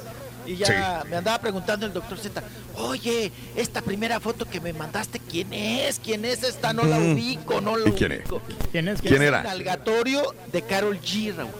[0.45, 2.41] Y ya me andaba preguntando el doctor Z,
[2.77, 5.99] oye, esta primera foto que me mandaste, ¿quién es?
[5.99, 6.71] ¿Quién es esta?
[6.71, 8.19] No la ubico, no la ¿Y quién es?
[8.21, 8.41] ubico.
[8.71, 9.01] ¿Quién es?
[9.01, 9.39] ¿Quién Es era?
[9.39, 11.51] El nalgatorio de Carol G, Raúl.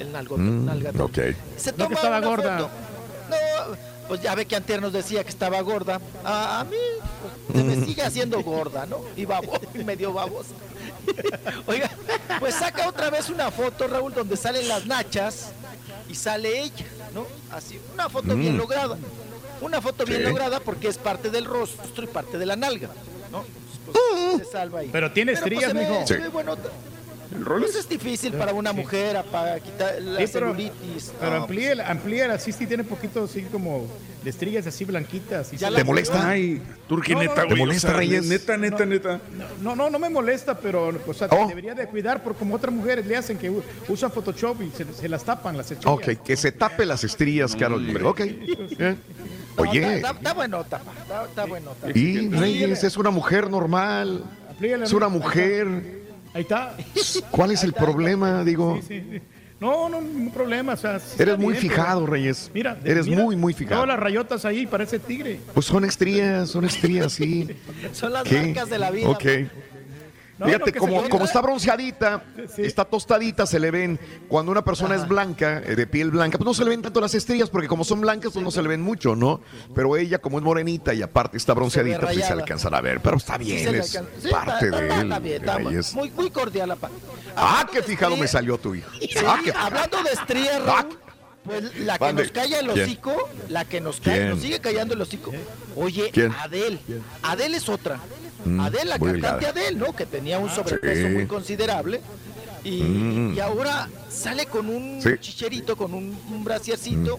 [0.00, 1.04] El nalgo- Mm, nalgatorio.
[1.06, 1.36] ok.
[1.56, 2.58] Se No, toma que estaba una gorda.
[2.58, 2.70] foto.
[3.30, 3.76] No,
[4.08, 6.00] pues ya ve que antes nos decía que estaba gorda.
[6.24, 6.76] A, a mí
[7.46, 9.00] pues, se me sigue haciendo gorda, ¿no?
[9.16, 9.52] Y babo,
[9.84, 10.50] medio babosa.
[11.66, 11.90] Oiga,
[12.38, 15.52] pues saca otra vez una foto, Raúl, donde salen las nachas
[16.08, 17.26] y sale ella, ¿no?
[17.52, 18.58] Así, una foto bien Mm.
[18.58, 18.96] lograda.
[19.60, 22.88] Una foto bien lograda porque es parte del rostro y parte de la nalga,
[23.30, 23.44] ¿no?
[23.84, 24.88] Pues, se salva ahí.
[24.90, 26.06] Pero tiene pues, estrías, se ve- mijo.
[26.06, 26.22] se Sí.
[26.22, 26.68] ve buenota.
[27.36, 27.44] ¿El?
[27.44, 31.12] Pues es difícil para una mujer para quitar la Sí, pero, celulitis.
[31.20, 33.86] pero No, amplíe, amplíe la sí, sí tiene poquito así como
[34.24, 35.52] de estrías así blanquitas.
[35.52, 36.28] y Ya se- la- ¿Te molesta?
[36.28, 37.48] Ay, Turqui, No, no, neta, no.
[37.48, 38.26] ¿Te molesta, Reyes?
[38.26, 39.20] Neta, neta, neta.
[39.62, 41.46] No, no, no me molesta, pero o sea, Oh.
[41.48, 43.50] debería de cuidar por como otras mujeres le hacen que
[43.88, 45.94] usan Photoshop y se, se las tapan las estrías.
[45.94, 48.04] Ok, que se tape las estrías, Carol G.
[48.04, 48.20] Ok.
[48.78, 51.86] No, Oye, Está, pa, está, está buenota.
[51.94, 54.24] y Reyes es una mujer normal.
[54.60, 55.99] Es una mujer.
[56.34, 56.76] Ahí está.
[57.30, 58.44] ¿Cuál es el problema?
[58.44, 59.20] Digo, Sí, sí.
[59.58, 60.72] No, no, ningún problema.
[60.72, 62.50] O sea, sí eres muy bien, pero- fijado, Reyes.
[62.54, 63.76] Mira, de- Eres mira, muy, muy fijado.
[63.82, 65.38] Todas las rayotas ahí, parece tigre.
[65.52, 67.46] Pues son estrías, son estrías, sí.
[67.92, 68.40] Son las ¿Qué?
[68.40, 69.08] marcas de la vida.
[69.10, 69.24] Ok.
[70.40, 72.24] No, Fíjate, no, se como, está bronceadita,
[72.56, 74.00] está tostadita, se le ven.
[74.26, 76.98] Cuando una persona es blanca, eh, de piel blanca, pues no se le ven tanto
[76.98, 79.42] las estrías, porque como son blancas, pues no se le ven mucho, ¿no?
[79.74, 82.40] Pero ella, como es morenita y aparte está bronceadita, pues sí se rayada.
[82.40, 83.00] alcanzan a ver.
[83.00, 83.90] Pero está bien, se le es.
[83.90, 85.06] Sí, parte está- de está- él.
[85.08, 85.94] está bien, está Reyes.
[85.94, 86.88] muy, muy cordial, apa.
[87.36, 88.88] Ah, qué fijado me salió tu hijo.
[89.26, 90.86] Ah, hablando de estrías, Ah,
[91.42, 92.22] Pues la que Mande.
[92.24, 92.84] nos calla el ¿Quién?
[92.84, 94.28] hocico, la que nos ¿Quién?
[94.28, 95.32] nos sigue callando el hocico.
[95.74, 96.32] Oye, ¿Quién?
[96.38, 96.78] Adele.
[97.22, 97.98] Adele es otra.
[98.44, 99.60] Mm, Adele, la muy cantante delgada.
[99.60, 99.92] Adele, ¿no?
[99.94, 101.14] Que tenía un sobrepeso Sí.
[101.14, 102.00] muy considerable.
[102.64, 103.34] Y, Mm.
[103.36, 105.10] y ahora sale con un Sí.
[105.20, 107.18] chicherito, con un, un brasiercito.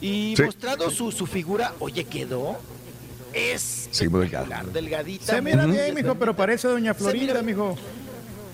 [0.00, 0.42] Y Sí.
[0.42, 2.56] mostrando su, su figura, oye, quedó.
[3.32, 4.62] Es Sí, muy delgada.
[4.72, 5.34] delgadita.
[5.36, 7.76] Se mira bien, mijo, pero parece Doña Florinda, mijo.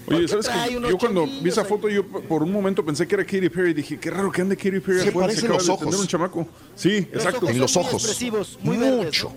[0.06, 0.72] Oye, ¿sabes qué?
[0.88, 3.74] Yo cuando vi esa foto, yo por un momento pensé que era Katy Perry.
[3.74, 5.94] Dije, qué raro que ande Katy Perry Se parecen los ojos.
[5.94, 6.46] un chamaco.
[6.74, 7.38] Sí, Los exacto.
[7.38, 7.92] ojos En los ojos.
[7.94, 9.32] expresivos, muy verdes, Mucho.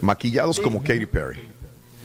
[0.00, 1.48] Maquillados como Katy Perry.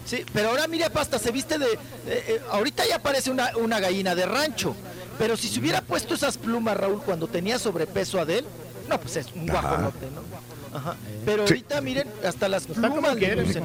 [0.05, 1.65] Sí, pero ahora mira, pasta, se viste de.
[1.65, 4.75] eh, eh, ahorita ya parece una, una gallina de rancho.
[5.19, 8.45] Pero si se hubiera puesto esas plumas, Raúl, cuando tenía sobrepeso Adel,
[8.87, 10.77] no, pues es un guajolote, ¿no?
[10.77, 10.95] Ajá.
[11.25, 11.53] Pero Sí.
[11.55, 13.63] ahorita, miren, hasta las Está como plumas le quiere, lucen.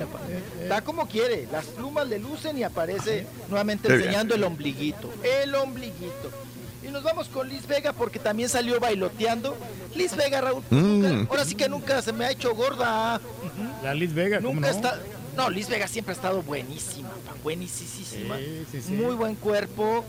[0.63, 1.47] Está como quiere.
[1.53, 4.09] Las plumas le lucen y aparece nuevamente Qué bien.
[4.09, 5.11] enseñando el ombliguito.
[5.23, 6.31] El ombliguito.
[6.95, 9.57] Nos vamos con Liz Vega porque también salió bailoteando.
[9.97, 10.77] Liz Vega, Raúl, Mm.
[11.03, 13.21] nunca- ahora sí que nunca se me ha hecho gorda.
[13.83, 14.77] La Liz Vega, ¿cómo Nunca no?
[14.77, 15.01] está.
[15.37, 17.11] No, Liz Vega siempre ha estado buenísima,
[17.43, 18.37] buenísima.
[18.39, 18.93] Sí, sí, sí.
[18.93, 20.05] Muy buen cuerpo.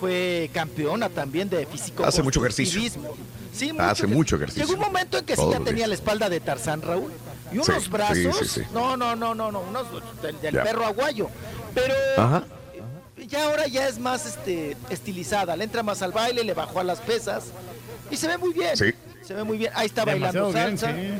[0.00, 2.06] Fue campeona también de físico.
[2.06, 2.80] Hace mucho ejercicio.
[3.52, 4.64] Sí, Hace mucho ejercicio.
[4.64, 5.88] Llegó un momento en que sí ya tenía días.
[5.90, 7.12] la espalda de Tarzán, Raúl.
[7.52, 8.38] Y unos brazos.
[8.38, 8.62] sí, sí.
[8.72, 9.60] No, no, no, no, no.
[9.60, 9.86] Unos
[10.22, 11.28] del, del perro aguayo.
[11.74, 12.44] Pero Ajá.
[13.30, 15.56] Ya ahora ya es más este estilizada.
[15.56, 17.44] Le entra más al baile, le bajó a las pesas.
[18.10, 18.76] Y se ve muy bien.
[18.76, 18.92] Sí.
[19.22, 19.70] Se ve muy bien.
[19.74, 20.96] Ahí está bailando bien, salsa.
[20.96, 21.12] sí.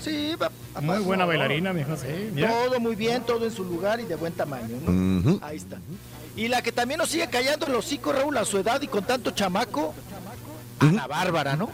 [0.00, 2.30] Sí, va- Muy buena no, bailarina, mijo, sí.
[2.32, 2.48] Mira.
[2.50, 4.76] todo muy bien, todo en su lugar y de buen tamaño.
[5.42, 5.76] Ahí está.
[6.36, 9.02] Y la que también nos sigue callando el hocico, Raúl, a su edad y con
[9.04, 9.92] tanto chamaco,
[10.78, 11.68] Ana Bárbara, ¿no?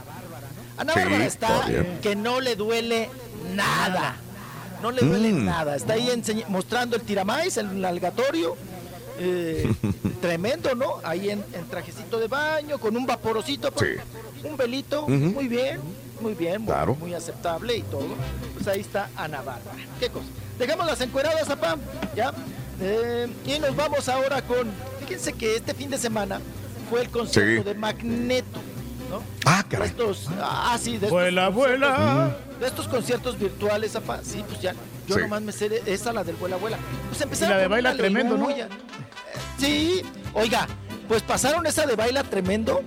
[0.79, 1.67] Ana Sí, Bárbara está
[2.03, 3.11] que no le duele
[3.55, 4.17] nada.
[4.83, 5.45] No le duele Mm.
[5.45, 5.77] nada.
[5.77, 8.57] Está ahí enseñ- mostrando el tiramais, el nalgatorio.
[9.19, 9.73] Eh,
[10.21, 11.01] tremendo, ¿no?
[11.05, 13.87] Ahí en, en trajecito de baño, con un vaporosito, Sí.
[14.45, 15.81] un velito, muy bien,
[16.21, 16.95] muy bien, muy, Claro.
[16.97, 18.09] muy aceptable y todo.
[18.55, 19.77] Pues ahí está Ana Bárbara.
[20.01, 20.27] ¿Qué cosa?
[20.59, 21.77] Dejamos las encueradas, apá,
[22.15, 22.33] ¿ya?
[22.81, 24.69] Eh, y nos vamos ahora con,
[25.01, 26.41] fíjense que este fin de semana
[26.91, 27.69] fue el concierto Sí.
[27.69, 28.61] de Magneto,
[29.11, 29.23] ¿no?
[29.45, 29.89] Ah, De caray.
[29.89, 31.11] estos, ah, sí, de estos
[32.61, 34.75] de estos conciertos virtuales, apá, sí, pues ya,
[35.07, 35.21] yo Sí.
[35.23, 36.79] nomás me sé esa, la del vuela, vuela.
[37.09, 38.47] Pues empezaron Y la de Baila Tremendo, ¿no?
[38.47, 38.69] aleluya.
[39.59, 40.03] Sí,
[40.35, 40.67] oiga,
[41.09, 42.83] pues pasaron esa de baila tremendo.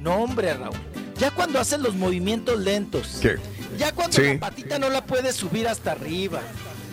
[0.00, 0.76] No, hombre, Raúl.
[1.18, 3.18] Ya cuando hacen los movimientos lentos.
[3.22, 3.36] ¿Qué?
[3.78, 4.34] Ya cuando Sí.
[4.34, 6.40] la patita no la puedes subir hasta arriba.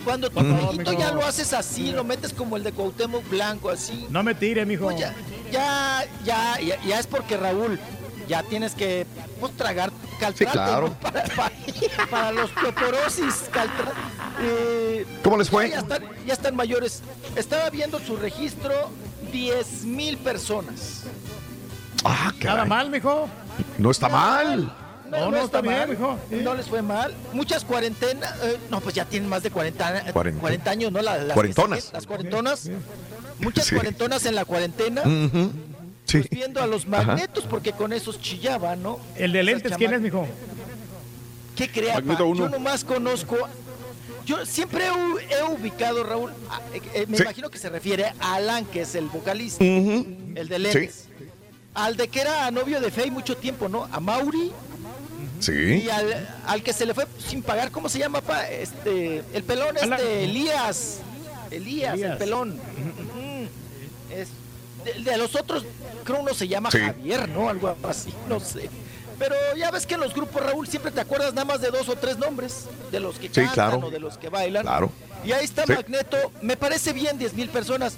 [0.04, 4.06] Cuando tu No, ya lo haces así, lo metes como el de Cuauhtémoc Blanco, así.
[4.10, 4.84] No me tire, mijo.
[4.84, 5.14] Pues ya,
[5.52, 7.78] ya, ya, ya, ya es porque Raúl,
[8.28, 9.06] ya tienes que
[9.40, 10.88] pues, tragar caltrate claro.
[10.88, 10.94] ¿no?
[11.00, 11.52] para, para,
[12.10, 12.50] para los
[13.52, 13.92] caltra-
[14.40, 15.70] eh, ¿Cómo les fue?
[15.70, 17.02] Ya están, ya están mayores.
[17.36, 18.90] Estaba viendo su registro
[19.32, 21.02] 10 mil personas.
[22.04, 22.68] Ah, Nada caray.
[22.68, 23.28] mal, mijo.
[23.78, 24.74] No está mal.
[25.08, 26.18] No, no, está bien, mijo.
[26.30, 26.36] Sí.
[26.42, 27.14] No les fue mal.
[27.34, 28.34] Muchas cuarentenas.
[28.42, 31.02] eh, no, pues ya tienen más de 40, eh, Cuarenta- 40 años, ¿no?
[31.02, 31.90] La- las Cuarentonas.
[31.92, 32.70] Las cuarentonas.
[33.38, 33.74] Muchas Sí.
[33.74, 35.02] cuarentonas en la cuarentena.
[35.02, 35.52] Ujú.
[36.06, 36.18] Sí.
[36.18, 38.98] Pues viendo a los magnetos, porque con esos chillaban, ¿no?
[39.16, 40.26] El de Esas lentes, ¿quién es, mijo?
[41.56, 41.94] ¿Qué crea?
[41.94, 42.24] Magneto pa?
[42.24, 42.44] uno.
[42.44, 43.36] Yo nomás conozco.
[44.26, 46.30] Yo siempre he, ubicado, Raúl.
[46.50, 47.22] a- eh, eh, me Sí.
[47.24, 51.08] imagino que se refiere a Alan, que es el vocalista, el de lentes.
[51.74, 53.88] Al de que era novio de Fey mucho tiempo, ¿no?
[53.90, 54.52] A Mauri
[55.40, 55.82] Sí.
[55.84, 58.48] y al, al que se le fue sin pagar, ¿cómo se llama, pa?
[58.48, 59.98] Este, el pelón, Alan.
[59.98, 60.98] este, Elías.
[61.50, 62.60] Elías, el pelón.
[64.10, 64.28] Es,
[64.84, 65.64] de, de los otros,
[66.04, 66.78] creo uno se llama Sí.
[66.78, 67.48] Javier, ¿no?
[67.48, 68.68] Algo así, no sé.
[69.18, 71.88] Pero ya ves que en los grupos, Raúl, siempre te acuerdas nada más de dos
[71.88, 73.78] o tres nombres, de los que Sí, cantan claro.
[73.86, 74.62] o de los que bailan.
[74.62, 74.90] Claro.
[75.24, 75.72] Y ahí está Sí.
[75.74, 77.94] Magneto, me parece bien 10 mil personas.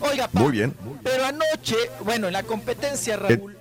[0.00, 0.76] Oiga, pa, Muy bien.
[1.02, 3.56] Pero anoche, bueno, en la competencia, Raúl.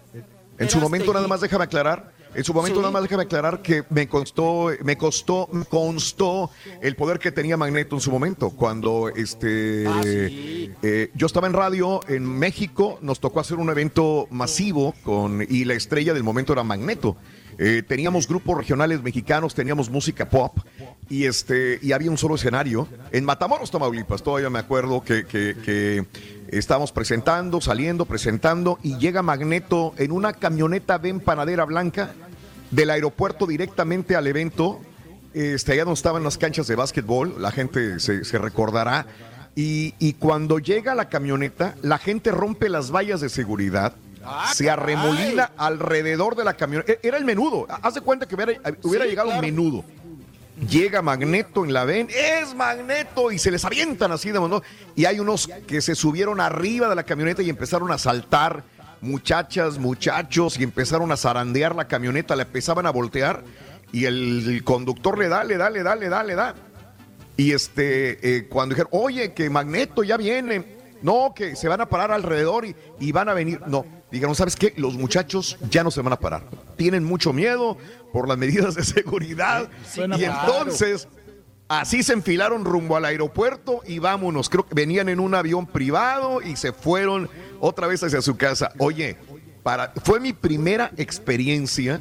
[0.60, 2.12] En su momento nada más déjame aclarar.
[2.36, 2.82] En su momento Sí.
[2.82, 7.58] nada más déjame aclarar que me constó, me costó, me constó el poder que tenía
[7.58, 8.50] Magneto en su momento.
[8.52, 10.72] Cuando este Ah, sí.
[10.84, 15.66] eh, yo estaba en radio en México, nos tocó hacer un evento masivo con y
[15.66, 17.18] la estrella del momento era Magneto.
[17.60, 20.60] Eh, teníamos grupos regionales mexicanos, teníamos música pop
[21.10, 24.22] y este y había un solo escenario en Matamoros, Tamaulipas.
[24.22, 26.06] Todavía me acuerdo que, que, que
[26.50, 32.12] estábamos presentando, saliendo, presentando y llega Magneto en una camioneta de empanadera blanca
[32.72, 34.80] del aeropuerto directamente al evento.
[35.34, 39.06] Este, allá donde estaban las canchas de básquetbol, la gente se, se recordará.
[39.56, 43.94] Y, y cuando llega la camioneta, la gente rompe las vallas de seguridad,
[44.30, 44.94] Ah, se caray.
[44.96, 46.92] arremolina alrededor de la camioneta.
[46.92, 47.66] E- Era el menudo.
[47.70, 48.54] Haz de cuenta que hubiera,
[48.84, 49.42] hubiera Sí, llegado claro.
[49.42, 49.86] menudo.
[50.60, 54.64] Llega Magneto en la ven, es Magneto, y se les avientan así de montón.
[54.96, 58.64] Y hay unos que se subieron arriba de la camioneta y empezaron a saltar
[59.00, 63.44] muchachas, muchachos, y empezaron a zarandear la camioneta, la empezaban a voltear,
[63.92, 66.56] y el, conductor le da, le da, le da, le da, le da.
[67.38, 71.86] Y este, eh, cuando dijeron, oye, que Magneto ya viene, no, que se van a
[71.88, 73.62] parar alrededor y van a venir.
[73.68, 74.74] No, dijeron, ¿sabes qué?
[74.78, 76.44] Los muchachos ya no se van a parar.
[76.76, 77.78] Tienen mucho miedo
[78.14, 79.70] por las medidas de seguridad.
[79.92, 81.08] Suena y entonces,
[81.68, 84.50] así se enfilaron rumbo al aeropuerto y vámonos.
[84.50, 87.30] Creo que venían en un avión privado y se fueron
[87.60, 88.72] otra vez hacia su casa.
[88.78, 89.18] Oye,
[89.64, 92.00] para, fue mi primera experiencia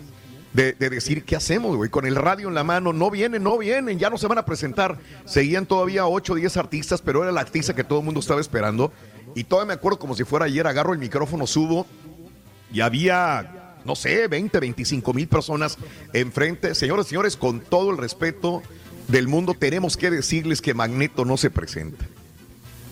[0.53, 1.91] de, de decir, ¿qué hacemos, güey?
[1.91, 4.47] Con el radio en la mano, no vienen, no vienen, ya no se van a
[4.47, 4.97] presentar.
[5.27, 8.41] Seguían todavía 8 o 10 artistas, pero era la artista que todo el mundo estaba
[8.41, 8.91] esperando.
[9.37, 11.87] Y todavía me acuerdo como si fuera ayer, agarro el micrófono, subo
[12.73, 15.77] y había, no sé, 20, 25 mil personas
[16.15, 16.75] enfrente.
[16.75, 18.63] Señores, señores, con todo el respeto
[19.09, 22.07] del mundo, tenemos que decirles que Magneto no se presenta.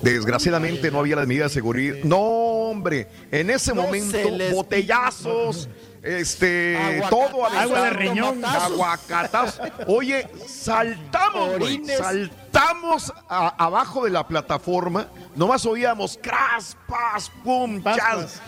[0.03, 1.97] Desgraciadamente no había las medidas de seguridad.
[2.05, 4.19] No, hombre, en ese No momento,
[4.53, 5.71] botellazos,
[6.05, 8.45] este, todo Agua de riñón.
[8.45, 9.61] aguacatazos.
[9.87, 15.07] Oye, saltamos, güey, saltamos a- abajo de la plataforma.
[15.35, 18.41] Nomás oíamos cras, pas, pum, chas.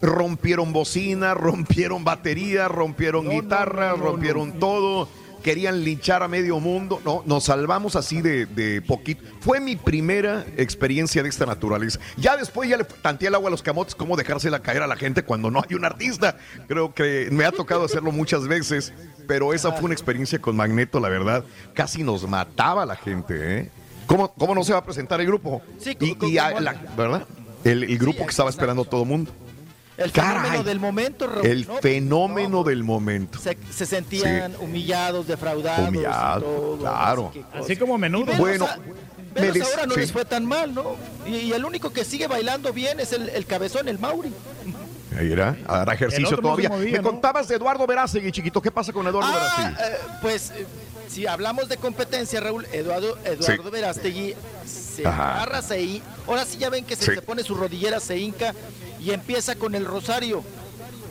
[0.00, 5.08] Rompieron bocina, rompieron batería, rompieron guitarra, rompieron todo.
[5.42, 7.00] Querían linchar a medio mundo.
[7.04, 9.22] No, nos salvamos así de, de poquito.
[9.40, 11.98] Fue mi primera experiencia de esta naturaleza.
[12.16, 14.96] Ya después ya le tanteé el agua a los camotes, cómo dejársela caer a la
[14.96, 16.36] gente cuando no hay un artista.
[16.68, 18.92] Creo que me ha tocado hacerlo muchas veces,
[19.26, 21.44] pero esa fue una experiencia con Magneto, la verdad.
[21.74, 23.70] Casi nos mataba la gente, ¿eh?
[24.06, 25.62] ¿Cómo, cómo no se va a presentar el grupo?
[25.78, 27.26] Sí, y, y a la- ¿verdad?
[27.64, 29.30] El, el grupo Sí, que estaba esperando todo el mundo.
[29.98, 30.36] El Caray.
[30.42, 31.76] fenómeno del momento, Raúl, El ¿no?
[31.76, 33.38] fenómeno del momento.
[33.38, 35.86] Se, se sentían humillados, defraudados.
[35.86, 37.28] y Humillado, todo, claro.
[37.30, 38.32] así que- Así como menudo.
[38.38, 38.76] Bueno, a-
[39.34, 40.00] me velos des- ahora no sí.
[40.00, 40.96] les fue tan mal, ¿no?
[41.26, 44.32] Y, y el único que sigue bailando bien es el, el cabezón, el Mauri.
[45.18, 46.70] Ahí era, hará ejercicio todavía.
[46.70, 47.02] Me ¿no?
[47.02, 48.62] contabas de Eduardo Verástegui, chiquito.
[48.62, 49.92] ¿Qué pasa con Eduardo Ah, Verástegui?
[49.94, 50.66] eh, pues eh,
[51.08, 53.70] si hablamos de competencia, Raúl, Eduardo, Eduardo Sí.
[53.70, 54.34] Verástegui
[54.66, 55.34] se Ajá.
[55.34, 57.14] agarra, se Ahora sí ya ven que se, Sí.
[57.14, 58.54] se pone su rodillera, se hinca
[59.02, 60.42] y empieza con el rosario.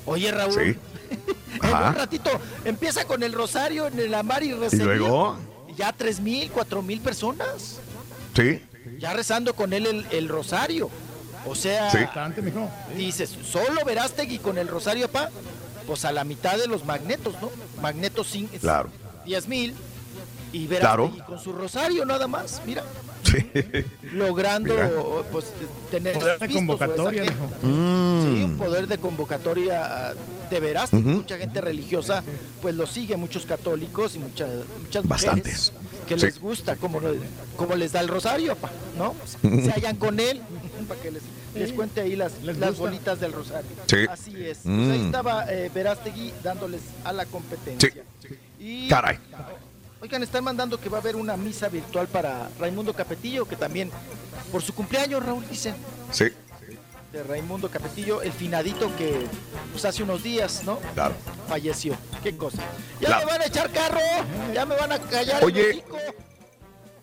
[0.05, 0.53] Oye, Raúl.
[0.53, 0.75] Sí.
[1.61, 2.29] En un ratito
[2.63, 4.85] empieza con el rosario en el amar y ¿Y recibir.
[4.85, 5.35] luego?
[5.75, 7.79] Ya tres mil, cuatro mil personas.
[8.35, 8.61] Sí.
[8.97, 10.89] Ya rezando con él el, el rosario.
[11.45, 11.97] O sea, Sí.
[11.99, 12.69] Bastante, mijo.
[12.95, 15.29] dices, solo Verástegui con el rosario, pa.
[15.85, 17.51] Pues a la mitad de los magnetos, ¿no?
[17.81, 18.89] Magnetos sin Claro.
[19.25, 19.75] 10 mil.
[20.53, 21.11] Y Claro.
[21.25, 22.83] Con su rosario nada más, mira,
[23.23, 23.37] Sí.
[24.13, 24.89] logrando Mira.
[25.31, 25.45] pues
[25.89, 27.23] tener Poder de convocatoria.
[27.61, 28.21] Mm.
[28.35, 30.13] Sí, un poder de convocatoria ah,
[30.49, 30.91] de.
[30.91, 31.07] Ujú.
[31.07, 32.23] Mucha gente religiosa
[32.61, 34.49] pues lo sigue, muchos católicos y muchas,
[34.83, 35.71] muchas Bastantes.
[35.71, 35.73] mujeres
[36.07, 36.25] que Sí.
[36.25, 37.13] les gusta cómo, lo-
[37.55, 39.15] cómo les da el rosario, pa, ¿no?
[39.41, 40.41] Se hallan con él
[40.89, 41.21] para que les,
[41.55, 43.69] les cuente ahí las, las bolitas del rosario.
[43.87, 43.97] Sí.
[44.09, 44.59] Así es.
[44.63, 44.91] Pues Mm.
[44.91, 48.03] ahí estaba eh, Verástegui dándoles a la competencia.
[48.21, 48.35] Sí.
[48.59, 49.17] Y, Caray.
[50.01, 53.91] Oigan, están mandando que va a haber una misa virtual para Raimundo Capetillo, que también
[54.51, 55.75] por su cumpleaños, Raúl, dicen,
[56.11, 56.25] Sí.
[57.13, 59.27] de Raimundo Capetillo, el finadito que
[59.71, 60.79] pues, hace unos días, ¿no?
[60.95, 61.13] Claro.
[61.47, 61.95] Falleció.
[62.23, 62.57] ¿Qué cosa?
[62.99, 63.25] Ya Claro.
[63.25, 63.99] me van a echar carro,
[64.53, 65.43] ya me van a callar.
[65.43, 65.83] Oye.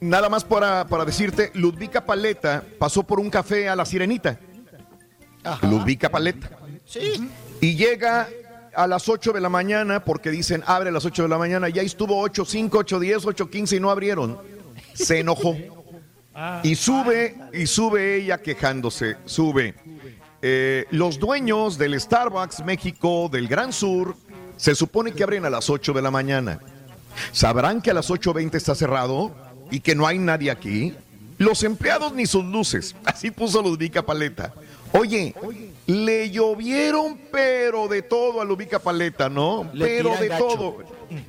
[0.01, 4.39] Nada más para, para decirte, Ludvica Paleta pasó por un café a la Sirenita.
[5.45, 5.67] Ajá.
[5.67, 6.51] Ludvica Paleta.
[6.85, 7.29] Sí.
[7.61, 8.29] Y llega
[8.75, 11.69] a las 8 de la mañana porque dicen abre a las 8 de la mañana.
[11.69, 14.39] Ya estuvo 8, 5, 8, 10, 8, 15 y no abrieron.
[14.95, 15.57] Se enojó.
[16.63, 19.75] Y sube, y sube ella quejándose, sube.
[20.41, 24.15] Eh, los dueños del Starbucks México del Gran Sur
[24.57, 26.61] se supone que abren a las 8 de la mañana.
[27.33, 29.35] ¿Sabrán que a las 8.20 está cerrado
[29.71, 30.95] y que no hay nadie aquí?
[31.39, 32.95] Los empleados ni sus luces.
[33.05, 34.53] Así puso Ludvica Paleta.
[34.93, 35.35] Oye,
[35.89, 39.69] le llovieron pero de todo a Ludvica Paleta, ¿no?
[39.73, 40.47] Le pero de gacho.
[40.47, 40.77] todo.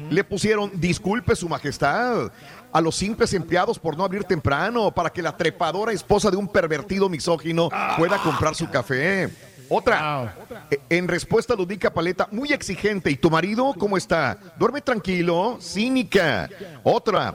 [0.09, 2.29] Le pusieron, disculpe su majestad,
[2.69, 6.49] a los simples empleados por no abrir temprano, para que la trepadora esposa de un
[6.49, 9.29] pervertido misógino pueda comprar su café.
[9.69, 10.35] Otra,
[10.69, 13.11] eh, en respuesta a Ludica Paleta, muy exigente.
[13.11, 14.37] ¿Y tu marido cómo está?
[14.57, 15.57] ¿Duerme tranquilo?
[15.61, 16.49] Cínica.
[16.83, 17.33] Otra,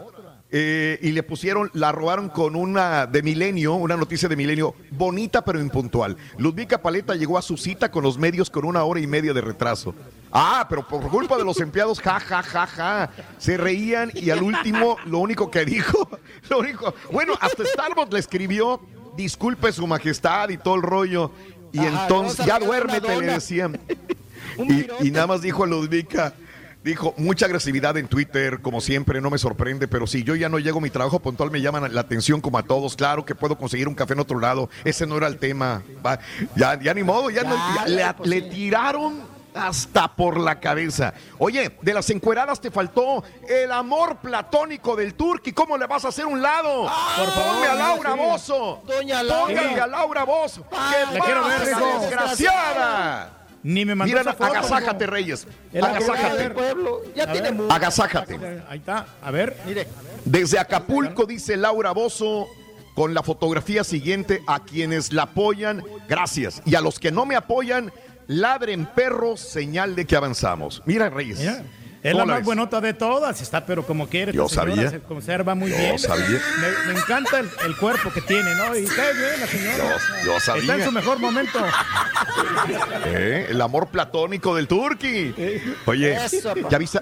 [0.57, 5.45] eh, y le pusieron, la robaron con una de Milenio, una noticia de Milenio, bonita
[5.45, 6.17] pero impuntual.
[6.39, 9.41] Ludvica Paleta llegó a su cita con los medios con una hora y media de
[9.41, 9.97] retraso.
[10.31, 13.11] Ah, pero por culpa de los empleados, ja, ja, ja, ja.
[13.37, 16.09] Se reían y al último, lo único que dijo,
[16.49, 18.81] lo único, bueno, hasta Starbucks le escribió,
[19.17, 21.33] disculpe su majestad y todo el rollo.
[21.73, 23.81] Y Ajá, entonces, ya duérmete, le decían.
[24.57, 26.33] Y, y nada más dijo a Ludvica,
[26.85, 30.59] Dijo, mucha agresividad en Twitter, como siempre, no me sorprende, pero si yo ya no
[30.59, 32.95] llego a mi trabajo puntual, me llaman la atención como a todos.
[32.95, 35.83] Claro que puedo conseguir un café en otro lado, ese no era el tema.
[36.05, 36.19] Va,
[36.55, 37.57] ya, ya ni modo, ya, no-
[37.87, 39.23] ya le, le tiraron
[39.55, 41.15] hasta por la cabeza.
[41.39, 45.53] Oye, de las encueradas te faltó el amor platónico del Turqui.
[45.53, 46.83] ¿Cómo le vas a hacer un lado?
[46.83, 48.15] por favor, Ponme a Laura.
[48.15, 48.83] Bozo.
[48.87, 49.47] Doña Laura.
[49.63, 50.67] Póngale a Laura Bozo.
[50.69, 53.41] ¿Qué La quiero ver, desgraciada?
[53.65, 55.07] Ni me mandó Mira, esa foto, agasájate.
[55.07, 55.47] Reyes.
[55.73, 56.37] Es la Agasájate.
[56.43, 57.01] del pueblo.
[57.17, 57.55] Ya A tiene ver.
[57.55, 57.73] mucho.
[57.73, 58.63] Agasájate.
[58.69, 59.07] Ahí está.
[59.23, 59.57] A ver.
[59.67, 59.89] Mire.
[60.25, 62.47] Desde Acapulco, dice Laura Bozo,
[62.95, 66.63] con la fotografía siguiente, a quienes la apoyan, gracias.
[66.67, 67.91] Y a los que no me apoyan,
[68.27, 70.83] ladren perros, señal de que avanzamos.
[70.85, 71.39] Mira, Reyes.
[71.41, 71.63] Mira,
[72.05, 72.45] es ¿cómo la más ves?
[72.47, 74.33] buenota de todas, está pero como quiere.
[74.33, 74.91] Yo sabía.
[74.91, 75.99] Se conserva muy Yo bien.
[75.99, 76.41] sabía.
[76.87, 78.77] Me, me encanta el, el cuerpo que tiene, ¿no?
[78.77, 79.77] Y cae bien la señora.
[80.23, 80.63] Yo- yo sabía.
[80.63, 81.59] Está en su mejor momento.
[83.07, 83.47] ¿Eh?
[83.51, 85.35] El amor platónico del Turqui.
[85.87, 86.55] Oye, Eso.
[86.71, 87.01] ¿ya viste,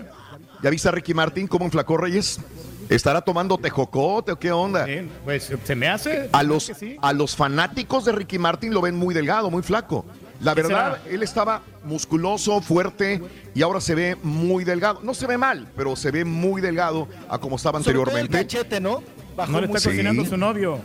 [0.63, 2.41] ¿ya viste a Ricky Martín cómo enflacó Reyes?
[2.89, 4.87] ¿Estará tomando tejocote o qué onda?
[5.25, 6.29] Pues se me hace.
[6.33, 6.97] A los, sí.
[7.01, 10.05] a los fanáticos de Ricky Martin lo ven muy delgado, muy flaco.
[10.43, 13.23] La ¿Qué verdad, él estaba musculoso, fuerte
[13.55, 15.01] y ahora se ve muy delgado.
[15.03, 18.09] No se ve mal, pero se ve muy delgado a como estaba Sobre todo el
[18.25, 18.39] anteriormente.
[18.57, 19.03] cachete, ¿no?
[19.37, 19.91] Bajó No le está mucho.
[19.91, 20.81] cocinando su novio.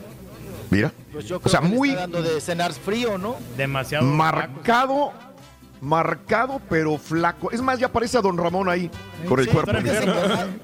[0.70, 0.92] Mira.
[1.12, 3.36] Pues yo O creo sea, que muy está dando de cenar frío, ¿no?
[3.58, 4.06] Demasiado.
[4.06, 5.12] marcado,
[5.82, 7.52] marcado, pero flaco.
[7.52, 8.90] Es más, ya parece a Don Ramón ahí,
[9.28, 9.72] con el Sí, cuerpo.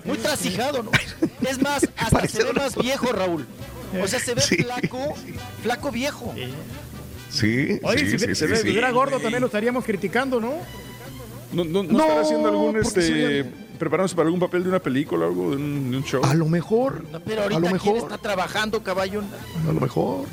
[0.06, 0.92] Muy trasijado, ¿no?
[1.50, 3.46] Es más, hasta se ve más viejo, Raúl.
[4.02, 4.58] O sea, se ve Sí.
[4.58, 5.14] flaco,
[5.62, 6.34] flaco viejo.
[7.34, 8.54] Sí, Oye, sí, si, sí, si sí, sí.
[8.54, 10.54] estuviera gordo también lo estaríamos criticando, ¿no?
[11.52, 14.80] No, no, no, No, estará haciendo algún, este, sería- preparándose para algún papel de una
[14.80, 16.24] película o algo, de un, de un show.
[16.24, 17.98] A lo mejor, No, pero a ahorita quién mejor.
[17.98, 19.22] está trabajando, caballo.
[19.68, 20.26] A lo mejor.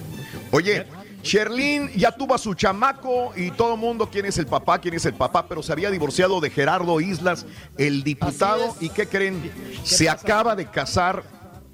[0.53, 0.87] Oye,
[1.23, 4.95] Sherlyn ya tuvo a su chamaco y todo el mundo quién es el papá, quién
[4.95, 7.47] es el papá, pero se había divorciado de Gerardo Islas,
[7.77, 8.75] el diputado.
[8.81, 9.51] ¿Y qué creen?
[9.85, 11.23] Se acaba de casar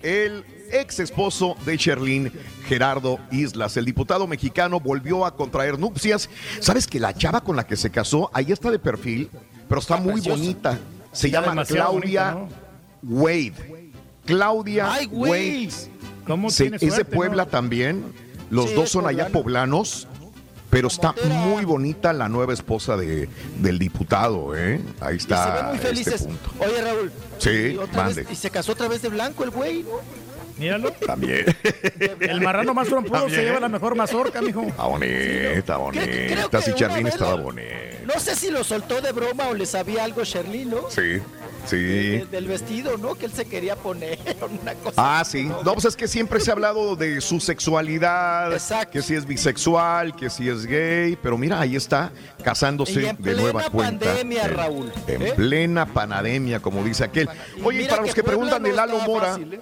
[0.02, 2.32] el ex esposo de Sherlyn,
[2.68, 3.76] Gerardo Islas.
[3.76, 6.28] El diputado mexicano volvió a contraer nupcias.
[6.60, 9.30] ¿Sabes que la chava con la que se casó, ahí está de perfil,
[9.68, 10.38] pero está muy preciosa.
[10.38, 10.78] bonita?
[11.12, 12.56] Se Está llama Claudia bonita,
[13.02, 13.92] Wade.
[14.24, 15.06] Claudia Ay.
[15.06, 15.68] Wade.
[16.26, 17.50] ¿Cómo Sí, tiene es de suerte, Puebla no?
[17.50, 18.04] también.
[18.50, 20.08] Los Sí, dos son allá poblanos.
[20.68, 21.14] Pero está
[21.46, 23.28] muy bonita la nueva esposa de,
[23.60, 24.80] del diputado, ¿eh?
[25.00, 25.62] Ahí Y se ven está.
[25.68, 26.22] muy este felices.
[26.24, 26.50] punto.
[26.58, 27.12] Oye, Raúl.
[27.38, 28.22] Sí, y, otra mande.
[28.24, 29.90] vez- y se casó otra vez de blanco el güey, ¿no?
[30.58, 30.90] Míralo.
[30.92, 31.44] También.
[32.20, 34.62] El marrano más trompudo se lleva la mejor mazorca, mijo.
[34.62, 36.04] Está bonita, bonita.
[36.74, 37.70] Charlene vez estaba lo- bonita.
[38.06, 40.88] No sé si lo soltó de broma o le sabía algo Sherlyn, ¿no?
[40.90, 41.20] Sí,
[41.66, 41.76] sí.
[41.76, 43.16] De- del vestido, ¿no?
[43.16, 44.18] Que él se quería poner,
[44.62, 44.94] una cosa.
[45.20, 45.44] Ah, sí.
[45.64, 48.52] No, pues es que siempre se ha hablado de su sexualidad,
[48.90, 52.12] que si es bisexual, que si es gay, pero mira, ahí está
[52.42, 54.06] casándose Y en de nueva plena cuenta.
[54.06, 55.32] pandemia, Eh, Raúl, En ¿eh?
[55.36, 57.28] plena pandemia, como dice aquel.
[57.64, 59.60] Oye, y para los que preguntan de Lalo Mora, fácil, ¿eh?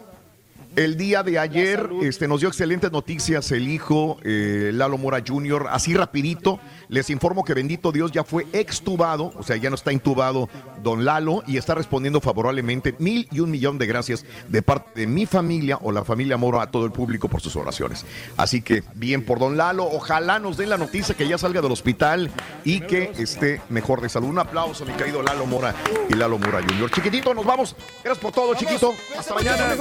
[0.76, 5.66] El día de ayer este, nos dio excelentes noticias el hijo eh, Lalo Mora Jr.
[5.70, 6.58] Así rapidito,
[6.94, 10.48] les informo que bendito Dios ya fue extubado, o sea, ya no está intubado
[10.80, 12.94] don Lalo y está respondiendo favorablemente.
[13.00, 16.62] Mil y un millón de gracias de parte de mi familia o la familia Mora
[16.62, 18.06] a todo el público por sus oraciones.
[18.36, 21.72] Así que bien por don Lalo, ojalá nos den la noticia que ya salga del
[21.72, 22.30] hospital
[22.64, 24.28] y que esté mejor de salud.
[24.28, 25.74] Un aplauso, mi querido Lalo Mora
[26.08, 26.92] y Lalo Mora Jr.
[26.92, 27.74] Chiquitito, nos vamos.
[28.04, 28.94] Gracias por todo, chiquito.
[29.18, 29.74] Hasta mañana.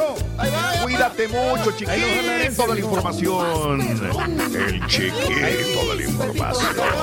[0.82, 3.82] Cuídate mucho, chiquito, de la información.
[3.82, 7.03] El chiquito de la información.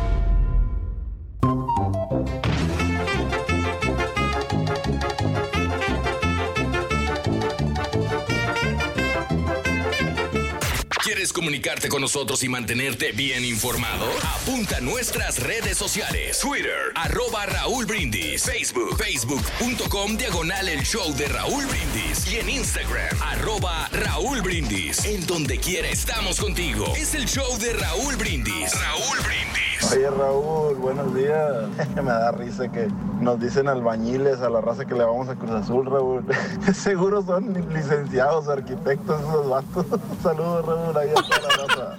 [11.11, 14.05] ¿Quieres comunicarte con nosotros y mantenerte bien informado?
[14.23, 16.39] Apunta a nuestras redes sociales.
[16.39, 18.45] Twitter, arroba Raúl Brindis.
[18.45, 22.31] Facebook, facebook.com, diagonal el show de Raúl Brindis.
[22.31, 25.03] Y en Instagram, arroba Raúl Brindis.
[25.03, 26.93] En donde quiera estamos contigo.
[26.95, 28.71] Es el show de Raúl Brindis.
[28.73, 29.61] Raúl Brindis.
[29.93, 31.67] Oye Raúl, buenos días.
[31.95, 32.87] Me da risa que
[33.19, 36.23] nos dicen albañiles a la raza que le vamos a Cruz Azul, Raúl.
[36.73, 39.85] Seguro son licenciados, arquitectos esos vatos.
[40.23, 41.97] Saludos, Raúl, ahí a toda la raza.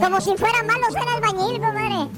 [0.00, 2.08] Como si fuera malo ser albañil, comadre.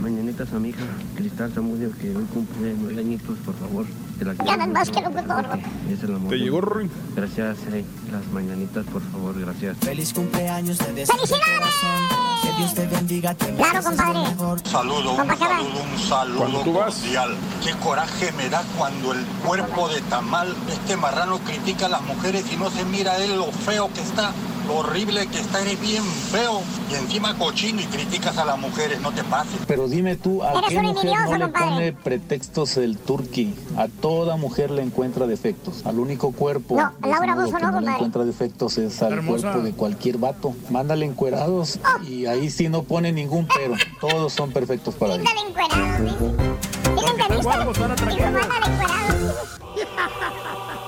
[0.00, 0.80] mañanitas a mi hija
[1.16, 3.86] Cristal Zamudio, que hoy cumple nueve añitos, por favor.
[4.18, 5.46] Que la Ya dan más que locutor.
[5.90, 6.30] Es el amor.
[6.30, 6.90] ¿Te llegó, Rory?
[7.16, 9.76] Gracias, eh, las mañanitas, por favor, gracias.
[9.78, 12.42] Feliz cumpleaños de deseo de corazón.
[12.42, 13.34] Que Dios te bendiga.
[13.34, 14.18] Te Claro, compadre.
[14.64, 16.94] Saludo, un saludo, un saludo Cuando tú vas.
[16.96, 17.36] cordial.
[17.64, 22.44] Qué coraje me da cuando el cuerpo de tamal, este marrano critica a las mujeres
[22.52, 24.32] y no se mira él lo feo que está,
[24.66, 26.60] lo horrible que está, eres bien feo.
[26.90, 29.60] Y encima cochino y criticas a las mujeres, no te pases.
[29.66, 31.70] Pero dime tú, ¿a Eres qué mujer no le compadre.
[31.70, 33.54] pone pretextos el turqui?
[33.76, 35.84] A toda mujer le encuentra defectos.
[35.86, 39.42] Al único cuerpo No, Laura no, no le encuentra defectos es al Hermosa.
[39.50, 40.54] cuerpo de cualquier vato.
[40.70, 43.74] Mándale encuerados y ahí sí no pone ningún pero.
[44.00, 45.52] Todos son perfectos para atractivos.
[45.52, 46.72] mándale encuerado.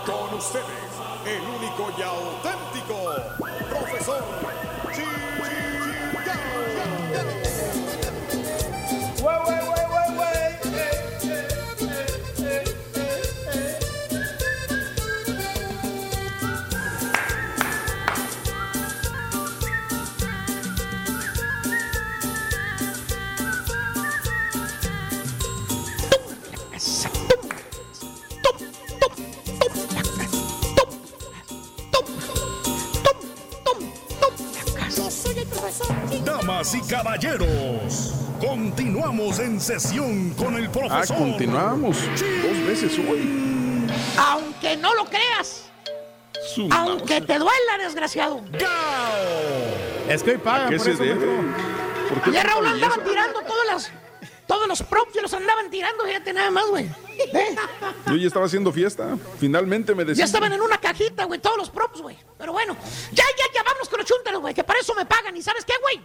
[0.07, 0.65] Con ustedes,
[1.27, 2.03] el único y
[36.65, 41.17] Damas y caballeros, continuamos en sesión con el Ah, profesor.
[41.19, 41.99] continuamos.
[42.01, 43.87] Dos veces hoy.
[44.17, 45.67] Aunque no lo creas,
[46.71, 48.41] aunque te duela, desgraciado.
[50.09, 51.05] Es que hoy ¿A pagan qué por se eso,
[52.43, 53.91] Raúl andaba tirando todas las,
[54.47, 56.87] todos los props, ya los andaban tirando, fíjate nada más, güey.
[56.87, 57.57] ¿Eh?
[58.07, 59.19] Yo ya estaba haciendo fiesta.
[59.39, 60.23] Finalmente me decía.
[60.23, 62.17] Ya estaban en una cajita, güey, todos los props, güey.
[62.39, 62.75] Pero bueno,
[63.13, 65.37] ya, ya, ya, vámonos con los chúntaros, güey, que para eso me pagan.
[65.37, 66.01] ¿Y sabes qué, güey?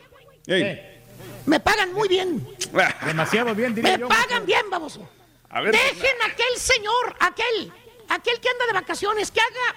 [1.46, 2.48] Me pagan muy bien.
[3.06, 4.08] Demasiado bien, diría Me yo.
[4.08, 5.08] pagan bien, baboso.
[5.50, 5.72] a ver.
[5.72, 7.72] Dejen a aquel señor, aquel,
[8.10, 9.76] aquel que anda de vacaciones, que haga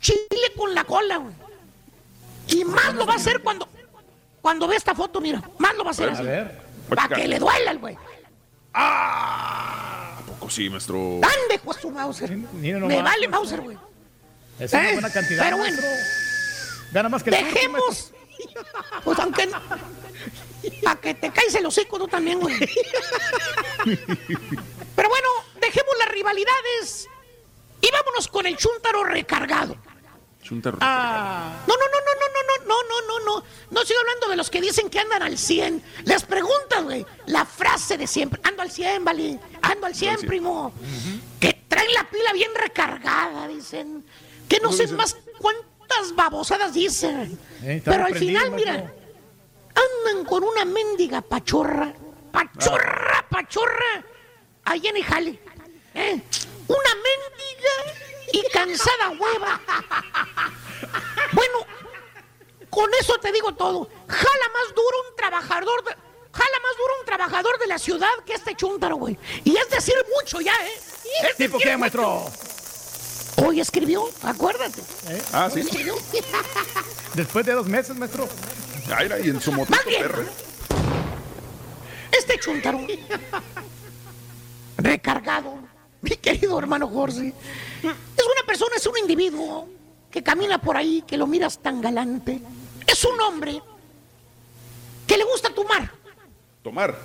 [0.00, 1.34] chile con la cola, güey.
[2.48, 3.68] Y más lo va a hacer cuando,
[4.40, 5.42] cuando ve esta foto, mira.
[5.58, 6.22] Más lo va a hacer A así.
[6.24, 6.60] ver.
[6.88, 7.96] Para que le duela el güey.
[8.74, 11.14] ¿A poco sí, maestro?
[11.16, 12.30] Ande, pues tu Mauser.
[12.36, 13.28] Me vale.
[13.28, 13.76] Mauser, güey.
[14.58, 15.44] Es una Eh, buena cantidad.
[15.44, 15.76] pero bueno.
[15.80, 15.90] maestro.
[16.92, 18.12] Gana más que el Dejemos.
[19.04, 19.48] Pues aunque.
[20.82, 22.54] Para que te caes el hocico tú también, güey.
[23.84, 25.28] Pero bueno,
[25.60, 27.08] dejemos las rivalidades
[27.80, 29.76] y vámonos con el chúntaro recargado.
[30.42, 33.44] Chunta- Ah, No, no, no, no, no, no, no, no, no, no.
[33.70, 35.82] No estoy hablando de los que dicen que andan al 100.
[36.04, 38.40] Les preguntas, güey, la frase de siempre.
[38.44, 39.38] Ando al 100, vale.
[39.62, 40.72] Ando al 100, primo.
[41.40, 44.04] Que traen la pila bien recargada, dicen.
[44.48, 45.16] Que no sé más
[45.92, 47.38] cuántas babosadas dicen.
[47.62, 51.92] Eh, Pero al final, mira, andan con una mendiga pachorra.
[52.32, 54.04] Pachorra, pachorra.
[54.64, 55.38] Ahí en el jale.
[55.94, 56.20] ¿eh?
[56.68, 59.60] Una mendiga y cansada hueva.
[61.32, 61.58] Bueno,
[62.70, 63.88] con eso te digo todo.
[64.08, 65.84] Jala más duro un trabajador.
[65.84, 65.96] de-
[66.32, 69.18] jala más duro un trabajador de la ciudad que este chúntaro, güey.
[69.44, 70.80] Y es decir mucho ya, ¿eh?
[71.28, 72.24] Es ¿Tipo qué, maestro?
[73.36, 74.82] Hoy escribió, acuérdate.
[75.32, 75.68] Ah, Hoy sí.
[75.68, 75.94] escribió.
[77.14, 78.28] Después de dos meses, maestro.
[78.94, 80.02] Ay, y en su motito Más bien.
[80.02, 80.24] perro.
[82.10, 82.80] Este chuntaro
[84.76, 85.54] recargado,
[86.02, 89.68] mi querido hermano Jorge, es una persona, es un individuo
[90.10, 92.40] que camina por ahí, que lo miras tan galante.
[92.86, 93.62] Es un hombre
[95.06, 95.90] que le gusta tomar,
[96.62, 96.98] Tomar.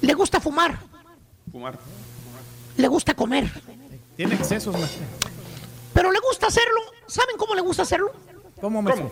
[0.00, 0.78] le gusta fumar,
[1.52, 1.78] Fumar.
[2.76, 3.50] le gusta comer,
[4.16, 5.02] Tiene excesos, maestro.
[5.96, 6.82] Pero le gusta hacerlo.
[7.06, 8.12] ¿Saben cómo le gusta hacerlo?
[8.60, 9.10] ¿Cómo, maestro?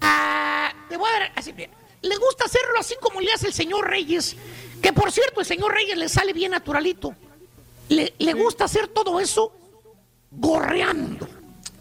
[0.00, 1.68] Ah, te voy a dar así bien.
[2.00, 4.36] Le gusta hacerlo así como le hace el señor Reyes,
[4.80, 7.12] que por cierto el señor Reyes le sale bien naturalito.
[7.88, 9.52] Le, le gusta hacer todo eso
[10.30, 11.26] gorreando.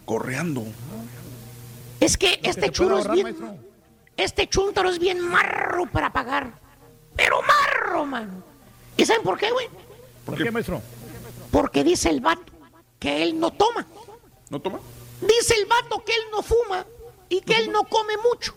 [0.06, 0.66] Correando.
[2.00, 3.58] Es que este churro es bien, maestro.
[4.16, 6.52] este chúntaro es bien marro para pagar.
[7.16, 8.44] Pero marro, man.
[8.96, 9.68] ¿Y saben por qué, güey?
[10.26, 10.82] ¿Por qué, maestro?
[11.52, 12.57] Porque dice el vato
[13.00, 13.86] que él no toma.
[14.50, 14.80] ¿No toma?
[15.22, 16.86] Dice el vato que él no fuma
[17.30, 18.54] y que él no come mucho.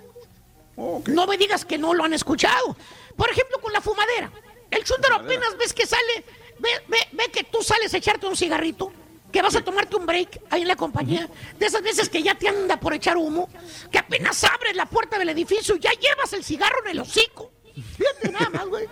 [1.06, 2.76] No me digas que no lo han escuchado.
[3.16, 4.30] Por ejemplo, con la fumadera.
[4.70, 6.24] El chúntaro apenas ves que sale,
[6.58, 8.92] ve, ve, ve que tú sales a echarte un cigarrito,
[9.32, 11.28] que vas a tomarte un break ahí en la compañía.
[11.58, 13.48] De esas veces que ya te anda por echar humo,
[13.90, 17.50] que apenas abres la puerta del edificio y ya llevas el cigarro en el hocico.
[17.96, 18.86] Fíjate nada más, güey.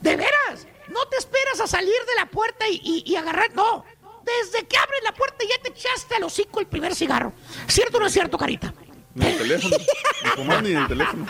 [0.00, 3.84] De veras, no te esperas a salir de la puerta y, y- y agarrar, no.
[4.26, 7.32] Desde que abres la puerta ya te echaste al hocico el primer cigarro.
[7.68, 8.74] ¿Cierto o no es cierto, Carita?
[9.14, 9.76] Ni el teléfono.
[10.24, 11.26] Ni fumar ni el teléfono.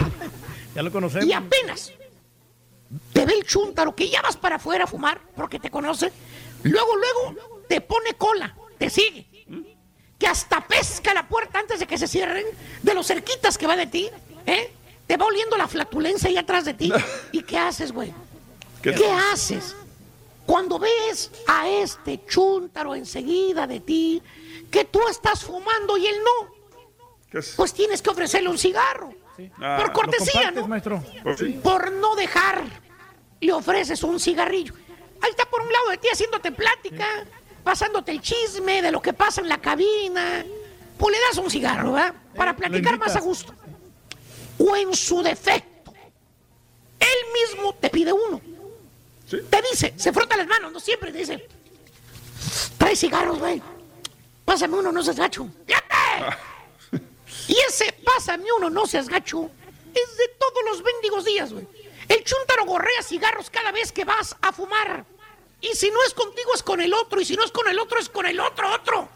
[0.74, 1.26] Ya lo conocemos.
[1.26, 1.92] Y apenas
[3.24, 6.12] ve el chúntaro que ya vas para afuera a fumar porque te conoce,
[6.62, 9.26] luego, luego te pone cola, te sigue.
[10.18, 12.46] Que hasta pesca la puerta antes de que se cierren,
[12.82, 14.08] de los cerquitas que va de ti,
[14.46, 14.72] ¿eh?
[15.06, 16.92] Te va oliendo la flatulencia ahí atrás de ti.
[17.32, 18.12] ¿Y qué haces, güey?
[18.82, 19.76] ¿Qué ¿Qué haces?
[20.46, 24.22] Cuando ves a este chúntaro enseguida de ti,
[24.70, 29.12] que tú estás fumando y él no, pues tienes que ofrecerle un cigarro.
[29.60, 30.68] Ah, por cortesía, ¿lo ¿no?
[30.68, 31.02] maestro?
[31.36, 31.60] Sí.
[31.62, 32.62] Por no dejar,
[33.40, 34.72] le ofreces un cigarrillo.
[35.20, 37.06] Ahí está por un lado de ti haciéndote plática,
[37.62, 40.44] pasándote el chisme de lo que pasa en la cabina.
[40.96, 42.14] Pues le das un cigarro, ¿verdad?
[42.34, 43.52] Para platicar más a gusto.
[44.58, 45.92] O en su defecto,
[46.98, 48.40] él mismo te pide uno.
[49.28, 51.48] Te dice, se frota las manos, no siempre te dice,
[52.78, 53.60] trae cigarros, güey.
[54.44, 55.48] Pásame uno, no seas gacho.
[55.66, 56.36] ¡Fíjate!
[57.48, 59.50] Y ese pásame uno, no seas gacho,
[59.88, 61.66] es de todos los bendigos días, güey.
[62.08, 65.04] El chúntaro gorrea cigarros cada vez que vas a fumar.
[65.60, 67.20] Y si no es contigo, es con el otro.
[67.20, 69.08] Y si no es con el otro, es con el otro, otro.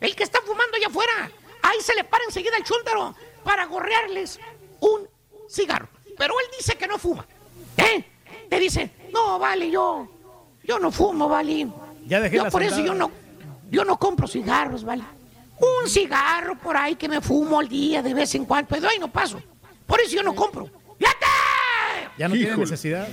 [0.00, 1.30] El que está fumando allá afuera.
[1.62, 3.14] Ahí se le para enseguida el chúntaro
[3.44, 4.38] para gorrearles
[4.80, 5.08] un
[5.48, 5.88] cigarro.
[6.16, 7.26] Pero él dice que no fuma.
[7.76, 8.04] ¿Eh?
[8.48, 10.08] Te dice, no, vale, yo,
[10.64, 11.68] yo no fumo, vale.
[12.06, 13.10] Ya dejé yo la por eso yo no,
[13.70, 15.04] yo no compro cigarros, vale.
[15.60, 18.98] Un cigarro por ahí que me fumo al día de vez en cuando, pero ahí
[18.98, 19.42] no paso.
[19.86, 20.70] Por eso yo no compro.
[22.18, 22.64] Ya no tiene Híjole.
[22.64, 23.06] necesidad.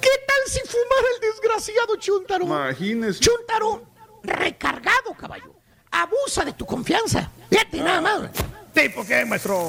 [0.00, 2.44] ¿Qué tal si fumara el desgraciado Chuntaro?
[2.44, 3.18] Imagínese.
[3.18, 3.82] Chuntaro
[4.22, 5.52] recargado, caballo.
[5.90, 7.30] Abusa de tu confianza.
[7.50, 8.30] Fíjate, nada más.
[8.72, 9.60] ¿Tipo qué, maestro?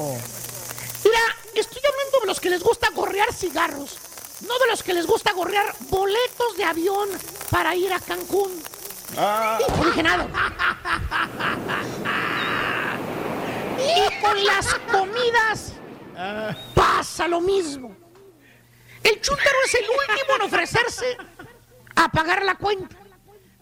[1.04, 1.18] Mira,
[1.54, 3.98] estoy hablando de los que les gusta gorrear cigarros,
[4.40, 7.08] no de los que les gusta gorrear boletos de avión
[7.50, 8.52] para ir a Cancún.
[9.16, 9.58] Ah.
[10.02, 10.28] Nada.
[13.78, 15.72] Y con las comidas
[16.74, 17.96] pasa lo mismo.
[19.02, 21.16] El chúntaro es el último en ofrecerse
[21.94, 22.96] a pagar la cuenta.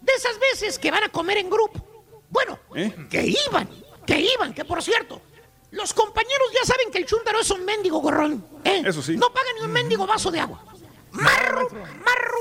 [0.00, 1.84] De esas veces que van a comer en grupo.
[2.30, 2.58] Bueno,
[3.10, 3.68] que iban,
[4.06, 5.20] que iban, que por cierto,
[5.74, 8.44] los compañeros ya saben que el chúntaro es un mendigo gorrón.
[8.64, 8.82] ¿eh?
[8.86, 9.16] Eso sí.
[9.16, 10.64] No paga ni un mendigo vaso de agua.
[11.10, 12.40] Marro, marro,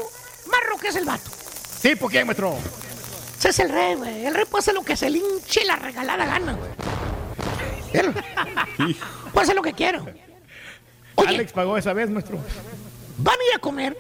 [0.50, 1.30] marro que es el vato.
[1.82, 2.58] ¿Tipo qué, maestro?
[3.38, 4.26] Ese es el rey, güey.
[4.26, 6.72] El rey puede hacer lo que se le hinche la regalada gana, güey.
[9.34, 10.04] Puede hacer lo que quiera.
[11.16, 12.40] Alex pagó esa vez, maestro.
[13.18, 13.98] Van a ir a comer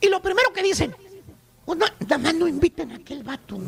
[0.00, 0.94] y lo primero que dicen,
[1.64, 3.58] pues no, nada más no inviten a aquel vato.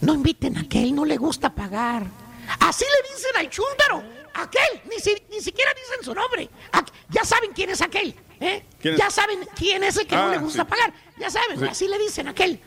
[0.00, 2.06] No inviten a aquel, no le gusta pagar.
[2.60, 4.19] Así le dicen al chúntaro.
[4.34, 6.48] Aquel, ni, si- ni siquiera dicen su nombre.
[6.72, 8.14] Aqu- ya saben quién es aquel.
[8.40, 8.64] ¿eh?
[8.80, 9.00] ¿Quién es?
[9.00, 10.68] Ya saben quién es el que no Ah, le gusta sí.
[10.70, 10.92] pagar.
[11.18, 11.66] Ya saben, Sí.
[11.68, 12.60] así le dicen aquel.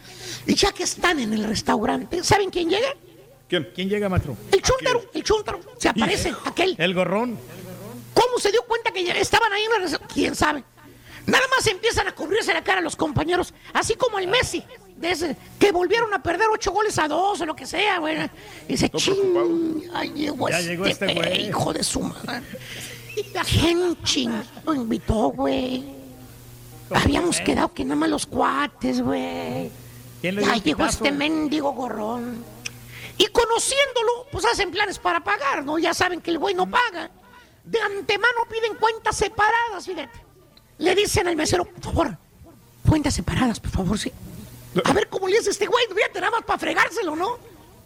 [0.45, 2.93] Y ya que están en el restaurante, ¿saben quién llega?
[3.48, 3.72] ¿Quién?
[3.74, 4.38] ¿Quién llega, maestro?
[4.51, 5.59] El chúntaro, el chúntaro.
[5.77, 6.75] Se aparece aquel.
[6.77, 7.40] El gorrón.
[8.14, 10.64] ¿Cómo se dio cuenta que ya estaban ahí en la rece- ¿Quién sabe?
[11.25, 14.64] Nada más empiezan a cubrirse la cara los compañeros, así como el Messi,
[15.03, 18.17] de ese, que volvieron a perder ocho goles a dos o lo que sea, güey.
[18.67, 21.48] Y dice, ching, ay, llegó Ya este, llegó este güey.
[21.49, 22.41] hijo de su madre.
[23.48, 24.32] ¿Quién ching
[24.65, 25.83] lo invitó, güey?
[26.90, 29.69] Habíamos quedado que nada más los cuates, güey.
[30.22, 32.43] ¿Quién le dio Ya el llegó este mendigo gorrón.
[33.17, 35.77] Y conociéndolo, pues hacen planes para pagar, ¿no?
[35.77, 37.11] Ya saben que el güey no paga.
[37.64, 40.19] De antemano piden cuentas separadas, fíjate.
[40.80, 42.17] Le dicen al mesero, por favor,
[42.90, 44.11] cuentas separadas, por favor, sí.
[44.84, 47.38] A ver cómo le hace este güey, fíjate, nada más para fregárselo, ¿no?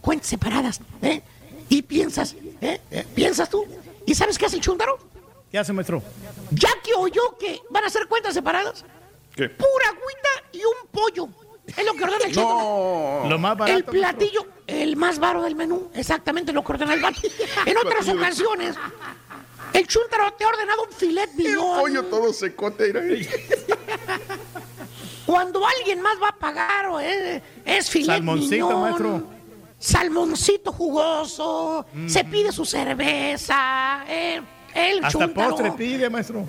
[0.02, 1.22] Cuentas separadas, ¿eh?
[1.70, 2.80] Y piensas, ¿eh?
[2.92, 3.06] ¿Eh?
[3.14, 3.66] ¿Piensas tú?
[4.06, 4.98] ¿Y sabes qué hace el chúndaro?
[5.52, 6.02] ¿Qué hace, maestro?
[6.52, 8.86] Ya que oyó que van a hacer cuentas separadas,
[9.36, 9.50] ¿Qué?
[9.50, 11.28] pura agüita y un pollo.
[11.66, 13.30] Es lo que ordena el chúndaro.
[13.30, 13.78] Lo más barato.
[13.78, 17.20] El platillo, el más baro del menú, exactamente lo que ordena el vato.
[17.66, 18.76] En otras ocasiones,
[19.74, 21.80] el chúntaro te ha ordenado un filet mignon.
[21.82, 22.94] Pollo todo secote.
[25.28, 29.24] Cuando alguien más va a pagar, o es, es filet Salmoncito, maestro.
[29.78, 34.42] Salmoncito jugoso, se pide su cerveza, eh,
[34.74, 35.50] el Hasta chúntaro.
[35.50, 36.46] postre pide, maestro.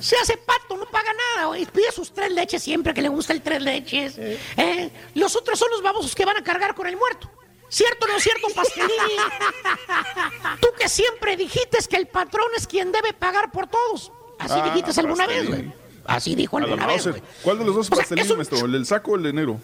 [0.00, 1.54] Se hace pato, no paga nada.
[1.72, 4.14] Pide sus tres leches siempre que le gusta el tres leches.
[4.18, 4.90] ¿eh?
[5.14, 7.30] Los otros son los babosos que van a cargar con el muerto.
[7.68, 8.88] ¿Cierto o no es cierto, pastelín?
[10.60, 14.12] Tú que siempre dijiste que el patrón es quien debe pagar por todos.
[14.38, 15.72] Así Ah, dijiste alguna vez, güey.
[16.06, 17.22] Así dijo alguna vez, güey.
[17.42, 18.58] ¿Cuál de los dos O sea, pastelines, es un maestro?
[18.64, 19.58] ¿El del saco o el de enero?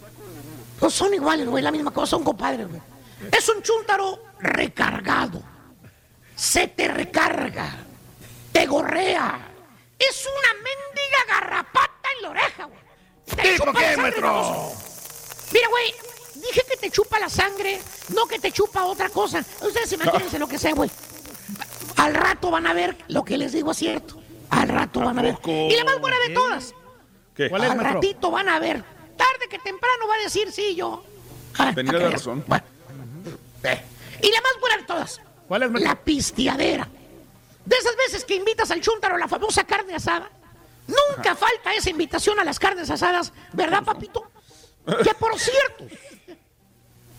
[0.79, 2.81] Pues son iguales, güey, la misma cosa, son compadres, güey.
[3.37, 5.43] Es un chúntaro recargado.
[6.37, 7.77] Se te recarga.
[8.53, 9.41] Te gorrea.
[9.99, 12.79] Es una mendiga garrapata en la oreja, güey.
[13.27, 14.21] Te ¿Tipo chupa la qué, sangre.
[15.53, 15.95] Mira, güey,
[16.37, 17.81] dije que te chupa la sangre,
[18.15, 19.45] no que te chupa otra cosa.
[19.61, 20.91] Ustedes imagínense lo que sea, güey.
[21.97, 24.23] Al rato van a ver lo que les digo es cierto.
[24.51, 25.37] Al rato van a ver.
[25.47, 26.75] Y la más buena de todas.
[27.37, 27.95] ¿Cuál es, Al maestro?
[28.01, 28.83] ratito van a ver.
[29.17, 31.05] Tarde que temprano va a decir sí yo.
[31.59, 32.45] Ah, Tenía la razón.
[32.47, 32.63] veas.
[33.65, 33.83] Eh,
[34.23, 35.21] Y la más buena de todas.
[35.47, 35.93] ¿Cuál es, maestro?
[35.95, 36.89] La pisteadera.
[37.65, 40.31] De esas veces que invitas al chúntaro a la famosa carne asada.
[40.87, 44.31] Nunca falta esa invitación a las carnes asadas, ¿verdad, papito?
[45.05, 45.85] Que por cierto,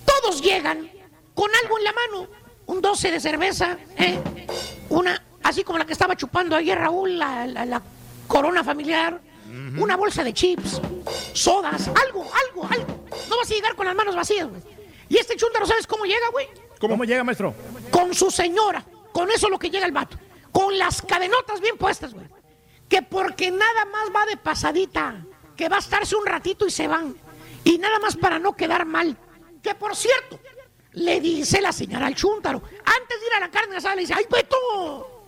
[0.06, 0.90] todos llegan
[1.36, 2.28] con algo en la mano.
[2.66, 4.20] Un 12 de cerveza, ¿eh?
[4.90, 7.82] una, así como la que estaba chupando ayer Raúl, la, la- la
[8.28, 9.20] corona familiar,
[9.78, 10.80] una bolsa de chips,
[11.34, 13.06] sodas, algo, algo, algo.
[13.30, 14.62] No vas a llegar con las manos vacías, güey.
[15.08, 16.48] Y este chúntaro, ¿sabes cómo llega, güey?
[16.80, 17.54] ¿Cómo llega, maestro?
[17.92, 18.84] con su señora.
[19.12, 20.18] Con eso es lo que llega el vato.
[20.52, 22.28] Con las cadenotas bien puestas, güey.
[22.88, 25.26] Que porque nada más va de pasadita.
[25.56, 27.16] Que va a estarse un ratito y se van.
[27.64, 29.18] Y nada más para no quedar mal.
[29.64, 30.40] Que por cierto,
[30.94, 32.62] le dice la señora al chúntaro.
[32.86, 35.19] Antes de ir a la carne asada, le dice, ¡ay, Beto!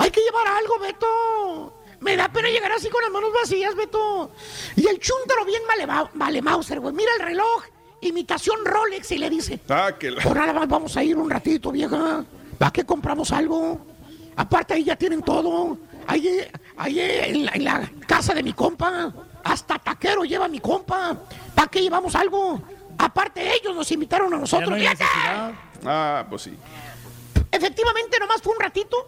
[0.00, 1.74] Hay que llevar algo, Beto.
[2.00, 4.30] Me da pena llegar así con las manos vacías, Beto.
[4.76, 5.62] Y el chúntaro bien
[6.14, 6.94] vale Mauser, güey.
[6.94, 7.64] Mira el reloj,
[8.00, 11.28] imitación Rolex, y le dice, Ah, que la- por nada más vamos a ir un
[11.28, 12.24] ratito, vieja.
[12.58, 13.78] ¿Para qué compramos algo?
[14.36, 15.76] Aparte ahí ya tienen todo.
[16.06, 16.40] Ahí,
[16.78, 19.12] ahí en, la, en la casa de mi compa.
[19.44, 21.16] Hasta taquero lleva mi compa.
[21.54, 22.60] ¿Para qué llevamos algo?
[22.98, 24.70] Aparte ellos nos invitaron a nosotros.
[24.78, 25.90] no.
[25.90, 26.56] Ah, pues sí.
[27.52, 29.06] Efectivamente, nomás fue un ratito,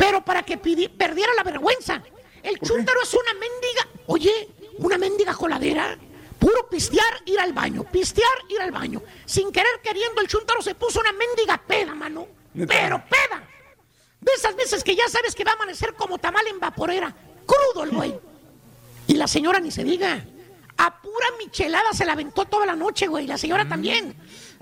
[0.00, 2.02] pero para que perdiera la vergüenza.
[2.42, 3.86] El chúntaro es una mendiga.
[4.06, 4.48] Oye,
[4.78, 5.94] una mendiga coladera.
[6.38, 7.84] Puro pistear, ir al baño.
[7.84, 9.02] Pistear, ir al baño.
[9.26, 12.26] Sin querer queriendo, el chúntaro se puso una mendiga peda, mano.
[12.54, 13.46] Pero peda.
[14.22, 17.14] De esas veces que ya sabes que va a amanecer como tamal en vaporera.
[17.44, 18.18] Crudo el güey.
[19.06, 20.24] Y la señora ni se diga.
[20.78, 23.26] A pura michelada se la aventó toda la noche, güey.
[23.26, 24.16] La señora también.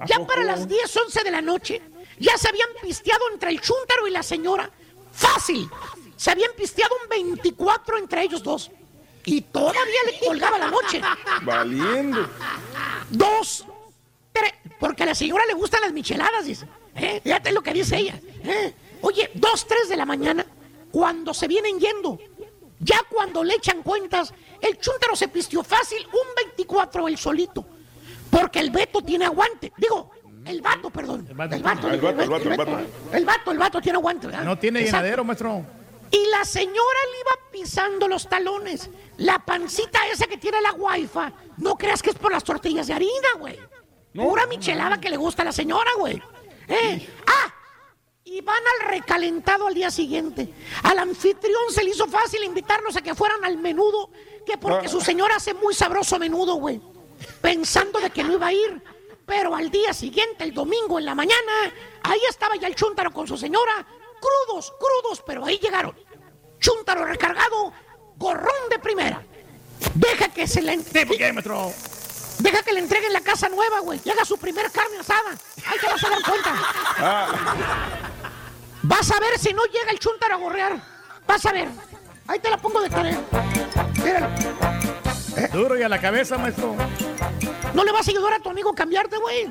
[0.04, 1.80] Ya para las 10, 11 de la noche,
[2.18, 4.68] ya se habían pisteado entre el chúntaro y la señora.
[5.18, 5.68] Fácil.
[6.16, 8.70] Se habían pisteado un 24 entre ellos dos.
[9.24, 11.00] Y todavía le colgaba la noche.
[11.42, 12.28] Valiendo.
[13.10, 13.66] Dos,
[14.32, 14.54] tres.
[14.78, 16.66] Porque a la señora le gustan las micheladas, dice.
[16.94, 17.20] ¿Eh?
[17.22, 18.20] Fíjate lo que dice ella.
[18.44, 18.74] ¿eh?
[19.00, 20.46] Oye, dos, tres de la mañana,
[20.90, 22.18] cuando se vienen yendo,
[22.78, 27.66] ya cuando le echan cuentas, el chúntaro se pistió fácil un 24 el solito.
[28.30, 29.72] Porque el Beto tiene aguante.
[29.76, 30.10] Digo,
[30.48, 31.26] el vato, perdón.
[31.28, 32.78] El vato, El vato, el vato, el vato.
[33.12, 34.26] El vato, el vato tiene aguante.
[34.26, 34.44] ¿verdad?
[34.44, 34.96] No tiene Exacto.
[34.98, 35.64] llenadero, maestro.
[36.10, 38.88] Y la señora le iba pisando los talones.
[39.18, 41.32] La pancita esa que tiene la guaifa.
[41.58, 43.58] No creas que es por las tortillas de harina, güey.
[44.14, 46.20] Pura michelada que le gusta a la señora, güey.
[46.66, 47.08] ¿Eh?
[47.26, 47.54] Ah,
[48.24, 50.52] y van al recalentado al día siguiente.
[50.82, 54.10] Al anfitrión se le hizo fácil invitarnos a que fueran al menudo,
[54.46, 56.80] que porque su señora hace muy sabroso menudo, güey.
[57.40, 58.82] Pensando de que no iba a ir.
[59.28, 61.70] Pero al día siguiente, el domingo en la mañana,
[62.02, 63.86] ahí estaba ya el chúntaro con su señora.
[64.18, 65.94] Crudos, crudos, pero ahí llegaron.
[66.58, 67.74] Chúntaro recargado,
[68.16, 69.22] gorrón de primera.
[69.94, 71.70] Deja que se le ¿Por qué, maestro?
[72.38, 74.00] Deja que le entreguen la casa nueva, güey.
[74.02, 75.36] Y haga su primer carne asada.
[75.66, 76.54] Ahí te vas a dar cuenta.
[78.82, 80.82] Vas a ver si no llega el chúntaro a gorrear.
[81.26, 81.68] Vas a ver.
[82.26, 83.20] Ahí te la pongo de tarea.
[84.02, 84.28] Míralo.
[85.52, 86.74] Duro y a la cabeza, maestro.
[87.74, 89.48] No le vas a ayudar a tu amigo a cambiarte, güey.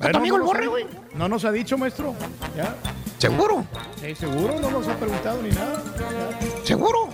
[0.00, 0.86] A tu amigo no el borre, güey.
[1.14, 2.14] No nos ha dicho, maestro.
[2.56, 2.74] ¿Ya?
[3.18, 3.64] ¿Seguro?
[4.00, 5.82] Sí, seguro, no nos ha preguntado ni nada.
[5.98, 6.64] Ya.
[6.64, 7.08] ¿Seguro?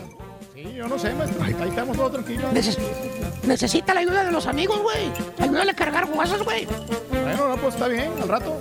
[0.54, 1.42] Sí, yo no sé, maestro.
[1.44, 2.52] Ahí estamos todos tranquilos.
[2.52, 2.78] Neces-
[3.42, 5.10] necesita la ayuda de los amigos, güey.
[5.38, 6.66] Ayúdale a cargar guasas, güey.
[7.10, 8.56] Bueno, no, pues está bien, al rato.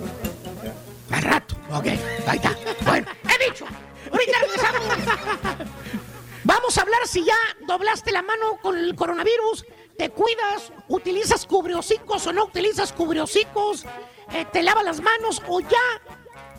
[1.12, 1.54] Al rato.
[1.72, 1.86] Ok,
[2.26, 2.56] ahí está.
[2.84, 3.64] Bueno, he dicho.
[4.10, 4.82] Ahorita regresamos.
[6.44, 7.34] Vamos a hablar si ya
[7.66, 9.64] doblaste la mano con el coronavirus,
[9.96, 13.84] te cuidas, utilizas cubriocicos o no utilizas cubriocicos,
[14.32, 15.68] eh, te lavas las manos o ya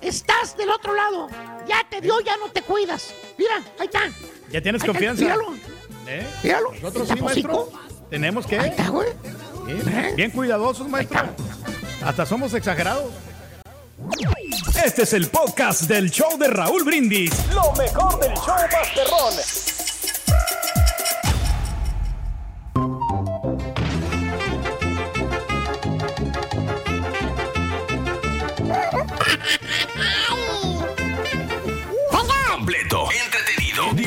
[0.01, 1.27] estás del otro lado.
[1.67, 3.13] Ya te dio, ya no te cuidas.
[3.37, 4.09] Mira, ahí está.
[4.49, 5.21] ¿Ya tienes Ahí está, confianza?
[5.23, 5.55] Míralo.
[6.07, 6.27] ¿Eh?
[6.43, 6.71] Míralo.
[6.73, 7.69] Nosotros ¿El sí, maestro.
[8.09, 8.59] ¿Tenemos que?
[8.59, 9.09] Ahí está, güey.
[9.65, 11.19] Bien, bien cuidadosos, maestro.
[12.03, 13.11] Hasta somos exagerados.
[14.85, 17.33] Este es el podcast del show de Raúl Brindis.
[17.53, 19.76] Lo mejor del show Masterrón.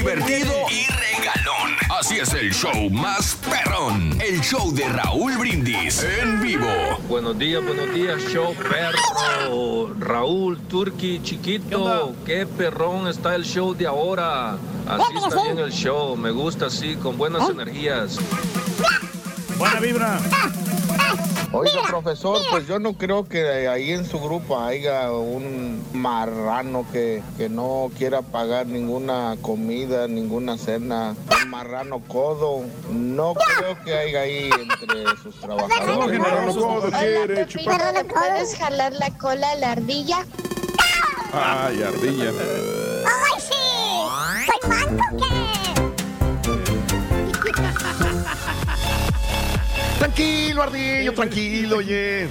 [0.01, 1.77] Divertido y regalón.
[1.99, 4.19] Así es el show más perrón.
[4.19, 6.67] El show de Raúl Brindis en vivo.
[7.07, 9.95] Buenos días, buenos días, show perro.
[9.99, 14.55] Raúl, Turki, chiquito, qué perrón está el show de ahora.
[14.89, 18.17] Así está bien el show, me gusta así, con buenas energías.
[19.59, 20.19] Buena vibra.
[21.53, 27.23] Oiga, profesor, pues yo no creo que ahí en su grupo haya un marrano que,
[27.37, 31.17] que no quiera pagar ninguna comida, ninguna cena.
[31.43, 32.65] Un marrano codo.
[32.93, 36.21] No creo que haya ahí entre sus trabajadores.
[36.99, 37.95] quiere chupar.
[37.95, 40.25] ¿Le puedes jalar la cola a la ardilla?
[41.33, 42.31] Ay, ardilla.
[43.07, 43.55] ¡Ay, sí!
[44.47, 45.40] ¿Soy manco
[50.21, 52.29] Tranquilo, Ardillo, tranquilo, oye.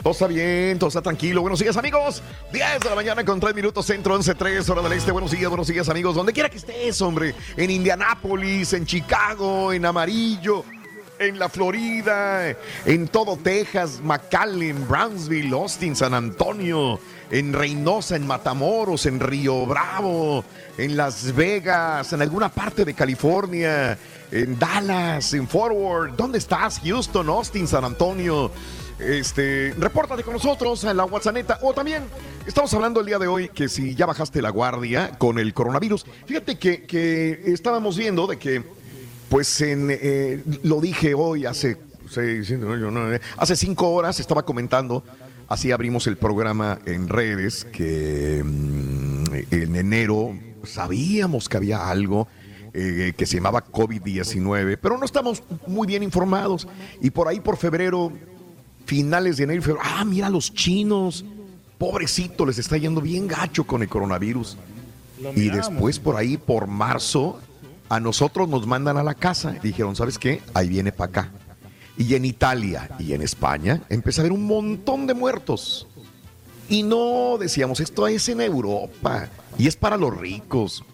[0.00, 1.40] Todo está bien, todo está tranquilo.
[1.40, 2.22] Buenos días, amigos.
[2.52, 5.10] 10 de la mañana con 3 minutos, centro 11.3, hora del este.
[5.10, 6.14] Buenos días, buenos días, amigos.
[6.14, 7.34] Donde quiera que estés, hombre.
[7.56, 10.64] En Indianápolis, en Chicago, en Amarillo,
[11.18, 12.48] en la Florida,
[12.86, 17.00] en todo Texas, McAllen, Brownsville, Austin, San Antonio,
[17.32, 20.44] en Reynosa, en Matamoros, en Río Bravo,
[20.78, 23.98] en Las Vegas, en alguna parte de California,
[24.32, 26.16] en Dallas, en Forward.
[26.16, 26.80] ¿Dónde estás?
[26.80, 28.50] Houston, Austin, San Antonio.
[28.98, 32.04] Este, repórtate con nosotros en la WhatsApp o también
[32.46, 36.06] estamos hablando el día de hoy que si ya bajaste la guardia con el coronavirus.
[36.26, 38.62] Fíjate que, que estábamos viendo de que,
[39.28, 41.78] pues, en, eh, lo dije hoy hace
[43.38, 45.02] hace cinco horas estaba comentando.
[45.48, 52.28] Así abrimos el programa en redes que mm, en enero sabíamos que había algo
[52.74, 56.66] eh, que se llamaba COVID-19, pero no estamos muy bien informados.
[57.00, 58.12] Y por ahí, por febrero,
[58.86, 61.24] finales de enero febrero, ah, mira los chinos,
[61.78, 64.56] pobrecito, les está yendo bien gacho con el coronavirus.
[65.36, 67.38] Y después por ahí, por marzo,
[67.88, 69.56] a nosotros nos mandan a la casa.
[69.62, 70.40] Dijeron, ¿sabes qué?
[70.54, 71.30] Ahí viene para acá.
[71.96, 75.86] Y en Italia y en España empieza a haber un montón de muertos.
[76.68, 79.28] Y no decíamos, esto es en Europa
[79.58, 80.84] y es para los ricos.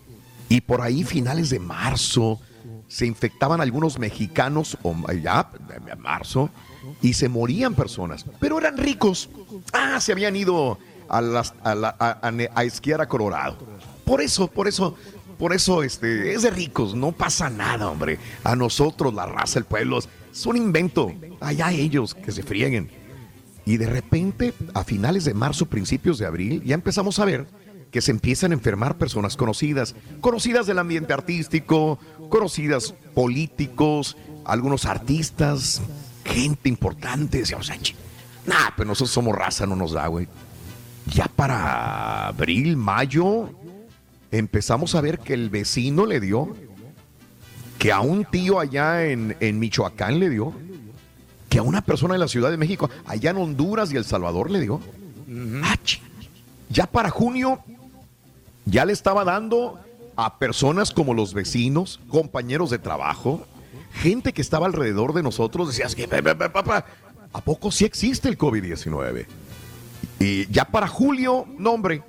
[0.49, 2.41] Y por ahí, finales de marzo,
[2.89, 5.51] se infectaban algunos mexicanos, o ya,
[5.99, 6.51] marzo,
[7.02, 8.25] y se morían personas.
[8.41, 9.28] Pero eran ricos.
[9.73, 10.78] Ah, se habían ido
[11.09, 13.59] a, las, a, esquiar a Colorado.
[14.05, 14.97] Por eso, por eso,
[15.39, 18.18] por eso este, es de ricos, no pasa nada, hombre.
[18.43, 21.12] A nosotros, la raza, el pueblo, es un invento.
[21.41, 22.91] Allá ellos, que se frieguen.
[23.67, 27.47] Y de repente, a finales de marzo, principios de abril, ya empezamos a ver
[27.91, 35.81] que se empiezan a enfermar personas conocidas, conocidas del ambiente artístico, conocidas políticos, algunos artistas,
[36.25, 37.39] gente importante.
[37.39, 37.70] Decíamos,
[38.47, 40.28] nah, pero nosotros somos raza, no nos da, güey.
[41.07, 43.50] Ya para abril, mayo,
[44.31, 46.55] empezamos a ver que el vecino le dio,
[47.78, 50.52] que a un tío allá en, en Michoacán le dio,
[51.49, 54.50] que a una persona en la Ciudad de México, allá en Honduras y El Salvador
[54.50, 54.81] le dio.
[56.68, 57.62] ya para junio
[58.71, 59.79] ya le estaba dando
[60.17, 63.47] a personas como los vecinos, compañeros de trabajo,
[63.93, 66.85] gente que estaba alrededor de nosotros, decías que, papá,
[67.33, 69.27] ¿a poco sí existe el COVID-19?
[70.21, 72.03] Y ya para julio, nombre,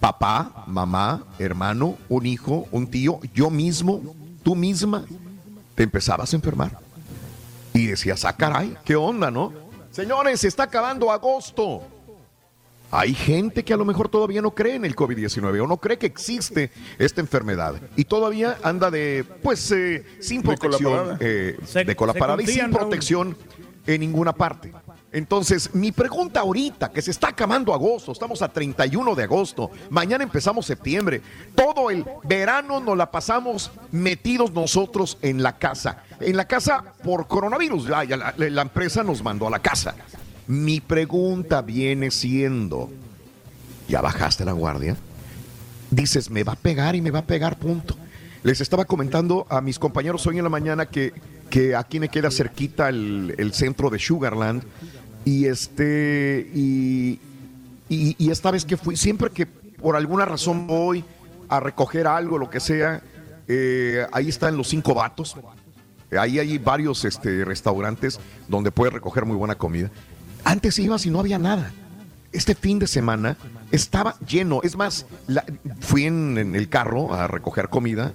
[0.00, 4.02] papá, mamá, hermano, un hijo, un tío, yo mismo,
[4.42, 5.04] tú misma,
[5.74, 6.78] te empezabas a enfermar.
[7.72, 9.52] Y decías, ah, caray, ¿qué onda, no?
[9.90, 11.82] Señores, se está acabando agosto.
[12.96, 15.98] Hay gente que a lo mejor todavía no cree en el COVID-19 o no cree
[15.98, 22.40] que existe esta enfermedad y todavía anda de, pues, eh, sin protección, eh, de colaparada
[22.40, 23.36] y sin protección
[23.84, 24.72] en ninguna parte.
[25.10, 30.22] Entonces, mi pregunta ahorita, que se está acabando agosto, estamos a 31 de agosto, mañana
[30.22, 31.20] empezamos septiembre,
[31.56, 36.04] todo el verano nos la pasamos metidos nosotros en la casa.
[36.20, 39.96] En la casa por coronavirus, la, la empresa nos mandó a la casa.
[40.46, 42.90] Mi pregunta viene siendo,
[43.88, 44.96] ¿ya bajaste la guardia?
[45.90, 47.96] Dices, me va a pegar y me va a pegar, punto.
[48.42, 51.14] Les estaba comentando a mis compañeros hoy en la mañana que,
[51.48, 54.62] que aquí me queda cerquita el, centro de Sugarland.
[55.24, 57.18] Y este, y,
[57.88, 61.02] y, esta vez que fui, siempre que por alguna razón voy
[61.48, 63.02] a recoger algo, lo que sea,
[63.48, 65.36] eh, ahí están los cinco vatos.
[66.18, 69.90] Ahí hay varios este, restaurantes donde puedes recoger muy buena comida.
[70.44, 71.72] Antes ibas y no había nada.
[72.32, 73.36] Este fin de semana
[73.70, 74.60] estaba lleno.
[74.62, 75.06] Es más,
[75.80, 78.12] fui en, el carro a recoger comida.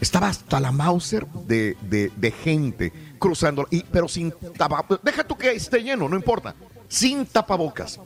[0.00, 5.00] Estaba hasta la Mauser de, gente cruzando, y, pero sin tapabocas.
[5.02, 6.54] Deja tú que esté lleno, no importa.
[6.88, 8.00] Sin tapabocas.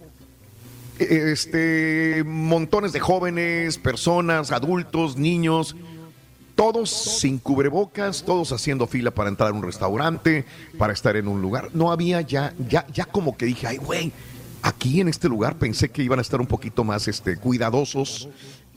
[0.99, 5.77] E, este, montones de jóvenes, personas, adultos, niños,
[6.63, 10.45] todos sin cubrebocas, todos haciendo fila para entrar a un restaurante,
[10.79, 11.71] para estar en un lugar.
[11.75, 14.13] No había ya, ya, ya como que dije, ay, güey,
[14.63, 18.29] aquí en este lugar pensé que iban a estar un poquito más este, cuidadosos.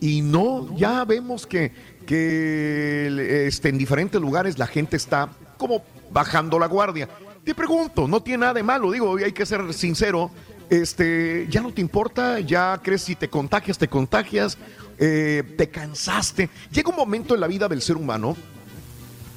[0.02, 1.72] Y no, ya vemos que,
[2.08, 7.08] que este, en diferentes lugares la gente está como bajando la guardia.
[7.44, 10.32] te pregunto, no tiene nada de malo, digo, hay que ser sincero,
[10.70, 14.58] este, ya no te importa, ya crees si te contagias, te contagias,
[14.98, 16.50] eh, te cansaste.
[16.72, 18.36] Llega un momento en la vida del ser humano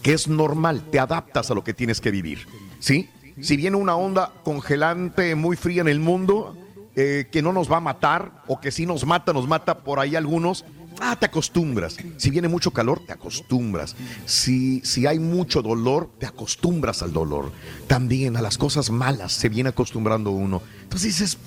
[0.03, 2.47] que es normal, te adaptas a lo que tienes que vivir,
[2.79, 3.11] ¿sí?
[3.41, 6.57] Si viene una onda congelante muy fría en el mundo,
[6.97, 10.01] eh, que no nos va a matar, o que si nos mata, nos mata por
[10.01, 10.65] ahí algunos,
[11.01, 11.97] ah, te acostumbras.
[12.17, 13.97] Si viene mucho calor, te acostumbras.
[14.25, 17.53] Si, si hay mucho dolor, te acostumbras al dolor.
[17.87, 20.63] También a las cosas malas se viene acostumbrando uno.
[20.83, 21.39] Entonces dices,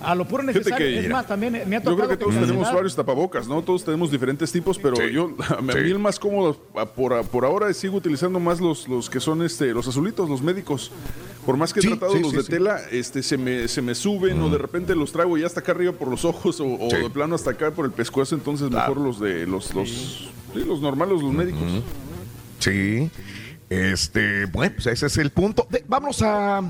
[0.00, 0.76] a lo puro necesario.
[0.78, 3.62] que- es más, también me ha Yo tocado creo que todos tenemos varios tapabocas, ¿no?
[3.62, 5.78] Todos tenemos diferentes tipos, pero yo, a mí Sí.
[5.78, 9.73] el más cómodo a- por, por ahora sigo utilizando más los, los que son este,
[9.73, 10.90] los azulitos, los médicos.
[11.47, 12.48] Por más que he Sí, tratado sí, los sí, de sí.
[12.50, 15.73] tela, este, se me, se me suben o de repente los traigo ya hasta acá
[15.73, 16.97] arriba por los ojos o, o Sí.
[16.97, 20.81] de plano hasta acá por el pescuezo, entonces mejor los de los, los, sí, los
[20.81, 21.62] normales, los médicos.
[22.60, 23.10] Sí.
[23.68, 25.66] Este, bueno, pues ese es el punto.
[25.70, 26.60] De- vamos a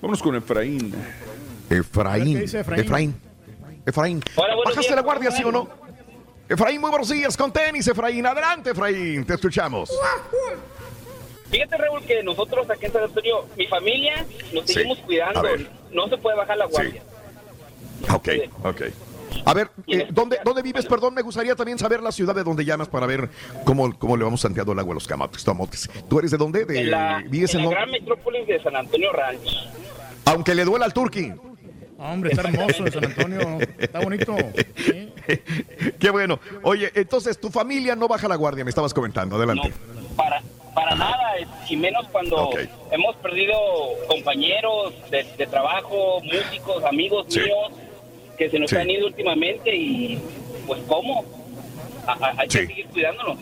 [0.00, 0.92] Vámonos con Efraín.
[1.78, 2.22] Efraín.
[2.22, 2.80] A ver, ¿qué dice Efraín?
[2.84, 3.20] Efraín.
[3.86, 4.22] Efraín.
[4.36, 5.68] Hola, buenos ¿Bajaste días, la guardia, ¿cómo sí o no?
[6.48, 8.26] Efraín, muy buenos días con tenis, Efraín.
[8.26, 9.90] Adelante, Efraín, te escuchamos.
[11.50, 14.74] Fíjate, Raúl, que nosotros aquí en San Antonio, mi familia, nos Sí.
[14.74, 15.40] seguimos cuidando.
[15.40, 15.70] A ver.
[15.90, 17.02] No se puede bajar la guardia.
[18.10, 18.28] Ok,
[18.64, 18.82] ok.
[19.44, 20.86] A ver, eh, ¿dónde, ¿dónde vives?
[20.86, 23.28] Perdón, me gustaría también saber la ciudad de donde llamas para ver
[23.64, 25.88] cómo, cómo le vamos tanteando el agua a los camates, tomotes.
[26.08, 26.64] ¿Tú eres de dónde?
[26.64, 29.68] De, En la, ¿Vives en en la gran metrópolis de San Antonio Ranch.
[30.26, 31.32] Aunque le duela al turqui.
[32.02, 33.58] Hombre, está hermoso en San Antonio.
[33.78, 34.34] Está bonito.
[35.98, 36.40] Qué bueno.
[36.62, 39.36] Oye, entonces tu familia no baja la guardia, me estabas comentando.
[39.36, 39.72] Adelante.
[40.16, 40.42] Para,
[40.74, 41.16] para nada,
[41.68, 42.50] y menos cuando
[42.90, 43.54] hemos perdido
[44.08, 47.40] compañeros de, de trabajo, músicos, amigos Sí.
[47.40, 47.72] míos,
[48.36, 48.76] que se nos Sí.
[48.76, 50.18] han ido últimamente y
[50.66, 51.24] pues ¿cómo?
[52.06, 52.58] A- a- hay Sí.
[52.60, 53.38] que seguir cuidándonos.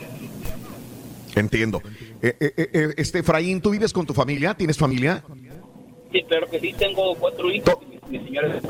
[1.35, 1.81] Entiendo.
[2.23, 4.53] Eh, eh, eh, este, Efraín, ¿tú vives con tu familia?
[4.55, 5.25] ¿Tienes familia?
[6.13, 7.77] Sí, claro que sí, tengo cuatro hijos,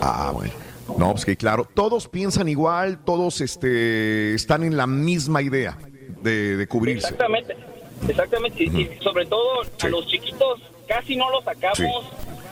[0.00, 0.52] Ah, bueno.
[0.98, 5.78] No, pues que claro, todos piensan igual, todos este, están en la misma idea
[6.22, 7.06] de, de cubrirse.
[7.08, 7.56] Exactamente,
[8.08, 8.64] exactamente.
[8.64, 11.76] y- y sobre todo a los chiquitos casi no los sacamos.
[11.78, 11.86] Sí.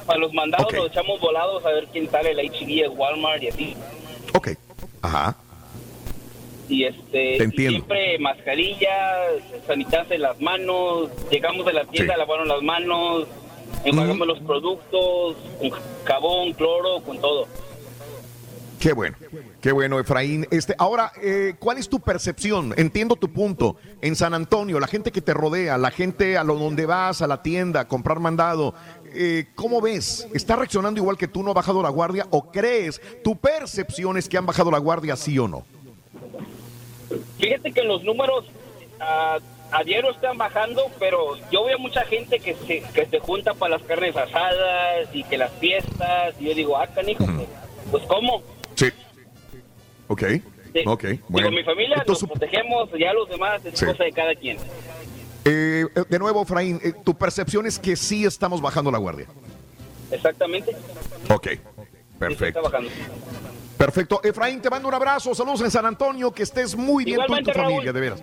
[0.07, 3.49] A los mandados los echamos volados a ver quién sale, el HB, el Walmart y
[3.49, 3.77] así.
[4.35, 4.51] Ok.
[5.03, 5.37] Ajá.
[6.69, 12.19] Y este, siempre mascarillas, sanitarse las manos, llegamos de la tienda, Sí.
[12.21, 13.27] lavaron las manos,
[13.85, 15.71] enjuagamos los productos, con
[16.05, 17.47] jabón, cloro, con todo.
[18.79, 19.17] Qué bueno,
[19.61, 20.47] qué bueno, Efraín.
[20.53, 22.75] Este, ahora, eh, ¿cuál es tu percepción?
[22.77, 23.77] Entiendo tu punto.
[24.01, 27.27] En San Antonio, la gente que te rodea, la gente a lo donde vas, a
[27.27, 28.75] la tienda, a comprar mandado,
[29.15, 30.29] eh, ¿cómo ves?
[30.33, 32.29] ¿Está reaccionando igual que tú, no ha bajado la guardia?
[32.31, 35.65] ¿O crees, tu percepción es que han bajado la guardia, sí o no?
[37.39, 38.45] Fíjate que los números
[39.01, 39.39] ah,
[39.71, 43.77] a diario están bajando, pero yo veo mucha gente que se, que se junta para
[43.79, 47.49] las carnes asadas y que las fiestas, y yo digo, ah, canijo, pues,
[47.91, 48.43] pues ¿cómo?
[48.75, 48.87] Sí.
[50.09, 50.23] Ok,
[50.73, 50.83] Sí.
[50.87, 51.49] ok, bueno.
[51.49, 53.85] Digo, mi familia Entonces, nos protegemos, ya los demás es Sí.
[53.87, 54.59] cosa de cada quien.
[55.45, 59.27] eh, de nuevo, Efraín, eh, tu percepción es que sí estamos bajando la guardia.
[60.11, 60.75] Exactamente.
[61.31, 61.59] Ok, Sí,
[62.19, 62.47] perfecto.
[62.47, 62.91] está bajando.
[63.77, 64.21] Perfecto.
[64.25, 65.35] Efraín, te mando un abrazo.
[65.35, 66.33] Saludos en San Antonio.
[66.33, 67.71] Que estés muy bien tú y Igualmente, tu Raúl.
[67.75, 68.23] familia, de veras.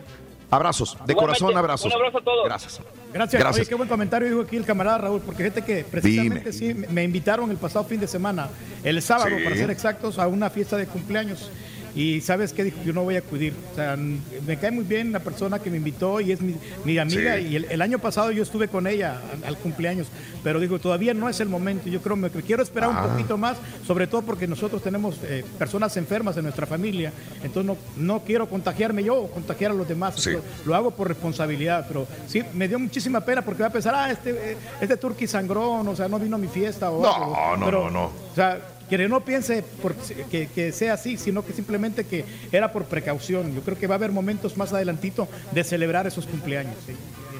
[0.51, 0.91] Abrazos.
[1.05, 1.85] De Igualmente, corazón, abrazos.
[1.87, 2.45] un abrazo a todos.
[2.45, 2.79] Gracias.
[3.13, 3.39] Gracias.
[3.41, 3.61] Gracias.
[3.61, 6.87] Oye, qué buen comentario dijo aquí el camarada Raúl, porque fíjate que precisamente sí, me-
[6.87, 8.49] me invitaron el pasado fin de semana,
[8.83, 9.43] el sábado, Sí.
[9.43, 11.49] para ser exactos, a una fiesta de cumpleaños.
[11.95, 13.53] Y sabes qué dijo, yo no voy a acudir.
[13.71, 16.97] O sea, me cae muy bien la persona que me invitó y es mi, mi
[16.97, 17.37] amiga.
[17.37, 17.47] Sí.
[17.47, 20.07] Y el, el año pasado yo estuve con ella al, al cumpleaños,
[20.43, 21.87] pero digo, todavía no es el momento.
[21.89, 23.03] Yo creo que quiero esperar Ah.
[23.05, 23.57] un poquito más,
[23.87, 27.13] sobre todo porque nosotros tenemos eh, personas enfermas en nuestra familia.
[27.43, 30.15] Entonces no, no quiero contagiarme yo o contagiar a los demás.
[30.17, 30.31] Sí.
[30.65, 34.11] Lo hago por responsabilidad, pero sí, me dio muchísima pena porque va a pensar, ah,
[34.11, 37.57] este, eh, este turqui sangrón, o sea, no vino a mi fiesta o No, algo.
[37.57, 38.03] no, Pero, no, no.
[38.05, 42.71] O sea, que no piense por, que, que, sea así, sino que simplemente que era
[42.71, 43.53] por precaución.
[43.55, 46.75] Yo creo que va a haber momentos más adelantito de celebrar esos cumpleaños.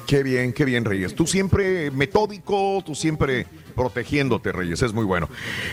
[0.06, 1.14] Qué bien, qué bien, Reyes.
[1.14, 4.80] Tú siempre metódico, tú siempre protegiéndote, Reyes.
[4.82, 5.28] Es muy bueno.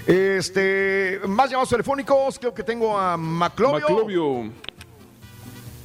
[0.07, 3.87] Este, más llamados telefónicos, creo que tengo a Maclovio.
[3.87, 4.51] Maclovio.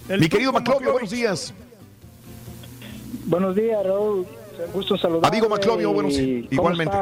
[0.09, 1.53] Mi querido Maclovio, buenos días.
[3.27, 4.27] Buenos días, Raúl.
[4.73, 5.31] Gusto saludar.
[5.31, 6.47] Amigo Maclovio, buenos días.
[6.51, 6.97] Igualmente.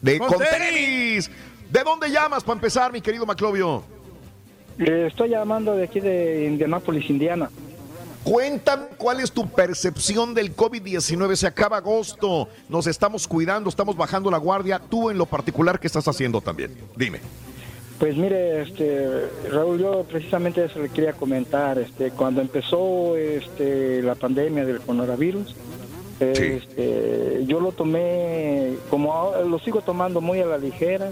[0.00, 1.30] De con tenis.
[1.70, 3.82] ¿De dónde llamas para empezar, mi querido Maclovio?
[4.78, 7.50] Eh, estoy llamando de aquí de Indianápolis, Indiana.
[8.24, 11.36] Cuéntame cuál es tu percepción del COVID-19.
[11.36, 14.78] Se acaba agosto, nos estamos cuidando, estamos bajando la guardia.
[14.78, 16.74] Tú en lo particular, ¿qué estás haciendo también?
[16.96, 17.20] Dime.
[17.98, 21.78] Pues mire, este, Raúl, yo precisamente eso le quería comentar.
[21.78, 25.54] Este, cuando empezó este, la pandemia del coronavirus,
[26.18, 31.10] este, yo lo tomé, como lo sigo tomando muy a la ligera.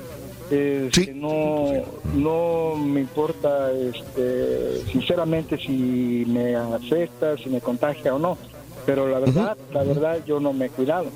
[0.52, 1.68] Este, no,
[2.14, 8.36] no me importa, este, sinceramente, si me afecta, si me contagia o no.
[8.84, 11.06] Pero la verdad, la verdad, yo no me he cuidado.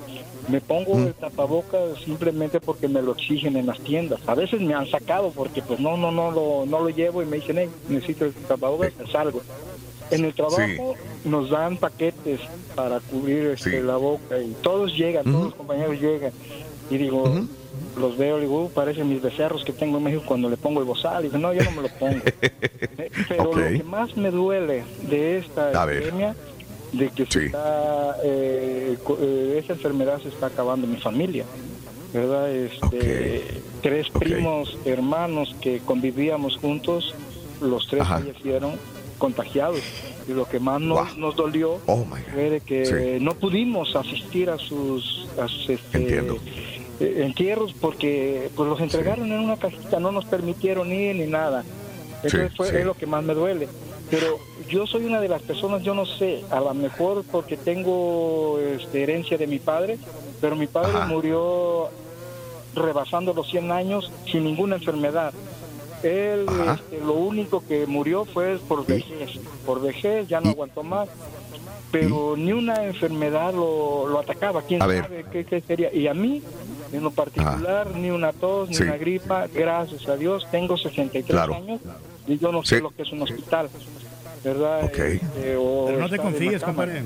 [0.47, 4.21] Me pongo el tapabocas simplemente porque me lo exigen en las tiendas.
[4.25, 7.25] A veces me han sacado porque pues no, no, no lo, no lo llevo y
[7.27, 9.41] me dicen, hey, necesito el tapabocas, salgo.
[10.09, 12.39] En el trabajo nos dan paquetes
[12.73, 16.31] para cubrir este, la boca y todos llegan, todos los compañeros llegan.
[16.89, 17.25] Y digo,
[17.97, 20.85] los veo, digo, uh, parecen mis becerros que tengo en México cuando le pongo el
[20.85, 21.25] bozal.
[21.25, 22.21] Y digo, no, yo no me lo pongo.
[23.29, 26.35] Pero lo que más me duele de esta epidemia
[26.93, 31.45] de que está, eh, eh, esa enfermedad se está acabando en mi familia,
[32.13, 32.49] ¿verdad?
[32.51, 33.43] Este,
[33.81, 37.13] Tres primos hermanos que convivíamos juntos,
[37.61, 38.73] los tres fallecieron
[39.17, 39.81] contagiados.
[40.27, 44.57] Y lo que más nos, nos dolió oh fue de que no pudimos asistir a
[44.57, 46.27] sus, a este, eh,
[46.99, 51.63] entierros porque pues los entregaron en una cajita, no nos permitieron ir ni nada.
[52.23, 53.67] Eso fue, es lo que más me duele.
[54.09, 58.59] Pero yo soy una de las personas, yo no sé, a lo mejor porque tengo
[58.59, 59.97] este, herencia de mi padre,
[60.39, 61.89] pero mi padre murió
[62.73, 65.33] rebasando los 100 años sin ninguna enfermedad.
[66.03, 69.31] Él este, lo único que murió fue por vejez,
[69.65, 71.09] por vejez ya no aguantó más,
[71.91, 75.93] pero ni una enfermedad lo, lo atacaba, quién sabe qué, sería.
[75.93, 76.41] Y a mí,
[76.91, 81.81] en lo particular, ni una tos, ni una gripa, gracias a Dios, tengo 63 años
[82.27, 83.69] y yo no sé lo que es un hospital.
[84.43, 84.83] ¿verdad?
[84.85, 87.03] Este, pero no te confíes, compadre.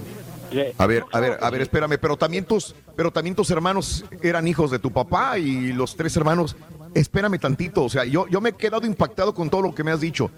[0.77, 4.48] A ver, a ver, a ver, espérame, pero también tus, pero también tus hermanos eran
[4.48, 6.56] hijos de tu papá y los tres hermanos.
[6.93, 9.92] Espérame tantito, o sea, yo, yo me he quedado impactado con todo lo que me
[9.92, 10.30] has dicho.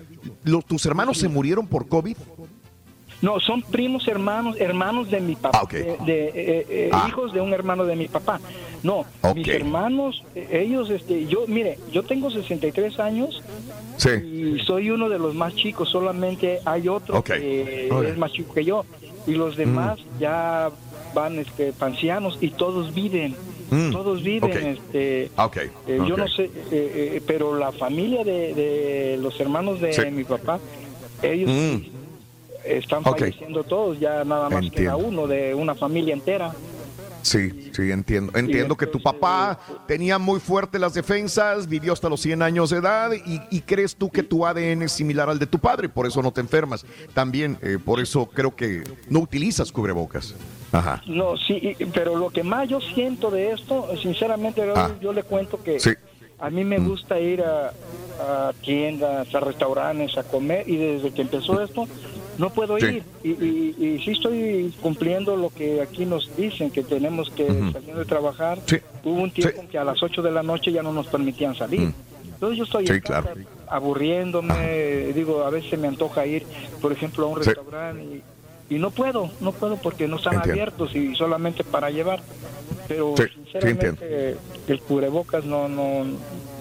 [0.44, 2.16] ¿Los, ¿Tus hermanos se murieron por COVID?
[3.24, 7.06] No, son primos hermanos, hermanos de mi papá, de, eh, eh, ah.
[7.08, 8.40] hijos de un hermano de mi papá.
[8.84, 13.42] No, mis hermanos, ellos, este, yo, mire, yo tengo 63 años
[14.06, 18.66] y soy uno de los más chicos, solamente hay otro que es más chico que
[18.66, 18.86] yo
[19.26, 20.20] y los demás mm.
[20.20, 20.70] ya
[21.14, 23.36] van, este, pancianos y todos viven.
[23.72, 23.92] Mm.
[23.92, 25.30] Todos viven, este, eh,
[25.88, 30.60] yo no sé, eh, eh, pero la familia de, los hermanos de mi papá,
[31.24, 32.03] ellos mm.
[32.66, 36.54] Están falleciendo todos, ya nada más que queda uno de una familia entera.
[37.24, 38.38] Sí, sí, entiendo.
[38.38, 42.78] Entiendo que tu papá tenía muy fuerte las defensas, vivió hasta los 100 años de
[42.78, 46.22] edad y, crees tú que tu ADN es similar al de tu padre, por eso
[46.22, 46.86] no te enfermas.
[47.14, 50.36] También, eh, por eso creo que no utilizas cubrebocas.
[50.74, 51.02] Ajá.
[51.08, 54.92] No, sí, pero lo que más yo siento de esto, sinceramente, ah.
[55.02, 55.80] yo le cuento que
[56.40, 56.88] a mí me mm.
[56.88, 57.74] gusta ir a,
[58.20, 61.88] a tiendas, a restaurantes, a comer y desde que empezó esto
[62.38, 63.04] no puedo ir.
[63.24, 68.06] Y, y, sí estoy cumpliendo lo que aquí nos dicen, que tenemos que salir de
[68.06, 68.60] trabajar.
[69.04, 71.56] Hubo un tiempo en que a las 8 de la noche ya no nos permitían
[71.56, 71.94] salir.
[72.26, 73.02] Entonces yo estoy
[73.68, 76.44] aburriéndome, digo, a veces me antoja ir,
[76.82, 78.22] por ejemplo, a un restaurante
[78.76, 82.22] y, no puedo, no puedo porque no están abiertos y solamente para llevar.
[82.88, 84.38] Pero sinceramente
[84.68, 86.06] el cubrebocas no, no,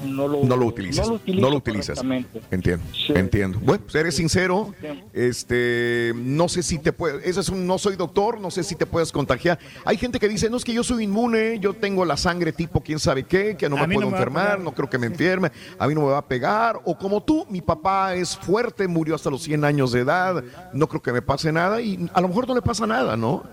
[0.04, 1.06] no lo, no lo utilizas.
[1.08, 2.02] No lo, utilizas.
[2.50, 2.84] Entiendo.
[3.08, 3.58] Entiendo.
[3.60, 4.74] Bueno, pues eres sincero.
[5.12, 7.26] Este, no sé si te puedes.
[7.26, 9.58] Eso es un, no soy doctor, no sé si te puedes contagiar.
[9.84, 12.80] Hay gente que dice, no es que yo soy inmune, yo tengo la sangre tipo
[12.80, 15.94] quién sabe qué, que no me puedo enfermar, no creo que me enferme, a mí
[15.94, 16.80] no me va a pegar.
[16.84, 20.88] O como tú, mi papá es fuerte, murió hasta los 100 años de edad, no
[20.88, 23.44] creo que me pase nada y a lo mejor no le pasa nada, ¿no?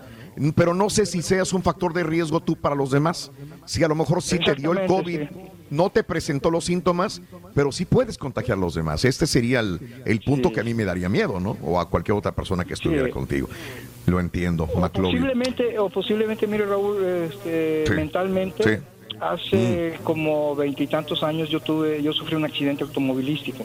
[0.54, 3.30] Pero no sé si seas un factor de riesgo tú para los demás.
[3.64, 5.20] Si a lo mejor sí te dio el COVID
[5.70, 7.22] no te presentó los síntomas,
[7.54, 9.04] pero sí puedes contagiar a los demás.
[9.04, 11.56] Este sería el, punto que a mí me daría miedo, ¿no?
[11.62, 13.48] O a cualquier otra persona que estuviera contigo.
[14.06, 18.80] Lo entiendo, o Posiblemente, o posiblemente, mire Raúl, este, mentalmente
[19.20, 23.64] Hace como veintitantos años yo tuve, yo sufrí un accidente automovilístico.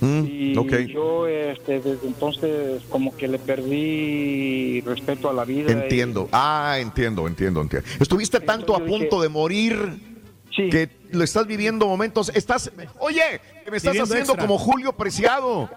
[0.00, 0.54] Mm, y
[0.92, 5.70] yo este, desde entonces como que le perdí respeto a la vida.
[5.70, 6.28] y- Entiendo.
[6.30, 7.88] Ah, entiendo, entiendo, entiendo.
[7.98, 10.15] Estuviste tanto a dije- punto de morir
[10.56, 12.30] que lo estás viviendo momentos.
[12.34, 14.46] Estás, oye, que me estás Viviendo haciendo extra.
[14.46, 15.70] como Julio Preciado.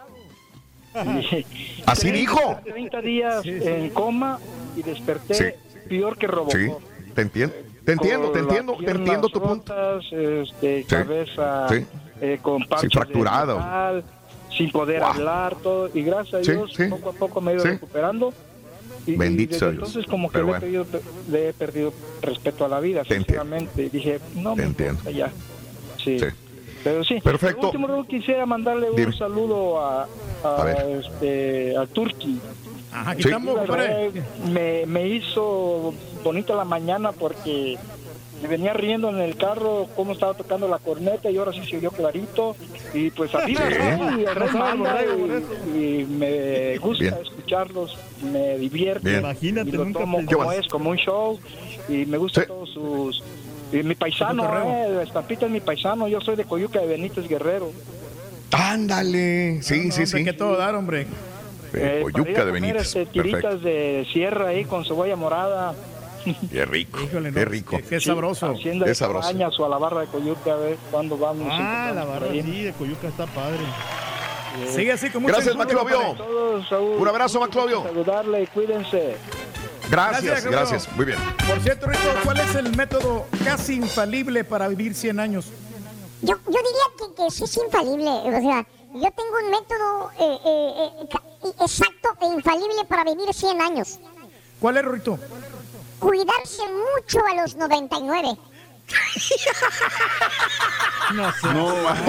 [1.85, 2.59] Así 30 dijo.
[2.64, 4.40] 30 días en coma
[4.75, 5.45] y desperté Sí.
[5.90, 6.56] peor que Robocop.
[6.56, 6.72] Sí,
[7.14, 7.56] te entiendo.
[7.85, 9.74] Te entiendo, te entiendo, te entiendo tu punto.
[9.74, 11.85] rotas, este, cabeza sí.
[12.22, 13.53] eh, con parches fracturado.
[13.56, 14.03] de metal,
[14.56, 15.90] sin poder hablar, todo.
[15.93, 16.83] Y gracias a Sí, Dios, sí.
[16.85, 17.69] poco a poco me he ido Sí.
[17.69, 18.32] recuperando.
[19.08, 19.88] Y, y Bendito desde Dios.
[19.90, 20.66] entonces como que le, bueno.
[20.66, 23.84] he le he perdido respeto a la vida, Te sinceramente.
[23.84, 24.94] Y dije, no me entiendo.
[25.00, 25.32] importa ya.
[26.03, 26.19] Sí.
[26.19, 26.26] Sí.
[26.84, 27.19] Pero sí.
[27.22, 27.58] Perfecto.
[27.58, 29.08] Por último, Raúl, quisiera mandarle Dime.
[29.08, 30.08] un saludo a,
[30.44, 32.40] a, A este, a Turki.
[32.92, 33.30] Ajá, aquí Sí.
[33.30, 33.60] estamos,
[34.52, 37.78] me, me hizo bonita la mañana porque
[38.42, 41.77] me venía riendo en el carro cómo estaba tocando la corneta y ahora sí se
[41.77, 42.56] oyó clarito
[42.93, 43.61] y pues así Sí.
[44.19, 44.48] y por
[45.76, 47.16] y, y me gusta Bien.
[47.22, 47.98] escucharlos,
[48.32, 49.26] me divierte Bien.
[49.42, 51.40] y lo tomo como es, como un show
[51.90, 52.48] y me gusta Sí.
[52.48, 53.24] todos sus...
[53.72, 57.72] Y mi paisano, eh, estampita es mi paisano, yo soy de Coyuca de Benítez Guerrero.
[58.51, 59.61] Ándale.
[59.61, 60.24] Sí, No, sí, hombre, sí.
[60.24, 61.01] que todo dar, hombre.
[61.01, 61.06] Eh,
[61.74, 62.82] Eh, Coyuca de Benítez.
[62.88, 63.22] este, Perfecto.
[63.22, 65.76] tiritas de sierra ahí con cebolla morada.
[66.52, 67.00] Qué rico.
[67.02, 67.78] Híjole, no, Qué rico.
[67.78, 68.48] Qué, qué sabroso.
[68.48, 69.30] Hacienda Qué sabroso.
[69.30, 71.48] O a la barra de Coyuca, a ver cuándo vamos.
[71.52, 73.60] Ah, la barra sí, de Coyuca está padre.
[74.74, 76.16] Sigue así con mucho Gracias, Maclovio.
[76.98, 77.84] Un abrazo, Maclovio.
[77.84, 79.16] Saludarle y cuídense.
[79.90, 80.96] Gracias, Gracias, gracias.
[80.96, 81.18] Muy bien.
[81.48, 85.52] Por cierto, Rito, ¿cuál es el método casi infalible para vivir 100 años?
[86.22, 88.10] Yo, yo diría que, que sí es infalible.
[88.10, 93.62] O sea, yo tengo un método eh, eh, eh, exacto e infalible para vivir 100
[93.62, 94.00] años.
[94.60, 95.18] ¿Cuál es, Rito?
[96.00, 98.38] Cuidarse mucho a los 99.
[101.14, 101.48] No sé.
[101.53, 101.95] No, ma-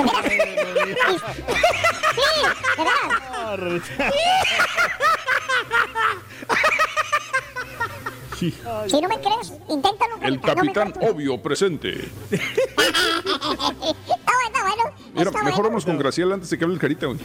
[2.15, 2.23] Sí,
[2.77, 3.83] de verdad.
[8.89, 10.15] Si no me crees, inténtalo.
[10.23, 12.09] el Carita, capitán obvio presente.
[12.31, 12.47] Está
[14.33, 14.85] bueno, está bueno.
[15.13, 15.63] Mira, mejor bueno.
[15.63, 17.19] vamos con Graciela antes de que hable el carita, güey.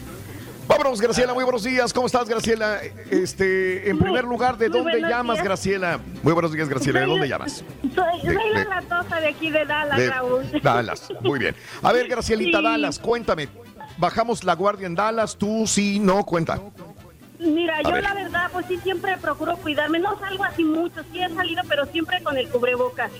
[0.68, 1.92] Vámonos, Graciela, muy buenos días.
[1.92, 2.80] ¿Cómo estás, Graciela?
[3.10, 5.44] Este, en primer lugar, ¿de dónde llamas, días.
[5.44, 6.00] Graciela?
[6.24, 7.00] Muy buenos días, Graciela.
[7.00, 7.64] ¿De dónde llamas?
[7.82, 10.44] Soy, De- soy de- la latosa de aquí de Dallas, De Raúl.
[10.62, 11.08] Dallas.
[11.20, 11.54] Muy bien.
[11.82, 12.64] A ver, Gracielita, Sí.
[12.64, 13.48] Dallas, cuéntame.
[13.98, 16.60] Bajamos la guardia en Dallas, tú sí, no, cuenta.
[17.38, 18.02] Mira, A yo ver.
[18.02, 19.98] la verdad, pues sí, siempre procuro cuidarme.
[20.00, 23.12] No salgo así mucho, sí he salido, pero siempre con el cubrebocas.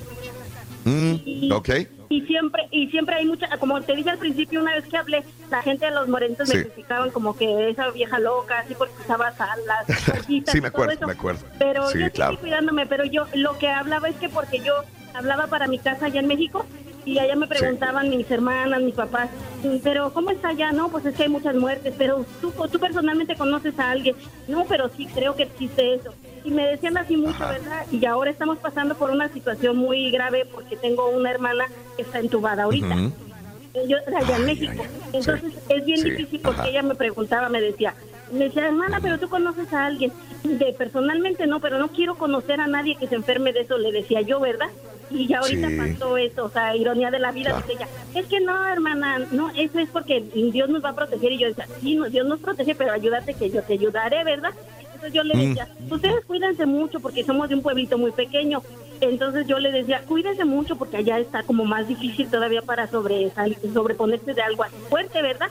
[0.86, 1.68] Mm, ok.
[2.08, 5.24] Y siempre, y siempre hay mucha, como te dije al principio, una vez que hablé,
[5.50, 6.58] la gente de los morenitos Sí.
[6.58, 9.86] me criticaban como que esa vieja loca, así porque usaba salas,
[10.26, 11.06] Sí, me todo acuerdo, eso.
[11.06, 11.40] me acuerdo.
[11.58, 12.34] Pero Sí, yo claro.
[12.34, 14.74] estoy cuidándome, pero yo lo que hablaba es que porque yo
[15.14, 16.64] hablaba para mi casa allá en México
[17.04, 19.28] y allá me preguntaban mis hermanas, mis papás,
[19.82, 20.70] pero ¿cómo está allá?
[20.70, 24.14] No, pues es que hay muchas muertes, pero tú, tú personalmente conoces a alguien.
[24.46, 26.14] No, pero sí, creo que existe eso.
[26.46, 27.84] Y me decían así mucho, ¿verdad?
[27.90, 31.64] Y ahora estamos pasando por una situación muy grave porque tengo una hermana
[31.96, 32.94] que está entubada ahorita.
[33.88, 34.84] Yo allá en México.
[35.12, 36.68] Entonces es bien sí, difícil porque ajá.
[36.68, 37.94] ella me preguntaba, me decía,
[38.32, 40.12] me decía, hermana, pero tú conoces a alguien.
[40.44, 43.90] De personalmente no, pero no quiero conocer a nadie que se enferme de eso, le
[43.90, 44.68] decía yo, ¿verdad?
[45.10, 45.76] Y ya ahorita Sí.
[45.76, 47.64] pasó eso, o sea, ironía de la vida, Claro.
[47.66, 47.88] dice ella.
[48.14, 51.32] Es que no, hermana, no, eso es porque Dios nos va a proteger.
[51.32, 54.52] Y yo decía, sí, no, Dios nos protege, pero ayúdate que yo te ayudaré, ¿verdad?
[54.96, 55.48] Entonces yo le Mm.
[55.48, 58.62] decía, ustedes cuídense mucho porque somos de un pueblito muy pequeño.
[59.00, 63.30] Entonces yo le decía, cuídense mucho porque allá está como más difícil todavía para sobre,
[63.74, 65.48] sobreponerse de algo así fuerte, ¿verdad?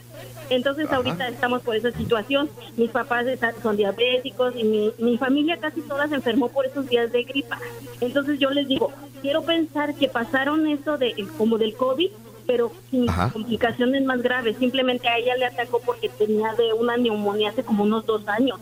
[0.49, 0.95] Entonces Ajá.
[0.95, 2.49] ahorita estamos por esa situación.
[2.75, 6.88] Mis papás están, son diabéticos y mi, mi familia casi toda se enfermó por esos
[6.90, 7.59] días de gripa.
[8.01, 8.91] Entonces yo les digo,
[9.22, 12.09] quiero pensar que pasaron eso de como del COVID,
[12.48, 13.30] pero sin Ajá.
[13.32, 14.57] complicaciones más graves.
[14.57, 18.59] Simplemente a ella le atacó porque tenía de una neumonía hace como unos dos años.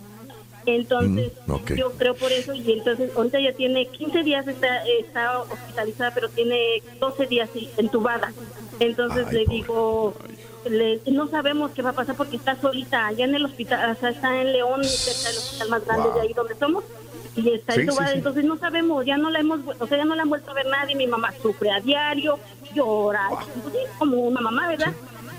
[0.66, 5.40] Entonces, Mm, yo creo por eso, y entonces ahorita ya tiene 15 días, está, está
[5.42, 8.32] hospitalizada, pero tiene 12 días entubada.
[8.80, 9.56] Entonces Ay, le pobre.
[9.58, 10.14] digo,
[10.70, 14.00] le- no sabemos qué va a pasar porque está solita allá en el hospital, o
[14.00, 16.16] sea, está en León, cerca del hospital más grande Wow.
[16.16, 16.84] de ahí donde somos.
[17.36, 18.18] Y está Sí, entubada, sí, sí.
[18.20, 20.54] entonces no sabemos, ya no la hemos, o sea, ya no la han vuelto a
[20.54, 20.96] ver nadie.
[20.96, 22.38] Mi mamá sufre a diario,
[22.76, 23.28] llora,
[23.98, 24.94] como una mamá, ¿verdad?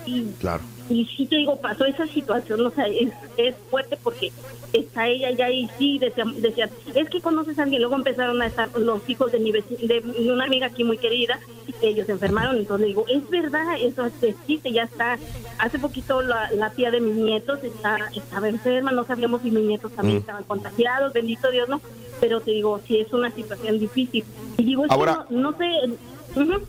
[0.05, 0.63] Y Claro.
[0.91, 4.31] Y sí te digo, pasó esa situación, o sea, es, es fuerte porque
[4.73, 8.47] está ella ya y sí decía, decía, es que conoces a alguien, luego empezaron a
[8.47, 11.39] estar los hijos de mi vecina, de una amiga aquí muy querida,
[11.83, 15.19] y ellos se enfermaron, entonces digo, es verdad, eso existe, ya está,
[15.59, 19.65] hace poquito la, la tía de mis nietos está, estaba enferma, no sabíamos si mis
[19.65, 20.21] nietos también Mm.
[20.21, 21.81] estaban contagiados, bendito Dios, no,
[22.21, 24.25] pero te digo, sí es una situación difícil,
[24.59, 25.65] y digo, es que Ahora- no, no sé,
[26.37, 26.61] ujú.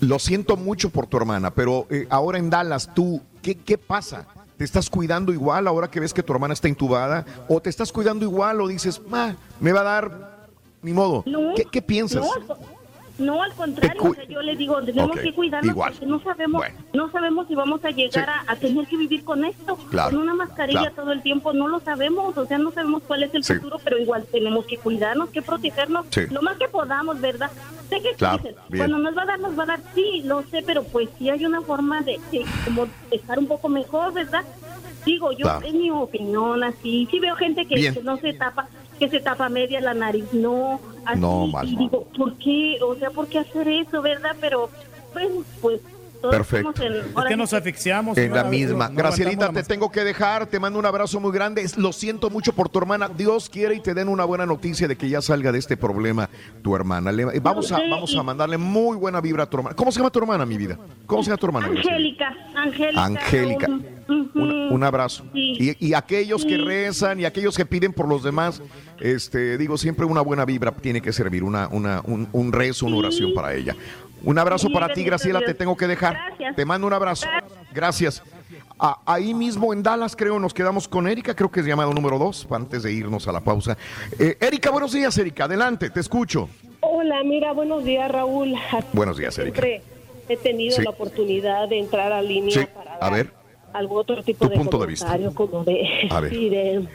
[0.00, 4.26] Lo siento mucho por tu hermana, pero eh, ahora en Dallas, tú, ¿qué, ¿qué pasa?
[4.56, 7.24] ¿Te estás cuidando igual ahora que ves que tu hermana está intubada?
[7.48, 10.48] ¿O te estás cuidando igual o dices, ma, me va a dar,
[10.82, 11.22] ni modo?
[11.26, 12.24] No, ¿Qué, qué piensas?
[12.24, 12.56] No,
[13.20, 15.92] no, al contrario, o sea, yo le digo, tenemos que cuidarnos igual.
[15.92, 16.74] porque no sabemos, Bueno.
[16.94, 18.44] no sabemos si vamos a llegar Sí.
[18.48, 20.94] a, a tener que vivir con esto, Claro, con una mascarilla claro.
[20.96, 23.54] todo el tiempo, no lo sabemos, o sea, no sabemos cuál es el Sí.
[23.54, 26.22] futuro, pero igual tenemos que cuidarnos, que protegernos Sí.
[26.30, 27.50] lo más que podamos, ¿verdad?
[27.88, 28.42] Sé que Claro,
[28.76, 31.28] cuando nos va a dar, nos va a dar, sí, lo sé, pero pues sí
[31.28, 34.44] hay una forma de, de como estar un poco mejor, ¿verdad?
[35.04, 38.68] Digo, yo, es mi opinión, así, sí veo gente que no se tapa,
[39.00, 42.78] que se tapa media la nariz, no, así, No, mal, y digo, ¿por qué?
[42.82, 44.36] O sea, ¿por qué hacer eso, verdad?
[44.40, 44.68] Pero,
[45.14, 45.30] pues,
[45.62, 45.80] pues,
[46.20, 46.82] todos Perfecto.
[46.82, 48.16] en- Es que nos asfixiamos.
[48.18, 48.88] En la misma.
[48.88, 50.46] no Gracielita, te tengo que dejar.
[50.46, 51.62] Te mando un abrazo muy grande.
[51.62, 53.08] Es- Lo siento mucho por tu hermana.
[53.08, 56.28] Dios quiere y te den una buena noticia de que ya salga de este problema
[56.62, 57.10] tu hermana.
[57.12, 59.74] Le- vamos, a, vamos a mandarle muy buena vibra a tu hermana.
[59.76, 60.78] ¿Cómo se llama tu hermana, mi vida?
[61.06, 61.66] ¿Cómo se llama tu hermana?
[61.68, 63.04] Angélica, Angélica.
[63.04, 63.66] Angélica.
[64.08, 65.24] Un, un abrazo.
[65.32, 65.76] Sí.
[65.80, 68.60] Y, y aquellos que rezan y aquellos que piden por los demás,
[68.98, 72.96] este, digo, siempre una buena vibra tiene que servir, una, una, un, un rezo, una
[72.96, 73.76] oración para ella.
[74.22, 75.50] Un abrazo Sí, para ti, Graciela, Dios.
[75.50, 76.14] te tengo que dejar.
[76.14, 76.56] Gracias.
[76.56, 77.26] Te mando un abrazo.
[77.72, 78.22] Gracias.
[79.04, 82.46] Ahí mismo en Dallas, creo, nos quedamos con Erika, creo que es llamado número dos,
[82.50, 83.76] antes de irnos a la pausa.
[84.18, 86.48] Eh, Erika, buenos días, Erika, adelante, te escucho.
[86.80, 88.54] Hola, mira, buenos días, Raúl.
[88.94, 89.60] Buenos días, Erika.
[89.60, 89.82] Siempre
[90.30, 90.82] he tenido Sí.
[90.82, 93.32] la oportunidad de entrar a línea Sí, para a ver,
[93.74, 95.06] algún otro tipo Tu de punto de vista.
[95.06, 96.30] comentario, como de, A ver.
[96.32, 96.86] de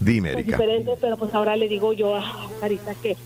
[0.00, 0.52] dime, Erika.
[0.52, 3.16] diferente, pero pues ahora le digo yo a Carita que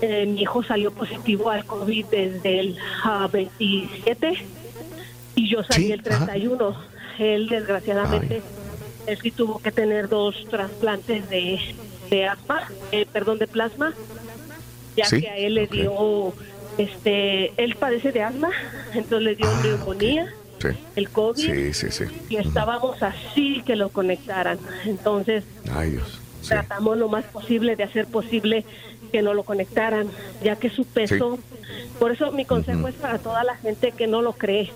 [0.00, 4.32] eh, mi hijo salió positivo al COVID desde el ah, 27
[5.36, 6.74] y yo salí Sí, el 31.
[7.18, 8.42] Él, desgraciadamente,
[9.06, 11.58] él sí tuvo que tener dos trasplantes de,
[12.08, 13.92] de asma, eh, perdón, de plasma,
[14.96, 15.70] ya Sí, que a él le ok.
[15.72, 16.34] dio,
[16.78, 18.50] este, él padece de asma,
[18.94, 20.68] entonces le dio neumonía, Sí.
[20.96, 22.04] el COVID, Sí, sí, sí.
[22.28, 24.58] y estábamos así que lo conectaran.
[24.84, 26.20] Entonces, Ay, Dios.
[26.46, 28.64] tratamos lo más posible de hacer posible
[29.12, 30.08] que no lo conectaran,
[30.42, 31.38] ya que su peso,
[31.98, 34.70] por eso mi consejo es para toda la gente que no lo cree.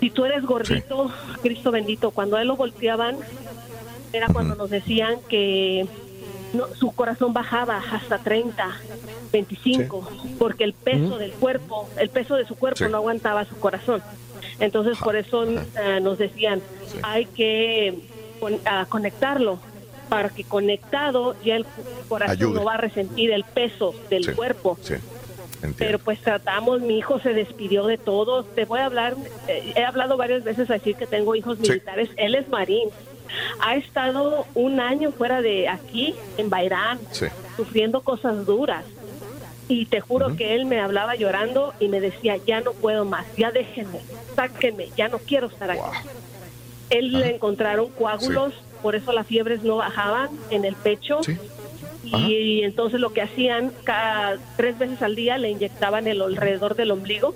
[0.00, 1.10] Si tú eres gordito,
[1.42, 3.16] Cristo bendito, cuando a él lo volteaban,
[4.12, 5.86] era cuando nos decían que
[6.54, 8.66] no, su corazón bajaba hasta 30,
[9.32, 10.08] 25,
[10.38, 12.90] porque el peso del cuerpo, el peso de su cuerpo Sí.
[12.90, 14.02] no aguantaba su corazón.
[14.60, 16.60] Entonces, por eso eh, nos decían,
[17.02, 17.98] hay que
[18.40, 19.58] con- conectarlo,
[20.08, 21.66] para que conectado ya el
[22.08, 22.54] corazón Ayude.
[22.54, 24.32] no va a resentir el peso del Sí.
[24.32, 24.78] cuerpo.
[24.80, 24.94] Sí.
[25.56, 25.76] Entiendo.
[25.76, 28.46] Pero pues tratamos, mi hijo se despidió de todos.
[28.54, 29.16] Te voy a hablar,
[29.48, 32.08] eh, he hablado varias veces a decir que tengo hijos militares.
[32.16, 32.88] Él es marín.
[33.60, 36.98] Ha estado un año fuera de aquí, en Bairán,
[37.56, 38.84] sufriendo cosas duras.
[39.68, 43.26] Y te juro que él me hablaba llorando y me decía, ya no puedo más,
[43.36, 44.00] ya déjenme,
[44.34, 46.08] sáquenme, ya no quiero estar aquí.
[46.90, 51.20] Él le encontraron coágulos, por eso las fiebres no bajaban en el pecho.
[52.02, 56.92] Y, entonces lo que hacían, cada tres veces al día le inyectaban el alrededor del
[56.92, 57.34] ombligo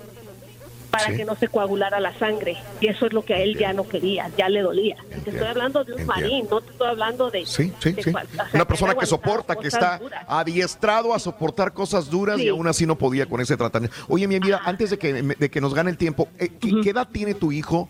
[0.93, 1.17] para Sí.
[1.17, 2.55] que no se coagulara la sangre.
[2.79, 4.95] Y eso es lo que a él ya no quería, ya le dolía.
[5.23, 6.21] Te estoy hablando de un Entiendo.
[6.21, 7.45] marín, no te estoy hablando de...
[7.47, 8.11] Sí, sí, de sí.
[8.11, 10.23] cual- o sea, Una persona que soporta, que está duras.
[10.27, 13.97] adiestrado a soportar cosas duras y aún así no podía con ese tratamiento.
[14.07, 16.91] Oye, mi vida, antes de que, de que nos gane el tiempo, eh, ¿qué, qué
[16.91, 17.89] edad tiene tu hijo?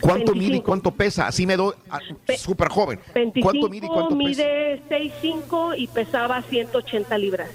[0.00, 0.66] ¿Cuánto mide y 25.
[0.66, 1.26] cuánto pesa?
[1.26, 1.98] Así me doy, ah,
[2.36, 3.00] súper joven.
[3.14, 4.28] 25 ¿Cuánto mide y cuánto pesa?
[4.28, 7.48] mide 6'5 y pesaba 180 libras.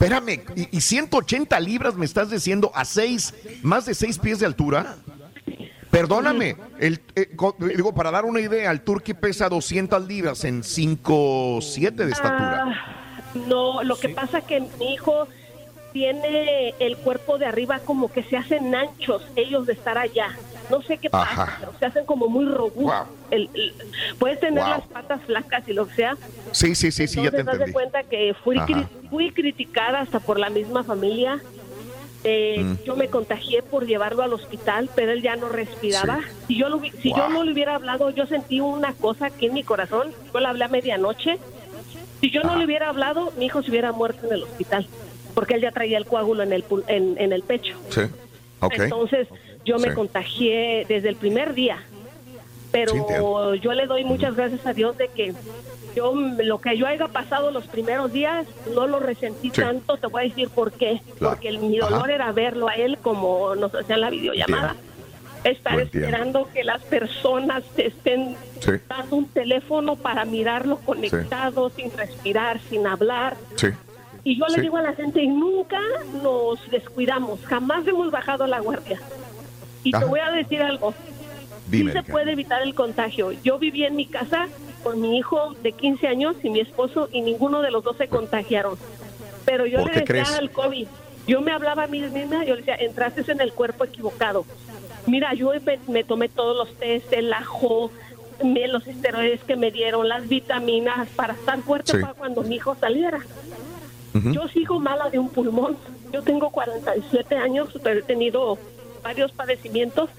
[0.00, 4.46] Espérame, ¿y, y 180 libras me estás diciendo a 6, más de 6 pies de
[4.46, 4.94] altura?
[5.90, 7.28] Perdóname, el, eh,
[7.74, 12.64] digo, para dar una idea, el turqui pesa 200 libras en 5, 7 de estatura.
[12.64, 15.26] Ah, no, lo que pasa que mi hijo
[15.92, 20.36] tiene el cuerpo de arriba como que se hacen anchos ellos de estar allá.
[20.70, 21.56] No sé qué pasa, Ajá.
[21.60, 23.06] pero se hacen como muy robustos.
[23.30, 23.72] El- el-
[24.18, 24.68] puedes tener Wow.
[24.70, 26.16] las patas flacas y lo que sea.
[26.52, 27.72] Sí, sí, sí, sí, ya te haz de entendí.
[27.72, 31.40] cuenta que fui, cri- fui criticada hasta por la misma familia.
[32.24, 32.76] Eh, Mm.
[32.84, 36.20] Yo me contagié por llevarlo al hospital, pero él ya no respiraba.
[36.48, 39.54] Si, yo, lo, si yo no le hubiera hablado, yo sentí una cosa aquí en
[39.54, 40.12] mi corazón.
[40.34, 41.38] Yo le hablé a medianoche.
[42.20, 44.88] Si yo no le hubiera hablado, mi hijo se hubiera muerto en el hospital,
[45.34, 47.76] porque él ya traía el coágulo en el, en, en el pecho.
[47.90, 48.00] Sí,
[48.60, 48.74] ok.
[48.76, 49.28] Entonces
[49.68, 49.94] yo me Sí.
[49.94, 51.78] contagié desde el primer día,
[52.72, 55.34] pero Sí, yo le doy muchas gracias a Dios de que
[55.94, 59.60] yo lo que yo haya pasado los primeros días no lo resentí Sí.
[59.60, 59.96] tanto.
[59.96, 61.00] Te voy a decir por qué.
[61.18, 61.34] Claro.
[61.34, 62.12] Porque mi dolor Ajá.
[62.14, 64.76] era verlo a él como nos hacían la videollamada.
[65.44, 68.36] Estar esperando que las personas te estén
[68.88, 73.36] dando un teléfono para mirarlo conectado, sin respirar, sin hablar.
[73.56, 73.68] Sí.
[74.24, 75.80] Y yo le digo a la gente, nunca
[76.22, 79.00] nos descuidamos, jamás hemos bajado la guardia.
[79.88, 80.92] Y te voy a decir algo,
[81.70, 83.32] sí se puede evitar el contagio.
[83.32, 84.48] Yo viví en mi casa
[84.82, 88.08] con mi hijo de 15 años y mi esposo y ninguno de los dos se
[88.08, 88.76] contagiaron.
[89.44, 90.86] Pero yo le decía al COVID,
[91.26, 94.44] yo me hablaba a mí misma, yo le decía, entraste en el cuerpo equivocado.
[95.06, 95.52] Mira, yo
[95.86, 97.90] me, tomé todos los test, el ajo,
[98.42, 103.20] los esteroides que me dieron, las vitaminas para estar fuerte para cuando mi hijo saliera.
[104.12, 105.76] Yo sigo mala de un pulmón.
[106.12, 108.58] Yo tengo 47 años, pero he tenido
[109.02, 110.10] varios padecimientos.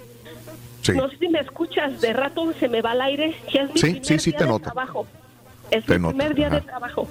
[0.93, 3.35] No sé si me escuchas, de rato se me va al aire.
[3.53, 5.08] es mi primer día de trabajo.
[5.72, 7.08] Es mi primer día de trabajo.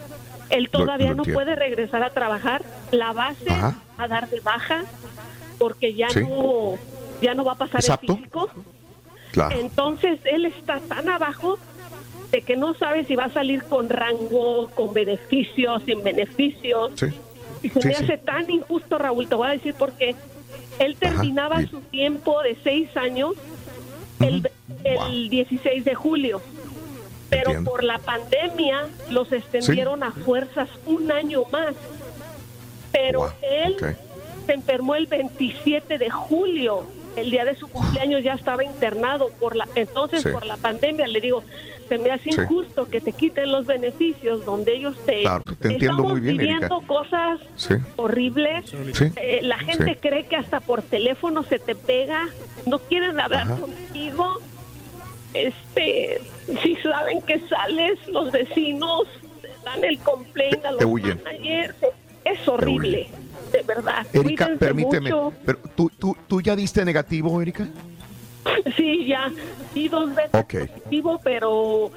[0.51, 2.63] Él todavía no puede regresar a trabajar.
[2.91, 4.85] La base a dar de baja
[5.59, 6.79] porque ya no
[7.21, 8.51] ya no va a pasar el físico.
[9.51, 11.59] Entonces él está tan abajo
[12.31, 16.93] de que no sabe si va a salir con rango, con beneficios, sin beneficios.
[17.63, 20.15] Y se me hace tan injusto, Raúl, te voy a decir por qué.
[20.79, 23.35] Él terminaba su tiempo de seis años
[24.21, 24.49] el,
[25.31, 26.41] 16 de julio,
[27.29, 31.75] pero por la pandemia los extendieron a fuerzas un año más.
[32.93, 33.77] Pero él
[34.47, 36.87] se enfermó el 27 de julio
[37.21, 41.21] el día de su cumpleaños ya estaba internado por la entonces por la pandemia le
[41.21, 41.43] digo
[41.89, 46.03] se me hace injusto que te quiten los beneficios donde ellos te, claro, te entiendo
[46.03, 47.41] muy bien viviendo cosas
[47.97, 48.75] horribles
[49.17, 52.29] eh, la gente cree que hasta por teléfono se te pega
[52.67, 54.41] no quieren hablar contigo.
[55.35, 56.21] Este
[56.63, 59.05] si saben que sales los vecinos
[59.65, 61.77] dan el complaint a los managers
[62.25, 63.09] es horrible
[63.51, 64.07] de verdad.
[64.13, 65.11] Erika, permíteme,
[65.45, 67.67] pero ¿tú, tú, ¿tú ya diste negativo, Erika?
[68.77, 69.31] Sí, ya,
[69.75, 71.91] sí, dos veces positivo, pero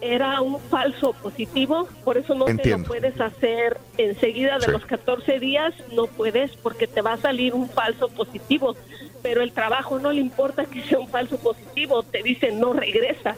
[0.00, 5.40] era un falso positivo, por eso no te lo puedes hacer enseguida de los 14
[5.40, 8.76] días, no puedes porque te va a salir un falso positivo,
[9.22, 13.36] pero el trabajo no le importa que sea un falso positivo, te dicen no regresa.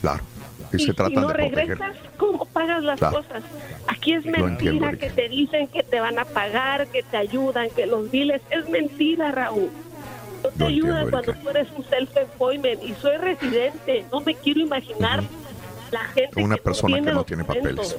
[0.00, 0.24] Claro
[0.78, 3.42] y, si no regresas, ¿cómo pagas las cosas?
[3.86, 7.86] Aquí es mentira que te dicen que te van a pagar, que te ayudan, que
[7.86, 8.40] los biles.
[8.50, 9.70] Es mentira, Raúl.
[10.42, 14.04] No te ayudan cuando tú eres un self-employment y soy residente.
[14.10, 15.22] No me quiero imaginar
[15.90, 17.96] la gente Una persona que no tiene papeles.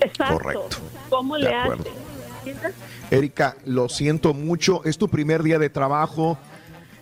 [0.00, 0.34] Exacto.
[0.34, 0.76] Correcto.
[1.08, 1.86] ¿Cómo le haces?
[3.10, 4.82] Erika, lo siento mucho.
[4.84, 6.38] Es tu primer día de trabajo.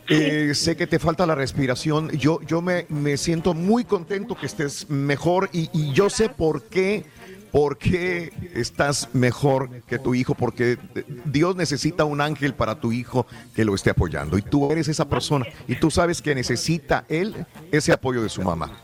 [0.09, 2.11] Eh, sé que te falta la respiración.
[2.11, 6.65] Yo, yo me, me siento muy contento que estés mejor y, y yo sé por
[6.65, 7.05] qué.
[7.53, 10.35] ¿Por qué estás mejor que tu hijo?
[10.35, 10.79] Porque
[11.27, 14.39] Dios necesita un ángel para tu hijo que lo esté apoyando.
[14.39, 15.45] Y tú eres esa persona.
[15.69, 18.81] Y tú sabes que necesita él ese apoyo de su mamá.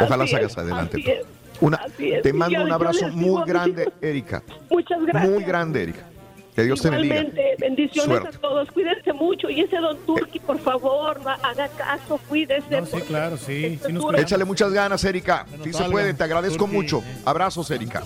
[0.00, 1.24] Ojalá salgas adelante.
[1.60, 1.80] Una,
[2.22, 4.44] te mando un abrazo muy grande, Erika.
[4.70, 5.32] Muchas gracias.
[5.32, 6.06] Muy grande, Erika.
[6.54, 7.24] Que Dios te bendiga.
[7.58, 8.70] bendiciones a todos.
[8.70, 9.50] Cuídense mucho.
[9.50, 12.84] Y ese don Turki, por favor, haga caso, cuídese.
[12.86, 13.80] sí, claro, sí.
[14.16, 15.46] Échale muchas ganas, Erika.
[15.64, 17.02] Sí se puede, te agradezco mucho.
[17.24, 18.04] Abrazos, Erika.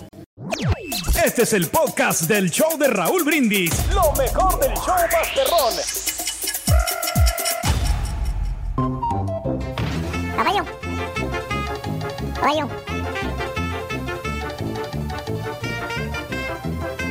[1.23, 3.71] Este es el podcast del show de Raúl Brindis.
[3.93, 5.73] Lo mejor del show Masterrón.
[10.35, 10.65] Caballo.
[12.35, 12.69] Caballo.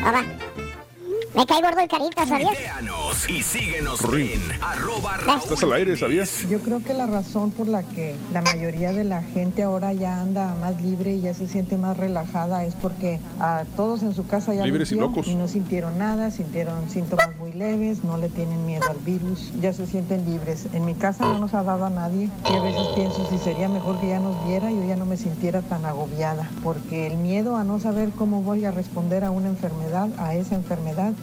[0.07, 0.48] Hola.
[1.35, 2.57] Me cae gordo el carita, ¿sabías?
[3.27, 6.47] Y síguenos en arroba Estás al aire, ¿sabías?
[6.49, 10.21] Yo creo que la razón por la que la mayoría de la gente ahora ya
[10.21, 14.27] anda más libre y ya se siente más relajada es porque a todos en su
[14.27, 15.27] casa ya libres y locos.
[15.27, 19.73] y no sintieron nada, sintieron síntomas muy leves, no le tienen miedo al virus, ya
[19.73, 20.67] se sienten libres.
[20.73, 23.69] En mi casa no nos ha dado a nadie y a veces pienso si sería
[23.69, 27.57] mejor que ya nos viera yo ya no me sintiera tan agobiada, porque el miedo
[27.57, 31.15] a no saber cómo voy a responder a una enfermedad, a esa enfermedad,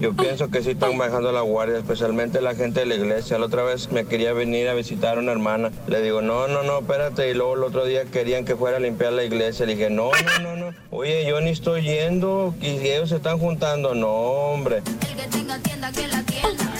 [0.00, 3.38] yo pienso que sí están bajando la guardia, especialmente la gente de la iglesia.
[3.38, 5.70] La otra vez me quería venir a visitar a una hermana.
[5.86, 7.30] Le digo, no, no, no, espérate.
[7.30, 9.66] Y luego el otro día querían que fuera a limpiar la iglesia.
[9.66, 10.74] Le dije, no, no, no, no.
[10.90, 13.94] Oye, yo ni estoy yendo y ellos se están juntando.
[13.94, 14.78] No, hombre.
[14.86, 16.72] El que tenga tienda, que la tienda.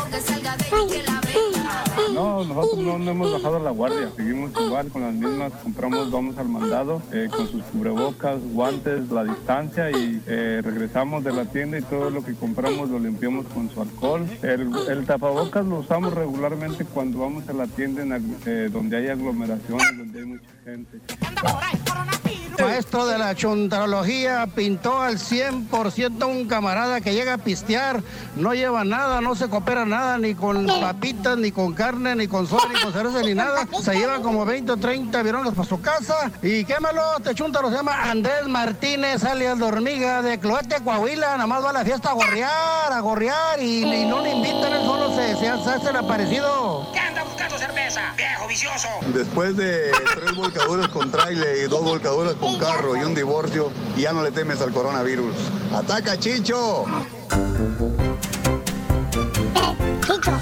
[0.00, 1.29] O que salga de que la
[2.14, 6.48] no, nosotros no, hemos bajado la guardia, seguimos igual con las mismas, compramos, vamos al
[6.48, 11.82] mandado eh, con sus cubrebocas, guantes, la distancia y eh, regresamos de la tienda y
[11.82, 14.26] todo lo que compramos lo limpiamos con su alcohol.
[14.42, 20.20] El, tapabocas lo usamos regularmente cuando vamos a la tienda eh, donde hay aglomeraciones, donde
[20.20, 21.00] hay mucha gente.
[22.60, 28.02] Maestro de la chuntarología pintó al 100% un camarada que llega a pistear,
[28.36, 32.46] no lleva nada, no se coopera nada, ni con papitas, ni con carne ni con
[32.46, 33.66] sol, ni con cerveza, ni nada.
[33.82, 36.30] Se lleva como 20 o 30 virones para su casa.
[36.42, 41.32] Y quémalo, este chúntaro se llama Andrés Martínez, alias de hormiga, de Cloete, Coahuila.
[41.32, 43.60] Nada más va a la fiesta a gorrear, a gorrear.
[43.60, 46.86] Y, y no le invitan, él solo se, se hace el aparecido.
[46.92, 48.88] ¿Qué anda buscando cerveza, viejo vicioso?
[49.14, 54.12] Después de tres volcaduras con trailer y dos volcaduras con carro y un divorcio, ya
[54.12, 55.34] no le temes al coronavirus.
[55.74, 56.84] ¡Ataca, Chicho!
[60.04, 60.32] Chicho.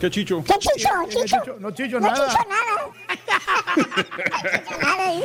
[0.00, 0.44] ¿Qué chicho?
[0.44, 0.88] ¿Qué chicho?
[1.10, 1.56] Chicho.
[1.58, 2.28] No chicho No nada.
[2.28, 2.92] chicho nada.
[4.80, 5.24] Nada, ¿eh?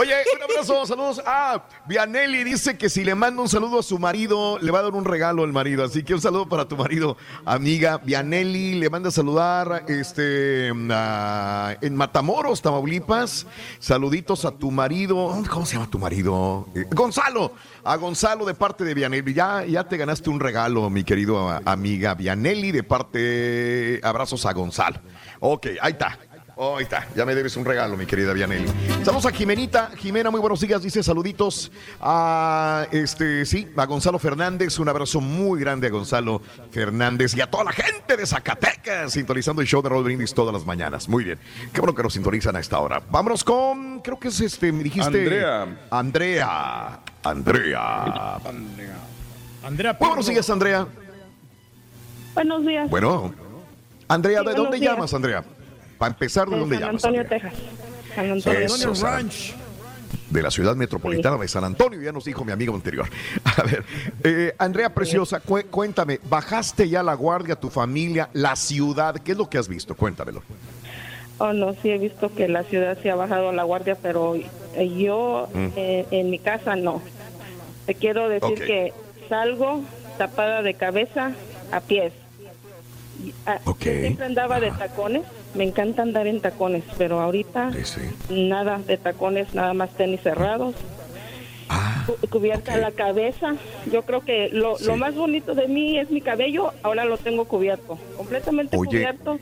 [0.00, 1.20] Oye, un abrazo, saludos.
[1.26, 4.82] Ah, Vianelli dice que si le manda un saludo a su marido, le va a
[4.84, 5.84] dar un regalo al marido.
[5.84, 7.98] Así que un saludo para tu marido, amiga.
[7.98, 13.46] Vianelli le manda a saludar este, ah, en Matamoros, Tamaulipas.
[13.78, 15.36] Saluditos a tu marido.
[15.50, 16.66] ¿Cómo se llama tu marido?
[16.74, 17.52] Eh, Gonzalo.
[17.84, 19.34] A Gonzalo de parte de Vianelli.
[19.34, 24.00] Ya, ya te ganaste un regalo, mi querido amiga Vianelli, de parte.
[24.02, 24.98] Abrazos a Gonzalo.
[25.40, 26.18] Ok, ahí está.
[26.62, 28.66] Oh, ahí está, ya me debes un regalo, mi querida Vianelli.
[29.02, 29.92] Saludos a Jimenita.
[29.96, 30.82] Jimena, muy buenos días.
[30.82, 31.72] Dice saluditos
[32.02, 34.78] a este, sí, a Gonzalo Fernández.
[34.78, 39.62] Un abrazo muy grande a Gonzalo Fernández y a toda la gente de Zacatecas, sintonizando
[39.62, 41.08] el show de Roll Brindis todas las mañanas.
[41.08, 41.38] Muy bien.
[41.72, 43.00] Qué bueno que nos sintonizan a esta hora.
[43.10, 45.06] Vámonos con, creo que es este, me dijiste.
[45.06, 45.78] Andrea.
[45.90, 47.00] Andrea.
[47.22, 48.36] Andrea.
[49.64, 50.86] Andrea Muy buenos días, Andrea.
[52.34, 52.90] Buenos días.
[52.90, 53.32] Bueno.
[54.08, 54.92] Andrea, Sí, ¿de dónde días.
[54.92, 55.42] llamas, Andrea?
[56.00, 57.04] Para empezar, ¿de De dónde San llamas?
[57.04, 57.40] Antonio, Andrea?
[57.42, 57.60] Texas.
[58.14, 58.58] San Antonio.
[58.60, 59.30] Eso, San-
[60.30, 63.06] de la ciudad metropolitana de San Antonio, ya nos dijo mi amigo anterior.
[63.44, 63.84] A ver,
[64.24, 69.16] eh, Andrea Preciosa, cu- cuéntame, ¿bajaste ya la guardia, tu familia, la ciudad?
[69.16, 69.94] ¿Qué es lo que has visto?
[69.94, 70.42] Cuéntamelo.
[71.36, 74.46] Oh, no, sí he visto que la ciudad se ha bajado la guardia, pero eh,
[74.96, 75.66] yo Mm.
[75.76, 77.02] eh, en mi casa no.
[77.84, 78.94] Te quiero decir que
[79.28, 79.82] salgo
[80.16, 81.32] tapada de cabeza
[81.72, 82.14] a pies.
[83.46, 85.22] Ah, yo siempre andaba de tacones,
[85.54, 87.72] me encanta andar en tacones, pero ahorita
[88.30, 90.74] nada de tacones, nada más tenis cerrados.
[91.68, 93.54] Ah, Cu- cubierta la cabeza.
[93.92, 97.44] Yo creo que lo, lo más bonito de mí es mi cabello, ahora lo tengo
[97.46, 99.38] cubierto, completamente Oye, cubierto.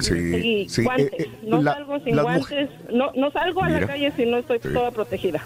[0.00, 1.12] Sí, y sí, guantes.
[1.12, 3.86] eh, eh, no la- salgo sin guantes, no, no salgo a la Mira.
[3.86, 4.68] calle si no estoy Sí.
[4.72, 5.42] toda protegida.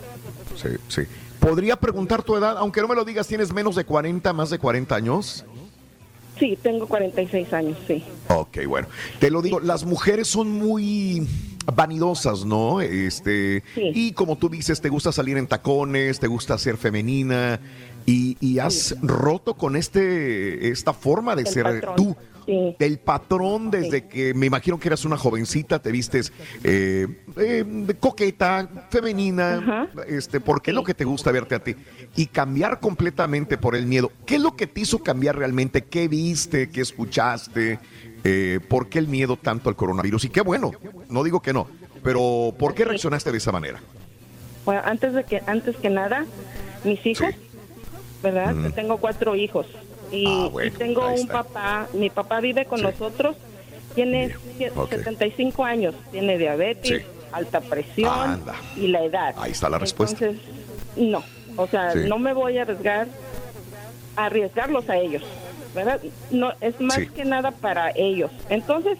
[0.56, 1.02] Sí, sí.
[1.38, 2.56] ¿Podría preguntar tu edad?
[2.58, 5.44] Aunque no me lo digas, ¿tienes menos de 40, más de 40 años?
[6.38, 8.02] Sí, tengo 46 años, sí.
[8.28, 8.88] Ok, bueno.
[9.18, 11.26] Te lo digo, las mujeres son muy
[11.74, 12.80] vanidosas, ¿no?
[12.80, 17.58] Este, y como tú dices, te gusta salir en tacones, te gusta ser femenina
[18.04, 21.96] y, y has roto con este esta forma de El ser patrón.
[21.96, 22.16] tú.
[22.46, 27.64] El patrón desde que me imagino que eras una jovencita, te vistes eh, eh,
[27.98, 31.74] coqueta, femenina, este, porque es lo que te gusta verte a ti.
[32.14, 34.12] Y cambiar completamente por el miedo.
[34.24, 35.82] ¿Qué es lo que te hizo cambiar realmente?
[35.82, 36.70] ¿Qué viste?
[36.70, 37.80] ¿Qué escuchaste?
[38.22, 40.24] Eh, ¿Por qué el miedo tanto al coronavirus?
[40.24, 40.72] Y qué bueno,
[41.08, 41.66] no digo que no,
[42.02, 43.80] pero ¿por qué reaccionaste de esa manera?
[44.64, 46.26] Bueno, antes de que antes que nada,
[46.84, 47.34] mis hijos,
[48.22, 48.54] ¿verdad?
[48.54, 48.72] Mm.
[48.72, 49.66] Tengo cuatro hijos
[50.12, 53.36] y, Ah, bueno, y tengo un papá, mi papá vive con nosotros,
[53.94, 54.90] tiene sie- ok.
[54.90, 57.06] 75 años, tiene diabetes, Sí.
[57.32, 58.54] alta presión Anda.
[58.76, 59.34] y la edad.
[59.38, 60.24] Ahí está la respuesta.
[60.26, 60.46] Entonces,
[60.96, 61.22] no,
[61.56, 62.00] o sea, Sí.
[62.08, 63.08] no me voy a arriesgar
[64.16, 65.22] a arriesgarlos a ellos,
[65.74, 66.00] ¿verdad?
[66.30, 68.30] No, es más que nada para ellos.
[68.48, 68.98] Entonces,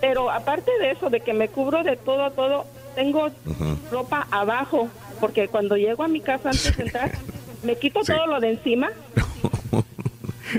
[0.00, 3.30] pero aparte de eso, de que me cubro de todo a todo, tengo
[3.90, 4.88] ropa abajo,
[5.20, 7.12] porque cuando llego a mi casa antes de entrar,
[7.62, 8.90] me quito todo lo de encima.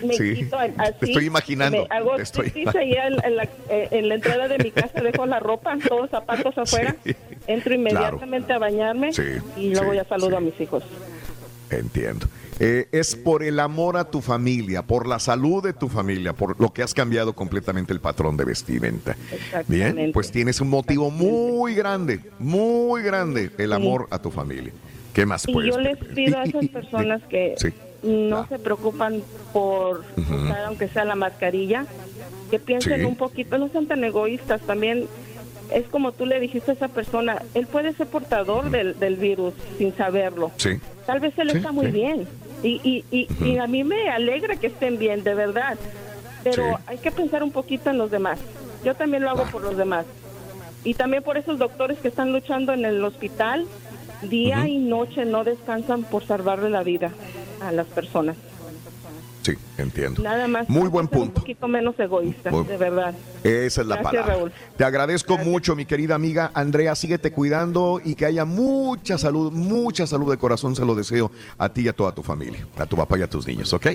[0.06, 4.10] Me Sí, quito así, te estoy imaginando, me hago estoy ahí en, en la, en
[4.10, 6.96] la entrada de mi casa, dejo la ropa, todos los zapatos afuera,
[7.48, 9.24] entro inmediatamente a bañarme Sí,
[9.58, 10.84] y luego ya saludo a mis hijos.
[11.70, 12.28] Entiendo.
[12.62, 16.60] Eh, es por el amor a tu familia, por la salud de tu familia, por
[16.60, 19.16] lo que has cambiado completamente el patrón de vestimenta.
[19.68, 24.74] Bien, pues tienes un motivo muy grande, muy grande, el amor a tu familia.
[25.14, 27.70] ¿Qué más Y puedes yo les pido a esas personas que Sí.
[28.04, 29.22] No se preocupan
[29.54, 31.86] por usar, aunque sea la mascarilla,
[32.52, 33.06] que piensen Sí.
[33.06, 34.62] un poquito, no sean tan egoístas.
[34.62, 35.08] También
[35.72, 39.54] es como tú le dijiste a esa persona, él puede ser portador del, del virus
[39.78, 40.52] sin saberlo.
[40.58, 40.80] Sí.
[41.06, 42.28] Tal vez él Sí, está muy bien.
[42.64, 45.78] Y, y, y, y a mí me alegra que estén bien, de verdad.
[46.44, 48.40] Pero hay que pensar un poquito en los demás.
[48.84, 50.06] Yo también lo hago por los demás.
[50.86, 53.66] Y también por esos doctores que están luchando en el hospital,
[54.22, 57.12] día y noche no descansan por salvarle la vida
[57.62, 58.36] a las personas.
[59.42, 60.22] Sí, entiendo.
[60.22, 60.68] Nada más.
[60.70, 61.40] Muy buen ser Un punto.
[61.42, 63.16] poquito menos egoístas, Muy- de verdad.
[63.44, 64.36] Esa es la Gracias, palabra.
[64.36, 64.52] Raúl.
[64.78, 66.94] Te agradezco mucho, mi querida amiga Andrea.
[66.94, 70.76] Síguete cuidando y que haya mucha salud, mucha salud de corazón.
[70.76, 73.30] Se lo deseo a ti y a toda tu familia, a tu papá y a
[73.30, 73.88] tus niños, ¿ok?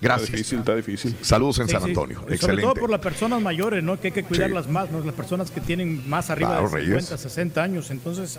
[0.00, 0.24] Gracias.
[0.30, 1.16] Está difícil, está difícil.
[1.22, 1.88] Saludos en Sí, San sí.
[1.90, 2.20] Antonio.
[2.20, 2.62] Sobre Excelente.
[2.62, 3.98] todo por las personas mayores, ¿no?
[4.00, 5.00] Que hay que cuidarlas más, ¿no?
[5.00, 7.04] Las personas que tienen más arriba Claro, de Reyes.
[7.06, 7.90] 50, 60 años.
[7.90, 8.38] Entonces, sí,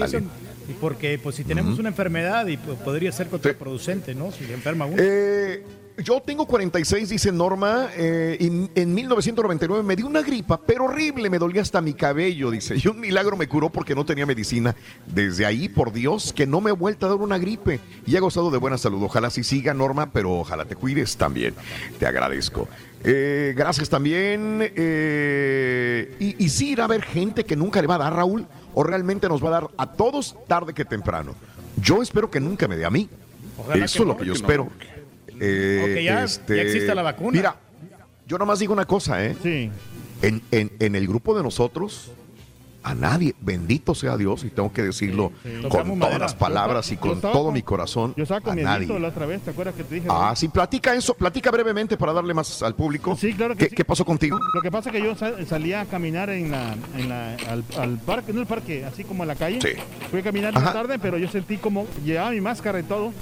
[0.00, 0.24] Ándale.
[0.68, 4.30] Y porque pues si tenemos una enfermedad y pues, podría ser contraproducente, ¿no?
[4.32, 4.96] Si se enferma uno.
[4.98, 5.64] Eh,
[6.02, 8.46] yo tengo 46, dice Norma, eh, y
[8.80, 12.76] en 1999 me dio una gripa, pero horrible, me dolía hasta mi cabello, dice.
[12.82, 14.74] Y un milagro me curó porque no tenía medicina.
[15.06, 17.80] Desde ahí, por Dios, que no me he vuelto a dar una gripe.
[18.06, 19.02] Y he gozado de buena salud.
[19.02, 21.54] Ojalá sí siga, Norma, pero ojalá te cuides también.
[21.98, 22.68] Te agradezco.
[23.04, 24.72] Eh, gracias también.
[24.74, 28.46] eh, y, y sí irá a haber gente que nunca le va a dar, Raúl,
[28.74, 31.34] o realmente nos va a dar a todos tarde que temprano.
[31.80, 33.08] Yo espero que nunca me dé a mí.
[33.58, 34.46] Ojalá Eso es lo que yo que no.
[34.46, 34.68] espero.
[35.40, 37.32] Eh, ya- este, ya exista la vacuna.
[37.32, 37.56] Mira,
[38.26, 39.36] yo nomás digo una cosa, ¿eh?
[39.42, 39.70] Sí.
[40.22, 42.10] En, en- en el grupo de nosotros,
[42.82, 46.18] a nadie, bendito sea Dios, y tengo que decirlo con todas madera.
[46.20, 48.98] las palabras y con estaba todo mi corazón, Yo estaba con a mi nadie.
[48.98, 50.06] la otra vez, ¿te acuerdas que te dije?
[50.10, 53.16] Ah, sí, platica eso, platica brevemente para darle más al público.
[53.16, 53.76] Sí, claro que ¿Qué, sí.
[53.76, 54.38] qué pasó contigo?
[54.54, 57.64] Lo que pasa es que yo sal- salía a caminar en la, en la- al,
[57.78, 59.58] al parque, no el parque, así como en la calle.
[59.60, 59.78] Sí.
[60.10, 63.12] Fui a caminar más tarde, pero yo sentí como, llevaba mi máscara y todo,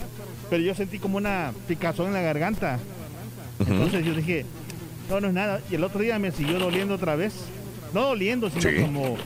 [0.51, 2.79] pero yo sentí como una picazón en la garganta.
[3.59, 4.47] Entonces yo dije,
[5.11, 5.61] no, no es nada.
[5.71, 7.35] Y el otro día me siguió doliendo otra vez.
[7.95, 9.17] No doliendo, sino como,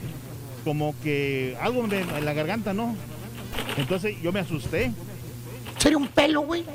[0.64, 2.94] como que algo en la garganta, ¿no?
[3.76, 4.92] Entonces yo me asusté.
[5.78, 6.64] Sería un pelo, güey.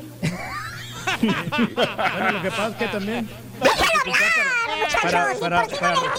[1.22, 3.28] Bueno, lo que pasa es que también...
[4.06, 5.02] muchachos!
[5.02, 6.12] para- ¿Y por qué para- entiendo?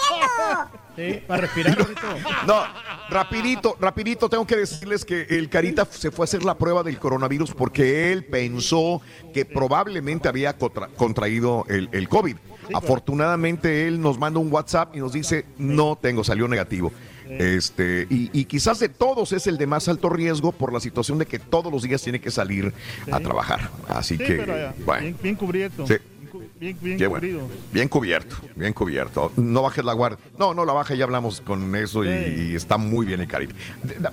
[0.96, 1.78] Sí, para respirar.
[2.46, 2.62] No,
[3.10, 6.98] rapidito, rapidito, tengo que decirles que el Carita se fue a hacer la prueba del
[6.98, 9.00] coronavirus porque él pensó
[9.32, 12.36] que probablemente había contra- contraído el, el COVID.
[12.74, 16.92] Afortunadamente él nos manda un WhatsApp y nos dice, no tengo, salió negativo.
[17.28, 21.18] Este, y, y quizás de todos es el de más alto riesgo por la situación
[21.18, 22.72] de que todos los días tiene que salir
[23.10, 23.70] a trabajar.
[23.88, 25.02] Así Sí, que, pero, eh, bueno.
[25.02, 25.86] bien, bien cubierto.
[25.86, 25.94] Sí.
[26.60, 27.48] Bien, bien bueno.
[27.72, 29.32] Bien cubierto, bien cubierto.
[29.36, 30.18] No bajes la guardia.
[30.38, 33.54] No, no la baja, ya hablamos con eso y, está muy bien el Carita.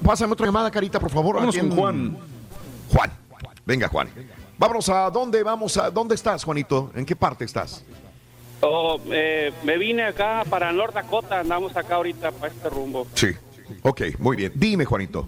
[0.03, 1.35] Pásame otra llamada, Carita, por favor.
[1.35, 1.69] Vámonos ¿A quién?
[1.69, 2.17] con Juan.
[2.89, 3.11] Juan.
[3.65, 4.09] Venga, Juan.
[4.57, 6.91] Vámonos a dónde vamos a dónde estás, Juanito?
[6.95, 7.83] ¿En qué parte estás?
[8.61, 13.05] Oh, eh, me vine acá para North Dakota, andamos acá ahorita para este rumbo.
[13.13, 13.27] Sí.
[13.81, 14.51] Ok, muy bien.
[14.55, 15.25] Dime, Juanito.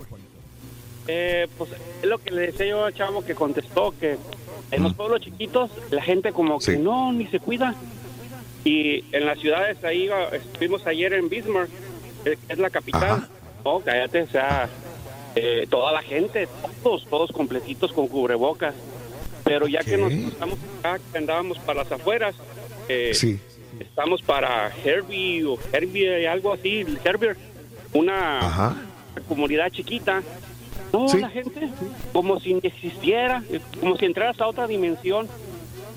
[1.07, 4.17] Eh, pues es lo que le decía yo al chavo que contestó, que
[4.72, 6.77] en los pueblos chiquitos la gente como que Sí.
[6.77, 7.75] no, ni se cuida.
[8.64, 11.69] Y en las ciudades ahí, estuvimos ayer en Bismarck,
[12.25, 13.27] eh, que es la capital.
[13.64, 14.67] No, cállate, o sea,
[15.35, 16.47] eh, toda la gente,
[16.83, 18.75] todos, todos completitos con cubrebocas.
[19.45, 22.35] Pero ya que nos estamos acá, que andábamos para las afueras,
[22.90, 23.40] eh, Sí.
[23.80, 27.33] estamos para Herbie o Herbie, algo así, Herbie,
[27.93, 28.75] una Ajá.
[29.27, 30.22] comunidad chiquita.
[30.93, 31.19] No, Sí.
[31.19, 31.69] la gente
[32.14, 35.27] como si existiera, eh, como si entraras a otra dimensión.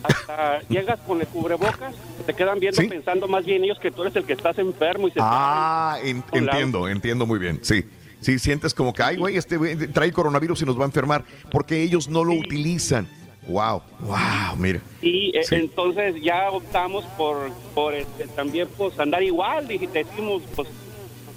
[0.02, 1.94] Hasta llegas con el cubrebocas,
[2.26, 2.88] te quedan viendo Sí.
[2.88, 6.24] pensando más bien ellos que tú eres el que estás enfermo y se Ah, en-
[6.32, 7.58] entiendo, entiendo muy bien.
[7.62, 7.84] Sí.
[8.20, 11.24] Sí, sientes como que, ay, güey, este güey trae coronavirus y nos va a enfermar
[11.50, 13.06] porque ellos no lo utilizan.
[13.50, 14.80] Wow, wow, mira.
[15.02, 15.54] Y Sí.
[15.56, 20.68] entonces ya optamos por, por este, también pues andar igual y decimos pues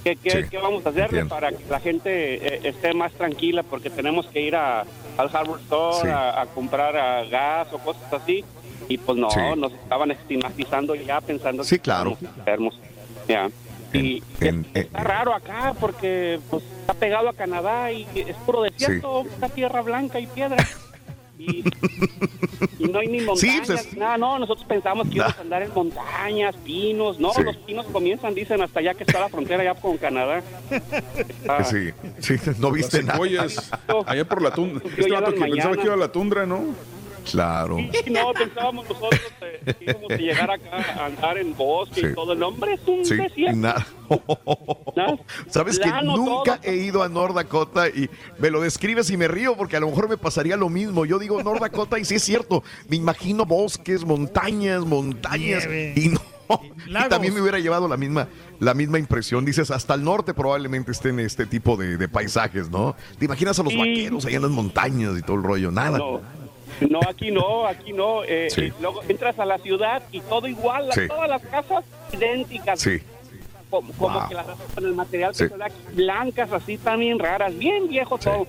[0.03, 3.63] ¿qué, qué, Sí, qué vamos a hacer para que la gente eh, esté más tranquila
[3.63, 4.85] porque tenemos que ir a,
[5.17, 6.07] al hardware store Sí.
[6.07, 8.43] a, a comprar ah, gas o cosas así
[8.89, 9.39] y pues no, Sí.
[9.57, 12.17] nos estaban estigmatizando ya pensando Sí, que claro.
[12.21, 12.79] enfermos.
[13.27, 13.49] Ya.
[13.93, 18.61] Y En- en- está raro acá porque pues está pegado a Canadá y es puro
[18.63, 20.57] desierto, está tierra blanca y piedra.
[21.37, 21.63] Y,
[22.79, 25.41] y no hay ni montañas, Sí, pues, es- nada, no, nosotros pensamos que íbamos a
[25.41, 27.43] andar en montañas, pinos, no, Sí.
[27.43, 30.43] los pinos comienzan, dicen, hasta allá que está la frontera ya con Canadá.
[31.49, 31.89] Ah, Sí,
[32.19, 34.03] sí, no viste Las nada.
[34.05, 34.83] allá por la tundra.
[34.97, 36.63] Este vato que pensaba que iba a la tundra, ¿no?
[37.31, 37.77] Claro.
[37.77, 42.07] Sí, no, pensábamos nosotros eh, que íbamos a llegar acá a andar en bosque Sí.
[42.11, 42.33] y todo.
[42.33, 43.55] El hombre es un Sí, desierto.
[43.57, 43.87] nada.
[45.49, 46.71] Sabes que nunca todo.
[46.71, 48.09] he ido a North Dakota y
[48.39, 51.05] me lo describes y me río porque a lo mejor me pasaría lo mismo.
[51.05, 56.21] Yo digo North Dakota y sí es cierto, me imagino bosques, montañas, montañas y no.
[56.87, 58.27] Y también me hubiera llevado la misma,
[58.59, 59.45] la misma impresión.
[59.45, 62.95] Dices, hasta el norte probablemente estén este tipo de, de paisajes, ¿no?
[63.17, 65.97] Te imaginas a los vaqueros allá en las montañas y todo el rollo, nada.
[65.97, 66.21] No,
[66.89, 68.23] no, aquí no, aquí no.
[68.25, 68.61] Eh, Sí.
[68.65, 71.07] eh, luego entras a la ciudad y todo igual, Sí.
[71.07, 72.79] todas las casas idénticas.
[72.79, 73.01] Sí.
[73.73, 74.27] Como, como Wow.
[74.29, 74.45] que las
[74.75, 75.45] con el material Sí.
[75.45, 78.45] que se da blancas, así también raras, bien viejo todo.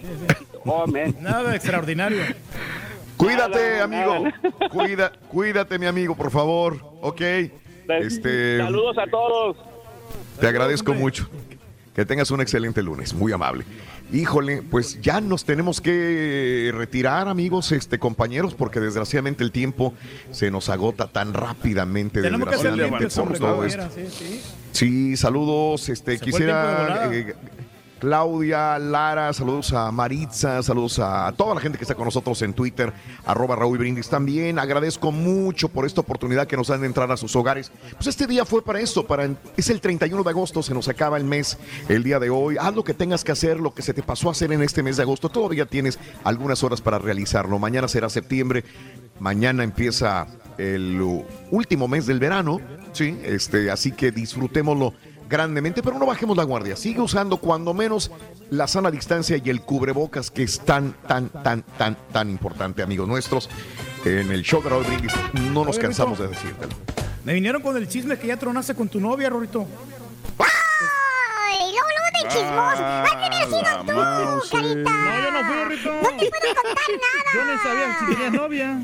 [0.67, 1.17] Oh, man.
[1.23, 2.21] Nada extraordinario.
[3.17, 4.19] Cuídate, Nada, amigo.
[4.19, 4.69] nada.
[4.71, 6.79] Cuida, cuídate, mi amigo, por favor.
[7.01, 7.23] Ok.
[7.89, 9.57] Este, Saludos a todos.
[10.41, 11.27] te agradezco mucho.
[11.95, 13.65] Que tengas un excelente lunes, muy amable.
[14.13, 19.95] Híjole, pues ya nos tenemos que retirar, amigos, este compañeros, porque desgraciadamente el tiempo
[20.31, 22.21] se nos agota tan rápidamente.
[22.23, 23.89] Tenemos que desgraciadamente por todo esto.
[23.95, 24.41] Sí, sí.
[24.73, 25.89] Sí, saludos.
[25.89, 27.09] Este, Se quisiera
[28.05, 32.53] Claudia, Lara, saludos a Maritza, saludos a toda la gente que está con nosotros en
[32.53, 32.93] Twitter,
[33.25, 34.59] arroba Raúl Brindis también.
[34.59, 37.73] Agradezco mucho por esta oportunidad que nos dan de entrar a sus hogares.
[37.95, 41.17] Pues este día fue para esto, para, es el 31 de agosto, se nos acaba
[41.17, 41.57] el mes
[41.89, 42.59] el día de hoy.
[42.61, 44.83] Haz lo que tengas que hacer, lo que se te pasó a hacer en este
[44.83, 45.31] mes de agosto.
[45.31, 47.59] Todavía tienes algunas horas para realizarlo.
[47.59, 48.65] Mañana será septiembre,
[49.19, 50.27] mañana empieza
[50.59, 51.01] el
[51.51, 52.61] último mes del verano,
[52.93, 54.93] sí, este, así que disfrutémoslo
[55.35, 56.77] grandemente, pero no bajemos la guardia.
[56.77, 58.13] Sigue usando cuando menos
[58.51, 63.09] la sana distancia y el cubrebocas que es tan, tan, tan, tan, tan importante, amigos
[63.09, 63.51] nuestros.
[64.05, 65.13] En el show de Raúl Brindis
[65.53, 66.73] no nos cansamos de decírtelo.
[67.25, 69.67] Me vinieron con el chisme que ya tronaste con tu novia, Rorito.
[70.39, 72.75] Ay, luego, luego de chismos.
[72.79, 74.91] Ay, que haber sido tú, carita.
[74.91, 75.93] No, yo no fui, Rito.
[75.95, 77.25] No te puedo contar nada.
[77.35, 78.79] Yo no sabía si tenías novia.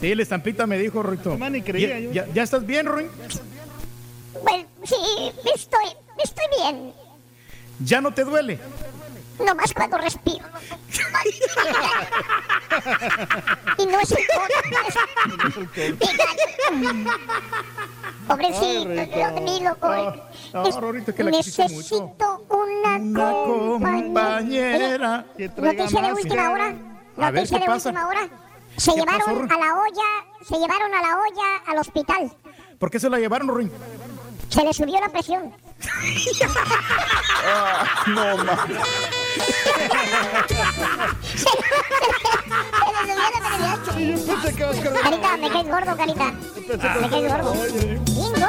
[0.00, 1.36] Sí, la estampita me dijo, Rorito.
[1.50, 2.12] ni creía ¿Ya, yo.
[2.12, 3.06] ya, ya estás bien, Rory?
[4.32, 5.86] Pues sí, estoy,
[6.22, 6.92] estoy bien.
[7.80, 8.58] ¿Ya no te duele?
[9.44, 10.44] Nomás cuando respiro.
[13.78, 14.18] y no es el
[18.26, 18.88] Pobrecito,
[19.62, 19.88] loco.
[20.52, 22.14] No, no, que la quisiste mucho.
[22.18, 26.74] Necesito una, Una compañera que traiga Noticia de más última hora.
[27.16, 28.28] Noticia ¿qué de última hora.
[28.76, 30.08] Se ¿Qué llevaron pasó, a la olla,
[30.46, 32.32] se llevaron a la olla al hospital.
[32.78, 33.70] ¿Por qué se la llevaron, Rory?
[34.48, 35.52] Se le subió la presión.
[38.06, 38.66] no, ma.
[45.02, 46.32] Carita, me caes gordo, carita.
[47.00, 47.52] Me caes gordo.
[48.04, 48.48] Bien gordo.